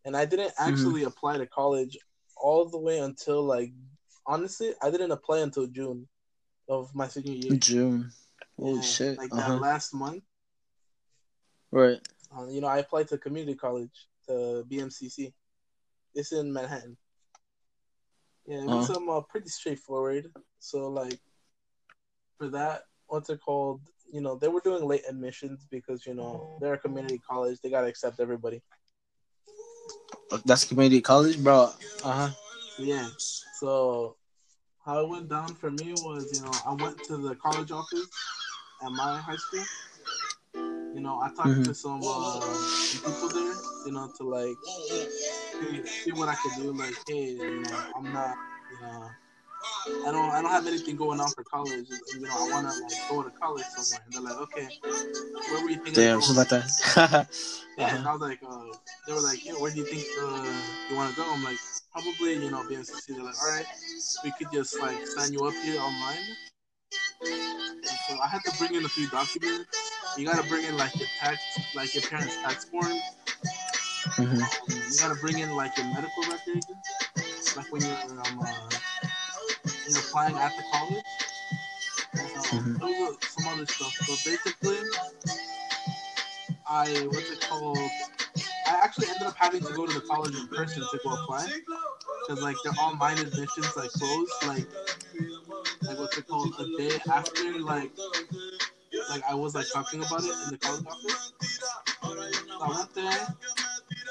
and 0.06 0.16
I 0.16 0.26
didn't 0.26 0.50
mm-hmm. 0.50 0.70
actually 0.70 1.02
mm-hmm. 1.02 1.08
apply 1.08 1.38
to 1.38 1.48
college 1.48 1.98
all 2.44 2.66
the 2.66 2.78
way 2.78 3.00
until 3.00 3.42
like 3.42 3.72
honestly, 4.28 4.74
I 4.82 4.92
didn't 4.92 5.12
apply 5.12 5.40
until 5.40 5.66
June 5.66 6.08
of 6.70 6.94
my 6.94 7.08
senior 7.08 7.34
year. 7.34 7.58
June. 7.58 8.12
Holy 8.60 8.76
yeah, 8.76 8.82
shit! 8.82 9.18
Like 9.18 9.34
uh-huh. 9.34 9.54
that 9.54 9.62
last 9.62 9.94
month. 9.96 10.24
Right. 11.72 12.00
Um, 12.36 12.50
you 12.50 12.62
know, 12.62 12.68
I 12.68 12.80
applied 12.80 13.08
to 13.08 13.18
community 13.18 13.56
college 13.56 14.08
to 14.28 14.64
BMCC. 14.70 15.34
It's 16.14 16.32
in 16.32 16.54
Manhattan. 16.54 16.98
Yeah, 18.46 18.58
it 18.58 18.66
was 18.66 18.90
uh-huh. 18.90 19.00
um, 19.00 19.10
uh, 19.10 19.22
pretty 19.22 19.50
straightforward. 19.50 20.28
So 20.60 20.90
like, 20.90 21.20
for 22.38 22.50
that, 22.50 22.84
what's 23.08 23.30
it 23.30 23.40
called? 23.44 23.82
You 24.12 24.22
know, 24.22 24.36
they 24.36 24.50
were 24.50 24.62
doing 24.62 24.86
late 24.86 25.04
admissions 25.10 25.66
because 25.72 26.06
you 26.06 26.14
know 26.14 26.58
they're 26.62 26.74
a 26.74 26.78
community 26.78 27.20
college. 27.28 27.60
They 27.64 27.72
gotta 27.72 27.88
accept 27.88 28.20
everybody. 28.20 28.62
That's 30.46 30.66
community 30.66 31.02
college, 31.02 31.42
bro. 31.44 31.70
Uh 32.04 32.12
huh. 32.12 32.30
Yeah. 32.78 33.08
So 33.60 34.16
how 34.86 35.00
it 35.00 35.10
went 35.10 35.30
down 35.30 35.56
for 35.56 35.72
me 35.72 35.94
was, 36.04 36.30
you 36.34 36.46
know, 36.46 36.52
I 36.66 36.74
went 36.74 37.04
to 37.06 37.18
the 37.18 37.36
college 37.36 37.72
office 37.72 38.08
at 38.84 38.92
my 38.92 39.20
high 39.20 39.36
school. 39.36 39.66
You 40.56 41.00
know, 41.00 41.20
I 41.20 41.30
talked 41.30 41.50
mm-hmm. 41.50 41.64
to 41.64 41.74
some, 41.74 42.02
uh, 42.04 42.40
some 42.42 43.14
people 43.14 43.30
there, 43.30 43.54
you 43.86 43.92
know, 43.94 44.12
to 44.18 44.24
like 44.24 44.56
hey, 45.62 45.86
see 45.86 46.12
what 46.12 46.30
I 46.30 46.36
could 46.36 46.62
do. 46.62 46.72
Like, 46.74 46.96
hey, 47.08 47.32
you 47.32 47.62
know, 47.62 47.84
I'm 47.96 48.14
not, 48.14 48.36
you 48.72 48.82
know, 48.82 49.10
I 50.06 50.12
don't, 50.12 50.30
I 50.32 50.42
don't 50.42 50.52
have 50.52 50.68
anything 50.68 50.96
going 50.96 51.20
on 51.20 51.30
for 51.30 51.44
college. 51.44 51.88
You 52.14 52.22
know, 52.22 52.30
I 52.32 52.50
want 52.52 52.68
to 52.70 52.84
like 52.84 53.10
go 53.10 53.24
to 53.24 53.30
college 53.32 53.66
somewhere. 53.66 54.04
And 54.06 54.14
they're 54.14 54.22
like, 54.22 54.42
okay, 54.44 54.68
where 55.52 55.64
were 55.64 55.70
you 55.70 55.76
thinking? 55.76 55.94
Damn, 55.94 56.22
something 56.22 56.38
like 56.38 56.50
that. 56.50 56.70
yeah, 57.78 57.86
uh-huh. 57.86 57.98
and 57.98 58.08
I 58.08 58.12
was 58.14 58.22
like, 58.22 58.40
uh, 58.48 58.66
they 59.08 59.14
were 59.14 59.22
like, 59.22 59.46
yeah, 59.46 59.54
where 59.54 59.72
do 59.72 59.78
you 59.78 59.86
think 59.86 60.04
uh, 60.22 60.54
you 60.90 60.96
want 60.96 61.12
to 61.12 61.16
go? 61.16 61.26
I'm 61.32 61.44
like, 61.44 61.58
probably, 61.92 62.34
you 62.34 62.52
know, 62.52 62.64
BMCC. 62.64 63.08
They're 63.08 63.24
like, 63.24 63.36
all 63.42 63.52
right, 63.52 63.66
we 64.24 64.32
could 64.38 64.48
just 64.52 64.80
like 64.80 65.06
sign 65.08 65.32
you 65.34 65.46
up 65.46 65.54
here 65.64 65.80
online. 65.80 66.18
And 67.22 67.86
so 68.08 68.20
I 68.22 68.28
had 68.28 68.44
to 68.46 68.58
bring 68.58 68.76
in 68.76 68.86
a 68.86 68.90
few 68.90 69.10
documents. 69.10 69.66
You 70.18 70.26
gotta 70.26 70.48
bring 70.48 70.66
in 70.66 70.78
like 70.78 70.96
your 70.98 71.08
tax, 71.20 71.40
like 71.76 71.94
your 71.96 72.04
parents' 72.04 72.36
tax 72.42 72.66
form. 72.66 72.86
Mm-hmm. 74.18 74.42
You 74.70 75.00
gotta 75.00 75.20
bring 75.22 75.40
in 75.40 75.56
like 75.56 75.76
your 75.78 75.88
medical 75.88 76.24
record, 76.24 76.64
like 77.56 77.72
when 77.72 77.82
you're 77.82 77.98
um, 78.12 78.40
uh, 78.40 78.70
you're 79.88 80.00
applying 80.00 80.38
at 80.38 80.52
the 80.56 80.64
college. 80.72 81.04
Um, 82.14 82.76
mm-hmm. 82.76 83.14
some 83.22 83.54
other 83.54 83.66
stuff. 83.66 83.94
So 83.94 84.30
basically, 84.30 84.78
I 86.68 87.08
what's 87.08 87.32
it 87.32 87.42
called? 87.42 87.78
I 87.78 88.80
actually 88.84 89.08
ended 89.08 89.28
up 89.28 89.36
having 89.38 89.62
to 89.62 89.74
go 89.74 89.86
to 89.86 89.94
the 89.94 90.02
college 90.02 90.36
in 90.36 90.48
person 90.48 90.84
to 90.84 91.00
go 91.04 91.14
apply 91.14 91.48
because 92.28 92.42
like 92.42 92.56
their 92.64 92.74
online 92.80 93.18
admissions 93.18 93.76
like 93.76 93.92
closed 93.92 94.32
like 94.48 94.68
like 95.84 96.00
what's 96.00 96.18
it 96.18 96.28
called 96.28 96.54
a 96.60 96.78
day 96.78 96.98
after 97.12 97.60
like 97.60 97.92
like 99.10 99.24
I 99.30 99.36
was 99.36 99.56
like 99.56 99.66
talking 99.74 100.02
about 100.02 100.24
it 100.24 100.32
in 100.46 100.50
the 100.52 100.58
college 100.58 100.86
office. 100.86 101.32
So 102.02 102.62
I 102.62 102.70
went 102.70 102.94
there. 102.96 103.28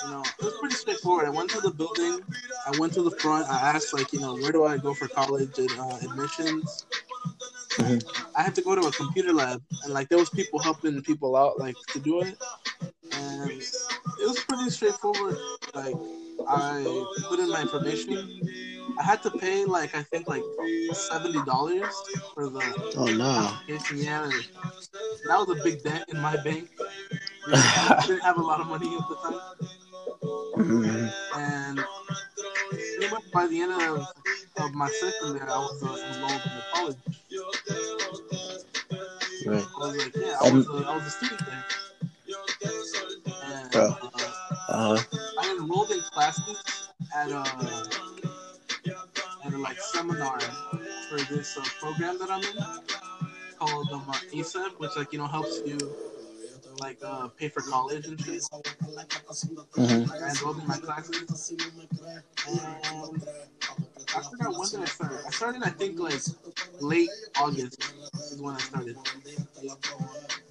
You 0.04 0.10
know, 0.10 0.22
it 0.22 0.44
was 0.44 0.54
pretty 0.58 0.74
straightforward. 0.74 1.26
I 1.26 1.30
went 1.30 1.50
to 1.50 1.60
the 1.60 1.70
building. 1.70 2.20
I 2.66 2.78
went 2.78 2.92
to 2.94 3.02
the 3.02 3.10
front. 3.10 3.48
I 3.48 3.70
asked 3.74 3.92
like, 3.92 4.12
you 4.12 4.20
know, 4.20 4.34
where 4.34 4.52
do 4.52 4.64
I 4.64 4.78
go 4.78 4.94
for 4.94 5.08
college 5.08 5.58
and 5.58 5.70
uh, 5.78 5.98
admissions? 6.02 6.86
Mm-hmm. 7.72 8.32
I 8.36 8.42
had 8.42 8.54
to 8.56 8.62
go 8.62 8.74
to 8.74 8.82
a 8.82 8.92
computer 8.92 9.32
lab, 9.32 9.62
and 9.84 9.94
like 9.94 10.08
there 10.08 10.18
was 10.18 10.28
people 10.30 10.58
helping 10.58 11.00
people 11.02 11.36
out 11.36 11.58
like 11.58 11.76
to 11.88 12.00
do 12.00 12.20
it, 12.20 12.36
and 13.12 13.50
it 13.50 14.26
was 14.26 14.38
pretty 14.46 14.70
straightforward. 14.70 15.36
Like 15.74 15.94
I 16.48 17.06
put 17.28 17.38
in 17.38 17.48
my 17.48 17.62
information. 17.62 18.40
I 18.98 19.02
had 19.02 19.22
to 19.22 19.30
pay 19.30 19.64
like 19.64 19.94
I 19.94 20.02
think 20.02 20.28
like 20.28 20.42
seventy 20.92 21.42
dollars 21.44 21.94
for 22.34 22.48
the 22.48 22.92
oh 22.96 23.06
no 23.06 23.30
application. 23.30 23.98
Yeah, 23.98 24.28
that 25.28 25.38
was 25.38 25.58
a 25.58 25.62
big 25.62 25.82
dent 25.82 26.04
in 26.08 26.20
my 26.20 26.36
bank. 26.42 26.68
I 27.46 28.04
didn't 28.06 28.22
have 28.22 28.38
a 28.38 28.42
lot 28.42 28.60
of 28.60 28.66
money 28.66 28.94
at 28.94 29.08
the 29.08 29.16
time, 29.16 29.68
mm-hmm. 30.22 31.38
and 31.38 31.84
by 33.32 33.46
the 33.46 33.60
end 33.60 33.72
of, 33.72 34.06
of 34.58 34.74
my 34.74 34.88
second 34.88 35.34
year, 35.34 35.48
I 35.48 35.58
was 35.58 35.82
uh, 35.82 35.86
enrolled 35.86 36.32
in 36.32 36.52
the 36.54 36.62
college. 36.74 36.96
Right. 39.44 39.64
I 39.64 39.86
was 39.86 39.96
like, 39.96 40.16
yeah, 40.16 40.36
I 40.40 40.50
was, 40.52 40.68
uh, 40.68 40.84
I 40.86 40.96
was 40.96 41.06
a 41.06 41.10
student 41.10 41.40
there. 41.46 41.64
And, 43.44 43.70
Bro. 43.70 43.82
Uh, 43.82 44.08
uh-huh. 44.68 45.18
I 45.40 45.56
enrolled 45.58 45.90
in 45.90 46.00
classes 46.12 46.88
at 47.14 47.30
a 47.30 47.44
at 49.44 49.52
a 49.52 49.58
like 49.58 49.78
seminar 49.78 50.38
for 50.40 51.18
this 51.34 51.56
uh, 51.58 51.64
program 51.80 52.18
that 52.18 52.30
I'm 52.30 52.42
in 52.44 52.56
called 53.58 53.90
um, 53.92 54.04
uh, 54.08 54.12
ASAP, 54.32 54.78
which 54.78 54.90
like 54.96 55.12
you 55.12 55.18
know 55.18 55.26
helps 55.26 55.60
you 55.66 55.78
like 56.80 56.98
uh, 57.04 57.28
pay 57.28 57.48
for 57.48 57.62
college 57.62 58.06
and 58.06 58.20
shit. 58.20 58.42
Mm-hmm. 58.92 60.12
I 60.12 60.30
enrolled 60.30 60.60
in 60.60 60.66
my 60.66 60.76
classes, 60.76 61.50
and 62.48 63.22
I 64.14 64.22
forgot 64.22 64.58
when 64.58 64.68
did 64.68 64.80
I 64.80 64.84
start. 64.84 65.12
I 65.26 65.30
started, 65.30 65.62
I 65.62 65.70
think, 65.70 65.98
like 65.98 66.20
late 66.80 67.08
August 67.36 67.82
is 68.14 68.40
when 68.40 68.54
I 68.54 68.58
started. 68.58 68.96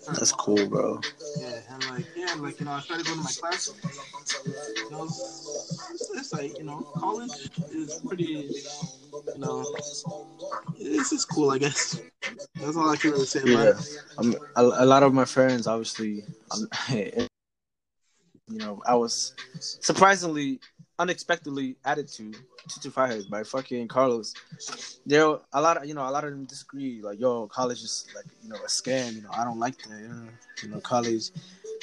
That's 0.08 0.32
cool, 0.32 0.68
bro. 0.68 1.00
Yeah, 1.40 1.60
and 1.70 1.90
like, 1.90 2.06
yeah, 2.16 2.34
like 2.40 2.60
you 2.60 2.66
know, 2.66 2.72
I 2.72 2.80
started 2.80 3.06
going 3.06 3.20
to 3.20 3.24
my 3.24 3.32
class. 3.32 3.72
You 4.78 4.92
know, 4.92 5.04
it's, 5.04 6.12
it's 6.16 6.34
like 6.34 6.58
you 6.58 6.64
know, 6.64 6.82
college 6.96 7.50
is 7.72 8.02
pretty, 8.06 8.24
you 8.24 9.38
know, 9.38 9.64
this 10.80 11.12
is 11.12 11.26
cool, 11.26 11.52
I 11.52 11.60
guess. 11.60 12.02
That's 12.56 12.76
all 12.76 12.90
I 12.90 12.96
can 12.96 13.12
really 13.12 13.26
say. 13.26 13.42
Yeah, 13.46 13.74
um, 14.18 14.36
a, 14.56 14.64
a 14.64 14.86
lot 14.86 15.04
of 15.04 15.14
my 15.14 15.26
friends, 15.26 15.68
obviously, 15.68 16.24
um, 16.52 16.68
you 18.52 18.60
know, 18.60 18.82
I 18.86 18.96
was 18.96 19.34
surprisingly 19.60 20.60
unexpectedly 21.00 21.76
added 21.84 22.08
to 22.08 22.32
to 22.82 22.90
Fireheads 22.90 23.28
by 23.30 23.44
fucking 23.44 23.88
Carlos. 23.88 24.34
There 25.06 25.38
a 25.54 25.62
lot 25.62 25.78
of 25.78 25.86
you 25.86 25.94
know 25.94 26.08
a 26.08 26.12
lot 26.12 26.24
of 26.24 26.32
them 26.32 26.46
disagree. 26.46 27.02
Like 27.02 27.20
yo, 27.20 27.48
college 27.48 27.82
is 27.82 28.08
like 28.16 28.26
you 28.44 28.50
know 28.50 28.58
a 28.58 28.68
scam. 28.68 29.16
You 29.16 29.24
know 29.24 29.32
I 29.34 29.44
don't 29.44 29.60
like 29.60 29.78
that. 29.84 30.00
You 30.00 30.08
know, 30.08 30.28
you 30.64 30.70
know 30.70 30.80
college. 30.80 31.32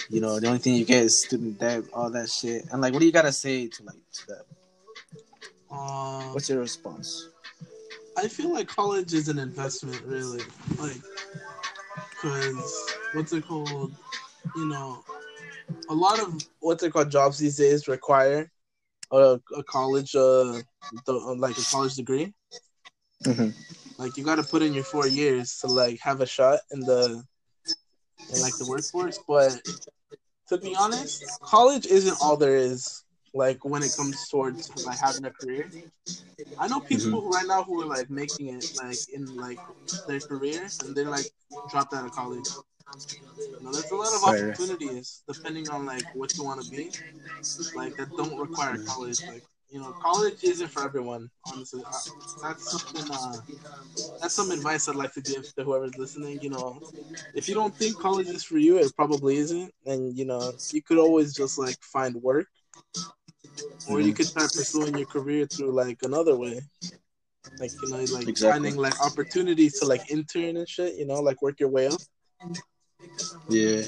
You 0.09 0.21
know 0.21 0.39
the 0.39 0.47
only 0.47 0.61
thing 0.61 0.75
you 0.75 0.85
get 0.85 1.03
is 1.05 1.25
student 1.25 1.59
debt, 1.59 1.85
all 1.93 2.11
that 2.11 2.31
shit. 2.31 2.67
And 2.71 2.81
like, 2.81 2.93
what 2.93 3.01
do 3.01 3.07
you 3.07 3.13
gotta 3.13 3.33
say 3.33 3.67
to 3.67 3.83
like 3.83 3.97
to 4.13 4.27
that? 4.29 4.45
Uh, 5.71 6.23
What's 6.33 6.49
your 6.49 6.61
response? 6.61 7.29
I 8.17 8.27
feel 8.27 8.53
like 8.53 8.69
college 8.69 9.15
is 9.15 9.29
an 9.29 9.39
investment, 9.39 10.01
really. 10.05 10.43
Like, 10.79 11.01
because 12.11 12.95
what's 13.13 13.33
it 13.33 13.47
called? 13.47 13.95
You 14.57 14.67
know, 14.67 15.05
a 15.89 15.95
lot 15.95 16.21
of 16.21 16.35
what's 16.61 16.83
it 16.83 16.93
called 16.93 17.11
jobs 17.11 17.39
these 17.39 17.57
days 17.57 17.89
require 17.89 18.51
a, 19.13 19.39
a 19.57 19.63
college 19.65 20.15
uh 20.15 20.63
the, 21.07 21.15
uh, 21.15 21.35
like 21.37 21.59
a 21.59 21.65
college 21.65 21.95
degree. 21.95 22.35
Mm-hmm. 23.25 23.51
Like 23.99 24.17
you 24.17 24.25
got 24.25 24.37
to 24.37 24.45
put 24.45 24.63
in 24.63 24.73
your 24.75 24.85
four 24.85 25.07
years 25.07 25.59
to 25.61 25.67
like 25.67 26.01
have 26.01 26.21
a 26.21 26.27
shot 26.27 26.61
in 26.71 26.85
the 26.85 27.25
in 28.31 28.41
like 28.41 28.57
the 28.59 28.67
workforce. 28.67 29.19
But 29.27 29.63
to 30.49 30.59
be 30.59 30.75
honest, 30.75 31.25
college 31.43 31.87
isn't 31.87 32.17
all 32.21 32.37
there 32.37 32.57
is. 32.57 33.05
like 33.35 33.63
when 33.65 33.83
it 33.83 33.95
comes 33.95 34.27
towards 34.29 34.71
like 34.83 34.99
having 34.99 35.25
a 35.25 35.31
career. 35.31 35.71
I 36.59 36.67
know 36.69 36.81
people 36.81 37.23
Mhm. 37.23 37.33
right 37.33 37.47
now 37.47 37.63
who 37.63 37.83
are 37.83 37.87
like 37.87 38.09
making 38.11 38.49
it 38.49 38.67
like 38.75 39.01
in 39.13 39.37
like 39.37 39.61
their 40.07 40.21
career 40.21 40.73
and 40.81 40.95
they're 40.97 41.11
like 41.11 41.29
dropped 41.69 41.93
out 41.95 42.07
of 42.07 42.13
college. 42.13 42.49
Know, 43.61 43.73
there's 43.73 43.91
a 43.91 43.97
lot 43.97 44.15
of 44.15 44.25
opportunities 44.25 45.23
depending 45.27 45.69
on 45.69 45.85
like 45.87 46.05
what 46.15 46.37
you 46.37 46.45
want 46.45 46.61
to 46.63 46.71
be, 46.71 46.91
like 47.75 47.97
that 47.97 48.09
don't 48.17 48.39
require 48.39 48.79
college. 48.87 49.19
Like 49.27 49.45
you 49.71 49.81
know, 49.81 49.95
college 50.03 50.43
isn't 50.43 50.69
for 50.69 50.83
everyone. 50.85 51.29
Honestly, 51.45 51.83
that's 52.43 52.71
something. 52.71 53.11
Uh, 53.11 53.39
that's 54.21 54.35
some 54.35 54.51
advice 54.51 54.89
I'd 54.89 54.97
like 54.97 55.13
to 55.15 55.21
give 55.21 55.45
to 55.57 55.65
whoever's 55.65 55.97
listening. 55.99 56.39
You 56.41 56.51
know, 56.51 56.81
if 57.35 57.49
you 57.49 57.55
don't 57.55 57.75
think 57.75 57.99
college 57.99 58.29
is 58.29 58.45
for 58.45 58.59
you, 58.59 58.79
it 58.79 58.95
probably 58.97 59.37
isn't. 59.37 59.73
And 59.87 60.17
you 60.17 60.25
know, 60.25 60.53
you 60.73 60.83
could 60.83 60.99
always 60.99 61.35
just 61.35 61.59
like 61.59 61.77
find 61.83 62.15
work, 62.17 62.47
or 63.89 64.01
you 64.01 64.13
Mhm. 64.13 64.17
could 64.17 64.27
start 64.27 64.53
pursuing 64.53 64.97
your 64.97 65.07
career 65.07 65.47
through 65.47 65.73
like 65.73 65.99
another 66.03 66.37
way. 66.37 66.61
Like 67.59 67.73
you 67.83 67.91
know, 67.91 67.97
like 67.97 68.29
Exactly. 68.29 68.71
finding 68.71 68.77
like 68.77 69.01
opportunities 69.01 69.79
to 69.81 69.85
like 69.87 70.11
intern 70.11 70.57
and 70.57 70.69
shit. 70.69 70.95
You 70.97 71.07
know, 71.07 71.21
like 71.21 71.43
work 71.43 71.61
your 71.61 71.71
way 71.71 71.89
up. 71.89 72.01
Yeah. 73.49 73.83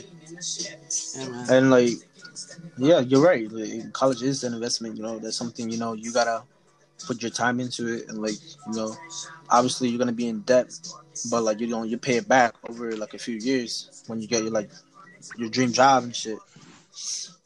Yeah. 1.14 1.46
And 1.50 1.70
like, 1.70 1.90
yeah, 2.78 3.00
you're 3.00 3.22
right. 3.22 3.50
Like, 3.50 3.92
college 3.92 4.22
is 4.22 4.44
an 4.44 4.54
investment. 4.54 4.96
You 4.96 5.02
know, 5.02 5.18
that's 5.18 5.36
something 5.36 5.68
you 5.70 5.78
know 5.78 5.92
you 5.94 6.12
gotta 6.12 6.42
put 7.06 7.22
your 7.22 7.30
time 7.30 7.60
into 7.60 7.94
it, 7.94 8.08
and 8.08 8.18
like 8.18 8.38
you 8.66 8.74
know, 8.74 8.94
obviously 9.48 9.88
you're 9.88 9.98
gonna 9.98 10.12
be 10.12 10.28
in 10.28 10.40
debt, 10.40 10.72
but 11.30 11.42
like 11.42 11.60
you 11.60 11.66
know 11.66 11.82
you 11.82 11.98
pay 11.98 12.16
it 12.16 12.28
back 12.28 12.54
over 12.68 12.92
like 12.96 13.14
a 13.14 13.18
few 13.18 13.36
years 13.36 14.04
when 14.06 14.20
you 14.20 14.28
get 14.28 14.42
your 14.42 14.52
like 14.52 14.70
your 15.36 15.48
dream 15.48 15.72
job 15.72 16.04
and 16.04 16.14
shit. 16.14 16.38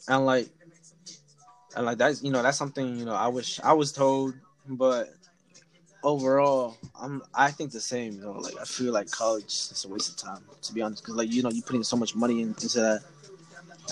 And 0.09 0.27
like, 0.27 0.49
and 1.77 1.87
like 1.87 1.99
that's 1.99 2.23
you 2.23 2.31
know 2.31 2.43
that's 2.43 2.59
something 2.59 2.99
you 2.99 3.05
know 3.05 3.15
I 3.15 3.29
wish 3.29 3.61
I 3.61 3.73
was 3.73 3.93
told, 3.93 4.35
but 4.69 5.15
overall 6.05 6.77
I'm 7.01 7.23
I 7.35 7.51
think 7.51 7.73
the 7.73 7.81
same. 7.81 8.15
You 8.15 8.23
know, 8.23 8.33
like 8.33 8.57
I 8.61 8.65
feel 8.65 8.93
like 8.93 9.11
college 9.11 9.47
is 9.47 9.85
a 9.85 9.93
waste 9.93 10.11
of 10.11 10.17
time 10.17 10.43
to 10.63 10.75
be 10.75 10.83
honest, 10.83 11.03
because 11.03 11.17
like 11.17 11.33
you 11.33 11.43
know 11.43 11.51
you're 11.51 11.65
putting 11.65 11.83
so 11.85 11.97
much 11.97 12.15
money 12.15 12.43
in, 12.43 12.49
into 12.49 12.81
that. 12.81 13.03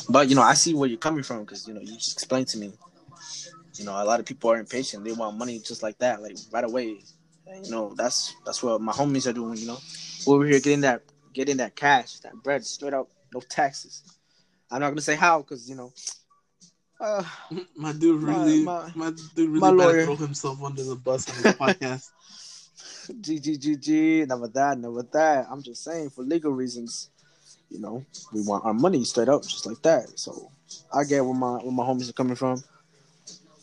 But 0.09 0.29
you 0.29 0.37
know, 0.37 0.43
I 0.43 0.55
see 0.55 0.75
where 0.75 0.89
you're 0.89 0.99
coming 0.99 1.23
from 1.25 1.41
because 1.41 1.67
you 1.67 1.75
know 1.75 1.81
you 1.81 1.95
just 1.95 2.15
explained 2.15 2.49
to 2.49 2.59
me. 2.59 2.73
You 3.77 3.85
know, 3.87 3.93
a 3.93 4.05
lot 4.05 4.21
of 4.21 4.27
people 4.27 4.51
are 4.51 4.59
impatient; 4.59 5.05
they 5.05 5.13
want 5.13 5.37
money 5.39 5.59
just 5.59 5.83
like 5.83 5.99
that, 5.99 6.23
like 6.23 6.37
right 6.53 6.65
away. 6.65 6.99
You 7.65 7.71
know, 7.71 7.95
that's 7.97 8.35
that's 8.45 8.63
what 8.63 8.81
my 8.81 8.93
homies 8.93 9.27
are 9.29 9.33
doing. 9.33 9.59
You 9.59 9.69
know, 9.69 9.79
over 10.27 10.45
here 10.45 10.61
getting 10.61 10.83
that 10.83 11.03
getting 11.33 11.57
that 11.59 11.75
cash, 11.77 12.21
that 12.21 12.35
bread, 12.43 12.65
straight 12.67 12.95
up, 12.95 13.09
no 13.35 13.41
taxes. 13.41 14.03
I'm 14.71 14.81
not 14.81 14.91
gonna 14.91 15.01
say 15.01 15.17
how 15.17 15.41
because 15.43 15.69
you 15.69 15.77
know. 15.77 15.93
Uh, 17.03 17.25
My 17.77 17.93
dude 17.93 18.23
really, 18.23 18.63
my- 18.63 18.93
my, 18.95 19.11
dude 19.35 19.49
really 19.51 19.59
my 19.59 19.71
lawyer. 19.71 20.05
throw 20.05 20.15
himself 20.15 20.63
under 20.63 20.85
the 20.85 20.95
bus 20.95 21.29
on 21.29 21.43
this 21.43 21.57
podcast. 21.57 22.11
G 23.21 23.41
G 23.41 23.57
G 23.57 23.77
G. 23.77 24.25
Never 24.25 24.47
that, 24.49 24.79
never 24.79 25.03
that. 25.13 25.49
I'm 25.51 25.63
just 25.63 25.83
saying 25.83 26.11
for 26.11 26.23
legal 26.23 26.53
reasons. 26.53 27.11
You 27.71 27.81
know, 27.81 28.05
we 28.33 28.43
want 28.43 28.65
our 28.65 28.75
money 28.75 29.03
straight 29.03 29.29
up, 29.29 29.43
just 29.43 29.67
like 29.67 29.83
that. 29.83 30.17
So 30.17 30.53
I 30.95 31.03
get 31.03 31.25
where 31.25 31.35
my 31.35 31.55
where 31.57 31.73
my 31.73 31.83
homies 31.83 32.09
are 32.09 32.13
coming 32.13 32.37
from. 32.37 32.63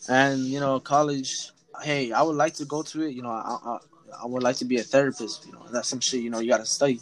And 0.08 0.40
you 0.40 0.60
know, 0.60 0.78
college. 0.78 1.52
Hey, 1.82 2.12
I 2.12 2.20
would 2.20 2.36
like 2.36 2.52
to 2.54 2.66
go 2.66 2.82
to 2.82 3.02
it. 3.04 3.12
You 3.14 3.22
know, 3.22 3.30
I 3.30 3.56
I, 3.64 3.78
I 4.22 4.26
would 4.26 4.42
like 4.42 4.56
to 4.56 4.66
be 4.66 4.76
a 4.76 4.82
therapist. 4.82 5.46
You 5.46 5.52
know, 5.52 5.64
that's 5.72 5.88
some 5.88 6.00
shit. 6.00 6.20
You 6.20 6.28
know, 6.28 6.40
you 6.40 6.50
gotta 6.50 6.66
study. 6.66 7.00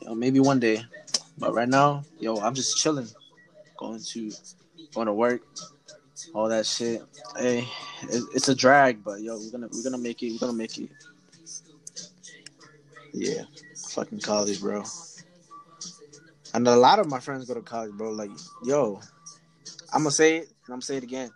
You 0.00 0.08
know, 0.08 0.14
maybe 0.16 0.40
one 0.40 0.58
day. 0.58 0.82
But 1.38 1.54
right 1.54 1.68
now, 1.68 2.02
yo, 2.18 2.36
I'm 2.38 2.54
just 2.54 2.76
chilling, 2.78 3.06
going 3.78 4.00
to 4.02 4.32
going 4.94 5.06
to 5.06 5.12
work, 5.12 5.42
all 6.34 6.48
that 6.48 6.66
shit. 6.66 7.02
Hey, 7.36 7.66
it, 8.02 8.22
it's 8.34 8.48
a 8.48 8.54
drag, 8.54 9.02
but 9.02 9.20
yo, 9.20 9.38
we're 9.38 9.50
gonna 9.50 9.68
we're 9.72 9.82
gonna 9.82 9.98
make 9.98 10.22
it. 10.22 10.32
We're 10.32 10.38
gonna 10.38 10.52
make 10.52 10.78
it. 10.78 10.90
Yeah, 13.12 13.42
fucking 13.90 14.20
college, 14.20 14.60
bro. 14.60 14.84
And 16.54 16.66
a 16.68 16.76
lot 16.76 16.98
of 16.98 17.08
my 17.08 17.20
friends 17.20 17.46
go 17.46 17.54
to 17.54 17.60
college, 17.60 17.92
bro. 17.92 18.10
Like, 18.10 18.30
yo, 18.64 19.00
I'm 19.92 20.02
gonna 20.02 20.10
say 20.10 20.38
it, 20.38 20.42
and 20.42 20.68
I'm 20.68 20.74
gonna 20.74 20.82
say 20.82 20.96
it 20.96 21.02
again. 21.02 21.30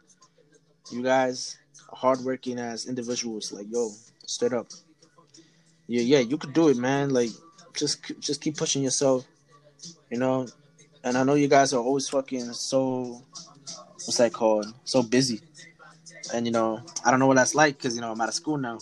You 0.90 1.02
guys 1.02 1.58
hardworking 1.92 2.58
as 2.58 2.86
individuals. 2.86 3.52
Like, 3.52 3.66
yo, 3.70 3.90
straight 4.26 4.52
up. 4.52 4.68
Yeah, 5.86 6.02
yeah, 6.02 6.18
you 6.18 6.36
could 6.36 6.52
do 6.52 6.68
it, 6.68 6.76
man. 6.76 7.10
Like, 7.10 7.30
just 7.74 8.04
just 8.20 8.40
keep 8.40 8.56
pushing 8.56 8.82
yourself. 8.82 9.26
You 10.10 10.18
know, 10.18 10.46
and 11.06 11.16
I 11.16 11.22
know 11.22 11.34
you 11.34 11.46
guys 11.46 11.72
are 11.72 11.80
always 11.80 12.08
fucking 12.08 12.52
so. 12.52 13.22
What's 14.04 14.18
that 14.18 14.32
called? 14.32 14.66
So 14.84 15.02
busy. 15.02 15.40
And 16.34 16.44
you 16.44 16.52
know, 16.52 16.82
I 17.04 17.10
don't 17.10 17.20
know 17.20 17.28
what 17.28 17.36
that's 17.36 17.54
like 17.54 17.78
because 17.78 17.94
you 17.94 18.00
know 18.00 18.10
I'm 18.10 18.20
out 18.20 18.28
of 18.28 18.34
school 18.34 18.58
now. 18.58 18.78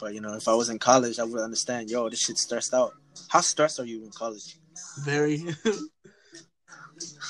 But 0.00 0.14
you 0.14 0.20
know, 0.20 0.34
if 0.34 0.46
I 0.46 0.54
was 0.54 0.68
in 0.68 0.78
college, 0.78 1.18
I 1.18 1.24
would 1.24 1.40
understand. 1.40 1.90
Yo, 1.90 2.08
this 2.08 2.20
shit's 2.20 2.42
stressed 2.42 2.72
out. 2.72 2.94
How 3.28 3.40
stressed 3.40 3.80
are 3.80 3.84
you 3.84 4.04
in 4.04 4.10
college? 4.10 4.56
Very. 5.00 5.44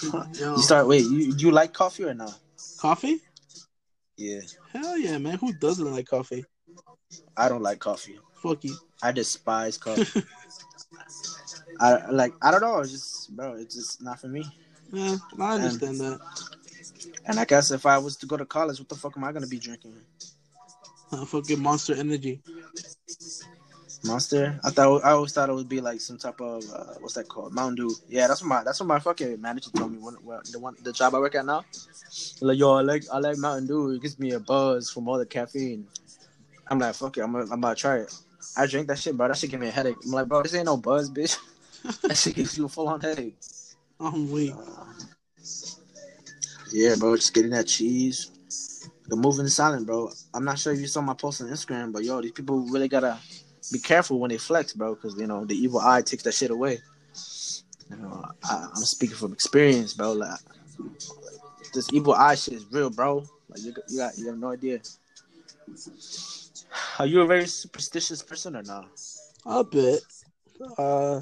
Yo, 0.38 0.56
You 0.56 0.62
start. 0.62 0.86
Wait, 0.86 1.04
you 1.04 1.34
you 1.36 1.50
like 1.50 1.72
coffee 1.72 2.04
or 2.04 2.14
not? 2.14 2.38
coffee? 2.78 3.20
Yeah, 4.16 4.40
Hell 4.72 4.98
yeah, 4.98 5.16
man. 5.18 5.38
Who 5.38 5.52
doesn't 5.54 5.90
like 5.90 6.06
coffee? 6.06 6.44
I 7.36 7.48
don't 7.48 7.62
like 7.62 7.78
coffee. 7.78 8.18
Fuck 8.42 8.64
you. 8.64 8.76
I 9.02 9.12
despise 9.12 9.78
coffee. 9.78 10.22
I 11.80 12.10
like. 12.10 12.34
I 12.42 12.50
don't 12.50 12.60
know. 12.60 12.82
Just, 12.82 13.17
bro. 13.28 13.54
It's 13.54 13.74
just 13.74 14.02
not 14.02 14.20
for 14.20 14.28
me. 14.28 14.44
Yeah, 14.92 15.16
I 15.38 15.54
understand 15.54 16.00
that. 16.00 16.20
And 17.26 17.38
I 17.38 17.44
guess 17.44 17.70
if 17.70 17.84
I 17.86 17.98
was 17.98 18.16
to 18.18 18.26
go 18.26 18.36
to 18.36 18.46
college, 18.46 18.78
what 18.78 18.88
the 18.88 18.94
fuck 18.94 19.16
am 19.16 19.24
I 19.24 19.32
gonna 19.32 19.46
be 19.46 19.58
drinking? 19.58 19.94
Uh, 21.12 21.24
fucking 21.24 21.60
Monster 21.60 21.94
Energy. 21.94 22.40
Monster. 24.04 24.58
I 24.64 24.70
thought 24.70 25.04
I 25.04 25.10
always 25.10 25.32
thought 25.32 25.48
it 25.48 25.54
would 25.54 25.68
be 25.68 25.80
like 25.80 26.00
some 26.00 26.18
type 26.18 26.40
of 26.40 26.62
uh, 26.72 26.94
what's 27.00 27.14
that 27.14 27.28
called? 27.28 27.52
Mountain 27.52 27.76
Dew. 27.76 27.94
Yeah, 28.08 28.28
that's 28.28 28.42
what 28.42 28.48
my 28.48 28.64
that's 28.64 28.80
what 28.80 28.86
my 28.86 28.98
fucking 28.98 29.40
manager 29.40 29.70
told 29.70 29.92
me 29.92 29.98
when, 29.98 30.14
when 30.16 30.40
the 30.50 30.58
one 30.58 30.76
the 30.82 30.92
job 30.92 31.14
I 31.14 31.18
work 31.18 31.34
at 31.34 31.44
now. 31.44 31.64
Like 32.40 32.58
yo, 32.58 32.74
I 32.74 32.82
like 32.82 33.04
I 33.12 33.18
like 33.18 33.38
Mountain 33.38 33.66
Dew. 33.66 33.90
It 33.90 34.02
gives 34.02 34.18
me 34.18 34.32
a 34.32 34.40
buzz 34.40 34.90
from 34.90 35.08
all 35.08 35.18
the 35.18 35.26
caffeine. 35.26 35.86
I'm 36.68 36.78
like 36.78 36.94
fuck 36.94 37.16
it, 37.16 37.22
I'm, 37.22 37.34
I'm 37.34 37.52
about 37.52 37.76
to 37.76 37.80
try 37.80 37.96
it. 37.98 38.14
I 38.56 38.66
drink 38.66 38.88
that 38.88 38.98
shit, 38.98 39.16
bro. 39.16 39.28
That 39.28 39.36
shit 39.36 39.50
give 39.50 39.60
me 39.60 39.68
a 39.68 39.72
headache. 39.72 39.96
I'm 40.04 40.10
like, 40.10 40.28
bro, 40.28 40.42
this 40.42 40.54
ain't 40.54 40.66
no 40.66 40.76
buzz, 40.76 41.10
bitch. 41.10 41.38
that 42.02 42.16
shit 42.16 42.34
gives 42.34 42.56
you 42.56 42.66
a 42.66 42.68
full 42.68 42.88
on 42.88 43.00
headache. 43.00 43.36
I'm 44.00 44.30
weak. 44.30 44.54
Yeah, 46.72 46.94
bro, 46.98 47.16
just 47.16 47.34
getting 47.34 47.50
that 47.52 47.66
cheese. 47.66 48.30
The 49.06 49.16
moving 49.16 49.46
is 49.46 49.56
silent, 49.56 49.86
bro. 49.86 50.10
I'm 50.34 50.44
not 50.44 50.58
sure 50.58 50.72
if 50.72 50.80
you 50.80 50.86
saw 50.86 51.00
my 51.00 51.14
post 51.14 51.40
on 51.40 51.48
Instagram, 51.48 51.92
but 51.92 52.04
yo, 52.04 52.20
these 52.20 52.32
people 52.32 52.60
really 52.66 52.88
gotta 52.88 53.18
be 53.72 53.78
careful 53.78 54.18
when 54.18 54.30
they 54.30 54.38
flex, 54.38 54.74
bro, 54.74 54.94
because 54.94 55.18
you 55.18 55.26
know 55.26 55.44
the 55.44 55.54
evil 55.54 55.80
eye 55.80 56.02
takes 56.02 56.22
that 56.24 56.34
shit 56.34 56.50
away. 56.50 56.78
You 57.90 57.96
know, 57.96 58.24
I, 58.44 58.68
I'm 58.74 58.82
speaking 58.82 59.16
from 59.16 59.32
experience, 59.32 59.94
bro. 59.94 60.12
Like, 60.12 60.38
this 61.72 61.92
evil 61.92 62.14
eye 62.14 62.34
shit 62.34 62.54
is 62.54 62.66
real, 62.70 62.90
bro. 62.90 63.24
Like 63.48 63.62
you, 63.62 63.74
you 63.88 63.98
got, 63.98 64.18
you 64.18 64.26
got 64.26 64.38
no 64.38 64.52
idea. 64.52 64.80
Are 66.98 67.06
you 67.06 67.22
a 67.22 67.26
very 67.26 67.46
superstitious 67.46 68.22
person 68.22 68.56
or 68.56 68.62
not? 68.62 68.88
A 69.46 69.64
bit. 69.64 70.02
Uh, 70.76 71.20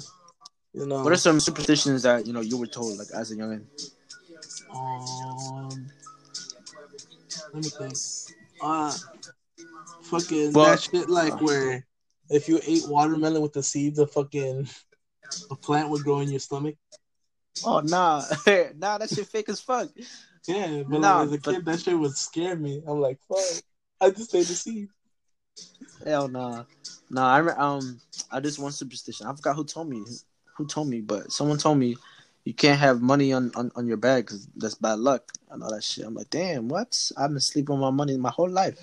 you 0.77 0.85
know. 0.85 1.03
What 1.03 1.13
are 1.13 1.17
some 1.17 1.39
superstitions 1.39 2.03
that 2.03 2.25
you 2.27 2.33
know 2.33 2.41
you 2.41 2.57
were 2.57 2.67
told, 2.67 2.97
like 2.97 3.07
as 3.13 3.31
a 3.31 3.35
youngin? 3.35 3.63
Um, 4.73 5.87
let 7.53 7.63
me 7.63 7.69
think. 7.69 7.93
Uh, 8.61 8.93
fucking 10.03 10.51
But- 10.53 10.65
that 10.65 10.81
shit 10.81 11.09
like 11.09 11.41
where 11.41 11.85
if 12.29 12.47
you 12.49 12.59
ate 12.65 12.87
watermelon 12.87 13.41
with 13.41 13.53
the 13.53 13.63
seed, 13.63 13.95
the 13.95 14.07
fucking 14.07 14.67
the 15.49 15.55
plant 15.55 15.89
would 15.89 16.03
grow 16.03 16.19
in 16.19 16.29
your 16.29 16.39
stomach. 16.39 16.75
Oh 17.65 17.79
nah, 17.79 18.23
nah, 18.75 18.97
that 18.99 19.09
shit 19.13 19.27
fake 19.27 19.49
as 19.49 19.59
fuck. 19.61 19.89
Yeah, 20.47 20.83
but 20.87 21.01
Nah, 21.01 21.19
like, 21.21 21.27
as 21.27 21.33
a 21.33 21.37
but- 21.39 21.53
kid, 21.55 21.65
that 21.65 21.79
shit 21.79 21.97
would 21.99 22.15
scare 22.15 22.55
me. 22.55 22.81
I'm 22.87 22.99
like, 23.01 23.19
fuck. 23.27 23.63
I 23.99 24.09
just 24.11 24.33
ate 24.35 24.47
the 24.47 24.53
seed. 24.53 24.89
Hell 26.05 26.27
nah. 26.27 26.63
Nah, 27.09 27.35
I 27.35 27.39
um 27.55 27.99
I 28.31 28.39
just 28.39 28.59
one 28.59 28.71
superstition. 28.71 29.25
I 29.27 29.33
forgot 29.35 29.55
who 29.55 29.65
told 29.65 29.89
me. 29.89 30.03
Who 30.57 30.65
told 30.65 30.87
me, 30.89 31.01
but 31.01 31.31
someone 31.31 31.57
told 31.59 31.77
me 31.77 31.97
you 32.43 32.53
can't 32.53 32.79
have 32.79 33.01
money 33.01 33.31
on, 33.33 33.51
on, 33.55 33.71
on 33.75 33.85
your 33.85 33.97
bed 33.97 34.25
because 34.25 34.47
that's 34.55 34.75
bad 34.75 34.99
luck 34.99 35.31
and 35.51 35.61
all 35.61 35.71
that 35.71 35.83
shit. 35.83 36.05
I'm 36.05 36.15
like, 36.15 36.29
damn, 36.29 36.67
what? 36.67 37.11
I've 37.15 37.29
been 37.29 37.39
sleeping 37.39 37.75
on 37.75 37.81
my 37.81 37.91
money 37.91 38.17
my 38.17 38.31
whole 38.31 38.49
life. 38.49 38.79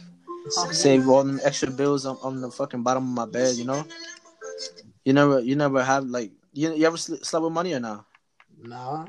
Save 0.70 1.09
all 1.09 1.24
them 1.24 1.40
extra 1.42 1.70
bills 1.70 2.05
on, 2.06 2.18
on 2.22 2.40
the 2.40 2.51
fucking 2.51 2.82
bottom 2.82 3.05
of 3.05 3.14
my 3.14 3.26
bed, 3.26 3.56
you 3.56 3.64
know. 3.64 3.84
You 5.05 5.14
never, 5.14 5.40
you 5.40 5.56
never 5.56 5.82
have 5.82 6.05
like 6.05 6.30
you, 6.52 6.74
you 6.74 6.86
ever 6.86 6.96
sl- 6.96 7.16
slept 7.22 7.42
with 7.42 7.52
money 7.52 7.72
or 7.74 7.80
not? 7.80 8.05
Nah. 8.62 9.06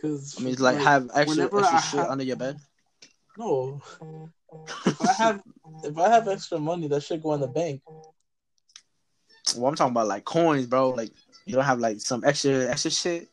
Cause 0.00 0.36
I 0.38 0.42
mean, 0.42 0.56
like, 0.56 0.76
have 0.78 1.10
extra 1.14 1.44
extra 1.44 1.60
I 1.62 1.80
shit 1.80 2.00
have- 2.00 2.10
under 2.10 2.24
your 2.24 2.36
bed. 2.36 2.58
no. 3.38 3.80
if 4.86 5.00
I 5.00 5.12
have 5.12 5.42
if 5.84 5.96
I 5.96 6.08
have 6.08 6.28
extra 6.28 6.58
money, 6.58 6.88
that 6.88 7.02
should 7.02 7.22
go 7.22 7.32
in 7.34 7.40
the 7.40 7.46
bank. 7.48 7.80
Well, 9.56 9.66
I'm 9.66 9.74
talking 9.74 9.92
about 9.92 10.08
like 10.08 10.24
coins, 10.24 10.66
bro. 10.66 10.90
Like 10.90 11.10
you 11.50 11.56
don't 11.56 11.64
have 11.64 11.80
like 11.80 12.00
some 12.00 12.22
extra 12.24 12.68
extra 12.68 12.92
shit. 12.92 13.28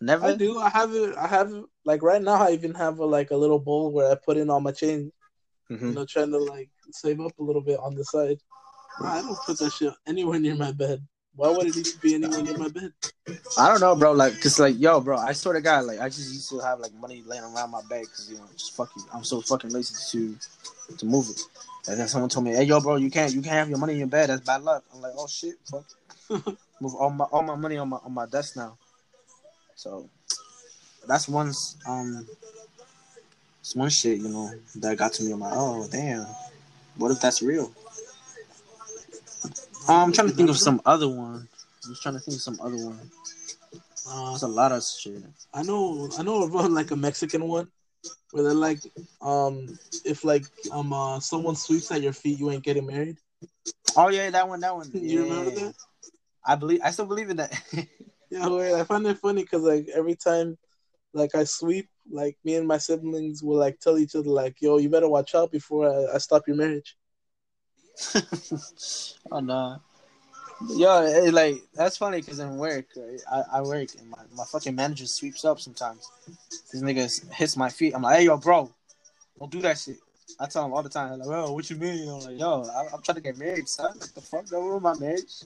Never. 0.00 0.26
I 0.26 0.36
do. 0.36 0.60
I 0.60 0.68
have 0.68 0.94
it. 0.94 1.16
I 1.16 1.26
have 1.26 1.52
it. 1.52 1.64
Like 1.84 2.02
right 2.04 2.22
now, 2.22 2.34
I 2.34 2.52
even 2.52 2.72
have 2.74 3.00
a, 3.00 3.04
like 3.04 3.32
a 3.32 3.36
little 3.36 3.58
bowl 3.58 3.90
where 3.90 4.12
I 4.12 4.14
put 4.14 4.36
in 4.36 4.48
all 4.48 4.60
my 4.60 4.70
change. 4.70 5.10
Mhm. 5.68 5.82
You 5.82 5.92
know, 5.92 6.06
trying 6.06 6.30
to 6.30 6.38
like 6.38 6.70
save 6.92 7.20
up 7.20 7.36
a 7.38 7.42
little 7.42 7.60
bit 7.60 7.80
on 7.80 7.96
the 7.96 8.04
side. 8.04 8.38
I 9.04 9.22
don't 9.22 9.36
put 9.44 9.58
that 9.58 9.72
shit 9.72 9.92
anywhere 10.06 10.38
near 10.38 10.54
my 10.54 10.70
bed. 10.70 11.04
Why 11.34 11.50
would 11.50 11.66
it 11.66 11.74
need 11.74 11.86
to 11.86 11.98
be 11.98 12.14
anywhere 12.14 12.42
near 12.42 12.58
my 12.58 12.68
bed? 12.68 12.92
I 13.58 13.68
don't 13.68 13.80
know, 13.80 13.96
bro. 13.96 14.12
Like, 14.12 14.40
cause 14.40 14.60
like, 14.60 14.78
yo, 14.78 15.00
bro, 15.00 15.18
I 15.18 15.32
swear 15.32 15.54
to 15.54 15.60
God, 15.60 15.84
like, 15.84 16.00
I 16.00 16.08
just 16.08 16.32
used 16.32 16.48
to 16.50 16.60
have 16.60 16.78
like 16.78 16.94
money 16.94 17.22
laying 17.26 17.42
around 17.42 17.70
my 17.70 17.82
bed, 17.88 18.04
cause 18.06 18.28
you 18.30 18.36
know, 18.36 18.44
just 18.52 18.76
fucking, 18.76 19.02
I'm 19.12 19.24
so 19.24 19.40
fucking 19.40 19.70
lazy 19.70 19.94
to 20.10 20.96
to 20.96 21.06
move 21.06 21.28
it. 21.30 21.40
And 21.88 21.98
then 21.98 22.08
someone 22.08 22.30
told 22.30 22.44
me, 22.46 22.52
hey, 22.52 22.64
yo, 22.64 22.80
bro, 22.80 22.96
you 22.96 23.10
can't, 23.10 23.34
you 23.34 23.42
can't 23.42 23.54
have 23.54 23.68
your 23.68 23.78
money 23.78 23.94
in 23.94 23.98
your 23.98 24.08
bed. 24.08 24.28
That's 24.30 24.46
bad 24.46 24.62
luck. 24.62 24.84
I'm 24.94 25.00
like, 25.00 25.12
oh 25.16 25.26
shit, 25.26 25.56
fuck. 25.70 25.84
move 26.80 26.94
all 26.94 27.10
my 27.10 27.24
all 27.26 27.42
my 27.42 27.56
money 27.56 27.76
on 27.76 27.88
my 27.88 27.98
on 27.98 28.12
my 28.12 28.26
desk 28.26 28.56
now. 28.56 28.76
So 29.74 30.08
that's 31.06 31.28
one 31.28 31.52
um, 31.86 32.26
it's 33.60 33.74
one 33.74 33.90
shit, 33.90 34.18
you 34.18 34.28
know, 34.28 34.50
that 34.76 34.96
got 34.96 35.12
to 35.14 35.22
me. 35.22 35.32
I'm 35.32 35.40
like, 35.40 35.52
oh 35.54 35.86
damn, 35.90 36.26
what 36.96 37.10
if 37.10 37.20
that's 37.20 37.42
real? 37.42 37.72
Um, 39.88 39.96
I'm 39.96 40.12
trying 40.12 40.28
to 40.28 40.34
think 40.34 40.50
of 40.50 40.58
some 40.58 40.80
other 40.84 41.08
one. 41.08 41.48
I'm 41.84 41.90
just 41.90 42.02
trying 42.02 42.14
to 42.14 42.20
think 42.20 42.36
of 42.36 42.42
some 42.42 42.58
other 42.60 42.76
one. 42.76 43.10
Uh, 44.08 44.30
There's 44.30 44.42
a 44.42 44.48
lot 44.48 44.72
of 44.72 44.82
shit. 44.84 45.22
I 45.52 45.62
know. 45.62 46.08
I 46.18 46.22
know 46.22 46.42
about 46.44 46.70
like 46.70 46.90
a 46.90 46.96
Mexican 46.96 47.46
one 47.46 47.68
where 48.32 48.44
they're 48.44 48.54
like, 48.54 48.80
um, 49.20 49.78
if 50.04 50.24
like 50.24 50.44
um 50.72 50.92
uh, 50.92 51.20
someone 51.20 51.56
sweeps 51.56 51.90
at 51.90 52.02
your 52.02 52.12
feet, 52.12 52.38
you 52.38 52.50
ain't 52.50 52.64
getting 52.64 52.86
married. 52.86 53.16
Oh 53.96 54.08
yeah, 54.08 54.30
that 54.30 54.48
one, 54.48 54.60
that 54.60 54.74
one. 54.74 54.90
You 54.94 55.22
remember 55.22 55.50
that? 55.50 55.74
I 56.48 56.56
believe. 56.56 56.80
I 56.82 56.90
still 56.90 57.06
believe 57.06 57.30
in 57.30 57.36
that. 57.36 57.52
Yeah, 58.30 58.46
wait, 58.48 58.74
I 58.74 58.84
find 58.84 59.06
it 59.06 59.16
funny 59.16 59.40
because 59.40 59.62
like 59.62 59.88
every 59.88 60.14
time, 60.14 60.58
like 61.14 61.34
I 61.34 61.44
sweep, 61.44 61.88
like 62.10 62.36
me 62.44 62.56
and 62.56 62.68
my 62.68 62.76
siblings 62.76 63.42
will 63.42 63.56
like 63.56 63.80
tell 63.80 63.96
each 63.96 64.14
other 64.14 64.28
like, 64.28 64.60
"Yo, 64.60 64.76
you 64.76 64.90
better 64.90 65.08
watch 65.08 65.34
out 65.34 65.50
before 65.50 65.88
I, 65.88 66.16
I 66.16 66.18
stop 66.18 66.46
your 66.46 66.56
marriage." 66.56 66.94
oh 69.32 69.40
no. 69.40 69.80
Yo, 70.68 71.02
it, 71.06 71.32
like 71.32 71.62
that's 71.72 71.96
funny 71.96 72.20
because 72.20 72.38
in 72.38 72.58
work, 72.58 72.84
right, 72.96 73.18
I, 73.32 73.42
I 73.58 73.60
work 73.62 73.88
and 73.98 74.10
my, 74.10 74.18
my 74.34 74.44
fucking 74.44 74.74
manager 74.74 75.06
sweeps 75.06 75.46
up 75.46 75.58
sometimes. 75.58 76.06
These 76.70 76.82
niggas 76.82 77.32
hits 77.32 77.56
my 77.56 77.70
feet. 77.70 77.94
I'm 77.94 78.02
like, 78.02 78.18
hey 78.18 78.24
yo, 78.26 78.36
bro, 78.36 78.70
don't 79.38 79.50
do 79.50 79.62
that 79.62 79.78
shit. 79.78 79.96
I 80.38 80.44
tell 80.48 80.66
him 80.66 80.74
all 80.74 80.82
the 80.82 80.90
time, 80.90 81.18
like, 81.18 81.28
well, 81.28 81.54
what 81.54 81.70
you 81.70 81.76
mean? 81.76 82.10
I'm 82.10 82.20
like, 82.20 82.38
yo, 82.38 82.64
I, 82.64 82.92
I'm 82.92 83.00
trying 83.00 83.16
to 83.16 83.22
get 83.22 83.38
married, 83.38 83.70
son. 83.70 83.96
What 83.96 84.14
the 84.14 84.20
fuck? 84.20 84.46
Don't 84.48 84.66
ruin 84.66 84.82
my 84.82 84.98
marriage. 84.98 85.44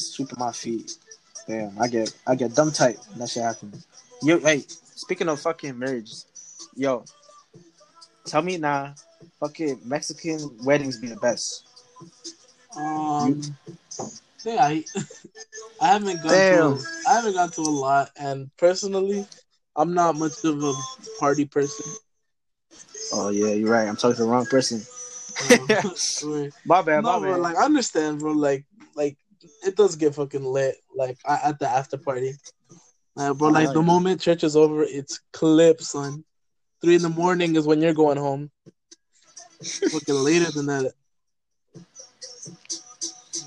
Sweeping 0.00 0.38
my 0.38 0.52
feet. 0.52 0.96
Damn, 1.46 1.72
I 1.80 1.88
get 1.88 2.12
I 2.26 2.34
get 2.34 2.54
dumb 2.54 2.70
tight. 2.72 2.98
That 3.16 3.28
shit 3.28 3.42
happens. 3.42 3.86
Yo, 4.22 4.38
hey, 4.38 4.64
speaking 4.94 5.28
of 5.28 5.40
fucking 5.40 5.78
marriages, 5.78 6.26
yo, 6.76 7.04
tell 8.26 8.42
me 8.42 8.56
now, 8.58 8.94
fucking 9.40 9.80
Mexican 9.84 10.38
weddings 10.62 10.98
be 10.98 11.08
the 11.08 11.16
best. 11.16 11.64
Um, 12.76 13.40
yeah, 14.44 14.64
I, 14.64 14.84
I 15.80 15.86
haven't 15.88 16.22
gone 16.22 16.32
Damn. 16.32 16.78
to 16.78 16.84
I 17.08 17.14
haven't 17.14 17.34
gone 17.34 17.50
to 17.50 17.60
a 17.62 17.62
lot, 17.62 18.10
and 18.16 18.50
personally, 18.56 19.26
I'm 19.76 19.94
not 19.94 20.16
much 20.16 20.44
of 20.44 20.62
a 20.62 20.74
party 21.18 21.46
person. 21.46 21.86
Oh 23.12 23.30
yeah, 23.30 23.48
you're 23.54 23.70
right. 23.70 23.88
I'm 23.88 23.96
talking 23.96 24.16
to 24.16 24.22
the 24.22 24.28
wrong 24.28 24.46
person. 24.46 24.82
Where- 26.28 26.50
My 26.66 26.82
bad, 26.82 27.02
no, 27.02 27.18
my 27.18 27.18
bro, 27.18 27.32
bad. 27.32 27.40
like 27.40 27.56
I 27.56 27.64
understand, 27.64 28.20
bro. 28.20 28.32
Like 28.32 28.64
it 29.64 29.76
does 29.76 29.96
get 29.96 30.14
fucking 30.14 30.44
lit, 30.44 30.76
like 30.94 31.18
at 31.28 31.58
the 31.58 31.68
after 31.68 31.96
party. 31.96 32.34
Uh, 33.16 33.34
bro, 33.34 33.48
like 33.48 33.72
the 33.72 33.82
moment 33.82 34.20
church 34.20 34.44
is 34.44 34.56
over, 34.56 34.82
it's 34.82 35.20
clip, 35.32 35.80
son. 35.82 36.24
Three 36.80 36.94
in 36.94 37.02
the 37.02 37.08
morning 37.08 37.56
is 37.56 37.66
when 37.66 37.82
you're 37.82 37.92
going 37.94 38.16
home. 38.16 38.50
fucking 39.90 40.14
later 40.24 40.50
than 40.50 40.66
that. 40.66 40.92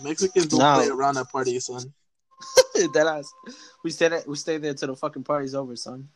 Mexicans 0.03 0.47
don't 0.47 0.59
No. 0.59 0.75
play 0.75 0.87
around 0.89 1.17
at 1.17 1.29
parties, 1.31 1.65
son. 1.65 1.93
that 2.93 3.07
ass. 3.07 3.31
We 3.83 3.91
stay 3.91 4.09
there, 4.09 4.23
we 4.27 4.35
stay 4.35 4.57
there 4.57 4.73
till 4.73 4.89
the 4.89 4.95
fucking 4.95 5.23
party's 5.23 5.55
over, 5.55 5.75
son. 5.75 6.09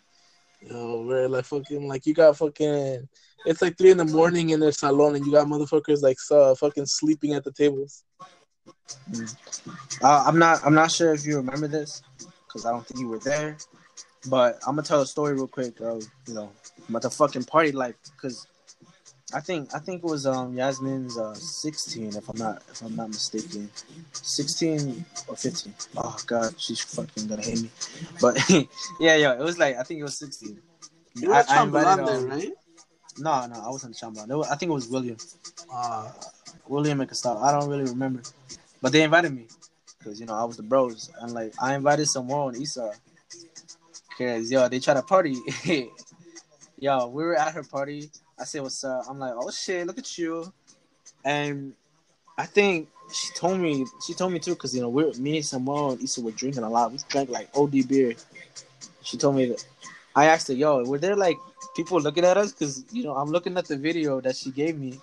Yo, 0.61 1.03
we're 1.03 1.27
like 1.27 1.45
fucking 1.45 1.87
like 1.87 2.05
you 2.05 2.13
got 2.13 2.35
fucking. 2.37 3.07
It's 3.45 3.61
like 3.61 3.77
three 3.77 3.91
in 3.91 3.97
the 3.97 4.05
morning 4.05 4.49
in 4.49 4.59
their 4.59 4.71
salon, 4.71 5.15
and 5.15 5.25
you 5.25 5.31
got 5.31 5.47
motherfuckers 5.47 6.01
like 6.01 6.17
uh, 6.31 6.55
fucking 6.55 6.85
sleeping 6.87 7.33
at 7.33 7.43
the 7.43 7.51
tables. 7.51 8.03
Uh, 10.01 10.23
I'm 10.25 10.37
not 10.39 10.65
I'm 10.65 10.73
not 10.73 10.91
sure 10.91 11.13
if 11.13 11.25
you 11.25 11.37
remember 11.37 11.67
this 11.67 12.01
because 12.47 12.65
I 12.65 12.71
don't 12.71 12.85
think 12.85 12.99
you 12.99 13.07
were 13.07 13.19
there, 13.19 13.57
but 14.29 14.59
I'm 14.67 14.75
gonna 14.75 14.83
tell 14.87 15.01
a 15.01 15.07
story 15.07 15.33
real 15.33 15.47
quick. 15.47 15.79
Of, 15.79 16.03
you 16.27 16.33
know, 16.33 16.51
about 16.89 17.01
the 17.01 17.09
fucking 17.09 17.45
party 17.45 17.71
life 17.71 17.95
because 18.15 18.47
I 19.33 19.41
think 19.41 19.73
I 19.75 19.79
think 19.79 20.03
it 20.03 20.07
was 20.07 20.25
um 20.25 20.55
Yasmin's 20.55 21.17
uh 21.17 21.33
16 21.33 22.15
if 22.15 22.29
I'm 22.29 22.37
not 22.37 22.63
if 22.71 22.81
I'm 22.81 22.95
not 22.95 23.09
mistaken, 23.09 23.69
16 24.13 25.05
or 25.27 25.35
15. 25.35 25.73
Oh 25.97 26.17
god, 26.27 26.53
she's 26.57 26.81
fucking 26.81 27.27
gonna 27.27 27.41
hate 27.41 27.61
me. 27.63 27.69
But 28.21 28.37
yeah, 28.99 29.15
yeah, 29.15 29.33
it 29.33 29.39
was 29.39 29.57
like 29.57 29.77
I 29.77 29.83
think 29.83 29.99
it 29.99 30.03
was 30.03 30.17
16. 30.17 30.57
You 31.15 31.29
were 31.29 31.35
I- 31.35 31.45
I 31.49 31.63
invited, 31.63 32.03
um, 32.07 32.29
right? 32.29 32.51
No, 33.19 33.45
no, 33.47 33.55
I 33.55 33.69
wasn't 33.69 33.95
Chambon. 33.95 34.45
I 34.45 34.55
think 34.55 34.69
it 34.69 34.73
was 34.73 34.87
William. 34.87 35.17
Uh, 35.73 36.11
William 36.67 37.01
and 37.01 37.09
I 37.25 37.51
don't 37.51 37.69
really 37.69 37.85
remember, 37.85 38.21
but 38.81 38.91
they 38.91 39.03
invited 39.03 39.33
me 39.33 39.45
because 39.97 40.19
you 40.19 40.25
know 40.25 40.33
I 40.33 40.43
was 40.43 40.57
the 40.57 40.63
bros, 40.63 41.11
and 41.21 41.33
like 41.33 41.53
I 41.61 41.75
invited 41.75 42.07
Samuel 42.07 42.49
and 42.49 42.57
Esau 42.57 42.91
because 44.09 44.51
yo 44.51 44.67
they 44.67 44.79
try 44.79 44.93
to 44.93 45.01
party. 45.01 45.37
yo, 46.79 47.07
we 47.07 47.23
were 47.23 47.35
at 47.35 47.53
her 47.53 47.63
party. 47.63 48.09
I 48.39 48.43
said 48.43 48.61
what's 48.61 48.83
up. 48.83 49.05
I'm 49.09 49.19
like, 49.19 49.33
oh 49.35 49.49
shit, 49.51 49.85
look 49.87 49.97
at 49.97 50.17
you, 50.17 50.51
and 51.25 51.73
I 52.37 52.45
think 52.45 52.89
she 53.11 53.33
told 53.33 53.59
me 53.59 53.85
she 54.05 54.13
told 54.13 54.33
me 54.33 54.39
too 54.39 54.51
because 54.51 54.75
you 54.75 54.81
know 54.81 54.89
we're 54.89 55.13
me 55.13 55.37
and 55.37 55.45
Samuel 55.45 55.91
and 55.91 56.01
Issa 56.01 56.21
were 56.21 56.31
drinking 56.31 56.63
a 56.63 56.69
lot. 56.69 56.91
We 56.91 56.99
drank 57.09 57.29
like 57.29 57.49
OD 57.55 57.87
beer. 57.87 58.13
She 59.01 59.17
told 59.17 59.35
me 59.35 59.45
that. 59.47 59.65
I 60.15 60.25
asked 60.25 60.47
her, 60.47 60.55
yo, 60.55 60.83
were 60.83 60.97
there 60.97 61.15
like 61.15 61.37
people 61.75 62.01
looking 62.01 62.25
at 62.25 62.37
us? 62.37 62.51
Because 62.51 62.83
you 62.91 63.03
know 63.03 63.13
I'm 63.15 63.29
looking 63.29 63.57
at 63.57 63.65
the 63.65 63.77
video 63.77 64.19
that 64.21 64.35
she 64.35 64.51
gave 64.51 64.77
me 64.77 64.99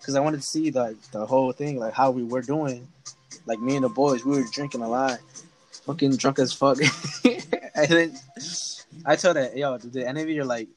because 0.00 0.16
I 0.16 0.20
wanted 0.20 0.38
to 0.38 0.46
see 0.46 0.70
like 0.70 1.00
the 1.12 1.26
whole 1.26 1.52
thing, 1.52 1.78
like 1.78 1.92
how 1.92 2.10
we 2.10 2.24
were 2.24 2.42
doing. 2.42 2.88
Like 3.46 3.60
me 3.60 3.76
and 3.76 3.84
the 3.84 3.88
boys, 3.88 4.24
we 4.24 4.38
were 4.38 4.46
drinking 4.50 4.82
a 4.82 4.88
lot, 4.88 5.18
fucking 5.86 6.16
drunk 6.16 6.38
as 6.38 6.52
fuck. 6.52 6.78
and 7.24 7.88
then 7.88 8.18
I 9.04 9.16
told 9.16 9.36
her, 9.36 9.50
yo, 9.54 9.78
did 9.78 9.96
any 9.96 10.22
of 10.22 10.28
you 10.28 10.44
like, 10.44 10.68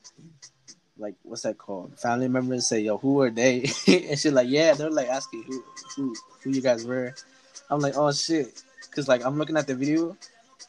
like 0.97 1.15
what's 1.23 1.43
that 1.43 1.57
called? 1.57 1.99
Family 1.99 2.27
members 2.27 2.67
say, 2.67 2.79
yo, 2.81 2.97
who 2.97 3.21
are 3.21 3.29
they? 3.29 3.61
and 3.87 4.19
she's 4.19 4.31
like, 4.31 4.49
yeah, 4.49 4.73
they're 4.73 4.89
like 4.89 5.07
asking 5.07 5.43
who, 5.43 5.63
who, 5.95 6.15
who 6.41 6.51
you 6.51 6.61
guys 6.61 6.85
were. 6.85 7.13
I'm 7.69 7.79
like, 7.79 7.95
oh 7.97 8.11
shit, 8.11 8.61
because 8.89 9.07
like 9.07 9.25
I'm 9.25 9.37
looking 9.37 9.57
at 9.57 9.67
the 9.67 9.75
video, 9.75 10.17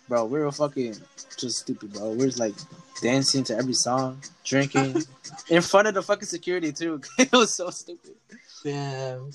bro. 0.08 0.24
We 0.24 0.38
were 0.40 0.52
fucking 0.52 0.96
just 1.36 1.58
stupid, 1.58 1.92
bro. 1.92 2.10
We 2.10 2.24
was 2.24 2.38
like 2.38 2.54
dancing 3.02 3.44
to 3.44 3.56
every 3.56 3.74
song, 3.74 4.20
drinking 4.44 5.02
in 5.48 5.62
front 5.62 5.88
of 5.88 5.94
the 5.94 6.02
fucking 6.02 6.26
security 6.26 6.72
too. 6.72 7.00
it 7.18 7.32
was 7.32 7.52
so 7.52 7.70
stupid. 7.70 8.14
Damn. 8.64 9.30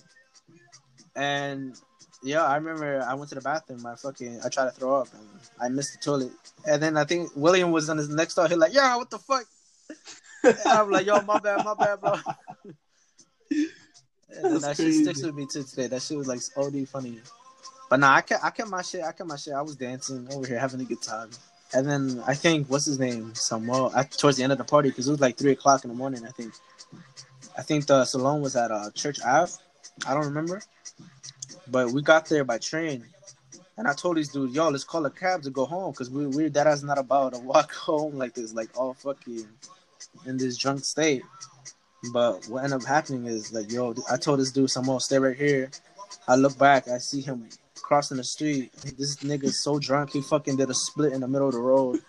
And 1.16 1.76
yeah, 2.22 2.44
I 2.44 2.56
remember 2.56 3.06
I 3.08 3.14
went 3.14 3.30
to 3.30 3.36
the 3.36 3.42
bathroom. 3.42 3.86
I 3.86 3.96
fucking 3.96 4.42
I 4.44 4.50
tried 4.50 4.66
to 4.66 4.72
throw 4.72 4.96
up 4.96 5.08
and 5.14 5.24
I 5.62 5.70
missed 5.70 5.94
the 5.94 6.00
toilet. 6.04 6.32
And 6.68 6.82
then 6.82 6.98
I 6.98 7.06
think 7.06 7.32
William 7.36 7.72
was 7.72 7.90
on 7.90 7.98
his 7.98 8.10
next 8.10 8.36
door. 8.36 8.48
He 8.48 8.56
like, 8.56 8.74
yeah, 8.74 8.96
what 8.98 9.10
the 9.10 9.20
fuck? 9.20 9.46
And 10.44 10.58
I'm 10.66 10.90
like, 10.90 11.06
yo, 11.06 11.22
my 11.22 11.40
bad, 11.40 11.64
my 11.64 11.74
bad, 11.74 12.02
bro. 12.02 12.16
And 14.32 14.62
that 14.62 14.78
shit 14.78 14.94
sticks 14.94 15.24
with 15.24 15.34
me 15.34 15.48
to 15.48 15.64
today. 15.64 15.88
That 15.88 16.04
shit 16.04 16.16
was 16.16 16.28
like 16.28 16.40
OD 16.56 16.88
funny. 16.88 17.20
But 17.90 18.00
nah, 18.00 18.14
I 18.14 18.22
kept 18.22 18.44
I 18.44 18.52
kept 18.52 18.70
my 18.70 18.84
shit. 18.84 19.02
I 19.02 19.12
kept 19.12 19.28
my 19.28 19.36
shit. 19.36 19.54
I 19.54 19.62
was 19.62 19.76
dancing 19.76 20.28
over 20.32 20.46
here, 20.46 20.60
having 20.60 20.80
a 20.82 20.86
good 20.86 21.02
time. 21.02 21.32
And 21.74 21.88
then 21.88 22.24
I 22.28 22.36
think 22.36 22.68
what's 22.68 22.86
his 22.86 23.00
name, 23.00 23.34
Samuel. 23.34 23.92
At, 23.96 24.12
towards 24.12 24.38
the 24.38 24.44
end 24.44 24.52
of 24.52 24.58
the 24.60 24.64
party, 24.64 24.90
because 24.90 25.08
it 25.08 25.12
was 25.12 25.20
like 25.20 25.38
three 25.38 25.52
o'clock 25.54 25.84
in 25.84 25.90
the 25.90 25.96
morning. 25.96 26.26
I 26.26 26.30
think. 26.30 26.54
I 27.60 27.62
think 27.62 27.88
the 27.88 28.06
salon 28.06 28.40
was 28.40 28.56
at 28.56 28.72
uh, 28.72 28.90
Church 28.92 29.20
Ave. 29.22 29.52
I 30.08 30.14
don't 30.14 30.28
remember, 30.28 30.62
but 31.68 31.92
we 31.92 32.02
got 32.02 32.26
there 32.28 32.46
by 32.46 32.58
train. 32.58 33.04
And 33.76 33.86
I 33.86 33.92
told 33.92 34.16
this 34.16 34.30
dude, 34.30 34.52
yo, 34.52 34.70
let's 34.70 34.86
call 34.86 35.06
a 35.06 35.10
cab 35.10 35.42
to 35.42 35.50
go 35.50 35.66
home 35.66 35.92
because 35.92 36.10
we 36.10 36.26
we 36.26 36.48
that 36.48 36.68
is 36.68 36.86
not 36.86 36.98
about 36.98 37.34
to 37.34 37.40
walk 37.54 37.74
home 37.74 38.16
like 38.16 38.34
this, 38.34 38.54
like 38.54 38.70
all 38.78 38.94
fucking 38.94 39.46
in 40.26 40.38
this 40.38 40.58
drunk 40.58 40.86
state. 40.86 41.22
But 42.14 42.46
what 42.48 42.64
ended 42.64 42.82
up 42.82 42.88
happening 42.88 43.26
is 43.26 43.52
like, 43.52 43.70
yo, 43.70 43.94
I 44.10 44.16
told 44.16 44.40
this 44.40 44.54
dude, 44.54 44.72
Samuel, 44.72 45.02
stay 45.02 45.20
right 45.20 45.36
here. 45.36 45.70
I 46.30 46.38
look 46.38 46.58
back, 46.58 46.88
I 46.88 46.98
see 47.00 47.20
him 47.20 47.50
crossing 47.76 48.18
the 48.18 48.24
street. 48.24 48.72
This 48.98 49.18
nigga's 49.18 49.62
so 49.62 49.80
drunk, 49.80 50.12
he 50.12 50.22
fucking 50.22 50.56
did 50.56 50.70
a 50.70 50.74
split 50.74 51.12
in 51.12 51.20
the 51.20 51.28
middle 51.28 51.50
of 51.50 51.56
the 51.56 51.60
road. 51.60 52.00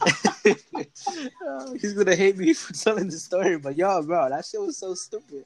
He's 1.80 1.92
gonna 1.94 2.16
hate 2.16 2.36
me 2.36 2.54
for 2.54 2.72
telling 2.72 3.08
the 3.08 3.18
story, 3.18 3.58
but 3.58 3.76
y'all, 3.76 4.02
bro, 4.02 4.28
that 4.30 4.44
shit 4.44 4.60
was 4.60 4.78
so 4.78 4.94
stupid. 4.94 5.44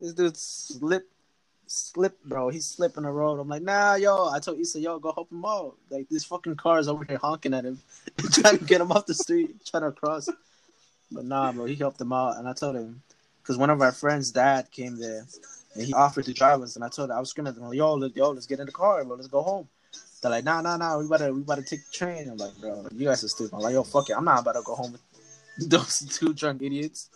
this 0.00 0.14
dude 0.14 0.36
slipped 0.36 1.10
slip, 1.66 2.22
bro. 2.24 2.48
He 2.48 2.60
slipping 2.60 3.02
the 3.04 3.10
road. 3.10 3.40
I'm 3.40 3.48
like, 3.48 3.62
nah, 3.62 3.94
yo. 3.94 4.28
I 4.28 4.38
told 4.38 4.58
Issa, 4.58 4.80
yo, 4.80 4.98
go 4.98 5.12
help 5.12 5.30
him 5.30 5.44
out. 5.44 5.76
Like 5.90 6.08
this 6.08 6.24
fucking 6.24 6.56
car 6.56 6.78
is 6.78 6.88
over 6.88 7.04
here 7.04 7.18
honking 7.18 7.54
at 7.54 7.64
him, 7.64 7.78
trying 8.32 8.58
to 8.58 8.64
get 8.64 8.80
him 8.80 8.92
off 8.92 9.06
the 9.06 9.14
street, 9.14 9.64
trying 9.64 9.82
to 9.82 9.92
cross. 9.92 10.28
But 11.10 11.24
nah, 11.24 11.52
bro, 11.52 11.66
he 11.66 11.74
helped 11.74 12.00
him 12.00 12.12
out, 12.12 12.38
and 12.38 12.48
I 12.48 12.52
told 12.52 12.76
him 12.76 13.02
because 13.42 13.56
one 13.56 13.70
of 13.70 13.80
our 13.80 13.92
friends' 13.92 14.32
dad 14.32 14.70
came 14.70 14.98
there, 14.98 15.24
and 15.74 15.84
he 15.84 15.92
offered 15.92 16.24
to 16.24 16.32
drive 16.32 16.62
us, 16.62 16.74
and 16.74 16.84
I 16.84 16.88
told 16.88 17.10
him 17.10 17.16
I 17.16 17.20
was 17.20 17.30
screaming, 17.30 17.52
at 17.54 17.58
him, 17.58 17.72
yo, 17.74 17.94
let, 17.94 18.16
yo, 18.16 18.30
let's 18.30 18.46
get 18.46 18.58
in 18.58 18.66
the 18.66 18.72
car, 18.72 19.04
bro, 19.04 19.16
let's 19.16 19.28
go 19.28 19.42
home. 19.42 19.68
They're 20.22 20.30
like, 20.30 20.44
nah, 20.44 20.60
nah, 20.60 20.76
nah, 20.76 20.98
we 20.98 21.06
better, 21.08 21.32
we 21.32 21.42
better 21.42 21.62
take 21.62 21.80
the 21.86 21.92
train. 21.92 22.28
I'm 22.28 22.36
like, 22.36 22.56
bro, 22.60 22.86
you 22.94 23.06
guys 23.06 23.22
are 23.22 23.28
stupid. 23.28 23.54
I'm 23.54 23.60
like, 23.60 23.74
yo, 23.74 23.82
fuck 23.82 24.08
it, 24.10 24.16
I'm 24.16 24.24
not 24.24 24.40
about 24.40 24.52
to 24.52 24.62
go 24.64 24.74
home 24.74 24.92
with 24.92 25.02
those 25.70 26.00
two 26.18 26.32
drunk 26.32 26.62
idiots 26.62 27.10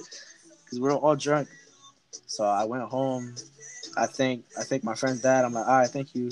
because 0.64 0.81
we're 0.81 0.93
all 0.93 1.16
drunk. 1.16 1.48
So 2.27 2.44
I 2.44 2.64
went 2.64 2.85
home. 2.85 3.35
I 3.97 4.06
think 4.06 4.44
I 4.59 4.64
think 4.64 4.85
my 4.85 4.94
friend's 4.94 5.20
dad. 5.20 5.44
I'm 5.44 5.52
like, 5.52 5.66
all 5.66 5.78
right, 5.78 5.89
thank 5.89 6.14
you. 6.14 6.31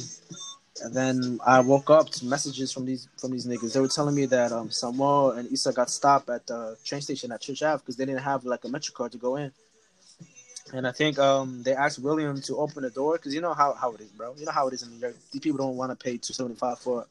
And 0.82 0.94
then 0.94 1.40
I 1.44 1.60
woke 1.60 1.90
up 1.90 2.08
to 2.10 2.24
messages 2.24 2.72
from 2.72 2.86
these 2.86 3.08
from 3.18 3.32
these 3.32 3.46
niggas. 3.46 3.72
They 3.72 3.80
were 3.80 3.88
telling 3.88 4.14
me 4.14 4.26
that 4.26 4.52
um 4.52 4.70
Samuel 4.70 5.32
and 5.32 5.50
Issa 5.52 5.72
got 5.72 5.90
stopped 5.90 6.30
at 6.30 6.46
the 6.46 6.76
train 6.84 7.00
station 7.00 7.32
at 7.32 7.40
Church 7.40 7.62
Ave 7.62 7.80
because 7.80 7.96
they 7.96 8.04
didn't 8.04 8.22
have 8.22 8.44
like 8.44 8.64
a 8.64 8.68
metro 8.68 8.92
card 8.94 9.12
to 9.12 9.18
go 9.18 9.36
in. 9.36 9.52
And 10.72 10.86
I 10.86 10.92
think 10.92 11.18
um 11.18 11.62
they 11.62 11.74
asked 11.74 11.98
William 11.98 12.40
to 12.42 12.56
open 12.56 12.82
the 12.82 12.90
door 12.90 13.14
because 13.14 13.34
you 13.34 13.40
know 13.40 13.54
how, 13.54 13.72
how 13.74 13.92
it 13.92 14.00
is, 14.00 14.10
bro. 14.10 14.34
You 14.36 14.46
know 14.46 14.52
how 14.52 14.68
it 14.68 14.74
is 14.74 14.82
in 14.82 14.90
New 14.90 14.98
York. 14.98 15.16
These 15.32 15.40
people 15.40 15.58
don't 15.58 15.76
want 15.76 15.90
to 15.90 15.96
pay 15.96 16.16
two 16.18 16.34
seventy 16.34 16.56
five 16.56 16.78
for 16.78 17.06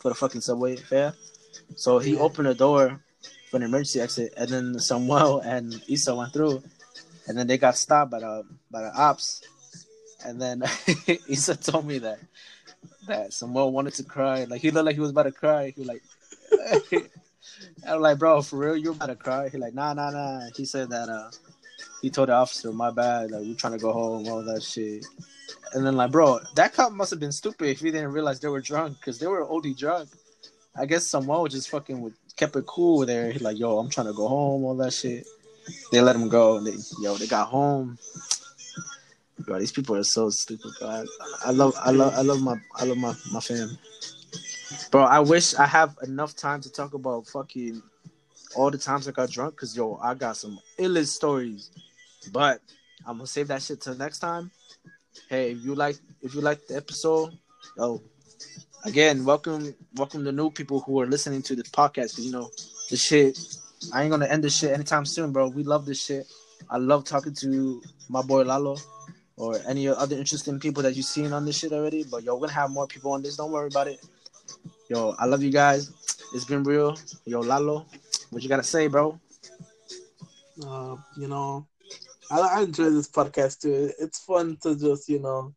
for 0.00 0.10
the 0.10 0.14
fucking 0.14 0.40
subway 0.40 0.76
fare. 0.76 1.14
So 1.76 1.98
he 1.98 2.16
opened 2.16 2.46
the 2.46 2.54
door 2.54 3.00
for 3.50 3.56
an 3.56 3.62
emergency 3.62 4.00
exit, 4.00 4.34
and 4.36 4.48
then 4.48 4.78
Samuel 4.78 5.40
and 5.40 5.82
Issa 5.88 6.14
went 6.14 6.32
through, 6.32 6.62
and 7.26 7.36
then 7.36 7.46
they 7.46 7.58
got 7.58 7.76
stopped 7.76 8.10
by 8.10 8.20
the 8.20 8.44
by 8.70 8.82
the 8.82 8.94
ops. 8.94 9.42
And 10.24 10.40
then 10.40 10.62
Issa 11.28 11.56
told 11.56 11.86
me 11.86 11.98
that 11.98 12.18
that 13.08 13.32
Samuel 13.32 13.72
wanted 13.72 13.94
to 13.94 14.04
cry, 14.04 14.44
like 14.44 14.62
he 14.62 14.70
looked 14.70 14.86
like 14.86 14.94
he 14.94 15.00
was 15.00 15.10
about 15.10 15.24
to 15.24 15.32
cry. 15.32 15.70
He 15.70 15.80
was 15.80 15.88
like. 15.88 16.02
I'm 17.86 18.00
like, 18.00 18.18
bro, 18.18 18.40
for 18.42 18.56
real, 18.56 18.76
you're 18.76 18.92
about 18.92 19.06
to 19.06 19.16
cry? 19.16 19.48
He 19.48 19.58
like, 19.58 19.74
nah, 19.74 19.92
nah, 19.92 20.10
nah. 20.10 20.40
He 20.56 20.64
said 20.64 20.90
that 20.90 21.08
uh, 21.08 21.30
he 22.04 22.10
told 22.10 22.28
the 22.28 22.34
officer, 22.34 22.70
my 22.70 22.90
bad, 22.90 23.30
like 23.30 23.40
we're 23.40 23.54
trying 23.54 23.72
to 23.72 23.78
go 23.78 23.90
home, 23.90 24.28
all 24.28 24.44
that 24.44 24.62
shit. 24.62 25.06
And 25.72 25.86
then 25.86 25.96
like, 25.96 26.10
bro, 26.10 26.38
that 26.54 26.74
cop 26.74 26.92
must 26.92 27.10
have 27.12 27.18
been 27.18 27.32
stupid 27.32 27.68
if 27.68 27.80
he 27.80 27.90
didn't 27.90 28.12
realize 28.12 28.38
they 28.40 28.48
were 28.48 28.60
drunk 28.60 28.98
because 28.98 29.18
they 29.18 29.26
were 29.26 29.50
OD 29.50 29.74
drunk. 29.74 30.10
I 30.76 30.84
guess 30.84 31.06
Samuel 31.06 31.48
just 31.48 31.70
fucking 31.70 31.98
would, 32.02 32.12
kept 32.36 32.56
it 32.56 32.66
cool 32.66 33.06
there. 33.06 33.30
He 33.30 33.38
like, 33.38 33.58
yo, 33.58 33.78
I'm 33.78 33.88
trying 33.88 34.08
to 34.08 34.12
go 34.12 34.28
home, 34.28 34.64
all 34.64 34.76
that 34.76 34.92
shit. 34.92 35.26
They 35.92 36.02
let 36.02 36.14
him 36.14 36.28
go, 36.28 36.58
and 36.58 36.66
they, 36.66 36.74
yo, 37.00 37.14
they 37.16 37.26
got 37.26 37.48
home. 37.48 37.96
Bro, 39.38 39.60
these 39.60 39.72
people 39.72 39.96
are 39.96 40.04
so 40.04 40.28
stupid. 40.28 40.72
Bro. 40.78 40.88
I, 40.88 41.04
I 41.46 41.50
love, 41.52 41.74
I 41.80 41.90
love, 41.90 42.12
I 42.14 42.20
love 42.20 42.42
my, 42.42 42.56
I 42.76 42.84
love 42.84 42.98
my, 42.98 43.14
my 43.32 43.40
fam. 43.40 43.78
Bro, 44.90 45.04
I 45.04 45.20
wish 45.20 45.54
I 45.54 45.66
have 45.66 45.96
enough 46.02 46.36
time 46.36 46.60
to 46.60 46.70
talk 46.70 46.92
about 46.92 47.26
fucking 47.28 47.82
all 48.56 48.70
the 48.70 48.76
times 48.76 49.08
I 49.08 49.12
got 49.12 49.30
drunk, 49.30 49.56
cause 49.56 49.74
yo, 49.74 49.98
I 50.02 50.12
got 50.12 50.36
some 50.36 50.60
illest 50.78 51.08
stories. 51.08 51.70
But 52.32 52.60
I'm 53.06 53.16
gonna 53.16 53.26
save 53.26 53.48
that 53.48 53.62
shit 53.62 53.80
till 53.80 53.96
next 53.96 54.18
time. 54.18 54.50
Hey, 55.28 55.52
if 55.52 55.64
you 55.64 55.74
like, 55.74 55.96
if 56.22 56.34
you 56.34 56.40
like 56.40 56.66
the 56.66 56.76
episode, 56.76 57.38
yo, 57.76 58.02
again, 58.84 59.24
welcome, 59.24 59.74
welcome 59.94 60.24
the 60.24 60.32
new 60.32 60.50
people 60.50 60.80
who 60.80 61.00
are 61.00 61.06
listening 61.06 61.42
to 61.42 61.56
this 61.56 61.68
podcast. 61.70 62.18
You 62.18 62.32
know, 62.32 62.50
the 62.90 62.96
shit. 62.96 63.38
I 63.92 64.02
ain't 64.02 64.10
gonna 64.10 64.26
end 64.26 64.42
this 64.42 64.56
shit 64.56 64.72
anytime 64.72 65.04
soon, 65.04 65.32
bro. 65.32 65.48
We 65.48 65.62
love 65.62 65.84
this 65.84 66.02
shit. 66.02 66.26
I 66.70 66.78
love 66.78 67.04
talking 67.04 67.34
to 67.40 67.82
my 68.08 68.22
boy 68.22 68.42
Lalo 68.42 68.76
or 69.36 69.58
any 69.66 69.88
other 69.88 70.16
interesting 70.16 70.58
people 70.60 70.82
that 70.82 70.94
you've 70.96 71.04
seen 71.04 71.32
on 71.32 71.44
this 71.44 71.58
shit 71.58 71.72
already. 71.72 72.04
But 72.04 72.22
yo, 72.22 72.34
we're 72.34 72.46
gonna 72.46 72.52
have 72.52 72.70
more 72.70 72.86
people 72.86 73.12
on 73.12 73.22
this. 73.22 73.36
Don't 73.36 73.52
worry 73.52 73.68
about 73.68 73.88
it. 73.88 74.04
Yo, 74.88 75.14
I 75.18 75.26
love 75.26 75.42
you 75.42 75.50
guys. 75.50 75.90
It's 76.34 76.44
been 76.44 76.62
real. 76.62 76.96
Yo, 77.26 77.40
Lalo, 77.40 77.86
what 78.30 78.42
you 78.42 78.48
gotta 78.48 78.62
say, 78.62 78.86
bro? 78.86 79.18
Uh, 80.66 80.96
you 81.16 81.28
know, 81.28 81.66
I, 82.30 82.40
I 82.40 82.62
enjoy 82.62 82.90
this 82.90 83.08
podcast 83.08 83.60
too. 83.60 83.90
It's 83.98 84.20
fun 84.24 84.56
to 84.62 84.76
just, 84.76 85.08
you 85.08 85.20
know, 85.20 85.54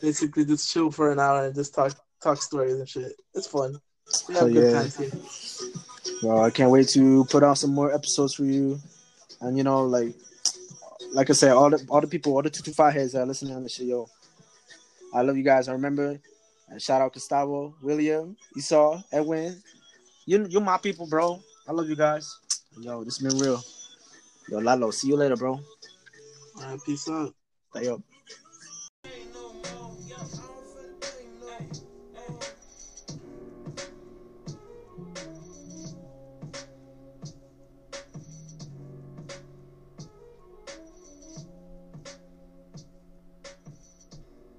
basically 0.00 0.44
just 0.44 0.72
chill 0.72 0.90
for 0.90 1.10
an 1.12 1.20
hour 1.20 1.44
and 1.46 1.54
just 1.54 1.74
talk 1.74 1.92
talk 2.22 2.40
stories 2.42 2.74
and 2.74 2.88
shit. 2.88 3.12
It's 3.34 3.46
fun. 3.46 3.76
We 4.28 4.34
have 4.34 4.42
So, 4.44 4.52
good 4.52 4.72
yeah. 4.72 4.72
times 4.72 4.96
here. 4.96 5.10
Well, 6.22 6.42
I 6.42 6.50
can't 6.50 6.70
wait 6.70 6.88
to 6.90 7.24
put 7.26 7.42
out 7.42 7.58
some 7.58 7.74
more 7.74 7.92
episodes 7.92 8.34
for 8.34 8.44
you. 8.44 8.78
And 9.40 9.56
you 9.56 9.64
know, 9.64 9.84
like 9.84 10.14
like 11.12 11.30
I 11.30 11.32
said, 11.32 11.52
all 11.52 11.70
the 11.70 11.84
all 11.88 12.00
the 12.00 12.06
people, 12.06 12.34
all 12.34 12.42
the 12.42 12.50
two 12.50 12.62
two 12.62 12.72
five 12.72 12.92
heads 12.94 13.12
that 13.12 13.20
are 13.22 13.26
listening 13.26 13.54
on 13.54 13.62
the 13.62 13.68
shit, 13.68 13.86
yo. 13.86 14.08
I 15.14 15.22
love 15.22 15.36
you 15.36 15.42
guys. 15.42 15.68
I 15.68 15.72
remember 15.72 16.18
and 16.68 16.80
shout 16.80 17.02
out 17.02 17.12
Gustavo, 17.12 17.74
William, 17.82 18.36
Esau, 18.56 19.02
Edwin. 19.12 19.62
You 20.26 20.46
you 20.48 20.60
my 20.60 20.78
people, 20.78 21.06
bro. 21.06 21.38
I 21.68 21.72
love 21.72 21.88
you 21.88 21.96
guys. 21.96 22.38
Yo, 22.80 23.04
this 23.04 23.18
been 23.18 23.36
real. 23.38 23.62
Yo, 24.48 24.58
Lalo, 24.58 24.90
see 24.90 25.08
you 25.08 25.16
later, 25.16 25.36
bro. 25.36 25.60
All 26.58 26.64
right, 26.70 26.84
peace 26.84 27.08
out. 27.08 27.34
Stay 27.74 27.88
up. 27.88 28.02